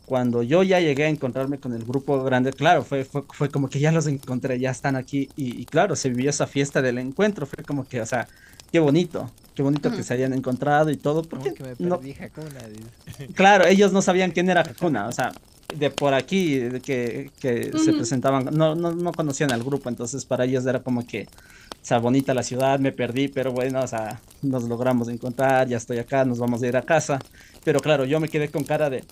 cuando 0.05 0.43
yo 0.43 0.63
ya 0.63 0.79
llegué 0.79 1.05
a 1.05 1.09
encontrarme 1.09 1.59
con 1.59 1.73
el 1.73 1.85
grupo 1.85 2.23
grande, 2.23 2.53
claro, 2.53 2.85
fue, 2.85 3.05
fue, 3.05 3.25
fue 3.33 3.49
como 3.49 3.69
que 3.69 3.81
ya 3.81 3.91
los 3.93 4.07
encontré, 4.07 4.59
ya 4.61 4.71
están 4.71 4.95
aquí. 4.95 5.31
Y, 5.37 5.61
y 5.61 5.65
claro, 5.65 5.97
se 5.97 6.11
vivió 6.11 6.31
esa 6.31 6.47
fiesta 6.47 6.83
del 6.83 6.99
encuentro. 6.99 7.47
Fue 7.47 7.65
como 7.65 7.89
que, 7.89 8.01
o 8.03 8.07
sea, 8.07 8.29
qué 8.71 8.79
bonito, 8.79 9.31
qué 9.55 9.63
bonito 9.63 9.91
que 9.91 9.99
Mm. 9.99 10.05
se 10.05 10.15
hayan 10.15 10.33
encontrado 10.35 10.91
y 10.91 10.97
todo. 10.97 11.23
Porque 11.23 11.55
que 11.55 11.63
me 11.65 11.75
no, 11.79 11.97
perdí, 11.99 12.13
Hakuna, 12.21 12.61
dice. 12.69 13.33
claro, 13.33 13.67
ellos 13.67 13.93
no 13.93 14.03
sabían 14.03 14.31
quién 14.33 14.51
era 14.51 14.61
Hakuna, 14.69 15.09
o 15.09 15.13
sea, 15.13 15.33
de 15.75 15.91
por 15.91 16.15
aquí, 16.15 16.61
que, 16.83 17.31
que 17.41 17.73
se 17.79 17.93
presentaban, 17.93 18.47
no, 18.53 18.75
no, 18.75 18.93
no 18.95 19.13
conocían 19.13 19.53
al 19.53 19.63
grupo, 19.63 19.89
entonces 19.89 20.25
para 20.25 20.45
ellos 20.45 20.65
era 20.67 20.81
como 20.81 21.07
que, 21.07 21.23
o 21.23 21.85
sea, 21.85 21.99
bonita 21.99 22.35
la 22.35 22.43
ciudad, 22.43 22.79
me 22.79 22.93
perdí, 22.93 23.29
pero 23.29 23.53
bueno, 23.53 23.81
o 23.81 23.87
sea, 23.87 24.21
nos 24.43 24.65
logramos 24.65 25.09
encontrar, 25.09 25.69
ya 25.69 25.77
estoy 25.77 25.99
acá, 25.99 26.25
nos 26.25 26.39
vamos 26.39 26.63
a 26.63 26.67
ir 26.67 26.77
a 26.77 26.83
casa. 26.83 27.19
Pero 27.65 27.81
claro, 27.81 28.05
yo 28.05 28.21
me 28.21 28.29
quedé 28.29 28.49
con 28.51 28.65
cara 28.65 28.91
de, 28.91 29.05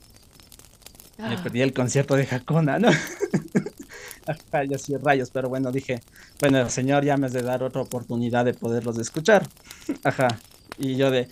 me 1.19 1.39
perdí 1.39 1.63
el 1.63 1.73
concierto 1.73 2.17
de 2.17 2.27
Hakuna, 2.31 2.79
¿no? 2.79 2.89
Ajá, 4.27 4.65
y 4.65 4.75
así 4.75 4.97
rayos, 4.97 5.31
pero 5.31 5.49
bueno, 5.49 5.71
dije, 5.71 6.01
bueno, 6.41 6.69
señor, 6.71 7.05
ya 7.05 7.17
me 7.17 7.27
has 7.27 7.33
de 7.33 7.43
dar 7.43 7.63
otra 7.63 7.83
oportunidad 7.83 8.45
de 8.45 8.55
poderlos 8.55 8.99
escuchar. 8.99 9.49
Ajá. 10.05 10.29
Y 10.79 10.97
yo 10.97 11.11
de, 11.11 11.29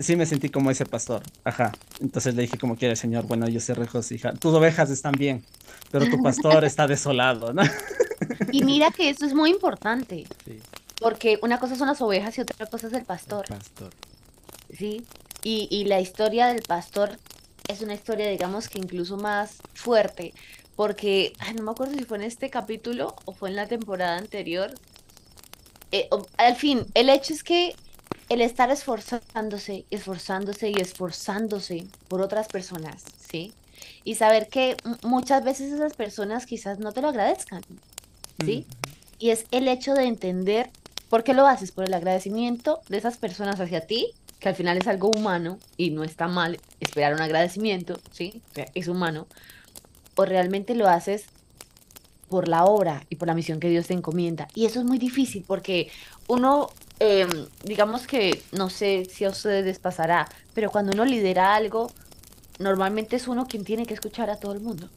sí 0.00 0.16
me 0.16 0.26
sentí 0.26 0.48
como 0.50 0.70
ese 0.70 0.86
pastor. 0.86 1.22
Ajá. 1.44 1.72
Entonces 2.00 2.34
le 2.34 2.42
dije 2.42 2.58
como 2.58 2.76
quiere, 2.76 2.96
señor, 2.96 3.26
bueno, 3.26 3.48
yo 3.48 3.60
se 3.60 3.74
regocija. 3.74 4.32
Tus 4.34 4.54
ovejas 4.54 4.90
están 4.90 5.12
bien, 5.12 5.44
pero 5.92 6.08
tu 6.10 6.22
pastor 6.22 6.64
está 6.64 6.86
desolado, 6.86 7.52
¿no? 7.52 7.62
Y 8.52 8.64
mira 8.64 8.90
que 8.90 9.08
eso 9.10 9.24
es 9.26 9.34
muy 9.34 9.50
importante, 9.50 10.26
Sí, 10.44 10.60
porque 11.00 11.38
una 11.42 11.58
cosa 11.58 11.76
son 11.76 11.88
las 11.88 12.00
ovejas 12.02 12.36
y 12.36 12.42
otra 12.42 12.66
cosa 12.66 12.88
es 12.88 12.92
el 12.92 13.04
el 13.06 13.06
pastor. 13.06 13.46
pastor. 13.48 13.90
¿sí? 14.76 15.04
Y, 15.42 15.68
y 15.70 15.84
la 15.84 16.00
historia 16.00 16.48
del 16.48 16.62
pastor 16.62 17.18
es 17.68 17.80
una 17.82 17.94
historia, 17.94 18.28
digamos 18.28 18.68
que 18.68 18.78
incluso 18.78 19.16
más 19.16 19.56
fuerte, 19.74 20.34
porque 20.76 21.32
ay, 21.38 21.54
no 21.54 21.62
me 21.62 21.70
acuerdo 21.72 21.94
si 21.94 22.04
fue 22.04 22.18
en 22.18 22.24
este 22.24 22.50
capítulo 22.50 23.16
o 23.24 23.32
fue 23.32 23.50
en 23.50 23.56
la 23.56 23.68
temporada 23.68 24.16
anterior. 24.18 24.74
Eh, 25.92 26.08
al 26.36 26.56
fin, 26.56 26.86
el 26.94 27.08
hecho 27.08 27.32
es 27.32 27.42
que 27.42 27.74
el 28.30 28.40
estar 28.40 28.70
esforzándose, 28.70 29.84
esforzándose 29.90 30.70
y 30.70 30.80
esforzándose 30.80 31.86
por 32.08 32.22
otras 32.22 32.46
personas, 32.46 33.02
¿sí? 33.30 33.52
Y 34.04 34.14
saber 34.14 34.48
que 34.48 34.76
muchas 35.02 35.44
veces 35.44 35.72
esas 35.72 35.94
personas 35.94 36.46
quizás 36.46 36.78
no 36.78 36.92
te 36.92 37.02
lo 37.02 37.08
agradezcan, 37.08 37.62
¿sí? 38.44 38.66
Y 39.18 39.30
es 39.30 39.46
el 39.50 39.68
hecho 39.68 39.94
de 39.94 40.04
entender 40.04 40.70
por 41.08 41.24
qué 41.24 41.34
lo 41.34 41.46
haces, 41.46 41.72
por 41.72 41.84
el 41.84 41.92
agradecimiento 41.92 42.80
de 42.88 42.98
esas 42.98 43.16
personas 43.16 43.60
hacia 43.60 43.86
ti, 43.86 44.12
que 44.38 44.48
al 44.48 44.54
final 44.54 44.78
es 44.78 44.86
algo 44.86 45.10
humano 45.10 45.58
y 45.76 45.90
no 45.90 46.04
está 46.04 46.28
mal 46.28 46.60
esperar 46.78 47.14
un 47.14 47.20
agradecimiento, 47.20 48.00
¿sí? 48.12 48.40
O 48.52 48.54
sea, 48.54 48.66
es 48.74 48.86
humano. 48.86 49.26
O 50.14 50.24
realmente 50.24 50.76
lo 50.76 50.88
haces 50.88 51.24
por 52.28 52.46
la 52.46 52.64
obra 52.64 53.04
y 53.10 53.16
por 53.16 53.26
la 53.26 53.34
misión 53.34 53.58
que 53.58 53.68
Dios 53.68 53.88
te 53.88 53.94
encomienda. 53.94 54.46
Y 54.54 54.66
eso 54.66 54.78
es 54.78 54.86
muy 54.86 54.98
difícil 54.98 55.44
porque 55.46 55.90
uno, 56.28 56.70
em, 57.00 57.46
digamos 57.64 58.06
que, 58.06 58.42
no 58.52 58.70
sé 58.70 59.06
si 59.06 59.24
a 59.24 59.30
ustedes 59.30 59.64
les 59.64 59.78
pasará, 59.80 60.28
pero 60.54 60.70
cuando 60.70 60.92
uno 60.92 61.04
lidera 61.04 61.54
algo, 61.54 61.90
normalmente 62.58 63.16
es 63.16 63.26
uno 63.26 63.46
quien 63.48 63.64
tiene 63.64 63.86
que 63.86 63.94
escuchar 63.94 64.30
a 64.30 64.36
todo 64.36 64.52
el 64.52 64.60
mundo. 64.60 64.88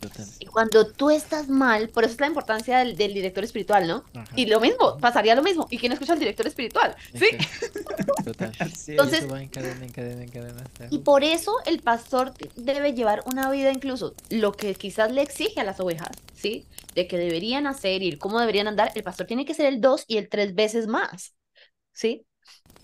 Total. 0.00 0.26
Y 0.38 0.46
cuando 0.46 0.86
tú 0.86 1.10
estás 1.10 1.48
mal, 1.48 1.88
por 1.88 2.04
eso 2.04 2.12
es 2.14 2.20
la 2.20 2.26
importancia 2.26 2.78
del, 2.78 2.96
del 2.96 3.14
director 3.14 3.42
espiritual, 3.44 3.86
¿no? 3.88 4.04
Ajá. 4.14 4.30
Y 4.36 4.46
lo 4.46 4.60
mismo, 4.60 4.98
pasaría 4.98 5.34
lo 5.34 5.42
mismo. 5.42 5.66
¿Y 5.70 5.78
quién 5.78 5.92
escucha 5.92 6.12
al 6.12 6.18
director 6.18 6.46
espiritual? 6.46 6.94
Sí. 7.14 7.24
Exacto. 7.32 8.14
Total. 8.24 8.52
Sí. 8.76 8.92
Entonces- 8.92 9.20
Eso 9.20 9.28
va 9.32 9.42
en 9.42 9.48
cadena, 9.48 9.84
en 9.84 9.90
cadena, 9.92 10.22
en 10.22 10.28
cadena. 10.30 10.62
hasta- 10.62 10.88
Y 10.90 10.98
por 10.98 11.24
eso 11.24 11.56
el 11.64 11.80
pastor 11.80 12.32
debe 12.56 12.92
llevar 12.92 13.22
una 13.26 13.50
vida 13.50 13.72
incluso 13.72 14.14
lo 14.30 14.52
que 14.52 14.74
quizás 14.74 15.10
le 15.12 15.22
exige 15.22 15.60
a 15.60 15.64
las 15.64 15.80
ovejas, 15.80 16.10
¿sí? 16.34 16.66
De 16.94 17.06
que 17.08 17.16
deberían 17.18 17.66
hacer 17.66 18.02
y 18.02 18.16
cómo 18.18 18.38
deberían 18.38 18.68
andar, 18.68 18.92
el 18.94 19.02
pastor 19.02 19.26
tiene 19.26 19.44
que 19.44 19.54
ser 19.54 19.66
el 19.66 19.80
dos 19.80 20.04
y 20.06 20.18
el 20.18 20.28
tres 20.28 20.54
veces 20.54 20.86
más, 20.86 21.34
¿sí? 21.92 22.26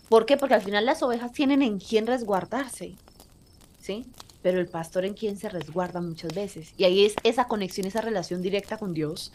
¿Por 0.09 0.27
qué? 0.27 0.37
Porque 0.37 0.55
al 0.55 0.63
final 0.63 0.85
las 0.87 1.03
ovejas 1.03 1.33
tienen 1.33 1.63
en 1.63 1.79
quién 1.79 2.07
resguardarse, 2.07 2.97
¿sí? 3.81 4.07
Pero 4.43 4.59
el 4.59 4.67
pastor 4.67 5.05
en 5.05 5.15
quien 5.15 5.37
se 5.37 5.49
resguarda 5.49 6.01
muchas 6.01 6.35
veces. 6.35 6.75
Y 6.77 6.85
ahí 6.85 7.05
es 7.07 7.15
esa 7.23 7.47
conexión, 7.47 7.87
esa 7.87 8.01
relación 8.01 8.43
directa 8.43 8.77
con 8.77 8.93
Dios, 8.93 9.33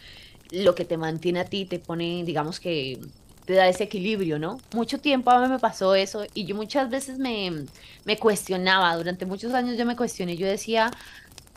lo 0.52 0.76
que 0.76 0.86
te 0.86 0.98
mantiene 0.98 1.40
a 1.40 1.46
ti, 1.46 1.66
te 1.66 1.80
pone, 1.80 2.24
digamos 2.26 2.60
que 2.60 3.00
te 3.46 3.54
da 3.54 3.70
ese 3.70 3.86
equilibrio, 3.86 4.40
¿no? 4.40 4.60
Mucho 4.74 5.00
tiempo 5.00 5.32
a 5.32 5.42
mí 5.42 5.48
me 5.48 5.58
pasó 5.58 5.96
eso 5.96 6.26
y 6.34 6.46
yo 6.46 6.54
muchas 6.54 6.90
veces 6.90 7.18
me, 7.18 7.66
me 8.04 8.18
cuestionaba, 8.18 8.94
durante 8.98 9.26
muchos 9.26 9.54
años 9.54 9.78
yo 9.78 9.86
me 9.86 9.96
cuestioné, 9.96 10.36
yo 10.36 10.46
decía, 10.46 10.92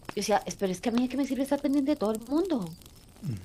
yo 0.09 0.14
decía, 0.14 0.40
pero 0.60 0.70
es 0.70 0.81
que 0.81 0.90
a 0.90 0.93
mí 0.93 1.02
de 1.02 1.09
qué 1.09 1.16
me 1.16 1.27
sirve 1.27 1.43
estar 1.43 1.60
pendiente 1.60 1.90
de 1.93 1.97
todo 1.97 2.12
el 2.12 2.20
mundo. 2.20 2.70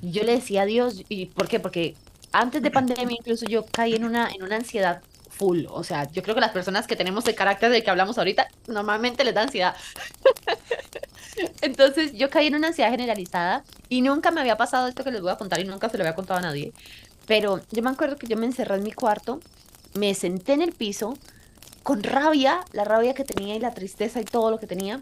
Y 0.04 0.12
yo 0.12 0.24
le 0.24 0.34
decía 0.34 0.62
a 0.62 0.66
Dios, 0.66 1.04
¿y 1.10 1.26
por 1.26 1.48
qué? 1.48 1.60
Porque 1.60 1.96
antes 2.32 2.62
de 2.62 2.70
pandemia 2.70 3.18
incluso 3.20 3.48
yo 3.48 3.66
caí 3.66 3.96
en 3.96 4.06
una, 4.06 4.30
en 4.30 4.44
una 4.44 4.58
ansiedad 4.58 5.02
full, 5.38 5.66
o 5.70 5.84
sea, 5.84 6.10
yo 6.12 6.24
creo 6.24 6.36
que 6.36 6.42
las 6.42 6.52
personas 6.52 6.88
que 6.88 6.96
tenemos 6.96 7.28
el 7.28 7.36
carácter 7.36 7.70
del 7.70 7.84
que 7.84 7.90
hablamos 7.90 8.18
ahorita, 8.18 8.48
normalmente 8.68 9.24
les 9.24 9.34
da 9.34 9.44
ansiedad. 9.44 9.76
Entonces 11.62 12.14
yo 12.14 12.30
caí 12.30 12.48
en 12.48 12.56
una 12.56 12.68
ansiedad 12.68 12.92
generalizada 12.92 13.64
y 13.90 14.02
nunca 14.02 14.32
me 14.32 14.42
había 14.42 14.58
pasado 14.58 14.88
esto 14.88 15.04
que 15.04 15.12
les 15.12 15.22
voy 15.22 15.32
a 15.32 15.36
contar 15.36 15.60
y 15.60 15.66
nunca 15.66 15.90
se 15.90 15.98
lo 15.98 16.04
había 16.04 16.16
contado 16.16 16.40
a 16.40 16.44
nadie. 16.44 16.74
Pero 17.28 17.62
yo 17.72 17.84
me 17.84 17.90
acuerdo 17.90 18.16
que 18.16 18.28
yo 18.28 18.38
me 18.38 18.46
encerré 18.46 18.76
en 18.76 18.84
mi 18.84 18.92
cuarto, 18.92 19.40
me 19.94 20.14
senté 20.14 20.54
en 20.54 20.62
el 20.62 20.72
piso 20.72 21.18
con 21.84 22.04
rabia, 22.04 22.62
la 22.72 22.84
rabia 22.84 23.14
que 23.14 23.24
tenía 23.24 23.56
y 23.56 23.60
la 23.60 23.74
tristeza 23.74 24.22
y 24.22 24.26
todo 24.26 24.52
lo 24.52 24.60
que 24.60 24.68
tenía. 24.68 25.02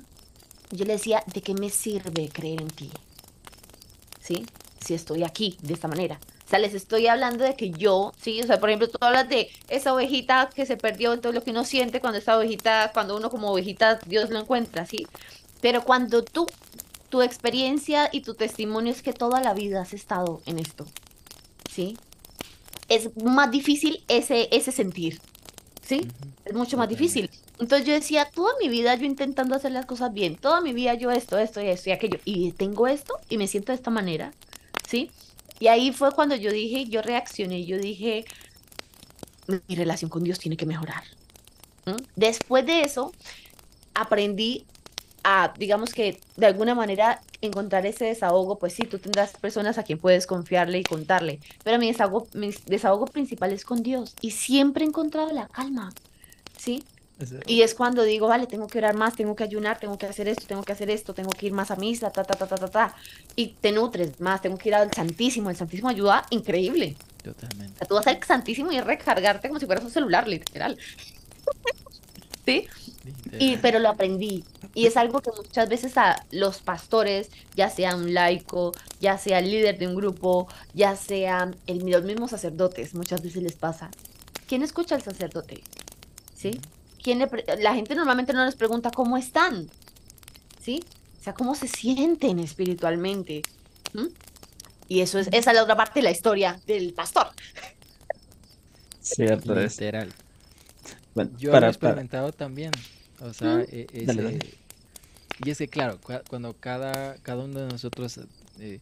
Yo 0.72 0.86
le 0.86 0.94
decía, 0.94 1.24
¿de 1.34 1.42
qué 1.42 1.54
me 1.54 1.70
sirve 1.70 2.30
creer 2.30 2.62
en 2.62 2.70
ti? 2.70 2.90
¿Sí? 4.20 4.46
Si 4.84 4.94
estoy 4.94 5.24
aquí 5.24 5.58
de 5.62 5.74
esta 5.74 5.88
manera. 5.88 6.20
Sea, 6.54 6.60
les 6.60 6.76
estoy 6.76 7.08
hablando 7.08 7.44
de 7.44 7.56
que 7.56 7.72
yo, 7.72 8.14
sí, 8.22 8.40
o 8.40 8.46
sea, 8.46 8.60
por 8.60 8.70
ejemplo, 8.70 8.88
tú 8.88 9.00
hablas 9.02 9.28
de 9.28 9.50
esa 9.70 9.92
ovejita 9.92 10.52
que 10.54 10.68
se 10.68 10.78
perdió, 10.78 11.12
entonces 11.12 11.34
lo 11.34 11.44
que 11.44 11.50
uno 11.50 11.66
siente 11.66 12.00
cuando 12.00 12.20
esa 12.20 12.38
ovejita, 12.38 12.92
cuando 12.94 13.18
uno 13.18 13.32
como 13.32 13.50
ovejita, 13.52 13.96
Dios 14.06 14.30
lo 14.30 14.38
encuentra, 14.40 14.86
¿sí? 14.86 15.08
Pero 15.62 15.84
cuando 15.84 16.24
tú, 16.24 16.46
tu 17.10 17.24
experiencia 17.24 18.08
y 18.12 18.22
tu 18.22 18.36
testimonio 18.36 18.92
es 18.92 19.02
que 19.02 19.14
toda 19.14 19.42
la 19.42 19.56
vida 19.56 19.82
has 19.82 19.94
estado 19.96 20.44
en 20.46 20.60
esto, 20.60 20.86
¿sí? 21.72 21.98
Es 22.88 23.10
más 23.18 23.50
difícil 23.50 24.04
ese, 24.08 24.48
ese 24.52 24.72
sentir, 24.72 25.22
¿sí? 25.82 26.08
Es 26.46 26.54
mucho 26.54 26.78
más 26.78 26.88
difícil. 26.88 27.32
Entonces 27.60 27.88
yo 27.88 27.94
decía, 27.94 28.30
toda 28.32 28.54
mi 28.62 28.70
vida 28.70 28.94
yo 28.94 29.06
intentando 29.08 29.56
hacer 29.56 29.72
las 29.72 29.88
cosas 29.88 30.14
bien, 30.14 30.36
toda 30.36 30.62
mi 30.62 30.72
vida 30.74 30.94
yo 30.94 31.10
esto, 31.10 31.40
esto 31.40 31.62
y 31.62 31.70
esto 31.70 31.90
y 31.90 31.94
aquello, 31.94 32.20
y 32.26 32.52
tengo 32.52 32.86
esto 32.86 33.16
y 33.28 33.40
me 33.40 33.48
siento 33.48 33.72
de 33.72 33.78
esta 33.78 33.90
manera, 33.90 34.36
¿sí? 34.88 35.10
Y 35.64 35.70
ahí 35.70 35.94
fue 35.94 36.12
cuando 36.12 36.36
yo 36.36 36.52
dije, 36.52 36.88
yo 36.90 37.02
reaccioné, 37.02 37.64
yo 37.64 37.78
dije, 37.78 38.26
mi 39.48 39.76
relación 39.78 40.10
con 40.10 40.22
Dios 40.22 40.38
tiene 40.38 40.58
que 40.58 40.66
mejorar. 40.66 41.06
Después 42.18 42.66
de 42.66 42.82
eso, 42.82 43.14
aprendí 43.94 44.66
a, 45.24 45.54
digamos 45.58 45.94
que 45.94 46.20
de 46.36 46.48
alguna 46.48 46.76
manera 46.76 47.22
encontrar 47.40 47.86
ese 47.86 48.04
desahogo, 48.04 48.60
pues 48.60 48.74
sí, 48.74 48.84
tú 48.84 49.00
tendrás 49.00 49.38
personas 49.38 49.78
a 49.78 49.84
quien 49.84 50.00
puedes 50.00 50.28
confiarle 50.28 50.80
y 50.80 50.84
contarle, 50.84 51.40
pero 51.64 51.80
mi 51.80 51.90
desahogo, 51.90 52.28
mi 52.34 52.54
desahogo 52.66 53.06
principal 53.06 53.54
es 53.54 53.64
con 53.64 53.84
Dios 53.84 54.16
y 54.20 54.32
siempre 54.32 54.84
he 54.84 54.88
encontrado 54.90 55.32
la 55.32 55.48
calma, 55.48 55.94
¿sí? 56.58 56.84
Y 57.48 57.62
es 57.62 57.74
cuando 57.76 58.04
digo, 58.04 58.28
vale, 58.28 58.48
tengo 58.48 58.68
que 58.68 58.78
orar 58.78 58.96
más, 58.96 59.16
tengo 59.16 59.36
que 59.36 59.44
ayunar, 59.44 59.80
tengo 59.80 59.98
que 59.98 60.06
hacer 60.06 60.28
esto, 60.28 60.46
tengo 60.48 60.64
que 60.64 60.74
hacer 60.74 60.90
esto, 60.90 61.14
tengo 61.14 61.30
que 61.32 61.48
ir 61.48 61.54
más 61.54 61.72
a 61.72 61.76
misa, 61.76 62.12
ta, 62.12 62.24
ta, 62.24 62.34
ta, 62.36 62.48
ta, 62.48 62.56
ta, 62.56 62.68
ta. 62.68 62.96
Y 63.36 63.56
te 63.60 63.72
nutres 63.72 64.20
más, 64.20 64.42
tengo 64.42 64.58
que 64.58 64.70
ir 64.70 64.76
al 64.76 64.92
Santísimo. 64.94 65.50
El 65.50 65.56
Santísimo 65.56 65.90
ayuda 65.90 66.26
increíble. 66.30 66.96
O 67.20 67.24
Totalmente. 67.24 67.78
sea, 67.78 67.88
tú 67.88 67.96
vas 67.96 68.08
al 68.08 68.24
Santísimo 68.24 68.72
y 68.72 68.82
recargarte 68.82 69.48
como 69.48 69.60
si 69.60 69.66
fueras 69.66 69.84
un 69.84 69.92
celular, 69.92 70.28
literal. 70.28 70.78
¿Sí? 72.46 72.68
Y, 73.40 73.58
pero 73.58 73.80
lo 73.80 73.90
aprendí. 73.90 74.44
Y 74.74 74.86
es 74.86 74.98
algo 74.98 75.22
que 75.22 75.32
muchas 75.36 75.70
veces 75.70 75.98
a 75.98 76.26
los 76.32 76.60
pastores, 76.60 77.30
ya 77.56 77.70
sea 77.70 77.96
un 77.96 78.14
laico, 78.14 78.74
ya 79.00 79.18
sea 79.18 79.40
el 79.40 79.52
líder 79.52 79.78
de 79.78 79.88
un 79.88 79.96
grupo, 79.96 80.48
ya 80.74 80.96
sea 80.96 81.52
el, 81.68 81.80
los 81.90 82.04
mismos 82.04 82.32
sacerdotes, 82.32 82.94
muchas 82.96 83.22
veces 83.22 83.44
les 83.44 83.56
pasa. 83.56 83.92
¿Quién 84.48 84.64
escucha 84.64 84.96
al 84.96 85.02
sacerdote? 85.02 85.64
¿Sí? 86.36 86.60
¿Quién 87.04 87.20
le 87.20 87.28
pre- 87.28 87.46
la 87.62 87.74
gente 87.76 87.96
normalmente 87.96 88.34
no 88.34 88.46
les 88.46 88.56
pregunta 88.56 88.90
cómo 88.92 89.18
están. 89.18 89.70
¿Sí? 90.62 90.84
O 91.20 91.24
sea, 91.24 91.34
cómo 91.34 91.54
se 91.56 91.68
sienten 91.68 92.40
espiritualmente. 92.40 93.42
¿Mm? 93.94 94.08
Y 94.88 95.02
eso 95.02 95.20
es, 95.20 95.28
esa 95.28 95.52
es 95.52 95.56
la 95.56 95.64
otra 95.64 95.76
parte 95.76 96.00
de 96.00 96.04
la 96.04 96.12
historia 96.12 96.60
del 96.66 96.94
pastor. 96.94 97.28
Cierto 99.02 99.60
es. 99.60 99.74
Literal. 99.74 100.14
Bueno, 101.16 101.32
Yo 101.38 101.52
para, 101.52 101.68
lo 101.68 101.72
he 101.74 101.78
para- 101.78 101.92
experimentado 101.92 102.32
también. 102.32 102.72
O 103.22 103.34
sea, 103.34 103.58
Mm. 103.58 103.66
e- 103.70 103.88
ese- 103.94 104.06
Dale, 104.06 104.24
dale. 104.24 104.40
y 105.46 105.50
es 105.50 105.58
que 105.58 105.68
claro, 105.68 106.00
cua- 106.02 106.24
cuando 106.28 106.54
cada, 106.54 107.16
cada 107.18 107.44
uno 107.44 107.60
de 107.62 107.68
nosotros 107.68 108.20
eh, 108.60 108.80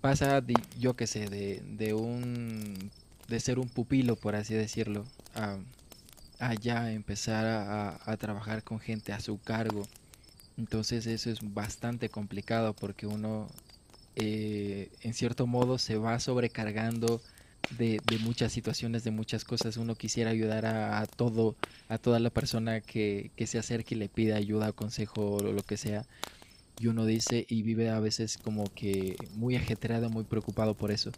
pasa, 0.00 0.40
de, 0.40 0.54
yo 0.78 0.94
qué 0.94 1.06
sé, 1.06 1.28
de, 1.28 1.60
de 1.64 1.94
un 1.94 2.90
de 3.28 3.40
ser 3.40 3.58
un 3.58 3.68
pupilo, 3.68 4.16
por 4.16 4.36
así 4.36 4.52
decirlo, 4.54 5.04
a, 5.34 5.56
a 6.50 6.54
ya 6.54 6.92
empezar 6.92 7.46
a, 7.46 8.16
trabajar 8.16 8.62
con 8.62 8.80
gente 8.80 9.12
a 9.12 9.20
su 9.20 9.38
cargo. 9.38 9.82
Entonces 10.56 11.06
eso 11.06 11.30
es 11.30 11.38
bastante 11.54 12.08
complicado 12.08 12.74
porque 12.74 13.06
uno 13.06 13.48
eh, 14.16 14.90
en 15.02 15.14
cierto 15.14 15.46
modo 15.46 15.78
se 15.78 15.96
va 15.96 16.20
sobrecargando 16.20 17.20
de, 17.78 18.00
muchas 18.20 18.52
situaciones, 18.52 19.04
de 19.04 19.10
muchas 19.10 19.44
cosas. 19.44 19.76
Uno 19.76 19.94
quisiera 19.94 20.30
ayudar 20.30 20.66
a, 20.66 21.00
a 21.00 21.06
todo, 21.06 21.56
a 21.88 21.98
toda 21.98 22.20
la 22.20 22.30
persona 22.30 22.80
que, 22.80 23.30
que 23.36 23.46
se 23.46 23.58
acerque 23.58 23.94
y 23.94 23.98
le 23.98 24.08
pida 24.08 24.36
ayuda, 24.36 24.72
consejo 24.72 25.36
o 25.36 25.42
lo 25.42 25.62
que 25.62 25.76
sea. 25.76 26.06
Y 26.78 26.88
uno 26.88 27.06
dice 27.06 27.46
y 27.48 27.62
vive 27.62 27.90
a 27.90 28.00
veces 28.00 28.36
como 28.38 28.64
que 28.74 29.16
muy 29.34 29.56
ajetreado, 29.56 30.10
muy 30.10 30.24
preocupado 30.24 30.74
por 30.74 30.90
eso. 30.90 31.10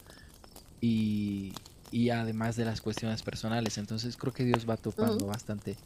Y, 0.81 1.53
y 1.91 2.11
además 2.11 2.57
de 2.57 2.65
las 2.65 2.81
cuestiones 2.81 3.23
personales. 3.23 3.79
Entonces 3.79 4.17
creo 4.17 4.33
que 4.33 4.45
Dios 4.45 4.69
va 4.69 4.77
topando 4.77 5.17
Ujú. 5.23 5.27
bastante 5.27 5.77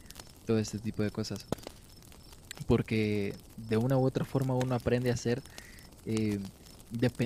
todo 0.45 0.57
este 0.59 0.79
tipo 0.79 1.03
de 1.03 1.11
cosas. 1.11 1.45
Porque 2.67 3.35
de 3.57 3.77
una 3.77 3.97
u 3.97 4.05
otra 4.05 4.25
forma 4.25 4.55
uno 4.55 4.75
aprende 4.75 5.11
a 5.11 5.17
ser 5.17 5.41
eh, 6.05 6.39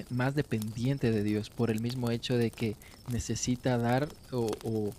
más 0.09 0.35
dependiente 0.35 1.11
de 1.11 1.23
Dios 1.23 1.49
por 1.49 1.71
el 1.71 1.81
mismo 1.81 2.11
hecho 2.11 2.37
de 2.37 2.51
que 2.51 2.75
necesita 3.11 3.77
dar 3.77 4.07
o, 4.31 4.51
o- 4.63 4.93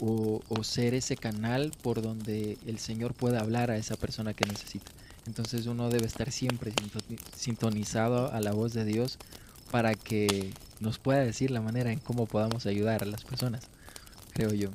o- 0.00 0.42
o 0.48 0.64
ser 0.64 0.94
ese 0.94 1.16
canal 1.16 1.72
por 1.82 2.02
donde 2.02 2.58
el 2.66 2.78
Señor 2.78 3.14
pueda 3.14 3.40
hablar 3.40 3.70
a 3.70 3.76
esa 3.76 3.96
persona 3.96 4.34
que 4.34 4.44
necesita. 4.46 4.92
Entonces 5.26 5.66
uno 5.66 5.88
debe 5.90 6.06
estar 6.06 6.30
siempre 6.30 6.72
sintoni- 6.72 7.18
sintonizado 7.34 8.30
a 8.32 8.40
la 8.40 8.52
voz 8.52 8.74
de 8.74 8.84
Dios 8.84 9.18
para 9.70 9.94
que 9.94 10.52
nos 10.80 10.98
pueda 10.98 11.20
decir 11.20 11.50
la 11.50 11.60
manera 11.62 11.92
en 11.92 12.00
cómo 12.00 12.26
podamos 12.26 12.66
ayudar 12.66 13.02
a 13.02 13.06
las 13.06 13.24
personas, 13.24 13.70
creo 14.32 14.52
yo. 14.54 14.70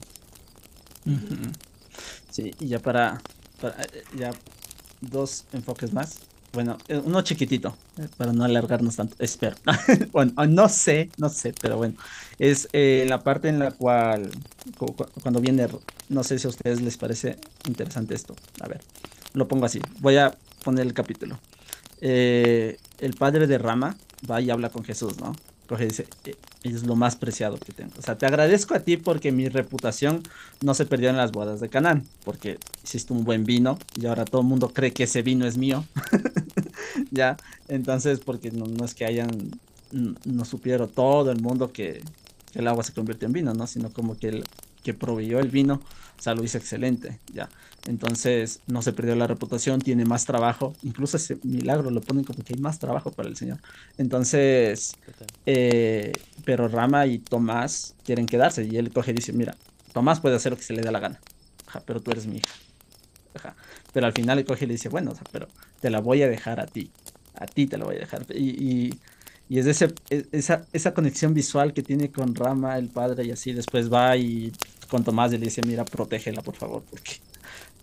Sí, 2.29 2.55
y 2.59 2.67
ya 2.67 2.79
para, 2.81 3.21
eh, 3.63 4.03
ya 4.17 4.31
dos 5.01 5.45
enfoques 5.51 5.93
más. 5.93 6.19
Bueno, 6.53 6.77
eh, 6.87 7.01
uno 7.03 7.21
chiquitito, 7.21 7.77
eh, 7.97 8.09
para 8.17 8.33
no 8.33 8.43
alargarnos 8.43 8.97
tanto, 8.97 9.15
espero. 9.19 9.57
bueno, 10.11 10.33
no 10.47 10.69
sé, 10.69 11.13
no 11.17 11.29
sé, 11.29 11.53
pero 11.59 11.77
bueno, 11.77 11.95
es 12.39 12.69
eh, 12.73 13.05
la 13.07 13.23
parte 13.23 13.49
en 13.49 13.59
la 13.59 13.71
cual, 13.71 14.31
cu- 14.77 14.95
cu- 14.95 15.07
cuando 15.21 15.41
viene, 15.41 15.67
no 16.09 16.23
sé 16.23 16.39
si 16.39 16.47
a 16.47 16.49
ustedes 16.49 16.81
les 16.81 16.97
parece 16.97 17.37
interesante 17.67 18.15
esto. 18.15 18.35
A 18.61 18.67
ver, 18.67 18.81
lo 19.33 19.47
pongo 19.47 19.65
así, 19.65 19.81
voy 19.99 20.17
a 20.17 20.37
poner 20.63 20.85
el 20.85 20.93
capítulo. 20.93 21.39
El 22.99 23.15
padre 23.17 23.47
de 23.47 23.57
Rama 23.57 23.97
va 24.29 24.41
y 24.41 24.49
habla 24.49 24.69
con 24.69 24.83
Jesús, 24.83 25.17
¿no? 25.19 25.33
Coge 25.71 25.85
y 25.85 25.87
dice, 25.87 26.05
"Eh, 26.25 26.35
es 26.63 26.83
lo 26.83 26.97
más 26.97 27.15
preciado 27.15 27.57
que 27.57 27.71
tengo. 27.71 27.93
O 27.97 28.01
sea, 28.01 28.17
te 28.17 28.25
agradezco 28.25 28.75
a 28.75 28.81
ti 28.81 28.97
porque 28.97 29.31
mi 29.31 29.47
reputación 29.47 30.21
no 30.61 30.73
se 30.73 30.85
perdió 30.85 31.09
en 31.09 31.15
las 31.15 31.31
bodas 31.31 31.61
de 31.61 31.69
Canaán, 31.69 32.05
porque 32.25 32.57
hiciste 32.83 33.13
un 33.13 33.23
buen 33.23 33.45
vino 33.45 33.79
y 33.95 34.05
ahora 34.05 34.25
todo 34.25 34.41
el 34.41 34.47
mundo 34.47 34.67
cree 34.73 34.91
que 34.91 35.03
ese 35.03 35.21
vino 35.21 35.47
es 35.47 35.55
mío. 35.57 35.85
ya, 37.11 37.37
entonces, 37.69 38.19
porque 38.19 38.51
no, 38.51 38.65
no 38.65 38.83
es 38.83 38.93
que 38.93 39.05
hayan, 39.05 39.29
no 40.25 40.43
supieron 40.43 40.89
todo 40.89 41.31
el 41.31 41.39
mundo 41.41 41.71
que, 41.71 42.01
que 42.51 42.59
el 42.59 42.67
agua 42.67 42.83
se 42.83 42.91
convirtió 42.91 43.27
en 43.27 43.31
vino, 43.31 43.53
¿no? 43.53 43.65
Sino 43.65 43.93
como 43.93 44.17
que 44.17 44.27
el 44.27 44.43
que 44.83 44.93
proveyó 44.93 45.39
el 45.39 45.49
vino, 45.49 45.75
o 45.75 46.21
sea, 46.21 46.35
lo 46.35 46.43
hizo 46.43 46.57
excelente, 46.57 47.19
ya. 47.33 47.49
Entonces, 47.87 48.59
no 48.67 48.81
se 48.81 48.93
perdió 48.93 49.15
la 49.15 49.27
reputación, 49.27 49.79
tiene 49.81 50.05
más 50.05 50.25
trabajo, 50.25 50.73
incluso 50.83 51.17
ese 51.17 51.37
milagro 51.43 51.89
lo 51.91 52.01
ponen 52.01 52.23
como 52.23 52.43
que 52.43 52.53
hay 52.53 52.59
más 52.59 52.79
trabajo 52.79 53.11
para 53.11 53.27
el 53.29 53.35
Señor. 53.35 53.59
Entonces, 53.97 54.93
eh, 55.45 56.11
pero 56.45 56.67
Rama 56.67 57.05
y 57.07 57.19
Tomás 57.19 57.95
quieren 58.05 58.25
quedarse 58.27 58.65
y 58.65 58.77
él 58.77 58.91
coge 58.91 59.11
y 59.11 59.15
dice, 59.15 59.33
mira, 59.33 59.55
Tomás 59.93 60.19
puede 60.19 60.35
hacer 60.35 60.51
lo 60.51 60.57
que 60.57 60.63
se 60.63 60.73
le 60.73 60.81
dé 60.81 60.91
la 60.91 60.99
gana, 60.99 61.19
ajá, 61.67 61.81
pero 61.85 62.01
tú 62.01 62.11
eres 62.11 62.27
mi 62.27 62.37
hija. 62.37 62.49
Ajá. 63.33 63.55
Pero 63.93 64.05
al 64.05 64.13
final 64.13 64.37
le 64.37 64.45
coge 64.45 64.65
y 64.65 64.67
le 64.67 64.73
dice, 64.73 64.89
bueno, 64.89 65.11
o 65.11 65.15
sea, 65.15 65.23
pero 65.31 65.47
te 65.79 65.89
la 65.89 65.99
voy 65.99 66.21
a 66.21 66.27
dejar 66.27 66.59
a 66.59 66.65
ti, 66.67 66.91
a 67.33 67.45
ti 67.45 67.65
te 67.67 67.77
la 67.77 67.85
voy 67.85 67.95
a 67.95 67.99
dejar. 67.99 68.25
Y, 68.29 68.49
y, 68.49 68.99
y 69.49 69.59
es 69.59 69.65
ese, 69.65 69.93
e- 70.09 70.27
esa, 70.31 70.67
esa 70.73 70.93
conexión 70.93 71.33
visual 71.33 71.73
que 71.73 71.81
tiene 71.83 72.11
con 72.11 72.35
Rama, 72.35 72.77
el 72.77 72.89
padre, 72.89 73.25
y 73.25 73.31
así 73.31 73.53
después 73.53 73.91
va 73.91 74.17
y 74.17 74.51
con 74.91 75.05
Tomás 75.05 75.33
y 75.33 75.39
le 75.39 75.47
dice, 75.47 75.63
mira, 75.67 75.85
protégela, 75.85 76.43
por 76.43 76.57
favor, 76.57 76.85
porque 76.91 77.13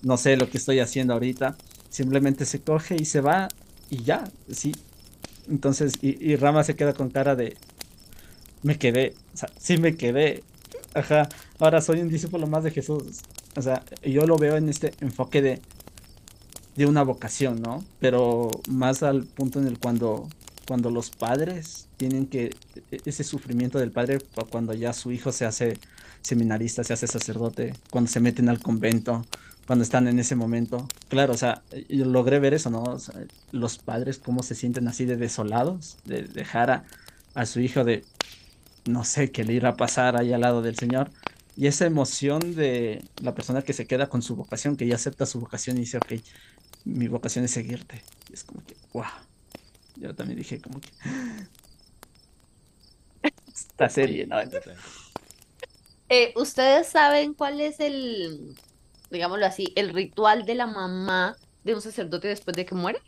no 0.03 0.17
sé 0.19 0.37
lo 0.37 0.51
que 0.51 0.59
estoy 0.59 0.81
haciendo 0.81 1.15
ahorita. 1.15 1.59
Simplemente 1.91 2.47
se 2.47 2.63
coge 2.63 2.97
y 3.01 3.07
se 3.07 3.21
va 3.23 3.49
y 3.91 4.05
ya, 4.05 4.25
sí. 4.51 4.73
Entonces, 5.49 5.95
y, 6.03 6.37
Rama 6.37 6.65
se 6.65 6.77
queda 6.77 6.95
con 6.95 7.11
cara 7.11 7.37
de, 7.37 7.57
me 8.63 8.79
quedé, 8.79 9.15
o 9.35 9.37
sea, 9.37 9.51
sí 9.59 9.79
me 9.79 9.97
quedé. 9.97 10.45
Ajá, 10.95 11.29
ahora 11.59 11.81
soy 11.81 12.01
un 12.01 12.09
discípulo 12.09 12.47
más 12.47 12.65
de 12.65 12.71
Jesús. 12.71 13.27
O 13.57 13.63
sea, 13.63 13.85
yo 14.03 14.27
lo 14.27 14.39
veo 14.39 14.57
en 14.57 14.69
este 14.69 14.93
enfoque 15.01 15.43
de, 15.43 15.63
de 16.77 16.87
una 16.87 17.03
vocación, 17.03 17.61
¿no? 17.61 17.85
Pero 17.99 18.63
más 18.69 19.03
al 19.03 19.27
punto 19.27 19.59
en 19.61 19.67
el 19.67 19.79
cuando, 19.79 20.29
cuando 20.67 20.91
los 20.91 21.11
padres 21.11 21.89
tienen 21.97 22.27
que, 22.29 22.51
e- 22.91 23.03
ese 23.05 23.25
sufrimiento 23.25 23.79
del 23.79 23.93
padre, 23.93 24.19
cu- 24.21 24.47
cuando 24.49 24.75
ya 24.75 24.93
su 24.93 25.11
hijo 25.13 25.33
se 25.33 25.45
hace 25.45 25.81
seminarista, 26.23 26.85
se 26.85 26.93
hace 26.93 27.07
sacerdote, 27.07 27.75
cuando 27.91 28.11
se 28.11 28.21
meten 28.21 28.49
al 28.49 28.61
convento, 28.61 29.25
cuando 29.67 29.83
están 29.83 30.09
en 30.09 30.19
ese 30.19 30.35
momento. 30.35 30.89
Claro, 31.09 31.35
o 31.35 31.37
sea, 31.37 31.63
yo 31.89 32.05
logré 32.05 32.39
ver 32.39 32.55
eso, 32.55 32.71
¿no? 32.71 32.97
Los 33.53 33.79
padres 33.79 34.19
cómo 34.19 34.43
se 34.43 34.55
sienten 34.55 34.89
así 34.89 35.05
de 35.05 35.17
desolados, 35.17 35.99
de 36.05 36.23
dejar 36.23 36.71
a, 36.71 36.85
a 37.35 37.47
su 37.47 37.61
hijo 37.61 37.85
de, 37.85 38.05
no 38.87 39.05
sé, 39.05 39.31
qué 39.31 39.45
le 39.45 39.53
irá 39.53 39.71
a 39.71 39.77
pasar 39.77 40.17
ahí 40.17 40.33
al 40.33 40.41
lado 40.41 40.63
del 40.63 40.77
Señor. 40.77 41.11
Y 41.57 41.67
esa 41.67 41.87
emoción 41.87 42.55
de 42.55 43.05
la 43.21 43.35
persona 43.35 43.63
que 43.63 43.73
se 43.73 43.87
queda 43.87 44.09
con 44.09 44.23
su 44.23 44.37
vocación, 44.37 44.77
que 44.77 44.87
ya 44.87 44.95
acepta 44.95 45.27
su 45.27 45.41
vocación 45.41 45.77
y 45.77 45.81
dice, 45.81 45.99
ok, 45.99 46.13
mi 46.85 47.09
vocación 47.09 47.45
es 47.45 47.51
seguirte. 47.51 48.03
Y 48.31 48.35
es 48.35 48.45
como 48.45 48.65
que, 48.65 48.77
wow. 48.93 49.05
Yo 49.97 50.15
también 50.15 50.39
dije 50.39 50.61
como 50.61 50.81
que... 50.81 50.89
Esta 53.53 53.89
serie, 53.89 54.27
¿no? 54.27 54.37
Eh, 56.09 56.33
¿Ustedes 56.37 56.89
saben 56.89 57.35
cuál 57.35 57.61
es 57.61 57.81
el, 57.81 58.57
digámoslo 59.11 59.47
así, 59.47 59.73
el 59.77 59.93
ritual 59.93 60.45
de 60.47 60.55
la 60.55 60.67
mamá 60.67 61.37
de 61.65 61.75
un 61.75 61.83
sacerdote 61.83 62.29
después 62.29 62.57
de 62.57 62.65
que 62.67 62.75
muere? 62.75 63.01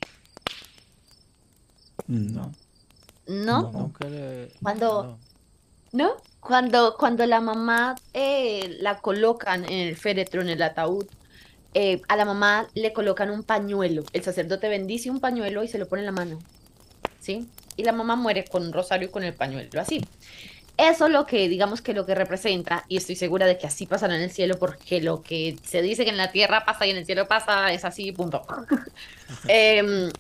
No. 2.07 2.53
¿No? 3.27 3.63
No. 3.63 3.73
Nunca 3.73 4.09
le- 4.09 4.53
Cuando- 4.63 5.03
no. 5.05 5.19
¿No? 5.93 6.13
Cuando, 6.41 6.97
cuando 6.97 7.27
la 7.27 7.41
mamá 7.41 7.97
eh, 8.15 8.77
la 8.81 8.99
colocan 9.01 9.65
en 9.65 9.89
el 9.89 9.97
féretro, 9.97 10.41
en 10.41 10.49
el 10.49 10.63
ataúd, 10.63 11.07
eh, 11.75 12.01
a 12.09 12.17
la 12.17 12.25
mamá 12.25 12.69
le 12.75 12.93
colocan 12.93 13.31
un 13.31 13.43
pañuelo. 13.43 14.05
El 14.13 14.23
sacerdote 14.23 14.69
bendice 14.69 15.11
un 15.11 15.21
pañuelo 15.21 15.63
y 15.65 15.69
se 15.69 15.79
lo 15.79 15.89
pone 15.89 16.03
en 16.03 16.07
la 16.07 16.13
mano. 16.13 16.39
¿Sí? 17.21 17.49
Y 17.77 17.83
la 17.85 17.93
mamá 17.93 18.15
muere 18.17 18.45
con 18.45 18.63
un 18.65 18.73
rosario 18.73 19.09
y 19.09 19.11
con 19.11 19.25
el 19.25 19.35
pañuelo, 19.35 19.81
así. 19.81 20.01
Eso 20.81 21.11
lo 21.11 21.27
que, 21.27 21.47
digamos 21.51 21.83
que 21.83 21.93
lo 21.93 22.07
que 22.07 22.15
representa, 22.15 22.87
y 22.89 22.97
estoy 22.97 23.15
segura 23.15 23.45
de 23.45 23.59
que 23.59 23.67
así 23.67 23.85
pasará 23.85 24.17
en 24.17 24.23
el 24.23 24.31
cielo, 24.31 24.59
porque 24.59 25.03
lo 25.03 25.23
que 25.23 25.59
se 25.63 25.83
dice 25.83 26.05
que 26.05 26.11
en 26.11 26.17
la 26.17 26.33
tierra 26.33 26.65
pasa 26.65 26.87
y 26.87 26.91
en 26.91 26.97
el 26.97 27.05
cielo 27.05 27.29
pasa 27.29 27.71
es 27.71 27.85
así, 27.85 28.13
punto. 28.13 28.43
Em, 29.47 30.11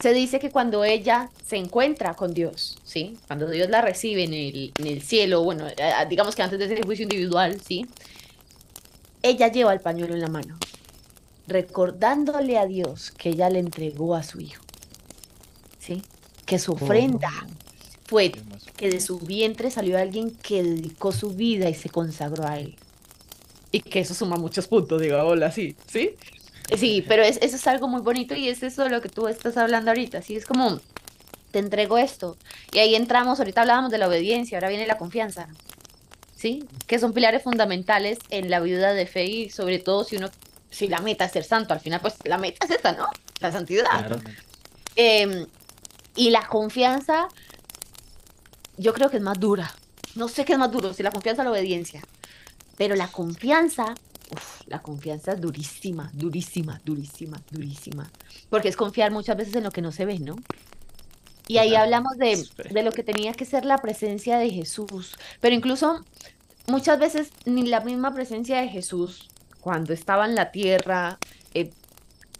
se 0.00 0.14
dice 0.14 0.40
que 0.40 0.50
cuando 0.50 0.82
ella 0.82 1.28
se 1.46 1.58
encuentra 1.58 2.14
con 2.14 2.32
Dios, 2.32 2.78
¿sí? 2.84 3.18
Cuando 3.26 3.50
Dios 3.50 3.68
la 3.68 3.82
recibe 3.82 4.24
en 4.24 4.32
el, 4.32 4.72
en 4.78 4.86
el 4.86 5.02
cielo, 5.02 5.44
bueno, 5.44 5.68
eh, 5.68 5.76
digamos 6.08 6.34
que 6.34 6.42
antes 6.42 6.58
de 6.58 6.64
ese 6.64 6.82
juicio 6.82 7.02
individual, 7.02 7.60
¿sí? 7.60 7.86
Ella 9.20 9.48
lleva 9.48 9.74
el 9.74 9.80
pañuelo 9.80 10.14
en 10.14 10.22
la 10.22 10.28
mano, 10.28 10.56
recordándole 11.46 12.56
a 12.56 12.64
Dios 12.64 13.10
que 13.10 13.28
ella 13.28 13.50
le 13.50 13.58
entregó 13.58 14.14
a 14.14 14.22
su 14.22 14.40
hijo, 14.40 14.64
¿sí? 15.78 16.02
Que 16.46 16.58
su 16.58 16.72
ofrenda 16.72 17.30
fue 18.06 18.32
que 18.82 18.90
de 18.90 19.00
su 19.00 19.20
vientre 19.20 19.70
salió 19.70 19.96
alguien 19.96 20.32
que 20.32 20.60
dedicó 20.64 21.12
su 21.12 21.30
vida 21.30 21.70
y 21.70 21.74
se 21.74 21.88
consagró 21.88 22.48
a 22.48 22.58
él. 22.58 22.74
Y 23.70 23.80
que 23.80 24.00
eso 24.00 24.12
suma 24.12 24.34
muchos 24.34 24.66
puntos, 24.66 25.00
digo, 25.00 25.18
hola, 25.22 25.52
sí, 25.52 25.76
¿sí? 25.86 26.16
Sí, 26.76 27.04
pero 27.06 27.22
es, 27.22 27.38
eso 27.42 27.54
es 27.54 27.66
algo 27.68 27.86
muy 27.86 28.00
bonito 28.00 28.34
y 28.34 28.48
es 28.48 28.60
eso 28.64 28.82
de 28.82 28.90
lo 28.90 29.00
que 29.00 29.08
tú 29.08 29.28
estás 29.28 29.56
hablando 29.56 29.92
ahorita, 29.92 30.20
¿sí? 30.20 30.34
Es 30.34 30.44
como, 30.44 30.80
te 31.52 31.60
entrego 31.60 31.96
esto. 31.96 32.36
Y 32.72 32.80
ahí 32.80 32.96
entramos, 32.96 33.38
ahorita 33.38 33.60
hablábamos 33.60 33.92
de 33.92 33.98
la 33.98 34.08
obediencia, 34.08 34.58
ahora 34.58 34.68
viene 34.68 34.88
la 34.88 34.98
confianza, 34.98 35.46
¿sí? 36.34 36.64
Que 36.88 36.98
son 36.98 37.12
pilares 37.12 37.44
fundamentales 37.44 38.18
en 38.30 38.50
la 38.50 38.58
vida 38.58 38.94
de 38.94 39.06
fe 39.06 39.26
y 39.26 39.50
sobre 39.50 39.78
todo 39.78 40.02
si 40.02 40.16
uno, 40.16 40.28
si 40.70 40.88
la 40.88 40.98
meta 40.98 41.26
es 41.26 41.30
ser 41.30 41.44
santo, 41.44 41.72
al 41.72 41.78
final 41.78 42.00
pues 42.00 42.14
la 42.24 42.36
meta 42.36 42.66
es 42.66 42.72
esta, 42.72 42.90
¿no? 42.90 43.06
La 43.38 43.52
santidad. 43.52 43.84
Claro. 43.88 44.20
Em, 44.96 45.46
y 46.16 46.30
la 46.30 46.48
confianza, 46.48 47.28
yo 48.76 48.92
creo 48.94 49.10
que 49.10 49.18
es 49.18 49.22
más 49.22 49.38
dura. 49.38 49.74
No 50.14 50.28
sé 50.28 50.44
qué 50.44 50.52
es 50.52 50.58
más 50.58 50.70
duro, 50.70 50.92
si 50.92 51.02
la 51.02 51.10
confianza 51.10 51.42
o 51.42 51.44
la 51.44 51.50
obediencia. 51.50 52.02
Pero 52.76 52.94
la 52.96 53.08
confianza, 53.08 53.94
uf, 54.30 54.62
la 54.66 54.82
confianza 54.82 55.32
es 55.32 55.40
durísima, 55.40 56.10
durísima, 56.12 56.80
durísima, 56.84 57.40
durísima. 57.50 58.10
Porque 58.50 58.68
es 58.68 58.76
confiar 58.76 59.10
muchas 59.10 59.36
veces 59.36 59.54
en 59.56 59.64
lo 59.64 59.70
que 59.70 59.82
no 59.82 59.92
se 59.92 60.04
ve, 60.04 60.18
¿no? 60.18 60.36
Y 61.48 61.58
ahí 61.58 61.74
hablamos 61.74 62.16
de, 62.18 62.46
de 62.70 62.82
lo 62.82 62.92
que 62.92 63.02
tenía 63.02 63.32
que 63.32 63.44
ser 63.44 63.64
la 63.64 63.78
presencia 63.78 64.38
de 64.38 64.50
Jesús. 64.50 65.16
Pero 65.40 65.54
incluso 65.54 66.04
muchas 66.66 66.98
veces 66.98 67.30
ni 67.44 67.66
la 67.66 67.80
misma 67.80 68.14
presencia 68.14 68.60
de 68.60 68.68
Jesús, 68.68 69.28
cuando 69.60 69.92
estaba 69.92 70.26
en 70.26 70.34
la 70.34 70.50
tierra, 70.50 71.18
eh, 71.54 71.72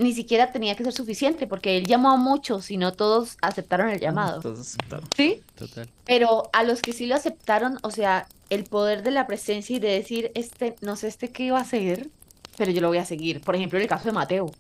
ni 0.03 0.13
siquiera 0.13 0.53
tenía 0.53 0.75
que 0.75 0.85
ser 0.85 0.93
suficiente, 0.93 1.47
porque 1.47 1.77
él 1.77 1.87
llamó 1.87 2.11
a 2.11 2.17
muchos 2.17 2.71
y 2.71 2.77
no 2.77 2.93
todos 2.93 3.37
aceptaron 3.41 3.89
el 3.91 4.01
llamado. 4.01 4.37
Entonces, 4.37 4.77
claro. 4.89 5.05
¿Sí? 5.17 5.43
Total. 5.55 5.89
Pero 6.05 6.51
a 6.53 6.63
los 6.65 6.81
que 6.81 6.93
sí 6.93 7.07
lo 7.07 7.15
aceptaron, 7.15 7.79
o 7.83 7.91
sea, 7.91 8.27
el 8.51 8.65
poder 8.65 9.03
de 9.03 9.11
la 9.11 9.27
presencia 9.27 9.77
y 9.77 9.81
de 9.81 9.89
decir, 9.89 10.31
este, 10.35 10.77
no 10.81 10.97
sé 10.97 11.09
este 11.09 11.31
qué 11.31 11.45
iba 11.45 11.59
a 11.59 11.63
hacer, 11.63 12.09
pero 12.57 12.71
yo 12.71 12.81
lo 12.81 12.89
voy 12.89 12.99
a 12.99 13.05
seguir. 13.05 13.41
Por 13.41 13.57
ejemplo, 13.57 13.79
en 13.79 13.83
el 13.83 13.89
caso 13.89 14.05
de 14.05 14.13
Mateo. 14.13 14.53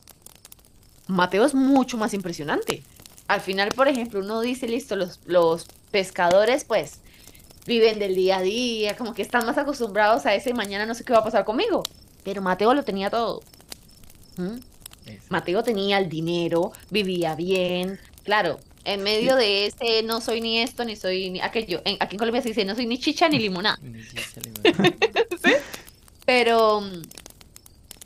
Mateo 1.08 1.44
es 1.44 1.54
mucho 1.54 1.98
más 1.98 2.14
impresionante. 2.14 2.82
Al 3.28 3.40
final, 3.40 3.68
por 3.70 3.88
ejemplo, 3.88 4.20
uno 4.20 4.40
dice, 4.40 4.66
listo, 4.68 4.96
los, 4.96 5.20
los 5.26 5.66
pescadores, 5.90 6.64
pues, 6.64 7.00
viven 7.66 7.98
del 7.98 8.14
día 8.14 8.38
a 8.38 8.42
día, 8.42 8.96
como 8.96 9.14
que 9.14 9.22
están 9.22 9.46
más 9.46 9.58
acostumbrados 9.58 10.26
a 10.26 10.34
ese 10.34 10.54
mañana 10.54 10.86
no 10.86 10.94
sé 10.94 11.04
qué 11.04 11.12
va 11.12 11.20
a 11.20 11.24
pasar 11.24 11.44
conmigo. 11.44 11.82
Pero 12.24 12.42
Mateo 12.42 12.74
lo 12.74 12.84
tenía 12.84 13.10
todo. 13.10 13.42
¿Mm? 14.36 14.58
Mateo 15.28 15.62
tenía 15.62 15.98
el 15.98 16.08
dinero, 16.08 16.72
vivía 16.90 17.34
bien, 17.34 17.98
claro, 18.24 18.58
en 18.84 19.02
medio 19.02 19.36
de 19.36 19.66
ese 19.66 20.02
no 20.02 20.20
soy 20.20 20.40
ni 20.40 20.60
esto 20.60 20.84
ni 20.84 20.96
soy 20.96 21.30
ni 21.30 21.40
aquello. 21.40 21.80
En- 21.84 21.96
aquí 22.00 22.16
en 22.16 22.18
Colombia 22.18 22.42
se 22.42 22.48
dice 22.48 22.64
no 22.64 22.74
soy 22.74 22.86
ni 22.86 22.98
chicha 22.98 23.28
ni 23.28 23.38
limonada, 23.38 23.78
pero 26.26 26.82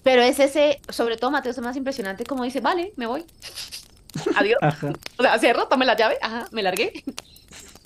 pero 0.02 0.22
es 0.22 0.38
ese, 0.38 0.80
sobre 0.88 1.16
todo 1.16 1.30
Mateo 1.32 1.50
es 1.50 1.58
más 1.58 1.76
impresionante 1.76 2.24
como 2.24 2.44
dice, 2.44 2.60
vale, 2.60 2.92
me 2.96 3.06
voy. 3.06 3.24
Adiós. 4.36 4.58
Ajá. 4.62 4.92
O 5.18 5.22
sea, 5.22 5.38
cierro, 5.38 5.66
tome 5.66 5.84
la 5.84 5.96
llave, 5.96 6.16
ajá, 6.22 6.46
me 6.52 6.62
largué. 6.62 7.02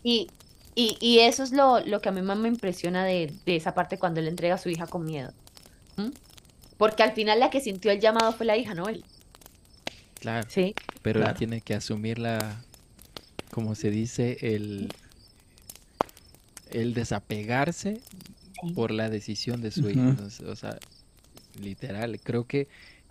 Y, 0.02 0.28
y, 0.74 0.98
y 1.00 1.20
eso 1.20 1.42
es 1.42 1.50
lo, 1.52 1.80
lo 1.80 2.00
que 2.02 2.10
a 2.10 2.12
mí 2.12 2.20
más 2.20 2.36
me 2.36 2.48
impresiona 2.48 3.04
de, 3.06 3.32
de 3.46 3.56
esa 3.56 3.72
parte 3.74 3.98
cuando 3.98 4.20
él 4.20 4.28
entrega 4.28 4.56
a 4.56 4.58
su 4.58 4.68
hija 4.68 4.86
con 4.86 5.04
miedo. 5.06 5.32
¿Mm? 5.96 6.08
Porque 6.80 7.02
al 7.02 7.12
final 7.12 7.38
la 7.40 7.50
que 7.50 7.60
sintió 7.60 7.90
el 7.92 8.00
llamado 8.00 8.32
fue 8.32 8.46
la 8.46 8.56
hija, 8.56 8.72
no 8.72 8.88
él. 8.88 9.04
Claro. 10.18 10.48
Sí. 10.50 10.74
Pero 11.02 11.18
él 11.20 11.24
Claro. 11.26 11.38
tiene 11.38 11.60
que 11.60 11.74
asumir 11.74 12.18
la, 12.18 12.64
como 13.50 13.74
se 13.74 13.90
dice, 13.90 14.38
el, 14.40 14.88
el 16.70 16.94
desapegarse 16.94 18.00
Sí. 18.62 18.72
por 18.72 18.92
la 18.92 19.10
decisión 19.10 19.60
de 19.60 19.70
su 19.70 19.90
hijo. 19.90 20.14
O 20.24 20.30
sea- 20.30 20.48
O 20.50 20.56
sea, 20.56 20.78
literal, 21.60 22.18
creo 22.22 22.46
que 22.46 22.66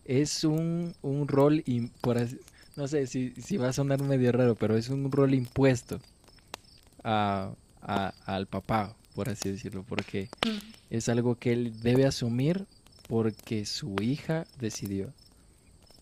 es 0.05 0.43
un, 0.43 0.95
un 1.03 1.27
rol, 1.27 1.63
im- 1.65 1.91
por 2.01 2.17
así- 2.17 2.39
no 2.75 2.87
sé 2.87 3.05
si, 3.05 3.33
si 3.39 3.57
va 3.57 3.69
a 3.69 3.73
sonar 3.73 4.01
medio 4.01 4.31
raro, 4.31 4.55
pero 4.55 4.77
es 4.77 4.89
un 4.89 5.11
rol 5.11 5.35
impuesto 5.35 5.99
a, 7.03 7.51
a- 7.83 8.13
al 8.25 8.47
papá, 8.47 8.95
por 9.13 9.29
así 9.29 9.51
decirlo, 9.51 9.83
porque 9.87 10.29
es 10.89 11.07
algo 11.09 11.35
que 11.35 11.51
él 11.53 11.79
debe 11.81 12.05
asumir 12.07 12.65
porque 13.09 13.65
su 13.65 13.95
hija 14.01 14.45
decidió. 14.61 15.11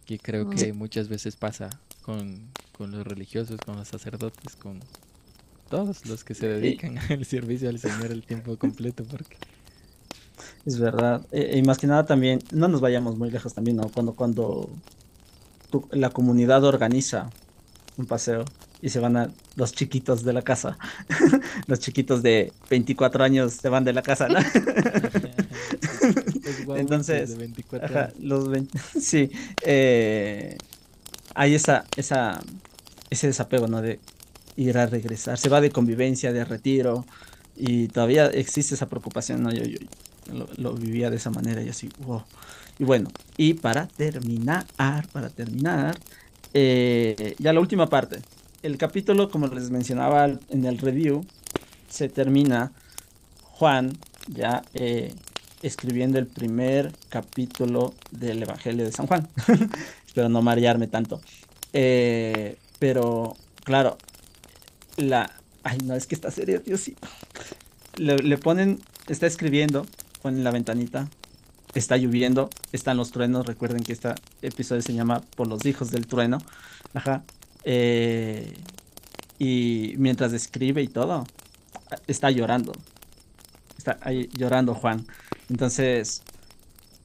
Y 0.07 0.19
creo 0.19 0.45
Mm. 0.45 0.49
que 0.51 0.73
muchas 0.73 1.07
veces 1.09 1.35
pasa 1.35 1.69
con, 2.03 2.47
con 2.77 2.91
los 2.91 3.07
religiosos, 3.07 3.59
con 3.65 3.77
los 3.77 3.87
sacerdotes, 3.87 4.55
con 4.55 4.79
todos 5.69 6.05
los 6.05 6.23
que 6.23 6.33
se 6.35 6.47
dedican 6.47 6.97
al 7.09 7.25
servicio 7.25 7.69
al 7.69 7.79
Señor 7.79 8.11
el 8.11 8.23
tiempo 8.23 8.55
completo, 8.57 9.03
porque 9.09 9.37
Es 10.65 10.77
verdad. 10.79 11.25
Eh, 11.31 11.55
y 11.57 11.61
más 11.63 11.77
que 11.77 11.87
nada 11.87 12.05
también, 12.05 12.39
no 12.51 12.67
nos 12.67 12.79
vayamos 12.81 13.17
muy 13.17 13.31
lejos 13.31 13.53
también, 13.53 13.77
¿no? 13.77 13.89
Cuando, 13.89 14.13
cuando 14.13 14.69
tu- 15.71 15.87
la 15.91 16.09
comunidad 16.11 16.63
organiza 16.63 17.29
un 17.97 18.05
paseo 18.05 18.45
y 18.81 18.89
se 18.89 18.99
van 18.99 19.17
a 19.17 19.31
los 19.55 19.73
chiquitos 19.73 20.23
de 20.23 20.33
la 20.33 20.41
casa. 20.43 20.77
los 21.67 21.79
chiquitos 21.79 22.21
de 22.21 22.53
24 22.69 23.23
años 23.23 23.53
se 23.53 23.67
van 23.69 23.83
de 23.83 23.91
la 23.93 24.03
casa, 24.03 24.27
¿no? 24.29 24.39
Entonces, 26.75 27.29
de 27.29 27.35
24 27.35 27.97
Ajá, 27.97 28.05
años. 28.05 28.13
los 28.19 28.49
20, 28.49 28.79
sí. 28.99 29.29
eh, 29.61 30.57
hay 31.35 31.55
esa, 31.55 31.85
esa, 31.95 32.41
ese 33.09 33.27
desapego, 33.27 33.67
¿no? 33.67 33.81
De 33.81 33.99
ir 34.55 34.77
a 34.77 34.85
regresar. 34.87 35.37
Se 35.37 35.49
va 35.49 35.61
de 35.61 35.71
convivencia, 35.71 36.33
de 36.33 36.45
retiro. 36.45 37.05
Y 37.55 37.87
todavía 37.89 38.27
existe 38.27 38.75
esa 38.75 38.87
preocupación, 38.89 39.43
¿no? 39.43 39.51
Yo, 39.51 39.63
yo 39.63 39.79
lo, 40.31 40.47
lo 40.57 40.73
vivía 40.73 41.09
de 41.09 41.17
esa 41.17 41.29
manera 41.31 41.61
y 41.63 41.69
así, 41.69 41.89
wow. 41.99 42.23
Y 42.79 42.83
bueno, 42.83 43.09
y 43.37 43.55
para 43.55 43.87
terminar, 43.87 44.65
para 45.11 45.29
terminar, 45.29 45.97
eh, 46.53 47.35
ya 47.39 47.53
la 47.53 47.59
última 47.59 47.87
parte. 47.87 48.19
El 48.61 48.77
capítulo, 48.77 49.29
como 49.29 49.47
les 49.47 49.69
mencionaba 49.71 50.25
en 50.25 50.65
el 50.65 50.77
review, 50.77 51.25
se 51.89 52.09
termina 52.09 52.71
Juan 53.41 53.97
ya 54.27 54.61
eh, 54.73 55.13
escribiendo 55.61 56.19
el 56.19 56.27
primer 56.27 56.93
capítulo 57.09 57.93
del 58.11 58.43
Evangelio 58.43 58.85
de 58.85 58.91
San 58.91 59.07
Juan. 59.07 59.27
Espero 60.07 60.29
no 60.29 60.41
marearme 60.41 60.87
tanto. 60.87 61.21
Eh, 61.73 62.57
pero, 62.79 63.35
claro, 63.63 63.97
la... 64.97 65.31
Ay, 65.63 65.79
no, 65.83 65.95
es 65.95 66.07
que 66.07 66.15
esta 66.15 66.31
serie, 66.31 66.59
Diosito. 66.59 67.07
Le, 67.97 68.17
le 68.17 68.37
ponen, 68.37 68.79
está 69.07 69.27
escribiendo, 69.27 69.85
ponen 70.21 70.43
la 70.43 70.51
ventanita, 70.51 71.09
está 71.73 71.97
lloviendo, 71.97 72.49
están 72.71 72.97
los 72.97 73.11
truenos. 73.11 73.45
Recuerden 73.45 73.83
que 73.83 73.93
este 73.93 74.13
episodio 74.41 74.81
se 74.81 74.93
llama 74.93 75.21
Por 75.35 75.47
los 75.47 75.65
hijos 75.65 75.91
del 75.91 76.07
trueno. 76.07 76.39
Ajá. 76.93 77.23
Eh, 77.63 78.53
y 79.39 79.93
mientras 79.97 80.33
escribe 80.33 80.81
y 80.81 80.87
todo, 80.87 81.25
está 82.07 82.31
llorando. 82.31 82.71
Está 83.77 83.97
ahí 84.01 84.29
llorando 84.33 84.73
Juan. 84.73 85.05
Entonces, 85.49 86.21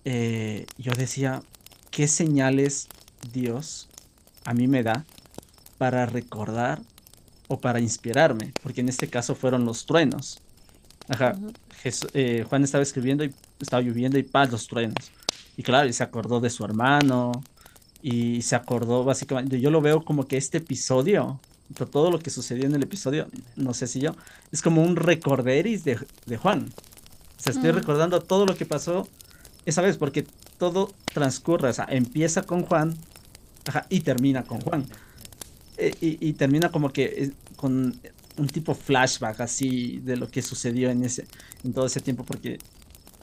eh, 0.05 0.67
yo 0.79 0.93
decía, 0.93 1.43
¿qué 1.91 2.09
señales 2.09 2.89
Dios 3.33 3.89
a 4.45 4.55
mí 4.55 4.67
me 4.67 4.83
da 4.83 5.05
para 5.79 6.07
recordar 6.07 6.81
o 7.49 7.59
para 7.61 7.81
inspirarme? 7.81 8.53
Porque 8.63 8.81
en 8.81 8.89
este 8.89 9.09
caso 9.09 9.35
fueron 9.35 9.65
los 9.65 9.87
truenos. 9.87 10.41
Ajá. 11.09 11.37
Eh, 12.15 12.45
Juan 12.49 12.65
estaba 12.65 12.83
escribiendo 12.83 13.25
y 13.25 13.35
estaba 13.61 13.83
lloviendo 13.83 14.19
y 14.19 14.23
paz 14.23 14.51
los 14.51 14.67
truenos. 14.67 15.11
Y 15.57 15.63
claro, 15.63 15.89
y 15.89 15.93
se 15.93 16.03
acordó 16.03 16.41
de 16.41 16.51
su 16.51 16.65
hermano 16.65 17.33
y 18.03 18.43
se 18.43 18.57
acordó 18.57 19.05
básicamente, 19.05 19.61
yo 19.61 19.71
lo 19.71 19.81
veo 19.81 20.05
como 20.05 20.27
que 20.27 20.37
este 20.37 20.59
episodio, 20.59 21.41
to- 21.77 21.87
todo 21.87 22.11
lo 22.11 22.19
que 22.19 22.31
sucedió 22.31 22.67
en 22.67 22.75
el 22.75 22.83
episodio, 22.83 23.29
no 23.57 23.75
sé 23.75 23.87
si 23.87 24.01
yo, 24.01 24.17
es 24.53 24.63
como 24.63 24.83
un 24.83 24.97
recorderis 24.97 25.85
de, 25.85 25.99
de 26.27 26.37
Juan. 26.37 26.73
O 27.43 27.45
sea, 27.45 27.53
estoy 27.53 27.73
Mm. 27.73 27.75
recordando 27.75 28.23
todo 28.23 28.47
lo 28.47 28.57
que 28.57 28.67
pasó 28.67 29.15
esa 29.67 29.83
vez, 29.83 29.99
porque 29.99 30.27
todo 30.59 30.99
transcurre, 31.13 31.71
o 31.71 31.73
sea, 31.75 31.87
empieza 31.91 32.45
con 32.47 32.65
Juan 32.65 33.05
ajá, 33.67 33.87
y 33.91 34.03
termina 34.03 34.47
con 34.47 34.61
Juan. 34.63 34.89
Eh, 35.77 35.97
y, 36.01 36.29
y 36.29 36.35
termina 36.35 36.71
como 36.71 36.93
que 36.93 37.05
eh, 37.05 37.33
con 37.57 38.03
un 38.37 38.47
tipo 38.49 38.75
flashback 38.75 39.41
así 39.41 40.01
de 40.01 40.17
lo 40.17 40.31
que 40.31 40.43
sucedió 40.43 40.91
en 40.91 41.05
ese 41.05 41.29
en 41.65 41.73
todo 41.75 41.87
ese 41.87 42.01
tiempo 42.03 42.25
porque 42.27 42.59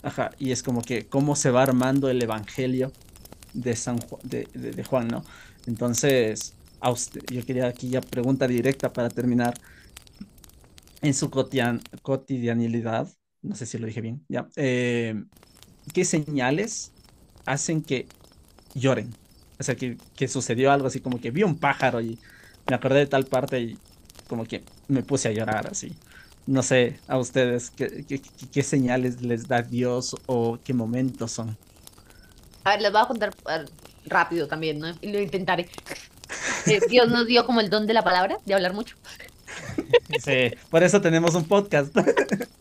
ajá 0.04 0.32
y 0.40 0.52
es 0.52 0.64
como 0.64 0.82
que 0.84 1.08
cómo 1.10 1.36
se 1.36 1.52
va 1.52 1.64
armando 1.64 2.10
el 2.10 2.22
evangelio 2.24 2.94
de 3.54 3.76
San 3.76 4.00
Ju- 4.00 4.20
de, 4.24 4.50
de- 4.54 4.74
de 4.74 4.84
Juan 4.86 5.08
no 5.10 5.26
entonces 5.68 6.58
a 6.82 6.92
usted 6.92 7.22
yo 7.32 7.46
quería 7.46 7.68
aquí 7.68 7.90
ya 7.90 8.02
pregunta 8.02 8.48
directa 8.48 8.94
para 8.94 9.10
terminar 9.10 9.56
en 11.02 11.14
su 11.14 11.30
cotidian- 11.30 11.82
cotidianidad 12.02 13.10
no 13.42 13.56
sé 13.56 13.66
si 13.66 13.78
lo 13.78 13.88
dije 13.88 14.02
bien 14.02 14.26
ya 14.30 14.48
eh, 14.56 15.24
qué 15.94 16.06
señales 16.06 16.94
hacen 17.46 17.84
que 17.84 18.08
lloren 18.74 19.16
o 19.60 19.64
sea 19.64 19.76
que, 19.76 19.98
que 20.16 20.28
sucedió 20.28 20.72
algo 20.72 20.88
así 20.88 21.02
como 21.02 21.20
que 21.22 21.32
vi 21.32 21.44
un 21.44 21.60
pájaro 21.60 22.02
y 22.02 22.20
me 22.68 22.76
acordé 22.76 23.00
de 23.00 23.08
tal 23.08 23.26
parte 23.28 23.60
y 23.62 23.80
como 24.28 24.46
que 24.46 24.66
me 24.88 25.04
puse 25.04 25.30
a 25.30 25.32
llorar 25.32 25.68
así. 25.68 26.00
No 26.46 26.64
sé 26.64 27.00
a 27.08 27.18
ustedes 27.18 27.72
qué, 27.72 28.06
qué- 28.52 28.64
señales 28.64 29.22
les 29.22 29.48
da 29.48 29.62
Dios 29.64 30.16
o 30.28 30.60
qué 30.64 30.74
momentos 30.74 31.32
son. 31.34 31.58
A 32.64 32.72
ver, 32.72 32.82
les 32.82 32.92
voy 32.92 33.02
a 33.02 33.08
contar 33.08 33.36
rápido 34.06 34.48
también, 34.48 34.80
¿no? 34.80 34.88
Y 35.02 35.12
lo 35.12 35.20
intentaré. 35.22 35.70
Eh, 36.66 36.82
Dios 36.90 37.10
nos 37.10 37.26
dio 37.28 37.46
como 37.46 37.62
el 37.62 37.70
don 37.70 37.88
de 37.88 37.94
la 37.94 38.04
palabra, 38.04 38.38
de 38.46 38.54
hablar 38.54 38.74
mucho. 38.74 38.98
Sí, 40.16 40.52
por 40.70 40.84
eso 40.84 41.02
tenemos 41.02 41.36
un 41.36 41.48
podcast. 41.48 41.96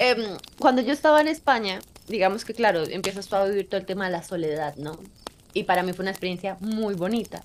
Em, 0.00 0.38
cuando 0.58 0.80
yo 0.80 0.94
estaba 0.94 1.20
en 1.20 1.28
España, 1.28 1.78
digamos 2.08 2.46
que 2.46 2.54
claro, 2.54 2.84
empiezas 2.84 3.30
a 3.34 3.44
vivir 3.44 3.68
todo 3.68 3.78
el 3.78 3.84
tema 3.86 4.06
de 4.06 4.12
la 4.12 4.22
soledad, 4.22 4.74
¿no? 4.76 4.98
Y 5.52 5.64
para 5.64 5.82
mí 5.82 5.92
fue 5.92 6.04
una 6.04 6.10
experiencia 6.10 6.56
muy 6.60 6.94
bonita. 6.94 7.44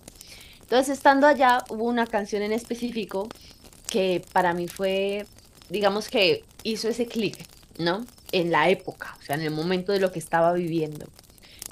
Entonces, 0.61 0.98
estando 0.98 1.27
allá, 1.27 1.65
hubo 1.68 1.84
una 1.84 2.07
canción 2.07 2.41
en 2.44 2.53
específico 2.53 3.27
que 3.90 4.23
para 4.32 4.53
mí 4.53 4.69
fue, 4.69 5.26
digamos 5.69 6.07
que 6.07 6.45
hizo 6.64 6.88
ese 6.88 7.07
clic, 7.07 7.45
¿no? 7.77 8.06
En 8.32 8.52
la 8.52 8.69
época, 8.69 9.18
o 9.19 9.22
sea, 9.22 9.36
en 9.36 9.41
el 9.41 9.52
momento 9.52 9.91
de 9.91 9.99
lo 9.99 10.14
que 10.14 10.19
estaba 10.19 10.53
viviendo. 10.53 11.07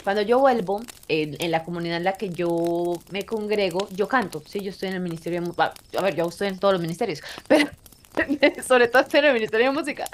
Cuando 0.03 0.21
yo 0.21 0.39
vuelvo, 0.39 0.81
en, 1.07 1.37
en 1.39 1.51
la 1.51 1.63
comunidad 1.63 1.95
en 1.95 2.03
la 2.03 2.13
que 2.17 2.29
yo 2.29 2.99
me 3.09 3.25
congrego, 3.25 3.87
yo 3.91 4.09
canto, 4.09 4.43
sí, 4.45 4.59
yo 4.59 4.71
estoy 4.71 4.89
en 4.89 4.95
el 4.95 5.01
Ministerio 5.01 5.41
de 5.41 5.63
a 5.97 6.01
ver, 6.01 6.13
yo 6.13 6.27
estoy 6.27 6.49
en 6.49 6.59
todos 6.59 6.73
los 6.73 6.81
ministerios, 6.81 7.21
pero 7.47 7.69
sobre 8.67 8.87
todo 8.89 9.01
estoy 9.01 9.19
en 9.19 9.25
el 9.27 9.33
Ministerio 9.33 9.67
de 9.67 9.71
Música. 9.71 10.09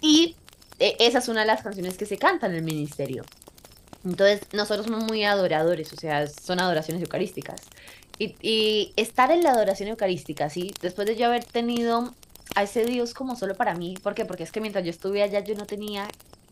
Y 0.00 0.36
eh, 0.78 0.96
esa 1.00 1.18
es 1.18 1.28
una 1.28 1.40
de 1.40 1.46
las 1.46 1.62
canciones 1.62 1.96
que 1.96 2.06
se 2.06 2.18
cantan 2.18 2.52
en 2.52 2.58
el 2.58 2.62
ministerio. 2.62 3.24
Entonces, 4.04 4.40
nosotros 4.52 4.86
somos 4.86 5.04
muy 5.04 5.24
adoradores, 5.24 5.92
o 5.92 5.96
sea, 5.96 6.26
son 6.26 6.60
adoraciones 6.60 7.02
eucarísticas. 7.02 7.60
Y, 8.18 8.36
y 8.40 8.92
estar 8.96 9.30
en 9.30 9.42
la 9.42 9.50
adoración 9.50 9.88
eucarística, 9.88 10.48
¿sí? 10.50 10.72
Después 10.80 11.06
de 11.06 11.16
yo 11.16 11.26
haber 11.26 11.44
tenido 11.44 12.14
a 12.54 12.62
ese 12.62 12.84
Dios 12.84 13.14
como 13.14 13.36
solo 13.36 13.54
para 13.54 13.74
mí, 13.74 13.94
¿por 14.02 14.14
qué? 14.14 14.24
Porque 14.24 14.42
es 14.42 14.52
que 14.52 14.60
mientras 14.60 14.84
yo 14.84 14.90
estuve 14.90 15.22
allá 15.22 15.40
yo 15.40 15.54
no 15.54 15.66
tenía 15.66 16.08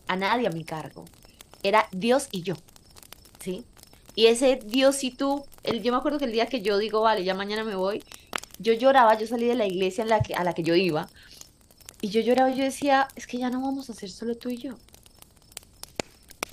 a 0.07 0.17
nadie 0.17 0.47
a 0.47 0.51
mi 0.51 0.65
cargo. 0.65 1.05
Era 1.63 1.89
Dios 1.93 2.29
y 2.31 2.43
yo, 2.43 2.55
¿sí? 3.41 3.65
Y 4.15 4.27
ese 4.27 4.61
Dios 4.65 5.03
y 5.05 5.11
tú, 5.11 5.45
el, 5.63 5.83
yo 5.83 5.93
me 5.93 5.99
acuerdo 5.99 6.19
que 6.19 6.25
el 6.25 6.33
día 6.33 6.47
que 6.47 6.61
yo 6.61 6.79
digo, 6.79 7.01
vale, 7.01 7.25
ya 7.25 7.35
mañana 7.35 7.65
me 7.65 7.75
voy, 7.75 8.03
yo 8.59 8.73
lloraba, 8.73 9.17
yo 9.19 9.27
salí 9.27 9.47
de 9.47 9.55
la 9.55 9.67
iglesia 9.67 10.03
en 10.03 10.09
la 10.09 10.21
que, 10.21 10.35
a 10.35 10.45
la 10.45 10.55
que 10.55 10.63
yo 10.63 10.75
iba, 10.75 11.09
y 12.01 12.09
yo 12.11 12.21
lloraba 12.21 12.51
y 12.51 12.57
yo 12.57 12.65
decía, 12.65 13.09
es 13.17 13.27
que 13.27 13.39
ya 13.39 13.51
no 13.51 13.61
vamos 13.61 13.91
a 13.91 13.95
ser 13.95 14.11
solo 14.11 14.37
tú 14.37 14.51
y 14.51 14.59
yo. 14.59 14.75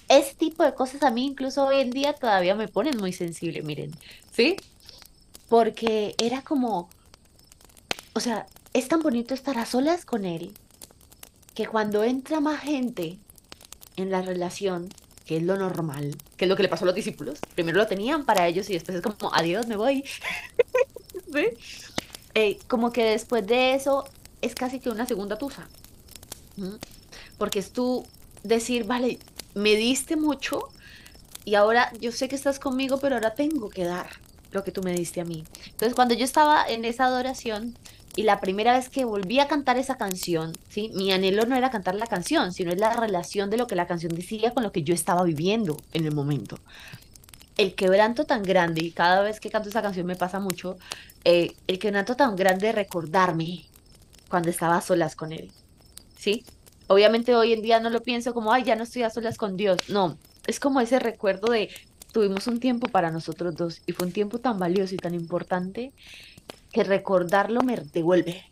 Ese 0.08 0.36
tipo 0.36 0.64
de 0.64 0.74
cosas 0.74 1.04
a 1.04 1.12
mí 1.12 1.26
incluso 1.26 1.66
hoy 1.66 1.80
en 1.80 1.92
día 1.92 2.14
todavía 2.14 2.56
me 2.56 2.68
ponen 2.68 2.98
muy 2.98 3.14
sensible, 3.14 3.62
miren, 3.62 3.92
¿sí? 4.32 4.56
Porque 5.50 6.16
era 6.18 6.42
como, 6.42 6.90
o 8.14 8.20
sea, 8.20 8.48
es 8.74 8.88
tan 8.88 9.02
bonito 9.02 9.34
estar 9.34 9.58
a 9.58 9.66
solas 9.66 10.06
con 10.06 10.26
él, 10.26 10.54
que 11.54 11.66
cuando 11.66 12.04
entra 12.04 12.40
más 12.40 12.62
gente 12.62 13.18
en 13.96 14.12
la 14.12 14.22
relación, 14.22 14.90
que 15.26 15.38
es 15.38 15.44
lo 15.44 15.58
normal, 15.58 16.16
que 16.38 16.46
es 16.46 16.50
lo 16.50 16.56
que 16.56 16.64
le 16.64 16.70
pasó 16.70 16.86
a 16.86 16.88
los 16.88 16.96
discípulos, 16.96 17.40
primero 17.56 17.78
lo 17.78 17.88
tenían 17.88 18.26
para 18.26 18.48
ellos 18.48 18.70
y 18.70 18.74
después 18.74 18.98
es 18.98 19.02
como, 19.02 19.34
adiós, 19.34 19.68
me 19.68 19.76
voy. 19.76 20.04
¿Sí? 21.34 21.46
Eh, 22.34 22.60
como 22.68 22.92
que 22.92 23.06
después 23.06 23.48
de 23.48 23.74
eso 23.74 24.06
es 24.42 24.56
casi 24.56 24.80
que 24.80 24.90
una 24.90 25.06
segunda 25.06 25.38
tusa. 25.38 25.68
Porque 27.38 27.60
es 27.60 27.72
tú 27.72 28.06
decir, 28.44 28.86
vale, 28.86 29.20
me 29.54 29.76
diste 29.76 30.16
mucho 30.16 30.70
y 31.44 31.56
ahora 31.56 31.92
yo 32.00 32.12
sé 32.12 32.28
que 32.28 32.36
estás 32.36 32.60
conmigo, 32.60 33.00
pero 33.00 33.16
ahora 33.16 33.36
tengo 33.36 33.70
que 33.70 33.86
dar 33.86 34.08
lo 34.52 34.64
que 34.64 34.72
tú 34.72 34.82
me 34.82 34.94
diste 34.94 35.22
a 35.22 35.26
mí. 35.26 35.44
Entonces, 35.66 35.94
cuando 35.94 36.14
yo 36.14 36.26
estaba 36.26 36.66
en 36.68 36.86
esa 36.86 37.06
adoración 37.06 37.78
y 38.16 38.24
la 38.24 38.40
primera 38.40 38.74
vez 38.74 38.90
que 38.90 39.06
volví 39.06 39.40
a 39.40 39.48
cantar 39.48 39.78
esa 39.78 39.98
canción, 39.98 40.54
¿sí? 40.70 40.90
Mi 40.96 41.12
anhelo 41.12 41.46
no 41.46 41.56
era 41.56 41.70
cantar 41.70 41.96
la 41.96 42.08
canción, 42.08 42.54
sino 42.54 42.72
es 42.72 42.80
la 42.80 42.94
relación 42.94 43.50
de 43.50 43.58
lo 43.58 43.68
que 43.68 43.76
la 43.76 43.88
canción 43.88 44.16
decía 44.16 44.54
con 44.54 44.64
lo 44.64 44.72
que 44.72 44.84
yo 44.84 44.94
estaba 44.94 45.24
viviendo 45.24 45.78
en 45.94 46.06
el 46.06 46.14
momento. 46.14 46.58
El 47.58 47.76
quebranto 47.76 48.26
tan 48.26 48.44
grande, 48.44 48.84
y 48.84 48.92
cada 48.92 49.22
vez 49.22 49.40
que 49.40 49.50
canto 49.50 49.70
esa 49.70 49.82
canción 49.82 50.06
me 50.06 50.16
pasa 50.16 50.40
mucho, 50.40 50.78
eh, 51.26 51.54
el 51.68 51.80
quebranto 51.80 52.16
tan 52.16 52.36
grande 52.36 52.68
de 52.68 52.74
recordarme 52.74 53.66
cuando 54.30 54.50
estaba 54.50 54.78
a 54.78 54.82
solas 54.82 55.16
con 55.16 55.32
él, 55.32 55.52
¿sí? 56.18 56.44
Obviamente 56.88 57.36
hoy 57.36 57.54
en 57.54 57.62
día 57.62 57.80
no 57.80 57.90
lo 57.90 58.02
pienso 58.02 58.34
como, 58.34 58.52
ay, 58.52 58.64
ya 58.64 58.76
no 58.76 58.84
estoy 58.84 59.04
a 59.04 59.10
solas 59.10 59.38
con 59.38 59.58
Dios, 59.58 59.90
no, 59.90 60.18
es 60.48 60.60
como 60.60 60.82
ese 60.82 61.00
recuerdo 61.00 61.52
de 61.52 61.70
tuvimos 62.12 62.48
un 62.48 62.60
tiempo 62.60 62.88
para 62.88 63.12
nosotros 63.12 63.56
dos 63.56 63.82
y 63.86 63.92
fue 63.92 64.08
un 64.08 64.14
tiempo 64.14 64.40
tan 64.40 64.58
valioso 64.58 64.96
y 64.96 64.98
tan 64.98 65.14
importante 65.14 65.92
que 66.72 66.84
recordarlo 66.84 67.62
me 67.62 67.76
devuelve 67.76 68.46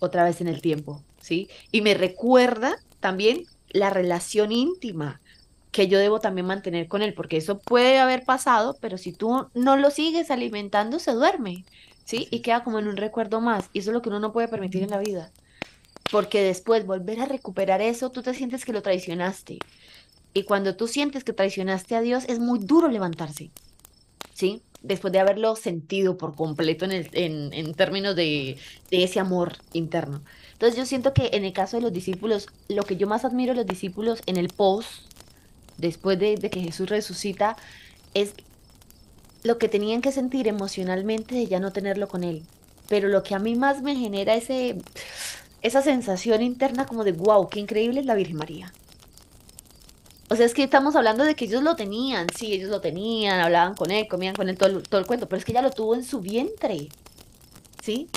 otra 0.00 0.24
vez 0.24 0.40
en 0.40 0.48
el 0.48 0.60
tiempo, 0.60 1.02
¿sí? 1.20 1.48
Y 1.72 1.80
me 1.80 1.94
recuerda 1.94 2.76
también 3.00 3.44
la 3.70 3.90
relación 3.90 4.52
íntima 4.52 5.20
que 5.70 5.88
yo 5.88 5.98
debo 5.98 6.20
también 6.20 6.46
mantener 6.46 6.88
con 6.88 7.02
él, 7.02 7.14
porque 7.14 7.36
eso 7.36 7.58
puede 7.58 7.98
haber 7.98 8.24
pasado, 8.24 8.76
pero 8.80 8.98
si 8.98 9.12
tú 9.12 9.48
no 9.54 9.76
lo 9.76 9.90
sigues 9.90 10.30
alimentando, 10.30 10.98
se 10.98 11.12
duerme, 11.12 11.64
¿sí? 12.08 12.26
Y 12.30 12.40
queda 12.40 12.64
como 12.64 12.78
en 12.78 12.88
un 12.88 12.96
recuerdo 12.96 13.42
más, 13.42 13.68
y 13.74 13.80
eso 13.80 13.90
es 13.90 13.94
lo 13.94 14.00
que 14.00 14.08
uno 14.08 14.18
no 14.18 14.32
puede 14.32 14.48
permitir 14.48 14.82
en 14.82 14.88
la 14.88 14.98
vida, 14.98 15.30
porque 16.10 16.42
después 16.42 16.86
volver 16.86 17.20
a 17.20 17.26
recuperar 17.26 17.82
eso, 17.82 18.10
tú 18.10 18.22
te 18.22 18.32
sientes 18.32 18.64
que 18.64 18.72
lo 18.72 18.80
traicionaste, 18.80 19.58
y 20.32 20.42
cuando 20.44 20.74
tú 20.74 20.88
sientes 20.88 21.22
que 21.22 21.34
traicionaste 21.34 21.96
a 21.96 22.00
Dios, 22.00 22.24
es 22.26 22.38
muy 22.38 22.60
duro 22.60 22.88
levantarse, 22.88 23.50
¿sí? 24.32 24.62
Después 24.80 25.12
de 25.12 25.18
haberlo 25.18 25.54
sentido 25.54 26.16
por 26.16 26.34
completo 26.34 26.86
en, 26.86 26.92
el, 26.92 27.10
en, 27.12 27.52
en 27.52 27.74
términos 27.74 28.16
de, 28.16 28.56
de 28.90 29.04
ese 29.04 29.20
amor 29.20 29.56
interno. 29.74 30.22
Entonces 30.52 30.78
yo 30.78 30.86
siento 30.86 31.12
que 31.12 31.30
en 31.34 31.44
el 31.44 31.52
caso 31.52 31.76
de 31.76 31.82
los 31.82 31.92
discípulos, 31.92 32.46
lo 32.68 32.84
que 32.84 32.96
yo 32.96 33.06
más 33.06 33.26
admiro 33.26 33.52
de 33.52 33.58
los 33.58 33.66
discípulos 33.66 34.22
en 34.24 34.38
el 34.38 34.48
post, 34.48 34.88
después 35.76 36.18
de, 36.18 36.36
de 36.36 36.48
que 36.48 36.60
Jesús 36.60 36.88
resucita, 36.88 37.56
es 38.14 38.32
lo 39.42 39.58
que 39.58 39.68
tenían 39.68 40.00
que 40.00 40.12
sentir 40.12 40.48
emocionalmente 40.48 41.34
de 41.34 41.46
ya 41.46 41.60
no 41.60 41.72
tenerlo 41.72 42.08
con 42.08 42.24
él. 42.24 42.42
Pero 42.88 43.08
lo 43.08 43.22
que 43.22 43.34
a 43.34 43.38
mí 43.38 43.54
más 43.54 43.82
me 43.82 43.96
genera 43.96 44.34
ese, 44.34 44.76
esa 45.62 45.82
sensación 45.82 46.42
interna 46.42 46.86
como 46.86 47.04
de, 47.04 47.12
wow, 47.12 47.48
qué 47.48 47.60
increíble 47.60 48.00
es 48.00 48.06
la 48.06 48.14
Virgen 48.14 48.36
María. 48.36 48.72
O 50.30 50.36
sea, 50.36 50.44
es 50.44 50.52
que 50.52 50.62
estamos 50.62 50.94
hablando 50.94 51.24
de 51.24 51.34
que 51.34 51.46
ellos 51.46 51.62
lo 51.62 51.74
tenían, 51.74 52.26
sí, 52.36 52.52
ellos 52.52 52.68
lo 52.68 52.80
tenían, 52.80 53.40
hablaban 53.40 53.74
con 53.74 53.90
él, 53.90 54.06
comían 54.08 54.34
con 54.34 54.48
él 54.48 54.58
todo 54.58 54.68
el, 54.70 54.82
todo 54.82 55.00
el 55.00 55.06
cuento, 55.06 55.26
pero 55.28 55.38
es 55.38 55.44
que 55.44 55.52
ella 55.52 55.62
lo 55.62 55.70
tuvo 55.70 55.94
en 55.94 56.04
su 56.04 56.20
vientre, 56.20 56.88
¿sí? 57.82 58.08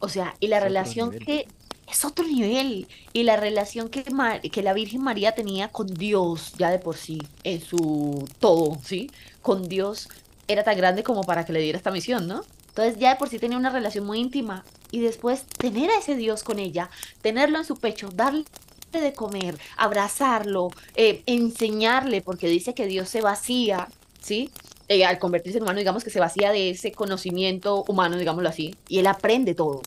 O 0.00 0.08
sea, 0.08 0.34
y 0.40 0.48
la 0.48 0.58
Es 0.58 0.64
relación 0.64 1.12
que 1.12 1.46
es 1.88 2.04
otro 2.04 2.26
nivel, 2.26 2.88
y 3.12 3.22
la 3.22 3.36
relación 3.36 3.90
que, 3.90 4.02
que 4.50 4.62
la 4.62 4.72
Virgen 4.72 5.02
María 5.02 5.32
tenía 5.32 5.68
con 5.68 5.86
Dios, 5.86 6.52
ya 6.58 6.70
de 6.70 6.78
por 6.80 6.96
sí, 6.96 7.22
en 7.44 7.60
su 7.60 8.24
todo, 8.40 8.78
¿sí? 8.84 9.10
Con 9.40 9.68
Dios 9.68 10.08
era 10.48 10.64
tan 10.64 10.76
grande 10.76 11.02
como 11.02 11.22
para 11.22 11.44
que 11.44 11.52
le 11.52 11.60
diera 11.60 11.78
esta 11.78 11.90
misión, 11.90 12.26
¿no? 12.26 12.42
Entonces 12.68 12.98
ya 12.98 13.10
de 13.10 13.16
por 13.16 13.28
sí 13.28 13.38
tenía 13.38 13.58
una 13.58 13.70
relación 13.70 14.06
muy 14.06 14.18
íntima, 14.18 14.64
y 14.92 15.00
después 15.00 15.44
tener 15.58 15.90
a 15.90 15.98
ese 15.98 16.14
Dios 16.14 16.44
con 16.44 16.60
ella, 16.60 16.90
tenerlo 17.22 17.58
en 17.58 17.64
su 17.64 17.76
pecho, 17.76 18.10
darle 18.14 18.44
de 18.92 19.12
comer, 19.14 19.58
abrazarlo, 19.76 20.68
eh, 20.94 21.22
enseñarle, 21.26 22.20
porque 22.20 22.46
dice 22.46 22.74
que 22.74 22.86
Dios 22.86 23.08
se 23.08 23.22
vacía, 23.22 23.88
¿sí? 24.20 24.50
Eh, 24.88 25.06
al 25.06 25.18
convertirse 25.18 25.58
en 25.58 25.64
humano, 25.64 25.78
digamos 25.78 26.04
que 26.04 26.10
se 26.10 26.20
vacía 26.20 26.52
de 26.52 26.70
ese 26.70 26.92
conocimiento 26.92 27.84
humano, 27.88 28.18
digámoslo 28.18 28.50
así, 28.50 28.76
y 28.88 28.98
él 28.98 29.06
aprende 29.06 29.54
todo, 29.54 29.80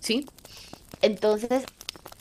¿sí? 0.00 0.26
Entonces, 1.02 1.62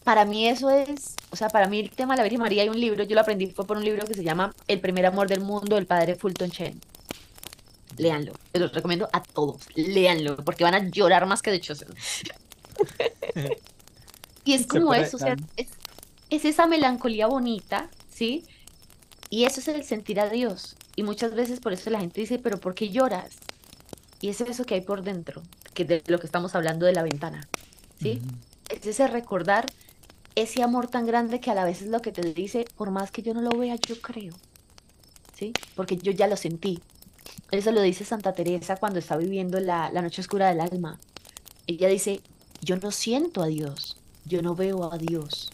para 0.03 0.26
mí 0.26 0.47
eso 0.47 0.69
es, 0.69 1.15
o 1.31 1.35
sea, 1.35 1.49
para 1.49 1.68
mí 1.68 1.80
el 1.80 1.89
tema 1.89 2.14
de 2.14 2.18
la 2.18 2.23
Virgen 2.23 2.41
María 2.41 2.61
hay 2.61 2.69
un 2.69 2.80
libro, 2.80 3.03
yo 3.03 3.15
lo 3.15 3.22
aprendí 3.22 3.47
fue 3.47 3.65
por 3.65 3.77
un 3.77 3.84
libro 3.84 4.05
que 4.05 4.14
se 4.14 4.23
llama 4.23 4.53
El 4.68 4.80
primer 4.80 5.07
amor 5.07 5.27
del 5.27 5.41
mundo 5.41 5.76
del 5.76 5.88
padre 5.88 6.15
Fulton 6.15 6.51
Chen. 6.51 6.80
Léanlo, 7.98 8.34
se 8.53 8.60
los 8.60 8.74
recomiendo 8.74 9.10
a 9.11 9.22
todos, 9.24 9.61
léanlo, 9.76 10.38
porque 10.38 10.64
van 10.64 10.76
a 10.76 10.88
llorar 10.90 11.26
más 11.26 11.41
que 11.41 11.52
de 11.52 11.57
hecho. 11.57 11.74
y 14.44 14.53
es 14.53 14.68
como 14.68 14.94
eso, 14.94 15.18
o 15.18 15.19
sea, 15.19 15.36
es, 15.56 15.68
es 16.30 16.45
esa 16.45 16.68
melancolía 16.68 17.28
bonita, 17.28 17.90
¿sí? 18.10 18.45
Y 19.30 19.45
eso 19.45 19.60
es 19.60 19.68
el 19.68 19.84
sentir 19.84 20.19
a 20.19 20.30
Dios. 20.30 20.76
Y 20.95 21.03
muchas 21.03 21.34
veces 21.34 21.60
por 21.60 21.74
eso 21.74 21.90
la 21.90 21.99
gente 21.99 22.22
dice, 22.22 22.40
pero 22.40 22.60
¿por 22.60 22.74
qué 22.74 22.90
lloras? 22.90 23.38
Y 24.22 24.30
es 24.30 24.41
eso 24.41 24.64
que 24.64 24.76
hay 24.76 24.82
por 24.82 25.03
dentro, 25.03 25.44
que 25.74 25.86
de 25.86 26.03
lo 26.07 26.19
que 26.19 26.26
estamos 26.26 26.56
hablando 26.56 26.86
de 26.86 26.94
la 26.94 27.03
ventana, 27.03 27.48
¿sí? 27.99 28.22
Es 28.69 28.86
ese 28.86 29.07
recordar 29.07 29.68
ese 30.38 30.61
amor 30.61 30.88
tan 30.88 31.07
grande 31.07 31.40
que 31.40 31.49
a 31.49 31.56
la 31.56 31.65
vez 31.65 31.82
es 31.82 31.88
lo 31.88 31.99
que 31.99 32.11
te 32.11 32.22
dice, 32.22 32.65
por 32.76 32.91
más 32.91 33.10
que 33.10 33.24
yo 33.24 33.34
no 33.34 33.41
lo 33.41 33.49
vea, 33.57 33.76
yo 33.76 33.99
creo, 33.99 34.36
¿sí? 35.36 35.52
Porque 35.76 35.98
yo 35.98 36.11
ya 36.11 36.28
lo 36.28 36.38
sentí. 36.38 36.80
Eso 37.51 37.72
lo 37.72 37.81
dice 37.81 38.05
Santa 38.05 38.34
Teresa 38.34 38.76
cuando 38.77 38.99
está 38.99 39.18
viviendo 39.18 39.59
la, 39.59 39.89
la 39.91 40.01
noche 40.01 40.22
oscura 40.22 40.49
del 40.49 40.59
alma. 40.59 40.99
Ella 41.65 41.88
dice, 41.88 42.22
yo 42.61 42.77
no 42.77 42.91
siento 42.91 43.41
a 43.41 43.47
Dios, 43.47 43.97
yo 44.26 44.41
no 44.41 44.55
veo 44.55 44.91
a 44.91 44.97
Dios, 44.97 45.51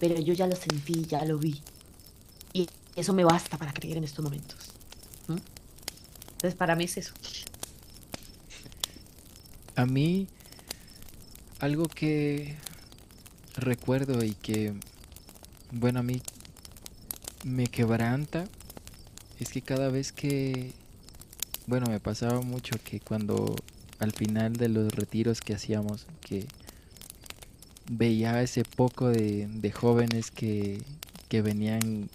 pero 0.00 0.18
yo 0.20 0.34
ya 0.34 0.46
lo 0.46 0.56
sentí, 0.56 1.04
ya 1.04 1.24
lo 1.24 1.38
vi. 1.38 1.60
Y 2.52 2.68
eso 2.96 3.12
me 3.12 3.24
basta 3.24 3.58
para 3.58 3.72
creer 3.72 3.98
en 3.98 4.04
estos 4.04 4.24
momentos. 4.24 4.74
Entonces, 5.28 6.58
para 6.58 6.76
mí 6.76 6.84
es 6.84 6.98
eso. 6.98 7.14
A 9.76 9.86
mí, 9.86 10.28
algo 11.58 11.84
que 11.84 12.54
recuerdo 13.56 14.22
y 14.22 14.34
que, 14.34 14.74
bueno, 15.72 16.00
a 16.00 16.02
mí 16.02 16.20
me 17.44 17.66
quebranta 17.68 18.44
es 19.40 19.48
que 19.48 19.62
cada 19.62 19.88
vez 19.88 20.12
que, 20.12 20.72
bueno, 21.66 21.86
me 21.88 22.00
pasaba 22.00 22.40
mucho 22.40 22.76
que 22.84 23.00
cuando 23.00 23.54
al 23.98 24.12
final 24.12 24.54
de 24.54 24.68
los 24.68 24.94
retiros 24.94 25.40
que 25.40 25.54
hacíamos, 25.54 26.06
que 26.20 26.46
veía 27.90 28.42
ese 28.42 28.64
poco 28.64 29.08
de, 29.08 29.46
de 29.48 29.72
jóvenes 29.72 30.30
que, 30.30 30.82
que 31.28 31.42
venían 31.42 32.08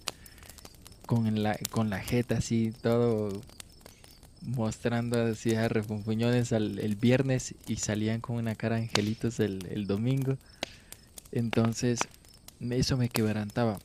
con 1.05 1.41
la, 1.41 1.57
con 1.71 1.89
la 1.89 1.99
jeta 1.99 2.37
así, 2.37 2.71
todo 2.81 3.41
mostrando 4.41 5.21
así 5.21 5.55
a 5.55 5.67
refunfuñones 5.67 6.53
al, 6.53 6.79
el 6.79 6.95
viernes 6.95 7.55
y 7.67 7.77
salían 7.77 8.21
con 8.21 8.37
una 8.37 8.55
cara 8.55 8.77
angelitos 8.77 9.39
el, 9.39 9.65
el 9.71 9.87
domingo. 9.87 10.37
Entonces, 11.31 11.99
eso 12.59 12.97
me 12.97 13.09
quebrantaba, 13.09 13.79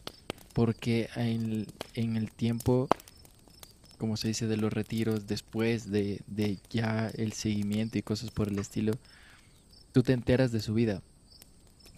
porque 0.53 1.09
en, 1.17 1.67
en 1.95 2.17
el 2.17 2.31
tiempo, 2.31 2.89
como 3.99 4.17
se 4.17 4.29
dice, 4.29 4.47
de 4.47 4.57
los 4.57 4.73
retiros, 4.73 5.27
después 5.27 5.91
de, 5.91 6.21
de 6.27 6.59
ya 6.71 7.09
el 7.15 7.33
seguimiento 7.33 7.99
y 7.99 8.03
cosas 8.03 8.31
por 8.31 8.49
el 8.49 8.59
estilo, 8.59 8.93
tú 9.93 10.03
te 10.03 10.13
enteras 10.13 10.53
de 10.53 10.61
su 10.61 10.75
vida, 10.75 11.03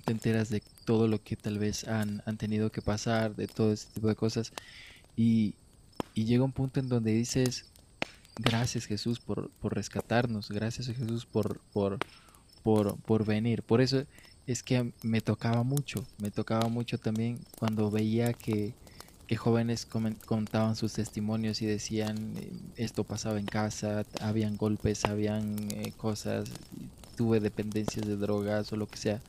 te 0.05 0.13
enteras 0.13 0.49
de 0.51 0.63
todo 0.85 1.09
lo 1.09 1.23
que 1.23 1.37
tal 1.37 1.59
vez 1.59 1.89
han, 1.89 2.23
han 2.27 2.37
tenido 2.37 2.71
que 2.71 2.83
pasar, 2.83 3.35
de 3.35 3.49
todo 3.49 3.73
ese 3.73 3.89
tipo 3.95 4.09
de 4.09 4.17
cosas, 4.17 4.53
y, 5.17 5.55
y 6.15 6.25
llega 6.25 6.45
un 6.45 6.53
punto 6.53 6.81
en 6.81 6.89
donde 6.89 7.13
dices, 7.13 7.67
gracias 8.39 8.87
Jesús 8.87 9.19
por, 9.19 9.51
por 9.51 9.75
rescatarnos, 9.75 10.51
gracias 10.51 10.87
Jesús 10.89 11.27
por, 11.27 11.61
por, 11.73 11.99
por, 12.63 12.97
por 13.01 13.25
venir. 13.25 13.63
Por 13.63 13.81
eso 13.81 14.05
es 14.47 14.63
que 14.63 14.93
me 15.03 15.21
tocaba 15.21 15.63
mucho, 15.63 16.07
me 16.19 16.31
tocaba 16.31 16.69
mucho 16.69 16.99
también 16.99 17.39
cuando 17.59 17.91
veía 17.91 18.33
que, 18.33 18.75
que 19.27 19.37
jóvenes 19.37 19.87
contaban 19.87 20.77
sus 20.77 20.93
testimonios 20.93 21.61
y 21.61 21.67
decían, 21.67 22.35
eh, 22.37 22.53
esto 22.77 23.05
pasaba 23.05 23.39
en 23.39 23.47
casa, 23.47 24.05
habían 24.21 24.57
golpes, 24.57 25.05
habían 25.05 25.57
eh, 25.73 25.93
cosas, 25.97 26.49
tuve 27.17 27.41
dependencias 27.41 28.07
de 28.07 28.17
drogas 28.17 28.73
o 28.73 28.77
lo 28.77 28.87
que 28.87 28.99
sea. 28.99 29.21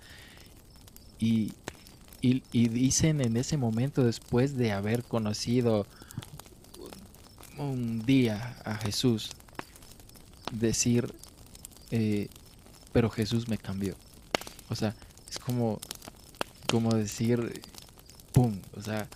Y, 1.19 1.53
y, 2.21 2.43
y 2.51 2.67
dicen 2.67 3.21
en 3.21 3.37
ese 3.37 3.57
momento, 3.57 4.03
después 4.03 4.55
de 4.55 4.71
haber 4.71 5.03
conocido 5.03 5.87
un 7.57 8.05
día 8.05 8.55
a 8.63 8.75
Jesús, 8.75 9.31
decir, 10.51 11.13
eh, 11.91 12.27
pero 12.93 13.09
Jesús 13.09 13.47
me 13.47 13.57
cambió. 13.57 13.95
O 14.69 14.75
sea, 14.75 14.95
es 15.29 15.39
como, 15.39 15.79
como 16.69 16.93
decir, 16.93 17.61
¡pum! 18.31 18.59
O 18.75 18.81
sea, 18.81 19.07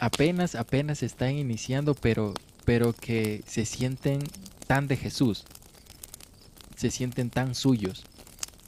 apenas, 0.00 0.54
apenas 0.54 1.02
están 1.02 1.36
iniciando, 1.36 1.94
pero, 1.94 2.34
pero 2.64 2.92
que 2.92 3.42
se 3.46 3.64
sienten 3.64 4.20
tan 4.66 4.88
de 4.88 4.96
Jesús, 4.96 5.44
se 6.76 6.90
sienten 6.90 7.30
tan 7.30 7.54
suyos. 7.54 8.04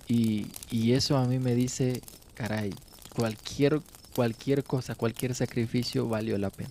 Y, 0.06 0.46
y 0.70 0.92
eso 0.92 1.16
a 1.16 1.26
mí 1.26 1.38
me 1.38 1.54
dice, 1.54 2.02
caray, 2.34 2.72
cualquier, 3.16 3.80
cualquier 4.14 4.62
cosa, 4.62 4.94
cualquier 4.94 5.34
sacrificio 5.34 6.06
valió 6.09 6.36
la 6.38 6.50
pena. 6.50 6.70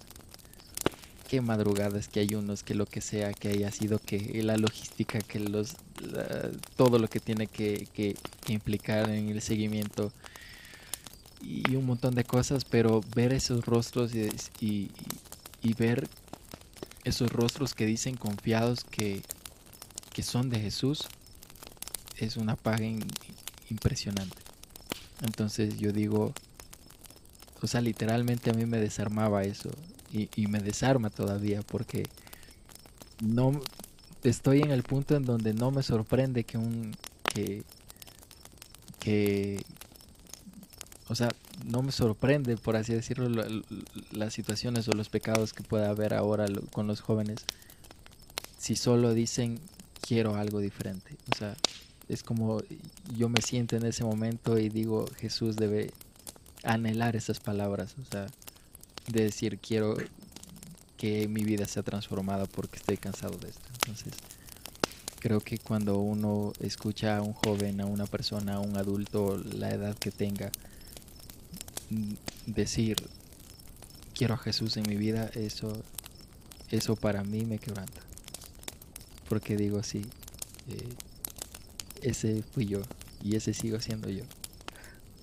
qué 1.28 1.42
madrugadas, 1.42 2.08
que 2.08 2.20
hay 2.20 2.36
unos, 2.36 2.62
que 2.62 2.76
lo 2.76 2.86
que 2.86 3.02
sea, 3.02 3.34
que 3.34 3.50
haya 3.50 3.72
sido 3.72 4.00
que 4.00 4.44
la 4.44 4.58
logística, 4.58 5.20
que 5.20 5.40
los 5.40 5.76
todo 6.76 7.00
lo 7.00 7.08
que 7.08 7.20
tiene 7.20 7.48
que, 7.48 7.88
que, 7.94 8.16
implicar 8.48 9.10
en 9.10 9.30
el 9.30 9.42
seguimiento 9.42 10.12
y 11.44 11.76
un 11.76 11.86
montón 11.86 12.16
de 12.16 12.24
cosas, 12.24 12.66
pero 12.66 13.02
ver 13.16 13.34
esos 13.34 13.66
rostros 13.66 14.14
y, 14.14 14.30
y, 14.60 14.92
y 15.62 15.74
ver 15.74 16.08
esos 17.04 17.32
rostros 17.32 17.74
que 17.74 17.86
dicen 17.86 18.16
confiados 18.16 18.84
que, 18.84 19.22
que 20.14 20.24
son 20.24 20.50
de 20.50 20.60
Jesús 20.60 21.08
es 22.18 22.38
una 22.38 22.56
paga 22.56 22.86
impresionante. 23.70 24.38
Entonces 25.22 25.78
yo 25.78 25.92
digo, 25.92 26.34
o 27.62 27.68
sea, 27.68 27.82
literalmente 27.82 28.50
a 28.50 28.54
mí 28.54 28.66
me 28.66 28.80
desarmaba 28.80 29.44
eso 29.44 29.70
y, 30.12 30.48
me 30.48 30.60
desarma 30.60 31.10
todavía 31.10 31.62
porque 31.62 32.04
no 33.22 33.62
estoy 34.24 34.62
en 34.62 34.72
el 34.72 34.84
punto 34.84 35.16
en 35.16 35.24
donde 35.24 35.54
no 35.54 35.72
me 35.72 35.84
sorprende 35.84 36.44
que 36.44 36.58
un 36.58 36.96
que 37.24 37.64
que 39.00 39.64
o 41.12 41.16
sea 41.16 41.30
no 41.66 41.82
me 41.82 41.92
sorprende 41.92 42.58
por 42.58 42.76
así 42.76 42.94
decirlo 42.94 43.44
las 44.12 44.34
situaciones 44.34 44.88
o 44.88 44.94
los 44.94 45.10
pecados 45.10 45.54
que 45.54 45.64
pueda 45.64 45.90
haber 45.90 46.14
ahora 46.14 46.46
con 46.72 46.88
los 46.88 47.02
jóvenes 47.02 47.46
si 48.58 48.76
solo 48.76 49.14
dicen 49.14 49.60
quiero 50.02 50.36
algo 50.36 50.60
diferente 50.60 51.16
o 51.34 51.38
sea 51.38 51.56
es 52.08 52.24
como 52.24 52.62
yo 53.16 53.30
me 53.30 53.42
siento 53.42 53.76
en 53.76 53.86
ese 53.86 54.04
momento 54.04 54.58
y 54.58 54.70
digo 54.70 55.06
Jesús 55.18 55.56
debe 55.56 55.92
anhelar 56.64 57.16
esas 57.16 57.40
palabras 57.40 57.96
o 58.02 58.06
sea 58.06 58.28
de 59.08 59.24
decir 59.24 59.60
quiero 59.60 59.98
que 61.02 61.28
mi 61.28 61.44
vida 61.44 61.66
sea 61.66 61.82
transformada 61.82 62.46
porque 62.46 62.78
estoy 62.78 62.96
cansado 62.96 63.36
de 63.40 63.50
esto. 63.50 63.68
Entonces, 63.74 64.14
creo 65.20 65.40
que 65.40 65.58
cuando 65.58 65.98
uno 65.98 66.54
escucha 66.60 67.18
a 67.18 67.24
un 67.24 67.34
joven, 67.34 67.82
a 67.82 67.88
una 67.88 68.06
persona, 68.06 68.58
a 68.58 68.60
un 68.60 68.78
adulto, 68.78 69.40
la 69.40 69.72
edad 69.72 69.98
que 69.98 70.12
tenga, 70.12 70.52
decir 72.46 72.98
quiero 74.22 74.36
a 74.36 74.38
Jesús 74.38 74.78
en 74.78 74.88
mi 74.88 74.98
vida, 74.98 75.32
eso, 75.34 75.74
eso 76.70 76.96
para 76.96 77.24
mí 77.24 77.44
me 77.46 77.58
quebranta. 77.58 78.02
Porque 79.28 79.56
digo 79.56 79.80
así, 79.80 80.06
eh, 80.70 80.90
ese 82.04 82.44
fui 82.54 82.66
yo 82.68 82.82
y 83.24 83.36
ese 83.36 83.54
sigo 83.54 83.80
siendo 83.80 84.10
yo. 84.10 84.24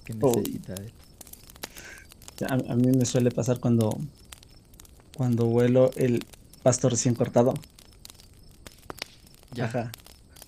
Que 0.04 0.14
oh. 0.20 0.32
necesita 0.36 0.74
él. 0.74 0.92
A, 2.48 2.74
mí 2.74 2.90
me 2.90 3.04
suele 3.04 3.30
pasar 3.30 3.60
cuando, 3.60 3.96
cuando 5.16 5.46
vuelo 5.46 5.90
el 5.96 6.24
pasto 6.64 6.88
recién 6.88 7.14
cortado. 7.14 7.54
Ya. 9.52 9.66
Ajá. 9.66 9.92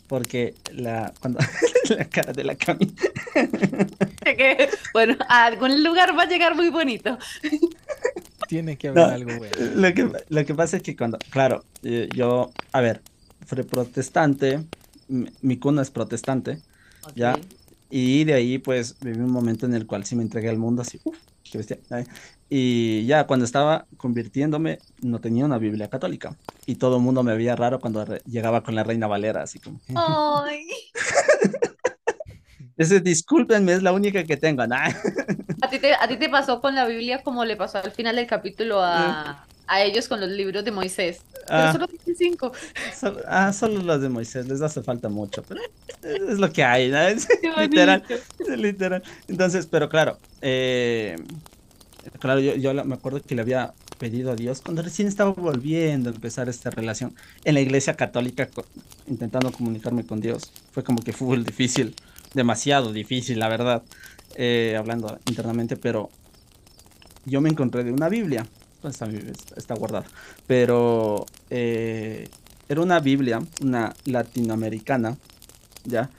Porque 0.09 0.55
la, 0.73 1.13
cuando, 1.21 1.39
la 1.97 2.05
cara 2.07 2.33
de 2.33 2.43
la 2.43 2.57
Cami. 2.57 2.93
Bueno, 4.93 5.17
a 5.29 5.47
algún 5.47 5.83
lugar 5.83 6.17
va 6.17 6.25
a 6.25 6.29
llegar 6.29 6.55
muy 6.55 6.71
bonito. 6.71 7.19
Tiene 8.49 8.77
que 8.77 8.89
haber 8.89 9.05
algo 9.05 9.39
bueno. 9.39 9.57
Lo 9.75 9.95
que, 9.95 10.11
lo 10.29 10.45
que 10.45 10.55
pasa 10.55 10.79
es 10.79 10.83
que 10.83 10.97
cuando, 10.97 11.19
claro, 11.31 11.65
eh, 11.83 12.09
yo, 12.15 12.51
a 12.73 12.81
ver, 12.81 13.01
fui 13.47 13.63
protestante, 13.63 14.65
mi, 15.09 15.57
cuna 15.57 15.83
es 15.83 15.91
protestante, 15.91 16.61
¿ya? 17.15 17.39
Y 17.91 18.25
de 18.25 18.35
ahí, 18.35 18.59
pues, 18.59 18.97
viví 19.01 19.21
un 19.21 19.33
momento 19.33 19.67
en 19.67 19.75
el 19.75 19.87
cual 19.87 20.05
sí 20.05 20.17
me 20.17 20.23
entregué 20.23 20.49
al 20.49 20.59
mundo 20.59 20.83
así, 20.83 21.01
uff, 21.05 21.17
y 22.49 23.07
ya 23.07 23.27
cuando 23.27 23.45
estaba 23.45 23.87
convirtiéndome, 23.97 24.81
no 25.03 25.21
tenía 25.21 25.45
una 25.45 25.59
Biblia 25.59 25.89
católica. 25.89 26.37
Y 26.67 26.77
todo 26.77 26.97
el 26.97 27.03
mundo 27.03 27.23
me 27.23 27.37
veía 27.37 27.57
raro 27.57 27.81
cuando 27.81 28.05
llegaba 28.27 28.63
con 28.63 28.75
la 28.75 28.85
Reina 28.85 29.07
Valera, 29.07 29.43
así 29.43 29.59
como. 29.59 29.81
¡Ay! 29.95 30.67
Ese, 32.81 32.99
discúlpenme, 32.99 33.75
es 33.75 33.83
la 33.83 33.93
única 33.93 34.25
que 34.25 34.39
tengo. 34.39 34.63
¿A, 34.63 35.69
ti 35.69 35.79
te, 35.79 35.93
¿A 35.93 36.09
ti 36.09 36.17
te 36.17 36.31
pasó 36.31 36.63
con 36.63 36.75
la 36.75 36.87
Biblia 36.87 37.23
como 37.23 37.45
le 37.45 37.55
pasó 37.55 37.77
al 37.77 37.91
final 37.91 38.17
del 38.17 38.27
capítulo 38.27 38.83
a, 38.83 39.45
a 39.67 39.83
ellos 39.83 40.09
con 40.09 40.19
los 40.19 40.31
libros 40.31 40.65
de 40.65 40.71
Moisés? 40.71 41.21
Pero 41.47 41.61
ah, 41.61 41.73
solo 41.73 41.89
cinco. 42.17 42.53
ah, 43.27 43.53
solo 43.53 43.83
los 43.83 44.01
de 44.01 44.09
Moisés, 44.09 44.49
les 44.49 44.63
hace 44.63 44.83
falta 44.83 45.11
mucho, 45.11 45.43
pero 45.43 45.61
es 46.03 46.39
lo 46.39 46.51
que 46.51 46.65
hay, 46.65 46.91
literal, 47.59 48.03
literal. 48.57 49.03
Entonces, 49.29 49.67
pero 49.67 49.91
claro, 49.91 50.17
eh, 50.41 51.17
claro, 52.19 52.41
yo, 52.41 52.73
me 52.87 52.95
acuerdo 52.95 53.21
que 53.21 53.35
le 53.35 53.43
había 53.43 53.75
pedido 53.99 54.33
a 54.33 54.37
Dios 54.37 54.63
cuando 54.63 54.81
recién 54.81 55.07
estaba 55.07 55.33
volviendo 55.33 56.09
a 56.09 56.15
empezar 56.15 56.49
esta 56.49 56.71
relación 56.71 57.15
en 57.45 57.53
la 57.53 57.61
iglesia 57.61 57.95
católica, 57.95 58.49
intentando 59.07 59.53
comunicarme 59.53 60.07
con 60.07 60.23
Dios. 60.23 60.51
Fue 60.73 60.83
como 60.83 61.03
que 61.03 61.13
fue 61.13 61.37
difícil, 61.41 61.95
demasiado 62.35 62.93
difícil, 62.93 63.39
la 63.39 63.49
verdad, 63.49 63.83
eh, 64.35 64.77
hablando 64.79 65.19
internamente, 65.27 65.77
pero 65.77 66.11
yo 67.25 67.41
me 67.41 67.49
encontré 67.49 67.85
de 67.85 67.93
una 67.93 68.09
Biblia, 68.09 68.47
pues, 68.81 68.95
está, 68.95 69.09
está 69.57 69.75
guardada, 69.75 70.07
pero 70.47 71.27
eh, 71.51 72.29
era 72.69 72.81
una 72.81 73.01
Biblia, 73.01 73.43
una 73.63 73.95
latinoamericana, 74.05 75.17
¿ya? 75.85 76.11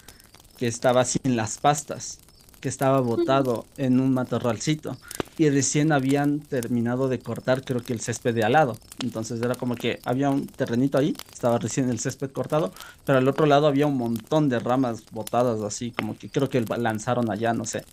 Que 0.57 0.67
estaba 0.67 1.05
sin 1.05 1.35
las 1.35 1.57
pastas 1.57 2.19
que 2.59 2.69
estaba 2.69 2.99
botado 2.99 3.65
en 3.77 3.99
un 3.99 4.13
matorralcito 4.13 4.97
y 5.41 5.49
recién 5.49 5.91
habían 5.91 6.39
terminado 6.39 7.09
de 7.09 7.18
cortar 7.18 7.63
creo 7.63 7.81
que 7.81 7.93
el 7.93 7.99
césped 7.99 8.35
de 8.35 8.43
al 8.43 8.51
lado. 8.51 8.77
Entonces 9.01 9.41
era 9.41 9.55
como 9.55 9.73
que 9.73 9.99
había 10.05 10.30
un 10.30 10.45
terrenito 10.45 10.99
ahí, 10.99 11.15
estaba 11.34 11.57
recién 11.57 11.89
el 11.89 11.99
césped 11.99 12.30
cortado, 12.30 12.72
pero 13.05 13.18
al 13.18 13.27
otro 13.27 13.47
lado 13.47 13.65
había 13.65 13.88
un 13.88 13.97
montón 13.97 14.49
de 14.49 14.59
ramas 14.59 15.03
botadas 15.09 15.61
así, 15.61 15.89
como 15.93 16.15
que 16.15 16.30
creo 16.30 16.47
que 16.47 16.61
lanzaron 16.61 17.31
allá, 17.31 17.53
no 17.53 17.65
sé. 17.65 17.84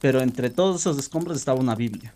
Pero 0.00 0.22
entre 0.22 0.48
todos 0.48 0.80
esos 0.80 0.98
escombros 0.98 1.36
estaba 1.36 1.60
una 1.60 1.74
Biblia. 1.74 2.14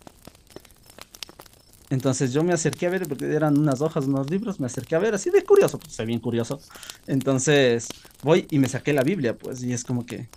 Entonces 1.91 2.33
yo 2.33 2.43
me 2.43 2.53
acerqué 2.53 2.87
a 2.87 2.89
ver, 2.89 3.07
porque 3.07 3.31
eran 3.31 3.59
unas 3.59 3.81
hojas, 3.81 4.07
unos 4.07 4.31
libros, 4.31 4.59
me 4.59 4.65
acerqué 4.65 4.95
a 4.95 4.99
ver, 4.99 5.13
así 5.13 5.29
de 5.29 5.43
curioso, 5.43 5.77
pues 5.77 5.93
soy 5.93 6.07
bien 6.07 6.19
curioso. 6.19 6.59
Entonces 7.05 7.87
voy 8.23 8.47
y 8.49 8.57
me 8.57 8.67
saqué 8.67 8.93
la 8.93 9.03
Biblia, 9.03 9.37
pues, 9.37 9.61
y 9.61 9.73
es 9.73 9.83
como 9.83 10.07
que, 10.07 10.27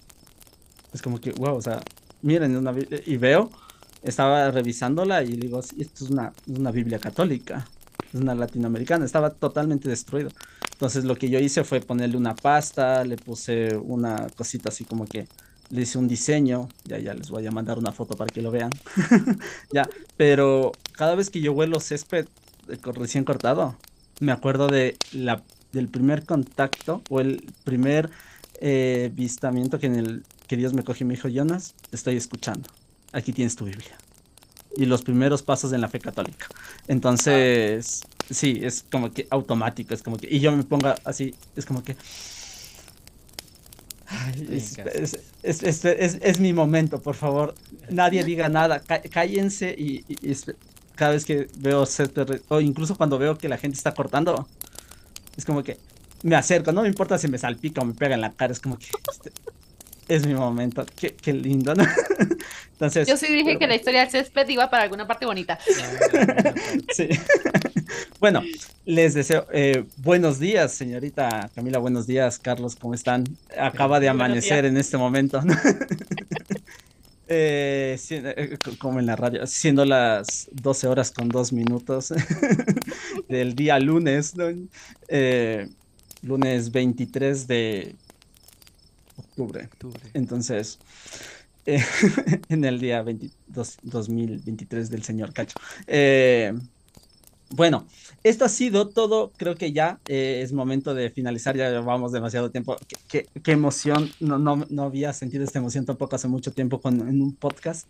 es 0.92 1.00
como 1.00 1.18
que, 1.18 1.32
wow, 1.32 1.56
o 1.56 1.62
sea, 1.62 1.80
miren, 2.20 2.54
una 2.56 2.74
y 3.06 3.16
veo, 3.16 3.50
estaba 4.04 4.50
revisándola 4.50 5.22
y 5.22 5.36
digo, 5.36 5.60
esto 5.60 6.04
es 6.04 6.10
una, 6.10 6.32
una 6.46 6.70
Biblia 6.70 6.98
católica, 6.98 7.66
es 8.12 8.20
una 8.20 8.34
latinoamericana, 8.34 9.04
estaba 9.04 9.30
totalmente 9.30 9.88
destruido. 9.88 10.30
Entonces 10.72 11.04
lo 11.04 11.16
que 11.16 11.30
yo 11.30 11.38
hice 11.38 11.64
fue 11.64 11.80
ponerle 11.80 12.16
una 12.16 12.34
pasta, 12.34 13.04
le 13.04 13.16
puse 13.16 13.76
una 13.76 14.26
cosita 14.36 14.68
así 14.68 14.84
como 14.84 15.06
que 15.06 15.26
le 15.70 15.82
hice 15.82 15.98
un 15.98 16.08
diseño, 16.08 16.68
ya 16.84 16.98
ya 16.98 17.14
les 17.14 17.30
voy 17.30 17.46
a 17.46 17.50
mandar 17.50 17.78
una 17.78 17.92
foto 17.92 18.16
para 18.16 18.30
que 18.30 18.42
lo 18.42 18.50
vean. 18.50 18.70
ya, 19.72 19.88
pero 20.16 20.72
cada 20.92 21.14
vez 21.14 21.30
que 21.30 21.40
yo 21.40 21.54
vuelo 21.54 21.80
césped 21.80 22.26
recién 22.82 23.24
cortado, 23.24 23.76
me 24.20 24.32
acuerdo 24.32 24.66
de 24.66 24.96
la 25.12 25.42
del 25.72 25.88
primer 25.88 26.24
contacto 26.24 27.02
o 27.10 27.20
el 27.20 27.52
primer 27.64 28.10
eh, 28.60 29.10
vistamiento 29.12 29.78
que 29.78 29.86
en 29.86 29.96
el 29.96 30.24
que 30.46 30.56
Dios 30.56 30.72
me 30.72 30.84
coge 30.84 31.04
y 31.04 31.06
me 31.06 31.14
dijo, 31.14 31.28
Jonas, 31.28 31.74
te 31.90 31.96
estoy 31.96 32.16
escuchando. 32.16 32.68
Aquí 33.14 33.32
tienes 33.32 33.54
tu 33.54 33.64
Biblia. 33.64 33.96
Y 34.76 34.86
los 34.86 35.02
primeros 35.02 35.42
pasos 35.42 35.72
en 35.72 35.80
la 35.80 35.88
fe 35.88 36.00
católica. 36.00 36.48
Entonces, 36.88 38.02
sí, 38.28 38.60
es 38.62 38.84
como 38.90 39.12
que 39.12 39.28
automático, 39.30 39.94
es 39.94 40.02
como 40.02 40.16
que... 40.16 40.26
Y 40.28 40.40
yo 40.40 40.50
me 40.50 40.64
pongo 40.64 40.92
así, 41.04 41.32
es 41.54 41.64
como 41.64 41.84
que... 41.84 41.96
es, 45.42 46.40
mi 46.40 46.52
momento, 46.52 47.00
por 47.00 47.14
favor. 47.14 47.54
Nadie 47.88 48.24
diga 48.24 48.48
nada. 48.48 48.82
cállense 49.10 49.74
y, 49.78 50.04
cada 50.96 51.12
vez 51.12 51.24
que 51.24 51.48
veo 51.58 51.84
o 52.48 52.60
incluso 52.60 52.96
cuando 52.96 53.18
veo 53.18 53.38
que 53.38 53.48
la 53.48 53.58
gente 53.58 53.76
está 53.76 53.94
cortando, 53.94 54.46
es 55.36 55.44
como 55.44 55.62
que 55.62 55.78
me 56.22 56.34
acerco. 56.34 56.72
No 56.72 56.82
me 56.82 56.88
importa 56.88 57.16
si 57.18 57.28
me 57.28 57.38
salpica 57.38 57.80
o 57.80 57.84
me 57.84 57.94
pega 57.94 58.14
en 58.14 58.20
la 58.20 58.32
cara. 58.32 58.52
Es 58.52 58.60
como 58.60 58.76
que 58.78 58.86
este, 59.10 59.30
es 60.08 60.26
mi 60.26 60.34
momento. 60.34 60.84
Qué, 60.96 61.14
qué 61.14 61.32
lindo, 61.32 61.74
¿no? 61.74 61.84
Entonces, 62.72 63.06
Yo 63.06 63.16
sí 63.16 63.32
dije 63.32 63.58
que 63.58 63.66
la 63.66 63.76
historia 63.76 64.00
del 64.00 64.10
césped 64.10 64.48
iba 64.48 64.68
para 64.68 64.82
alguna 64.82 65.06
parte 65.06 65.26
bonita. 65.26 65.58
sí. 66.94 67.08
bueno, 68.20 68.42
les 68.84 69.14
deseo 69.14 69.46
eh, 69.52 69.84
buenos 69.98 70.38
días, 70.38 70.72
señorita 70.72 71.50
Camila. 71.54 71.78
Buenos 71.78 72.06
días, 72.06 72.38
Carlos. 72.38 72.74
¿Cómo 72.76 72.94
están? 72.94 73.24
Acaba 73.56 74.00
de 74.00 74.08
amanecer 74.08 74.64
en 74.64 74.76
este 74.76 74.96
momento. 74.96 75.40
Eh, 77.26 77.98
eh, 78.10 78.58
como 78.78 79.00
en 79.00 79.06
la 79.06 79.16
radio, 79.16 79.46
siendo 79.46 79.86
las 79.86 80.48
12 80.52 80.88
horas 80.88 81.10
con 81.10 81.28
2 81.28 81.54
minutos 81.54 82.12
del 83.28 83.54
día 83.54 83.78
lunes, 83.78 84.36
¿no? 84.36 84.46
lunes 86.22 86.70
23 86.70 87.46
de 87.46 87.94
octubre. 89.38 89.68
Entonces, 90.14 90.78
eh, 91.66 91.82
en 92.48 92.64
el 92.64 92.80
día 92.80 93.02
22, 93.02 93.78
2023 93.82 94.90
del 94.90 95.02
señor 95.02 95.32
Cacho. 95.32 95.56
Eh, 95.86 96.52
Bueno, 97.50 97.86
esto 98.24 98.44
ha 98.46 98.48
sido 98.48 98.88
todo. 98.88 99.30
Creo 99.36 99.54
que 99.54 99.70
ya 99.72 100.00
eh, 100.08 100.40
es 100.42 100.52
momento 100.52 100.92
de 100.92 101.10
finalizar. 101.10 101.56
Ya 101.56 101.70
llevamos 101.70 102.10
demasiado 102.10 102.50
tiempo. 102.50 102.76
Qué, 102.88 102.96
qué- 103.32 103.40
qué 103.42 103.52
emoción. 103.52 104.10
No, 104.18 104.38
no, 104.38 104.66
no 104.70 104.82
había 104.84 105.12
sentido 105.12 105.44
esta 105.44 105.60
emoción 105.60 105.84
tampoco 105.84 106.16
hace 106.16 106.26
mucho 106.26 106.50
tiempo 106.52 106.80
con, 106.80 107.00
en 107.08 107.22
un 107.22 107.36
podcast. 107.36 107.86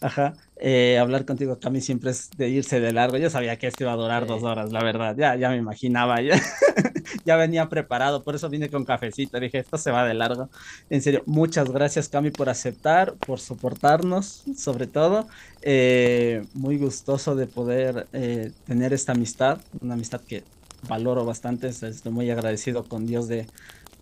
Ajá. 0.00 0.34
Eh, 0.60 0.98
hablar 0.98 1.24
contigo, 1.24 1.58
Cami, 1.58 1.80
siempre 1.80 2.10
es 2.12 2.30
de 2.36 2.48
irse 2.50 2.78
de 2.80 2.92
largo. 2.92 3.16
Yo 3.16 3.28
sabía 3.30 3.58
que 3.58 3.66
esto 3.66 3.82
iba 3.84 3.92
a 3.92 3.96
durar 3.96 4.22
Sí. 4.24 4.28
dos 4.28 4.42
horas, 4.44 4.70
la 4.72 4.84
verdad. 4.84 5.16
Ya, 5.18 5.34
ya 5.36 5.48
me 5.50 5.56
imaginaba. 5.56 6.20
Ya, 6.20 6.40
ya 7.24 7.36
venía 7.36 7.68
preparado. 7.68 8.24
Por 8.24 8.34
eso 8.34 8.48
vine 8.50 8.70
con 8.70 8.84
cafecito. 8.84 9.38
Dije, 9.40 9.58
esto 9.58 9.78
se 9.78 9.90
va 9.90 10.04
de 10.06 10.14
largo. 10.14 10.50
En 10.88 11.02
serio, 11.02 11.22
muchas 11.26 11.70
gracias, 11.70 12.08
Cami, 12.08 12.30
por 12.30 12.48
aceptar, 12.48 13.16
por 13.24 13.40
soportarnos, 13.40 14.44
sobre 14.56 14.86
todo. 14.86 15.28
Eh, 15.60 16.42
muy 16.52 16.78
gustoso 16.78 17.34
de 17.36 17.46
poder 17.46 18.08
eh, 18.12 18.52
tener 18.64 18.92
esta 18.92 19.12
amistad, 19.12 19.62
una 19.80 19.94
amistad 19.94 20.22
que 20.26 20.48
valoro 20.82 21.24
bastante. 21.24 21.68
es- 21.68 21.82
Estoy 21.82 22.12
muy 22.12 22.30
agradecido 22.30 22.88
con 22.88 23.06
Dios 23.06 23.28
de, 23.28 23.50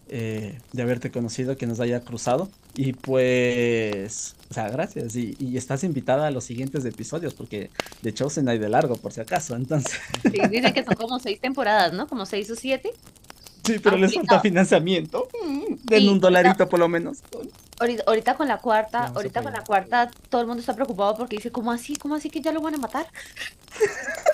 eh, 0.09 0.59
de 0.73 0.83
haberte 0.83 1.11
conocido, 1.11 1.57
que 1.57 1.67
nos 1.67 1.81
haya 1.81 2.01
cruzado. 2.01 2.49
Y 2.75 2.93
pues, 2.93 4.35
o 4.51 4.55
sea, 4.55 4.69
gracias. 4.69 5.17
Y, 5.17 5.37
y 5.39 5.57
estás 5.57 5.83
invitada 5.85 6.27
a 6.27 6.31
los 6.31 6.45
siguientes 6.45 6.85
episodios, 6.85 7.35
porque 7.35 7.71
de 8.03 8.13
Chosen 8.15 8.49
hay 8.49 8.59
de 8.59 8.69
largo, 8.69 8.97
por 8.97 9.13
si 9.13 9.21
acaso. 9.21 9.57
Entonces, 9.57 9.99
Sí, 10.23 10.39
dicen 10.51 10.73
que 10.75 10.85
son 10.85 10.95
como 10.95 11.19
seis 11.19 11.41
temporadas, 11.41 11.93
¿no? 11.93 12.07
Como 12.07 12.27
seis 12.27 12.51
o 12.51 12.55
siete. 12.57 12.91
sí, 13.65 13.79
pero 13.83 13.97
les 13.97 14.13
Complicado. 14.13 14.27
falta 14.39 14.41
financiamiento. 14.43 15.29
Mm, 15.45 15.75
Den 15.85 16.01
Sí, 16.03 16.09
un 16.09 16.21
dolarito 16.21 16.69
por 16.69 16.79
lo 16.81 16.89
menos. 16.89 17.19
Ahorita, 17.79 18.05
ahorita 18.07 18.35
con 18.37 18.49
la 18.49 18.59
cuarta, 18.59 19.01
Vamos 19.01 19.17
ahorita 19.17 19.43
con 19.43 19.53
la 19.53 19.63
cuarta, 19.63 20.11
todo 20.31 20.41
el 20.41 20.47
mundo 20.47 20.61
está 20.61 20.75
preocupado 20.75 21.15
porque 21.17 21.37
dice, 21.37 21.51
¿cómo 21.53 21.71
así? 21.73 21.95
¿Cómo 21.97 22.15
así 22.15 22.31
que 22.31 22.41
ya 22.41 22.53
lo 22.53 22.61
van 22.63 22.75
a 22.75 22.79
matar? 22.79 23.07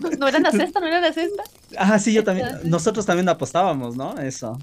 No, 0.00 0.10
no 0.10 0.26
era 0.28 0.40
la 0.40 0.50
sexta, 0.50 0.80
no 0.80 0.86
era 0.88 1.00
la 1.00 1.12
sexta. 1.12 1.44
Ah, 1.78 1.96
sí, 2.00 2.12
yo 2.12 2.24
también. 2.24 2.46
Entonces- 2.48 2.70
Nosotros 2.70 3.06
también 3.06 3.28
apostábamos, 3.28 3.96
¿no? 3.96 4.18
Eso. 4.18 4.58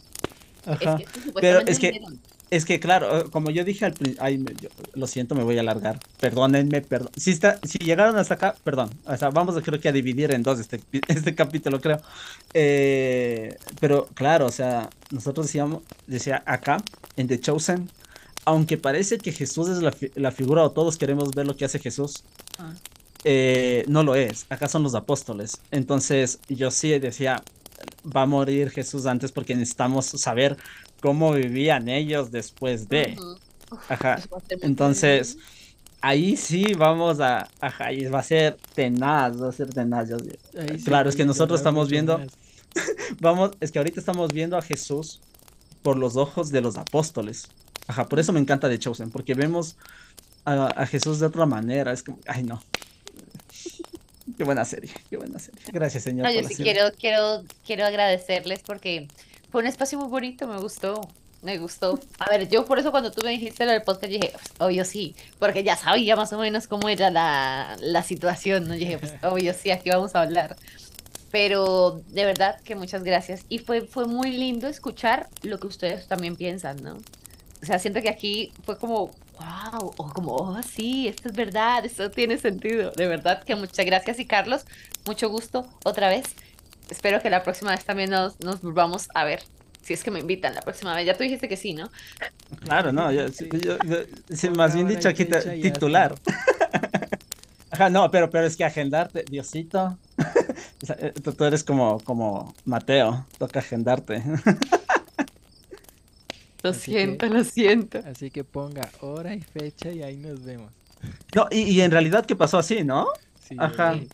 Ajá. 0.65 0.97
Es 0.97 1.05
que 1.05 1.19
supuestamente 1.21 1.71
es 1.71 1.79
que- 1.79 1.91
dijeron, 1.91 2.19
Es 2.49 2.65
que 2.65 2.79
claro, 2.79 3.17
eh, 3.19 3.23
como 3.31 3.49
yo 3.49 3.63
dije 3.63 3.83
al 3.85 3.93
principio, 3.93 4.69
lo 4.93 5.07
siento, 5.07 5.33
me 5.33 5.43
voy 5.43 5.57
a 5.57 5.61
alargar. 5.61 5.97
Perdónenme, 6.19 6.81
perdón. 6.81 7.09
Si 7.17 7.31
está, 7.31 7.59
si 7.63 7.79
llegaron 7.79 8.15
hasta 8.17 8.35
acá, 8.35 8.55
perdón. 8.63 8.91
O 9.07 9.17
sea, 9.17 9.29
vamos 9.31 9.55
creo 9.63 9.79
que 9.79 9.89
a 9.89 9.91
dividir 9.91 10.31
en 10.31 10.43
dos 10.43 10.59
este, 10.59 10.79
este 11.07 11.33
capítulo, 11.33 11.81
creo. 11.81 11.99
Eh, 12.53 13.57
pero 13.79 14.07
claro, 14.13 14.45
o 14.45 14.51
sea, 14.51 14.89
nosotros 15.09 15.47
decíamos, 15.47 15.81
decía 16.05 16.43
acá, 16.45 16.77
en 17.17 17.27
The 17.27 17.39
Chosen, 17.39 17.89
aunque 18.45 18.77
parece 18.77 19.17
que 19.17 19.31
Jesús 19.31 19.69
es 19.69 19.79
la, 19.81 19.91
fi- 19.91 20.11
la 20.15 20.31
figura 20.31 20.63
o 20.63 20.71
todos 20.71 20.97
queremos 20.97 21.31
ver 21.31 21.47
lo 21.47 21.55
que 21.57 21.65
hace 21.65 21.79
Jesús, 21.79 22.23
Ah. 22.59 22.73
eh, 23.23 23.83
no 23.87 24.03
lo 24.03 24.13
es. 24.15 24.45
Acá 24.49 24.67
son 24.69 24.83
los 24.83 24.93
apóstoles. 24.93 25.59
Entonces, 25.71 26.37
yo 26.49 26.69
sí 26.69 26.89
decía, 26.99 27.41
va 28.15 28.23
a 28.23 28.25
morir 28.25 28.69
Jesús 28.69 29.05
antes 29.05 29.31
porque 29.31 29.55
necesitamos 29.55 30.05
saber 30.05 30.57
cómo 31.01 31.33
vivían 31.33 31.89
ellos 31.89 32.31
después 32.31 32.87
de. 32.89 33.17
Ajá. 33.89 34.19
Entonces, 34.61 35.37
ahí 36.01 36.37
sí 36.37 36.73
vamos 36.75 37.19
a, 37.19 37.47
ajá, 37.59 37.91
y 37.91 38.05
va 38.05 38.19
a 38.19 38.23
ser 38.23 38.57
tenaz, 38.75 39.41
va 39.41 39.49
a 39.49 39.51
ser 39.51 39.69
tenaz. 39.69 40.09
yo- 40.09 40.17
Ahí 40.59 40.77
sí 40.79 40.85
Claro, 40.85 41.09
es 41.09 41.15
que 41.15 41.25
nosotros 41.25 41.59
estamos 41.59 41.89
viendo-. 41.89 42.21
Vamos, 43.19 43.51
es 43.59 43.71
que 43.71 43.77
ahorita 43.79 43.99
estamos 43.99 44.33
viendo 44.33 44.57
a 44.57 44.61
Jesús 44.61 45.19
por 45.83 45.95
los 45.97 46.15
ojos 46.15 46.49
de 46.49 46.61
los 46.61 46.77
apóstoles. 46.77 47.47
Ajá, 47.87 48.05
por 48.07 48.19
eso 48.19 48.33
me 48.33 48.39
encanta 48.39 48.67
de 48.67 48.79
Chosen, 48.79 49.11
porque 49.11 49.33
vemos 49.35 49.75
a, 50.45 50.67
a 50.67 50.85
Jesús 50.87 51.19
de 51.19 51.27
otra 51.27 51.45
manera. 51.45 51.91
Es 51.91 52.01
como, 52.03 52.17
ay 52.27 52.43
no. 52.43 52.61
Qué 54.37 54.43
buena 54.43 54.65
serie, 54.65 54.91
qué 55.09 55.17
buena 55.17 55.39
serie. 55.39 55.61
Gracias, 55.71 56.03
señor. 56.03 56.25
No, 56.25 56.31
yo 56.33 56.47
sí 56.47 56.55
quiero, 56.55 56.91
quiero, 56.97 57.43
quiero 57.65 57.85
agradecerles 57.85 58.61
porque 58.65 59.07
fue 59.51 59.61
un 59.61 59.67
espacio 59.67 59.99
muy 59.99 60.07
bonito, 60.07 60.47
me 60.47 60.57
gustó, 60.59 61.01
me 61.41 61.57
gustó. 61.57 61.99
A 62.19 62.29
ver, 62.29 62.47
yo 62.47 62.65
por 62.65 62.79
eso 62.79 62.91
cuando 62.91 63.11
tú 63.11 63.21
me 63.23 63.31
dijiste 63.31 63.65
lo 63.65 63.71
del 63.71 63.83
podcast 63.83 64.11
dije, 64.11 64.29
pues, 64.31 64.45
obvio 64.59 64.85
sí, 64.85 65.15
porque 65.39 65.63
ya 65.63 65.75
sabía 65.75 66.15
más 66.15 66.31
o 66.33 66.39
menos 66.39 66.67
cómo 66.67 66.87
era 66.89 67.11
la, 67.11 67.75
la 67.81 68.01
situación, 68.01 68.67
¿no? 68.67 68.73
Yo 68.75 68.79
dije, 68.79 68.97
pues 68.97 69.13
obvio 69.23 69.53
sí, 69.53 69.71
aquí 69.71 69.89
vamos 69.89 70.15
a 70.15 70.21
hablar. 70.21 70.55
Pero 71.31 72.01
de 72.07 72.25
verdad 72.25 72.61
que 72.61 72.75
muchas 72.75 73.03
gracias. 73.03 73.43
Y 73.49 73.59
fue, 73.59 73.81
fue 73.81 74.05
muy 74.05 74.31
lindo 74.31 74.67
escuchar 74.67 75.27
lo 75.41 75.59
que 75.59 75.67
ustedes 75.67 76.07
también 76.07 76.35
piensan, 76.35 76.81
¿no? 76.81 76.97
O 77.61 77.65
sea, 77.65 77.79
siento 77.79 78.01
que 78.01 78.09
aquí 78.09 78.53
fue 78.63 78.77
como, 78.77 79.11
wow, 79.39 79.93
o 79.97 80.07
como, 80.13 80.35
oh, 80.35 80.61
sí, 80.63 81.07
esto 81.07 81.29
es 81.29 81.35
verdad, 81.35 81.85
esto 81.85 82.09
tiene 82.11 82.37
sentido. 82.37 82.91
De 82.95 83.07
verdad 83.07 83.43
que 83.43 83.55
muchas 83.55 83.85
gracias. 83.85 84.19
Y 84.19 84.25
Carlos, 84.25 84.65
mucho 85.05 85.29
gusto 85.29 85.65
otra 85.83 86.09
vez. 86.09 86.25
Espero 86.89 87.21
que 87.21 87.29
la 87.29 87.43
próxima 87.43 87.71
vez 87.71 87.85
también 87.85 88.09
nos, 88.09 88.39
nos 88.39 88.61
volvamos 88.61 89.07
a 89.13 89.23
ver. 89.23 89.41
Si 89.81 89.93
es 89.93 90.03
que 90.03 90.11
me 90.11 90.19
invitan 90.19 90.53
la 90.55 90.61
próxima 90.61 90.95
vez. 90.95 91.05
Ya 91.05 91.15
tú 91.17 91.23
dijiste 91.23 91.49
que 91.49 91.57
sí, 91.57 91.73
¿no? 91.73 91.89
Claro, 92.61 92.91
no, 92.93 93.11
yo, 93.11 93.27
sí, 93.29 93.49
yo- 93.51 93.77
yo- 93.79 94.03
sí, 94.29 94.47
Ponga 94.47 94.57
más 94.59 94.73
bien 94.73 94.87
dicho 94.87 95.09
aquí 95.09 95.25
titular. 95.25 96.15
Ajá, 97.71 97.89
no, 97.89 98.09
pero, 98.11 98.29
pero 98.29 98.45
es 98.45 98.55
que 98.55 98.63
agendarte, 98.63 99.23
Diosito. 99.29 99.97
Eh, 100.99 101.13
tú, 101.23 101.31
tú 101.31 101.45
eres 101.45 101.63
como, 101.63 101.97
como 102.01 102.53
Mateo, 102.65 103.25
toca 103.37 103.59
agendarte. 103.59 104.21
Lo 106.63 106.69
Así 106.71 106.91
siento, 106.91 107.27
que- 107.27 107.33
lo 107.33 107.43
siento. 107.43 107.99
Así 108.05 108.31
que 108.31 108.43
ponga 108.43 108.89
hora 109.01 109.35
y 109.35 109.41
fecha 109.41 109.91
y 109.91 110.01
ahí 110.01 110.15
nos 110.17 110.43
vemos. 110.43 110.71
No, 111.35 111.47
y, 111.51 111.61
y 111.63 111.81
en 111.81 111.91
realidad 111.91 112.25
que 112.25 112.35
pasó 112.35 112.57
así, 112.57 112.83
¿no? 112.83 113.07
Sí, 113.41 113.55
Ajá. 113.59 113.95
eh, 113.95 114.07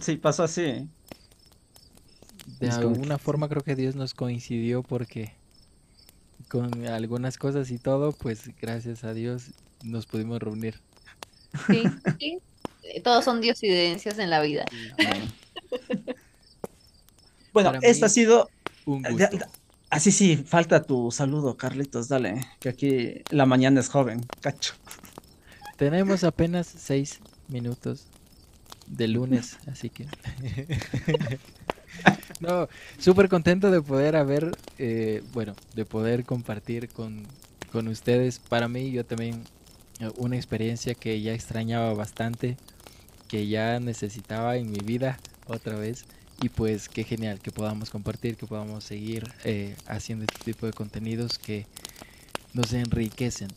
Sí, 0.00 0.16
pasó 0.16 0.42
así. 0.44 0.88
De 2.58 2.66
Es 2.68 2.76
como 2.76 2.88
que- 2.88 2.94
alguna 2.94 3.18
forma 3.18 3.48
creo 3.48 3.62
que 3.62 3.76
Dios 3.76 3.94
nos 3.94 4.14
coincidió 4.14 4.82
porque 4.82 5.34
con 6.48 6.86
algunas 6.86 7.36
cosas 7.38 7.70
y 7.70 7.78
todo, 7.78 8.12
pues 8.12 8.50
gracias 8.60 9.04
a 9.04 9.12
Dios 9.14 9.52
nos 9.84 10.06
pudimos 10.06 10.40
reunir. 10.40 10.80
Sí, 11.68 11.82
sí. 12.18 12.38
Todos 13.04 13.24
son 13.24 13.40
diosidencias 13.40 14.18
en 14.18 14.30
la 14.30 14.40
vida. 14.40 14.64
Bueno, 17.52 17.72
Para 17.72 17.78
esto 17.86 18.06
ha 18.06 18.08
sido 18.08 18.48
Un 18.86 19.02
gusto. 19.02 19.38
Ya- 19.90 19.96
Ah, 19.96 20.00
sí, 20.00 20.12
sí, 20.12 20.36
falta 20.36 20.84
tu 20.84 21.10
saludo, 21.10 21.56
Carlitos, 21.56 22.08
dale, 22.08 22.44
que 22.60 22.68
aquí 22.68 23.14
la 23.30 23.46
mañana 23.46 23.80
es 23.80 23.88
joven, 23.88 24.30
cacho. 24.40 24.74
Tenemos 25.76 26.24
apenas 26.24 26.66
seis 26.66 27.22
minutos 27.46 28.10
de 28.86 29.08
lunes, 29.08 29.58
así 29.66 29.90
que... 29.90 30.10
no, 32.38 32.68
súper 32.98 33.28
contento 33.28 33.70
de 33.70 33.82
poder 33.82 34.16
haber, 34.16 34.60
eh, 34.76 35.22
bueno, 35.26 35.58
de 35.72 35.86
poder 35.86 36.24
compartir 36.24 36.92
con, 36.92 37.38
con 37.68 37.88
ustedes. 37.88 38.40
Para 38.40 38.68
mí, 38.68 38.90
yo 38.92 39.06
también, 39.06 39.50
eh, 40.00 40.10
una 40.16 40.36
experiencia 40.36 40.94
que 40.94 41.20
ya 41.22 41.32
extrañaba 41.34 41.94
bastante, 41.94 42.60
que 43.28 43.48
ya 43.48 43.80
necesitaba 43.80 44.56
en 44.58 44.70
mi 44.70 44.82
vida 44.82 45.24
otra 45.44 45.76
vez. 45.76 46.06
Y 46.40 46.48
pues 46.50 46.88
qué 46.88 47.02
genial 47.04 47.40
que 47.40 47.50
podamos 47.50 47.90
compartir, 47.90 48.36
que 48.36 48.46
podamos 48.46 48.84
seguir 48.84 49.28
eh, 49.44 49.74
haciendo 49.86 50.24
este 50.24 50.44
tipo 50.52 50.66
de 50.66 50.72
contenidos 50.72 51.36
que 51.38 51.66
nos 52.54 52.72
enriquecen 52.72 53.48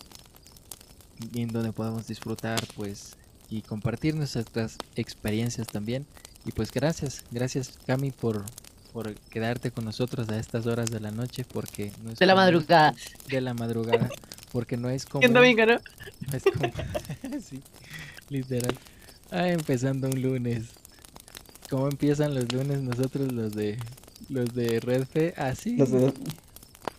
y 1.34 1.42
en 1.42 1.50
donde 1.50 1.72
podamos 1.74 2.08
disfrutar 2.08 2.60
pues 2.76 3.16
y 3.50 3.62
compartir 3.62 4.16
nuestras 4.16 4.78
experiencias 4.96 5.68
también. 5.68 6.08
Y 6.46 6.52
pues 6.54 6.72
gracias, 6.72 7.24
gracias 7.30 7.78
Cami 7.86 8.10
por, 8.10 8.44
por 8.94 9.14
quedarte 9.30 9.70
con 9.70 9.86
nosotros 9.86 10.28
a 10.30 10.40
estas 10.40 10.66
horas 10.66 10.90
de 10.90 11.00
la 11.00 11.12
noche 11.12 11.46
porque 11.46 11.92
no 12.04 12.12
es 12.12 12.18
De 12.18 12.26
la 12.26 12.34
común- 12.34 12.46
madrugada. 12.46 12.96
De 13.30 13.42
la 13.42 13.54
madrugada, 13.54 14.10
porque 14.52 14.76
no 14.78 14.90
es 14.90 15.06
como... 15.06 15.20
¿Quién 15.22 15.34
domingo, 15.34 15.66
no? 15.68 15.74
No 15.76 15.80
es 16.38 16.44
como- 16.44 16.74
sí, 17.48 17.62
literal. 18.30 18.76
Ah, 19.30 19.48
empezando 19.50 20.08
un 20.08 20.20
lunes. 20.20 20.64
¿Cómo 21.72 21.88
empiezan 21.88 22.36
los 22.36 22.52
lunes 22.52 22.82
nosotros 22.82 23.32
los 23.32 23.54
de 23.54 23.80
los 24.30 24.54
de 24.54 24.80
Red 24.82 25.06
Fe? 25.06 25.34
Así. 25.38 25.78
Los 25.78 25.90
de- 25.92 26.14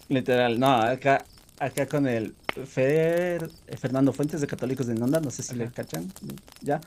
Literal, 0.08 0.58
no, 0.58 0.72
acá, 0.82 1.24
acá 1.60 1.86
con 1.86 2.06
el 2.08 2.34
Fer, 2.66 3.48
Fernando 3.78 4.12
Fuentes 4.12 4.40
de 4.40 4.46
Católicos 4.46 4.86
de 4.86 4.94
Nonda, 4.94 5.20
no 5.20 5.30
sé 5.30 5.42
si 5.42 5.54
le 5.54 5.64
Ajá. 5.64 5.72
cachan, 5.74 6.10
ya. 6.62 6.80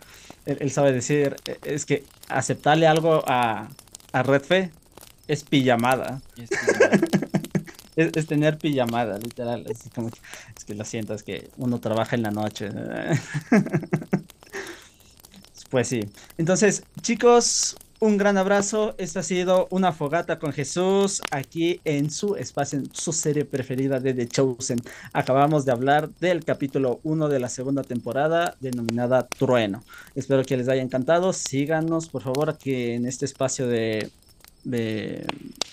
Él, 0.45 0.57
él 0.61 0.71
sabe 0.71 0.91
decir, 0.91 1.35
eh, 1.45 1.57
es 1.63 1.85
que 1.85 2.03
aceptarle 2.27 2.85
algo 2.87 3.23
a, 3.27 3.69
a 4.11 4.23
Red 4.23 4.41
Fe 4.41 4.71
es 5.27 5.43
pijamada. 5.43 6.21
Es 6.37 6.49
Es, 7.97 8.11
es 8.13 8.27
tener 8.27 8.57
pijamada, 8.57 9.17
literal. 9.19 9.63
así 9.71 9.89
como 9.89 10.09
que- 10.09 10.19
es 10.57 10.65
que 10.65 10.73
lo 10.75 10.83
siento, 10.83 11.13
es 11.13 11.23
que 11.23 11.49
uno 11.55 11.79
trabaja 11.79 12.17
en 12.17 12.23
la 12.23 12.31
noche. 12.31 12.69
Pues 15.75 15.89
sí. 15.89 15.99
Entonces, 16.37 16.83
chicos, 17.01 17.75
un 17.99 18.15
gran 18.15 18.37
abrazo. 18.37 18.95
Esta 18.97 19.19
ha 19.19 19.23
sido 19.23 19.67
una 19.71 19.91
fogata 19.91 20.39
con 20.39 20.53
Jesús 20.53 21.21
aquí 21.31 21.81
en 21.83 22.09
su 22.09 22.37
espacio, 22.37 22.79
en 22.79 22.95
su 22.95 23.11
serie 23.11 23.43
preferida 23.43 23.99
de 23.99 24.13
The 24.13 24.25
Chosen. 24.25 24.79
Acabamos 25.11 25.65
de 25.65 25.73
hablar 25.73 26.09
del 26.21 26.45
capítulo 26.45 27.01
1 27.03 27.27
de 27.27 27.39
la 27.41 27.49
segunda 27.49 27.83
temporada 27.83 28.55
denominada 28.61 29.27
Trueno. 29.27 29.83
Espero 30.15 30.45
que 30.45 30.55
les 30.55 30.69
haya 30.69 30.81
encantado. 30.81 31.33
Síganos, 31.33 32.07
por 32.07 32.21
favor, 32.21 32.49
aquí 32.49 32.91
en 32.91 33.05
este 33.05 33.25
espacio 33.25 33.67
de, 33.67 34.09
de 34.65 35.25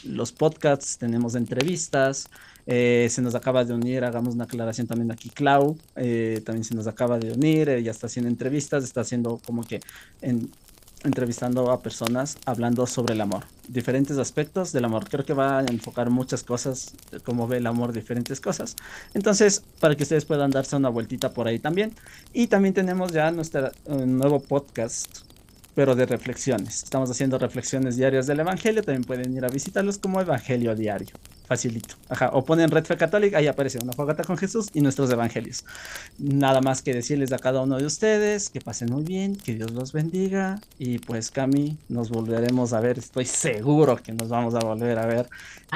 los 0.05 0.31
podcasts. 0.31 0.99
Tenemos 0.99 1.35
entrevistas. 1.35 2.29
Eh, 2.67 3.09
se 3.11 3.23
nos 3.23 3.35
acaba 3.35 3.65
de 3.65 3.75
unir, 3.75 4.05
hagamos 4.05 4.35
una 4.35 4.45
aclaración 4.45 4.87
también 4.87 5.11
aquí, 5.11 5.31
Clau, 5.31 5.77
eh, 5.97 6.41
también 6.47 6.63
se 6.63 6.77
nos 6.77 6.87
acaba 6.87 7.19
de 7.19 7.33
unir, 7.33 7.69
ella 7.69 7.91
está 7.91 8.07
haciendo 8.07 8.31
entrevistas, 8.31 8.85
está 8.85 9.01
haciendo 9.01 9.41
como 9.45 9.65
que 9.65 9.81
en, 10.21 10.49
entrevistando 11.05 11.71
a 11.71 11.83
personas 11.83 12.39
hablando 12.47 12.87
sobre 12.87 13.15
el 13.15 13.21
amor, 13.21 13.45
diferentes 13.69 14.19
aspectos 14.19 14.73
del 14.73 14.85
amor. 14.85 15.09
Creo 15.09 15.25
que 15.25 15.35
va 15.35 15.59
a 15.59 15.65
enfocar 15.65 16.11
muchas 16.11 16.43
cosas, 16.45 16.95
como 17.25 17.49
ve 17.49 17.59
el 17.59 17.67
amor, 17.67 17.93
diferentes 17.93 18.41
cosas. 18.41 18.77
Entonces, 19.15 19.63
para 19.81 19.97
que 19.97 20.05
ustedes 20.05 20.25
puedan 20.25 20.51
darse 20.51 20.77
una 20.77 20.89
vueltita 20.89 21.33
por 21.33 21.49
ahí 21.49 21.59
también. 21.59 21.93
Y 22.33 22.47
también 22.47 22.75
tenemos 22.75 23.13
ya 23.13 23.31
nuestro 23.31 23.69
eh, 23.69 24.07
nuevo 24.07 24.41
podcast 24.41 25.32
pero 25.75 25.95
de 25.95 26.07
reflexiones. 26.07 26.83
Estamos 26.83 27.11
haciendo 27.11 27.39
reflexiones 27.39 27.97
diarias 27.97 28.27
del 28.27 28.41
Evangelio, 28.41 28.83
también 28.83 29.05
pueden 29.05 29.35
ir 29.37 29.45
a 29.45 29.49
visitarlos 29.49 29.99
como 29.99 30.21
Evangelio 30.21 30.75
Diario. 30.75 31.15
Facilito. 31.47 31.97
Ajá. 32.09 32.31
O 32.33 32.45
ponen 32.45 32.71
Red 32.71 32.85
Fe 32.85 32.97
Católica, 32.97 33.39
ahí 33.39 33.47
aparece 33.47 33.79
una 33.83 33.93
fogata 33.93 34.25
con 34.25 34.37
Jesús 34.37 34.69
y 34.73 34.81
nuestros 34.81 35.11
evangelios. 35.11 35.65
Nada 36.19 36.61
más 36.61 36.83
que 36.83 36.95
decirles 36.95 37.33
a 37.33 37.39
cada 37.39 37.63
uno 37.63 37.79
de 37.79 37.85
ustedes 37.85 38.49
que 38.49 38.61
pasen 38.61 38.91
muy 38.91 39.03
bien, 39.03 39.37
que 39.37 39.55
Dios 39.55 39.71
los 39.73 39.93
bendiga. 39.93 40.61
Y 40.79 40.99
pues, 40.99 41.31
Cami, 41.31 41.77
nos 41.89 42.11
volveremos 42.11 42.73
a 42.73 42.81
ver. 42.81 42.99
Estoy 42.99 43.27
seguro 43.27 43.97
que 43.97 44.13
nos 44.13 44.29
vamos 44.29 44.55
a 44.55 44.61
volver 44.61 44.99
a 44.99 45.07
ver. 45.07 45.29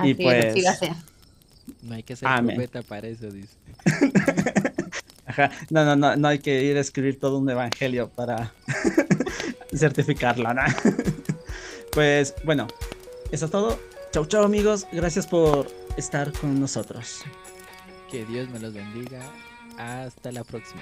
y 0.02 0.14
pues. 0.14 0.54
no 1.82 1.94
hay 1.94 2.02
que 2.02 2.16
ser 2.16 2.28
profeta 2.42 2.82
para 2.82 3.08
eso, 3.08 3.30
dice. 3.30 3.54
Ajá. 5.26 5.50
No, 5.70 5.84
no, 5.84 5.96
no, 5.96 6.16
no 6.16 6.28
hay 6.28 6.38
que 6.38 6.62
ir 6.62 6.76
a 6.76 6.80
escribir 6.80 7.18
todo 7.18 7.38
un 7.38 7.50
evangelio 7.50 8.08
para 8.08 8.52
certificarla, 9.74 10.54
¿no? 10.54 10.62
pues 11.92 12.34
bueno, 12.44 12.66
eso 13.30 13.46
es 13.46 13.50
todo. 13.50 13.78
Chau, 14.12 14.26
chau 14.26 14.44
amigos. 14.44 14.86
Gracias 14.92 15.26
por 15.26 15.66
estar 15.96 16.32
con 16.32 16.58
nosotros. 16.60 17.22
Que 18.10 18.24
Dios 18.24 18.48
me 18.48 18.58
los 18.58 18.72
bendiga. 18.72 19.20
Hasta 19.78 20.32
la 20.32 20.44
próxima. 20.44 20.80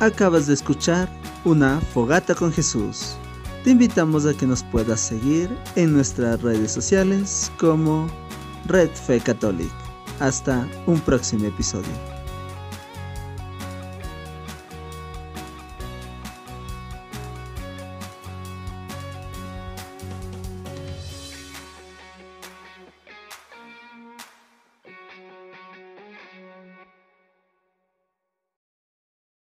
Acabas 0.00 0.46
de 0.46 0.54
escuchar 0.54 1.08
una 1.44 1.80
fogata 1.80 2.32
con 2.32 2.52
Jesús. 2.52 3.16
Te 3.64 3.70
invitamos 3.70 4.26
a 4.26 4.34
que 4.34 4.46
nos 4.46 4.62
puedas 4.62 5.00
seguir 5.00 5.50
en 5.74 5.92
nuestras 5.92 6.40
redes 6.40 6.70
sociales 6.70 7.50
como 7.58 8.08
Red 8.66 8.90
Fe 8.90 9.20
Catholic. 9.20 9.70
Hasta 10.20 10.66
un 10.86 11.00
próximo 11.00 11.46
episodio. 11.46 12.17